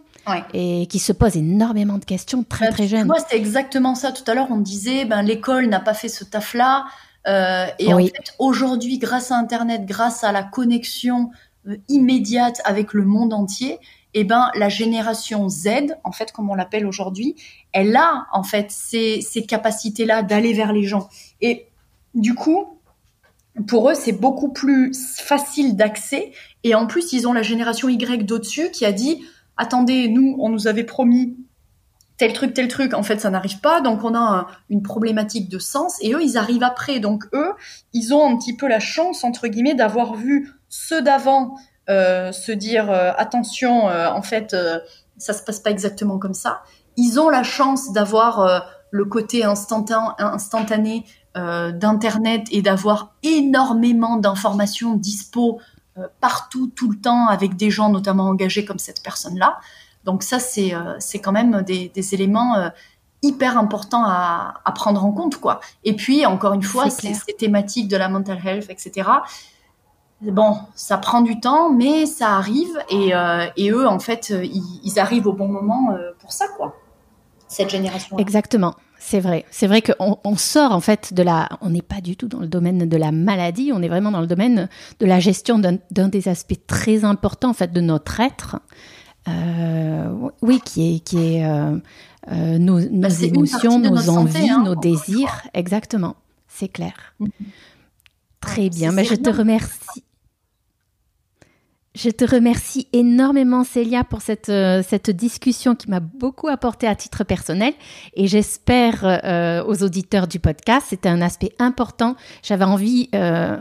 Et 0.53 0.87
qui 0.87 0.99
se 0.99 1.11
posent 1.11 1.35
énormément 1.35 1.97
de 1.97 2.05
questions 2.05 2.45
très 2.45 2.67
bah, 2.67 2.71
très 2.71 2.87
jeunes. 2.87 3.07
Moi, 3.07 3.19
c'était 3.19 3.35
exactement 3.35 3.93
ça. 3.93 4.13
Tout 4.13 4.23
à 4.27 4.33
l'heure, 4.33 4.47
on 4.51 4.57
disait, 4.57 5.03
ben 5.03 5.21
l'école 5.21 5.65
n'a 5.67 5.81
pas 5.81 5.93
fait 5.93 6.07
ce 6.07 6.23
taf-là. 6.23 6.85
Euh, 7.27 7.65
et 7.77 7.93
en 7.93 7.97
fait, 7.97 8.33
aujourd'hui, 8.39 8.99
grâce 8.99 9.31
à 9.31 9.35
Internet, 9.35 9.85
grâce 9.85 10.23
à 10.23 10.31
la 10.31 10.43
connexion 10.43 11.29
immédiate 11.89 12.61
avec 12.63 12.93
le 12.93 13.03
monde 13.03 13.33
entier, 13.33 13.79
eh 14.13 14.23
ben 14.23 14.49
la 14.55 14.69
génération 14.69 15.49
Z, 15.49 15.95
en 16.03 16.11
fait, 16.11 16.31
comme 16.31 16.49
on 16.49 16.55
l'appelle 16.55 16.85
aujourd'hui, 16.85 17.35
elle 17.71 17.95
a 17.95 18.27
en 18.31 18.43
fait 18.43 18.71
ces, 18.71 19.21
ces 19.21 19.43
capacités-là 19.45 20.23
d'aller 20.23 20.53
vers 20.53 20.71
les 20.71 20.83
gens. 20.83 21.09
Et 21.41 21.67
du 22.13 22.35
coup, 22.35 22.79
pour 23.67 23.89
eux, 23.89 23.95
c'est 23.95 24.13
beaucoup 24.13 24.51
plus 24.51 24.93
facile 25.17 25.75
d'accès. 25.75 26.31
Et 26.63 26.75
en 26.75 26.87
plus, 26.87 27.13
ils 27.13 27.27
ont 27.27 27.33
la 27.33 27.43
génération 27.43 27.89
Y 27.89 28.25
d'au-dessus 28.25 28.71
qui 28.71 28.85
a 28.85 28.91
dit 28.91 29.23
attendez, 29.57 30.07
nous, 30.07 30.35
on 30.39 30.49
nous 30.49 30.67
avait 30.67 30.83
promis 30.83 31.37
tel 32.17 32.33
truc, 32.33 32.53
tel 32.53 32.67
truc. 32.67 32.93
En 32.93 33.03
fait, 33.03 33.19
ça 33.19 33.29
n'arrive 33.29 33.59
pas. 33.59 33.81
Donc, 33.81 34.03
on 34.03 34.15
a 34.15 34.47
une 34.69 34.81
problématique 34.81 35.49
de 35.49 35.59
sens. 35.59 35.97
Et 36.01 36.13
eux, 36.13 36.23
ils 36.23 36.37
arrivent 36.37 36.63
après. 36.63 36.99
Donc, 36.99 37.25
eux, 37.33 37.51
ils 37.93 38.13
ont 38.13 38.25
un 38.25 38.37
petit 38.37 38.55
peu 38.55 38.67
la 38.67 38.79
chance, 38.79 39.23
entre 39.23 39.47
guillemets, 39.47 39.75
d'avoir 39.75 40.15
vu 40.15 40.51
ceux 40.69 41.01
d'avant 41.01 41.55
euh, 41.89 42.31
se 42.31 42.51
dire 42.51 42.89
euh, 42.89 43.11
attention, 43.17 43.89
euh, 43.89 44.07
en 44.09 44.21
fait, 44.21 44.55
ça 45.17 45.33
se 45.33 45.43
passe 45.43 45.59
pas 45.59 45.69
exactement 45.69 46.17
comme 46.17 46.33
ça. 46.33 46.61
Ils 46.97 47.19
ont 47.19 47.29
la 47.29 47.43
chance 47.43 47.91
d'avoir 47.91 48.69
le 48.91 49.05
côté 49.05 49.43
instantané 49.43 51.03
d'internet 51.35 52.47
et 52.51 52.61
d'avoir 52.61 53.15
énormément 53.23 54.17
d'informations 54.17 54.93
dispo 54.93 55.59
partout 56.19 56.71
tout 56.75 56.91
le 56.91 56.97
temps 56.97 57.27
avec 57.27 57.55
des 57.55 57.71
gens 57.71 57.89
notamment 57.89 58.27
engagés 58.27 58.65
comme 58.65 58.77
cette 58.77 59.01
personne-là. 59.01 59.59
Donc 60.03 60.21
ça 60.21 60.37
c'est 60.37 60.73
c'est 60.99 61.17
quand 61.17 61.31
même 61.31 61.63
des, 61.63 61.89
des 61.89 62.13
éléments 62.13 62.69
hyper 63.23 63.57
importants 63.57 64.03
à, 64.05 64.61
à, 64.63 64.71
prendre 64.73 65.03
en 65.03 65.11
compte 65.11 65.37
quoi. 65.37 65.59
Et 65.83 65.95
puis 65.95 66.23
encore 66.27 66.53
une 66.53 66.61
fois 66.61 66.91
ces 66.91 67.15
thématiques 67.35 67.87
de 67.87 67.97
la 67.97 68.09
mental 68.09 68.39
health 68.45 68.69
etc 68.69 69.09
bon, 70.31 70.57
ça 70.75 70.97
prend 70.97 71.21
du 71.21 71.39
temps, 71.39 71.71
mais 71.71 72.05
ça 72.05 72.35
arrive 72.35 72.79
et, 72.89 73.13
euh, 73.13 73.47
eux, 73.59 73.87
en 73.87 73.99
fait, 73.99 74.31
euh, 74.31 74.45
ils, 74.45 74.99
arrivent 74.99 75.27
au 75.27 75.33
bon 75.33 75.47
moment 75.47 75.91
euh, 75.91 76.11
pour 76.19 76.31
ça, 76.31 76.47
quoi. 76.47 76.75
Cette 77.47 77.69
génération. 77.69 78.17
Exactement. 78.17 78.75
C'est 79.05 79.19
vrai. 79.19 79.43
C'est 79.51 79.67
vrai 79.67 79.81
qu'on 79.81 80.17
on 80.23 80.37
sort 80.37 80.71
en 80.71 80.79
fait 80.79 81.13
de 81.13 81.23
la. 81.23 81.49
On 81.59 81.71
n'est 81.71 81.81
pas 81.81 81.99
du 81.99 82.15
tout 82.15 82.29
dans 82.29 82.39
le 82.39 82.47
domaine 82.47 82.87
de 82.87 82.97
la 82.97 83.11
maladie. 83.11 83.71
On 83.73 83.81
est 83.81 83.89
vraiment 83.89 84.11
dans 84.11 84.21
le 84.21 84.27
domaine 84.27 84.69
de 85.01 85.05
la 85.05 85.19
gestion 85.19 85.59
d'un 85.59 86.07
des 86.07 86.27
aspects 86.29 86.65
très 86.67 87.03
importants 87.03 87.49
en 87.49 87.53
fait 87.53 87.73
de 87.73 87.81
notre 87.81 88.21
être. 88.21 88.59
oui, 90.41 90.61
qui 90.63 90.95
est 90.95 90.99
qui 90.99 91.17
est 91.17 91.45
nos, 92.39 92.79
bah, 92.79 93.09
émotions, 93.21 93.77
nos 93.77 94.09
envies, 94.09 94.49
hein, 94.49 94.63
nos 94.63 94.75
désirs. 94.75 95.41
Exactement. 95.53 96.15
C'est 96.47 96.69
clair. 96.69 97.13
Mm-hmm. 97.19 97.29
Très 98.39 98.69
bien. 98.69 98.91
Mais 98.93 99.03
bah, 99.03 99.09
je 99.11 99.15
te 99.15 99.29
remercie. 99.29 100.02
Je 101.95 102.09
te 102.09 102.25
remercie 102.25 102.87
énormément 102.91 103.63
Célia 103.63 104.03
pour 104.03 104.23
cette, 104.23 104.49
euh, 104.49 104.81
cette 104.81 105.11
discussion 105.11 105.75
qui 105.75 105.91
m'a 105.91 105.99
beaucoup 105.99 106.47
apporté 106.47 106.87
à 106.87 106.95
titre 106.95 107.23
personnel 107.23 107.71
et 108.15 108.25
j'espère 108.25 109.03
euh, 109.03 109.63
aux 109.63 109.83
auditeurs 109.83 110.27
du 110.27 110.39
podcast, 110.39 110.87
c'était 110.89 111.09
un 111.09 111.21
aspect 111.21 111.51
important. 111.59 112.15
J'avais 112.41 112.65
envie 112.65 113.09
euh, 113.13 113.57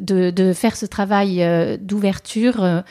de, 0.00 0.30
de, 0.30 0.54
faire 0.54 0.76
ce 0.76 0.86
travail 0.86 1.44
d'ouverture 1.78 2.82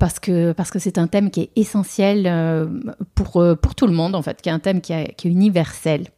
parce 0.00 0.18
que 0.18 0.50
parce 0.50 0.72
que 0.72 0.80
c'est 0.80 0.98
un 0.98 1.06
thème 1.06 1.30
qui 1.30 1.42
est 1.42 1.50
essentiel 1.54 2.68
pour, 3.14 3.44
pour 3.62 3.74
tout 3.76 3.86
le 3.86 3.92
monde 3.92 4.16
en 4.16 4.22
fait, 4.22 4.42
qui 4.42 4.48
est 4.48 4.52
un 4.52 4.58
thème 4.58 4.80
qui, 4.80 4.92
qui 5.16 5.28
est 5.28 5.30
universel. 5.30 6.08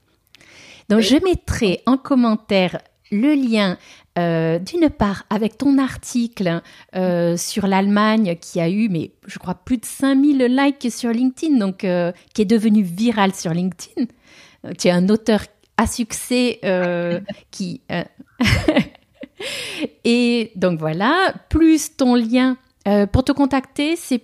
Donc 0.88 1.00
je 1.00 1.16
mettrai 1.22 1.82
en 1.84 1.98
commentaire 1.98 2.78
le 3.12 3.34
lien 3.34 3.76
euh, 4.18 4.58
d'une 4.58 4.88
part 4.88 5.24
avec 5.28 5.58
ton 5.58 5.76
article 5.76 6.62
euh, 6.94 7.36
sur 7.36 7.66
l'Allemagne 7.66 8.36
qui 8.40 8.60
a 8.60 8.70
eu, 8.70 8.88
mais 8.88 9.10
je 9.26 9.38
crois, 9.38 9.54
plus 9.54 9.76
de 9.76 9.84
5000 9.84 10.38
likes 10.38 10.90
sur 10.90 11.10
LinkedIn, 11.10 11.58
donc 11.58 11.84
euh, 11.84 12.12
qui 12.32 12.40
est 12.40 12.46
devenu 12.46 12.82
viral 12.82 13.34
sur 13.34 13.52
LinkedIn. 13.52 14.06
Tu 14.78 14.88
es 14.88 14.90
un 14.90 15.10
auteur 15.10 15.40
à 15.76 15.86
succès 15.86 16.60
qui... 17.50 17.82
Et 20.04 20.50
donc 20.56 20.78
voilà, 20.78 21.34
plus 21.50 21.94
ton 21.94 22.14
lien 22.14 22.56
pour 23.12 23.22
te 23.22 23.32
contacter, 23.32 23.96
c'est 23.96 24.22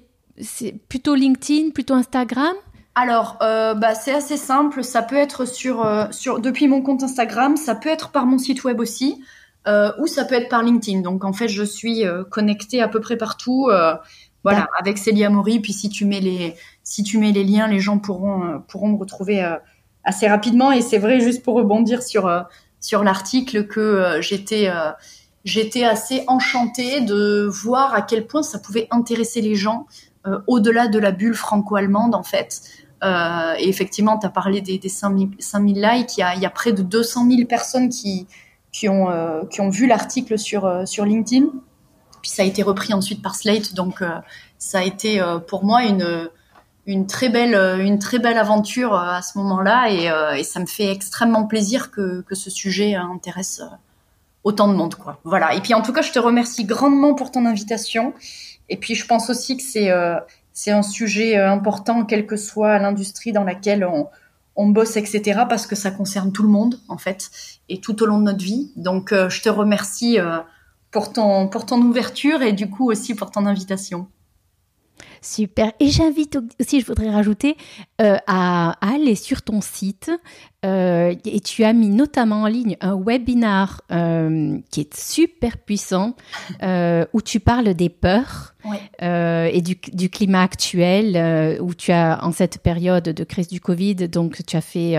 plutôt 0.88 1.14
LinkedIn, 1.14 1.70
plutôt 1.70 1.92
Instagram? 1.92 2.54
Alors, 2.94 3.36
bah, 3.40 3.94
c'est 3.94 4.14
assez 4.14 4.38
simple. 4.38 4.82
Ça 4.82 5.02
peut 5.02 5.16
être 5.16 5.44
sur, 5.44 5.86
sur 6.12 6.40
depuis 6.40 6.66
mon 6.66 6.80
compte 6.80 7.02
Instagram, 7.02 7.58
ça 7.58 7.74
peut 7.74 7.90
être 7.90 8.10
par 8.10 8.24
mon 8.24 8.38
site 8.38 8.64
web 8.64 8.80
aussi 8.80 9.22
euh, 9.66 9.92
ou 9.98 10.06
ça 10.06 10.24
peut 10.24 10.34
être 10.34 10.48
par 10.48 10.62
LinkedIn. 10.62 11.00
Donc 11.00 11.24
en 11.24 11.32
fait, 11.32 11.48
je 11.48 11.62
suis 11.62 12.06
euh, 12.06 12.24
connectée 12.24 12.80
à 12.80 12.88
peu 12.88 13.00
près 13.00 13.16
partout. 13.16 13.68
Euh, 13.70 13.94
voilà, 14.44 14.66
avec 14.80 14.98
Célia 14.98 15.30
Mori. 15.30 15.60
Puis 15.60 15.72
si 15.72 15.88
tu 15.88 16.04
mets 16.04 16.20
les 16.20 16.54
si 16.82 17.02
tu 17.02 17.18
mets 17.18 17.32
les 17.32 17.44
liens, 17.44 17.68
les 17.68 17.80
gens 17.80 17.98
pourront 17.98 18.44
euh, 18.44 18.58
pourront 18.68 18.88
me 18.88 18.98
retrouver 18.98 19.44
euh, 19.44 19.56
assez 20.04 20.26
rapidement. 20.26 20.72
Et 20.72 20.80
c'est 20.80 20.98
vrai, 20.98 21.20
juste 21.20 21.42
pour 21.42 21.54
rebondir 21.54 22.02
sur 22.02 22.30
sur 22.80 23.04
l'article, 23.04 23.68
que 23.68 24.18
j'étais 24.20 24.68
j'étais 25.44 25.84
assez 25.84 26.24
enchantée 26.26 27.00
de 27.00 27.46
voir 27.46 27.94
à 27.94 28.02
quel 28.02 28.26
point 28.26 28.42
ça 28.42 28.58
pouvait 28.58 28.88
intéresser 28.90 29.40
les 29.40 29.54
gens 29.54 29.86
au-delà 30.48 30.88
de 30.88 30.98
la 30.98 31.12
bulle 31.12 31.34
franco-allemande 31.34 32.14
en 32.16 32.24
fait. 32.24 32.62
Euh, 33.02 33.54
et 33.58 33.68
effectivement, 33.68 34.18
tu 34.18 34.26
as 34.26 34.30
parlé 34.30 34.60
des, 34.60 34.78
des 34.78 34.88
5000, 34.88 35.30
5000 35.38 35.80
likes. 35.80 36.16
Il 36.16 36.20
y, 36.20 36.22
a, 36.22 36.34
il 36.34 36.42
y 36.42 36.46
a 36.46 36.50
près 36.50 36.72
de 36.72 36.82
200 36.82 37.28
000 37.28 37.46
personnes 37.46 37.88
qui, 37.88 38.26
qui 38.72 38.88
ont, 38.88 39.10
euh, 39.10 39.44
qui 39.44 39.60
ont 39.60 39.68
vu 39.68 39.86
l'article 39.86 40.38
sur, 40.38 40.64
euh, 40.64 40.86
sur 40.86 41.04
LinkedIn. 41.04 41.46
Puis 42.22 42.30
ça 42.30 42.42
a 42.42 42.46
été 42.46 42.62
repris 42.62 42.94
ensuite 42.94 43.22
par 43.22 43.34
Slate. 43.34 43.74
Donc 43.74 44.00
euh, 44.00 44.08
ça 44.58 44.78
a 44.78 44.82
été 44.82 45.20
pour 45.48 45.64
moi 45.64 45.84
une, 45.84 46.30
une, 46.86 47.06
très 47.06 47.28
belle, 47.28 47.54
une 47.80 47.98
très 47.98 48.18
belle 48.18 48.38
aventure 48.38 48.94
à 48.94 49.22
ce 49.22 49.36
moment-là. 49.38 49.90
Et, 50.36 50.44
ça 50.44 50.60
me 50.60 50.66
fait 50.66 50.90
extrêmement 50.90 51.46
plaisir 51.46 51.90
que, 51.90 52.22
que 52.22 52.36
ce 52.36 52.48
sujet 52.48 52.94
intéresse 52.94 53.60
autant 54.44 54.68
de 54.68 54.74
monde. 54.74 54.94
Quoi. 54.94 55.18
Voilà. 55.24 55.54
Et 55.54 55.60
puis 55.60 55.74
en 55.74 55.82
tout 55.82 55.92
cas, 55.92 56.02
je 56.02 56.12
te 56.12 56.20
remercie 56.20 56.64
grandement 56.64 57.14
pour 57.14 57.32
ton 57.32 57.44
invitation. 57.44 58.14
Et 58.68 58.76
puis 58.76 58.94
je 58.94 59.04
pense 59.04 59.28
aussi 59.28 59.56
que 59.56 59.64
c'est 59.64 59.90
c'est 60.52 60.70
un 60.70 60.82
sujet 60.82 61.36
important, 61.36 62.04
quelle 62.04 62.26
que 62.26 62.36
soit 62.36 62.78
l'industrie 62.78 63.32
dans 63.32 63.42
laquelle 63.42 63.84
on, 63.84 64.06
on 64.56 64.68
bosse, 64.68 64.96
etc. 64.96 65.42
parce 65.48 65.66
que 65.66 65.74
ça 65.74 65.90
concerne 65.90 66.32
tout 66.32 66.42
le 66.42 66.48
monde, 66.48 66.80
en 66.88 66.98
fait, 66.98 67.30
et 67.68 67.80
tout 67.80 68.02
au 68.02 68.06
long 68.06 68.18
de 68.18 68.24
notre 68.24 68.44
vie. 68.44 68.70
Donc, 68.76 69.12
euh, 69.12 69.28
je 69.28 69.42
te 69.42 69.48
remercie 69.48 70.18
euh, 70.18 70.38
pour, 70.90 71.12
ton, 71.12 71.48
pour 71.48 71.66
ton 71.66 71.80
ouverture 71.80 72.42
et 72.42 72.52
du 72.52 72.68
coup 72.68 72.90
aussi 72.90 73.14
pour 73.14 73.30
ton 73.30 73.46
invitation. 73.46 74.08
Super. 75.22 75.72
Et 75.78 75.88
j'invite 75.88 76.36
aussi, 76.60 76.80
je 76.80 76.86
voudrais 76.86 77.08
rajouter, 77.08 77.56
euh, 78.00 78.16
à, 78.26 78.76
aller 78.80 79.14
sur 79.14 79.42
ton 79.42 79.60
site. 79.60 80.10
Euh, 80.64 81.14
et 81.24 81.40
tu 81.40 81.62
as 81.62 81.72
mis 81.72 81.88
notamment 81.88 82.42
en 82.42 82.46
ligne 82.46 82.76
un 82.80 83.00
webinar 83.00 83.82
euh, 83.92 84.58
qui 84.70 84.80
est 84.80 84.94
super 84.96 85.58
puissant, 85.58 86.16
où 87.12 87.22
tu 87.22 87.38
parles 87.38 87.74
des 87.74 87.88
peurs 87.88 88.54
et 89.00 89.60
du, 89.60 89.76
du, 89.92 90.08
climat 90.08 90.42
actuel, 90.42 91.60
où 91.60 91.74
tu 91.74 91.92
as, 91.92 92.24
en 92.24 92.32
cette 92.32 92.58
période 92.58 93.04
de 93.04 93.24
crise 93.24 93.48
du 93.48 93.60
Covid, 93.60 93.94
donc 94.08 94.44
tu 94.44 94.56
as 94.56 94.60
fait, 94.60 94.96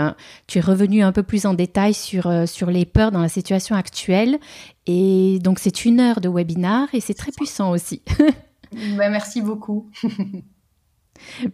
tu 0.48 0.58
es 0.58 0.62
revenu 0.62 1.02
un 1.02 1.12
peu 1.12 1.24
plus 1.24 1.46
en 1.46 1.54
détail 1.54 1.94
sur, 1.94 2.32
sur 2.48 2.72
les 2.72 2.86
peurs 2.86 3.12
dans 3.12 3.22
la 3.22 3.30
situation 3.30 3.76
actuelle. 3.76 4.38
Et 4.86 5.40
donc 5.42 5.60
c'est 5.60 5.86
une 5.86 6.00
heure 6.00 6.22
de 6.22 6.30
webinar 6.30 6.88
et 6.94 7.00
c'est 7.02 7.14
très 7.14 7.32
puissant 7.32 7.72
aussi. 7.72 8.02
Bah, 8.98 9.10
merci 9.10 9.42
beaucoup. 9.42 9.90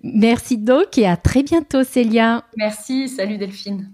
merci 0.03 0.57
donc 0.57 0.97
et 0.97 1.07
à 1.07 1.17
très 1.17 1.43
bientôt 1.43 1.83
Célia. 1.83 2.45
Merci, 2.57 3.09
salut 3.09 3.37
Delphine. 3.37 3.91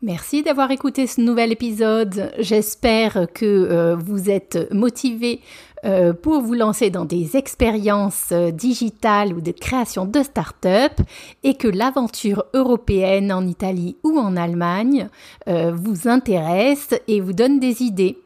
Merci 0.00 0.44
d'avoir 0.44 0.70
écouté 0.70 1.08
ce 1.08 1.20
nouvel 1.20 1.50
épisode. 1.50 2.30
J'espère 2.38 3.26
que 3.34 3.44
euh, 3.44 3.96
vous 3.96 4.30
êtes 4.30 4.72
motivé 4.72 5.40
euh, 5.84 6.12
pour 6.12 6.40
vous 6.40 6.54
lancer 6.54 6.88
dans 6.88 7.04
des 7.04 7.36
expériences 7.36 8.28
euh, 8.30 8.52
digitales 8.52 9.32
ou 9.32 9.40
de 9.40 9.50
création 9.50 10.04
de 10.04 10.22
start-up 10.22 10.92
et 11.42 11.54
que 11.54 11.66
l'aventure 11.66 12.44
européenne 12.54 13.32
en 13.32 13.44
Italie 13.44 13.96
ou 14.04 14.16
en 14.20 14.36
Allemagne 14.36 15.08
vous 15.46 16.06
intéresse 16.06 16.90
et 17.08 17.20
vous 17.20 17.32
donne 17.32 17.58
des 17.58 17.82
idées. 17.82 18.18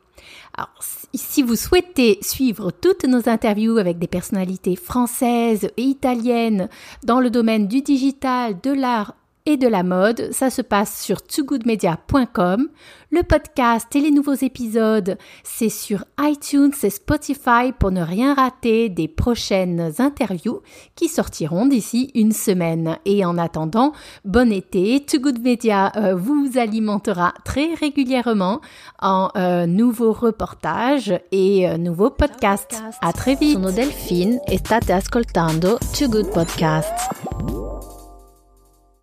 Alors, 0.54 0.74
si 1.14 1.42
vous 1.42 1.56
souhaitez 1.56 2.18
suivre 2.20 2.70
toutes 2.70 3.04
nos 3.04 3.30
interviews 3.30 3.78
avec 3.78 3.98
des 3.98 4.06
personnalités 4.06 4.76
françaises 4.76 5.70
et 5.78 5.82
italiennes 5.82 6.68
dans 7.02 7.20
le 7.20 7.30
domaine 7.30 7.66
du 7.66 7.80
digital, 7.80 8.56
de 8.62 8.72
l'art 8.72 9.14
et 9.46 9.56
de 9.56 9.68
la 9.68 9.82
mode. 9.82 10.30
Ça 10.32 10.50
se 10.50 10.62
passe 10.62 11.02
sur 11.02 11.22
togoodmedia.com. 11.22 12.68
Le 13.10 13.22
podcast 13.22 13.94
et 13.94 14.00
les 14.00 14.10
nouveaux 14.10 14.32
épisodes, 14.32 15.18
c'est 15.44 15.68
sur 15.68 16.04
iTunes 16.18 16.72
et 16.82 16.88
Spotify 16.88 17.72
pour 17.78 17.90
ne 17.90 18.00
rien 18.00 18.32
rater 18.34 18.88
des 18.88 19.06
prochaines 19.06 19.92
interviews 19.98 20.62
qui 20.96 21.08
sortiront 21.08 21.66
d'ici 21.66 22.10
une 22.14 22.32
semaine. 22.32 22.96
Et 23.04 23.24
en 23.24 23.36
attendant, 23.36 23.92
bon 24.24 24.50
été. 24.50 25.04
Too 25.04 25.20
Good 25.20 25.40
Media 25.42 25.92
euh, 25.96 26.14
vous 26.14 26.52
alimentera 26.56 27.34
très 27.44 27.74
régulièrement 27.74 28.60
en 29.00 29.28
euh, 29.36 29.66
nouveaux 29.66 30.12
reportages 30.12 31.12
et 31.32 31.68
euh, 31.68 31.76
nouveaux 31.76 32.10
podcasts. 32.10 32.82
À 33.02 33.12
très 33.12 33.34
vite. 33.34 33.54
Sono 33.54 33.72
Delphine 33.72 34.40
e 34.50 34.56
state 34.56 34.88
ascoltando 34.88 35.78
Too 35.98 36.08
Good 36.08 36.30
Podcast. 36.30 36.92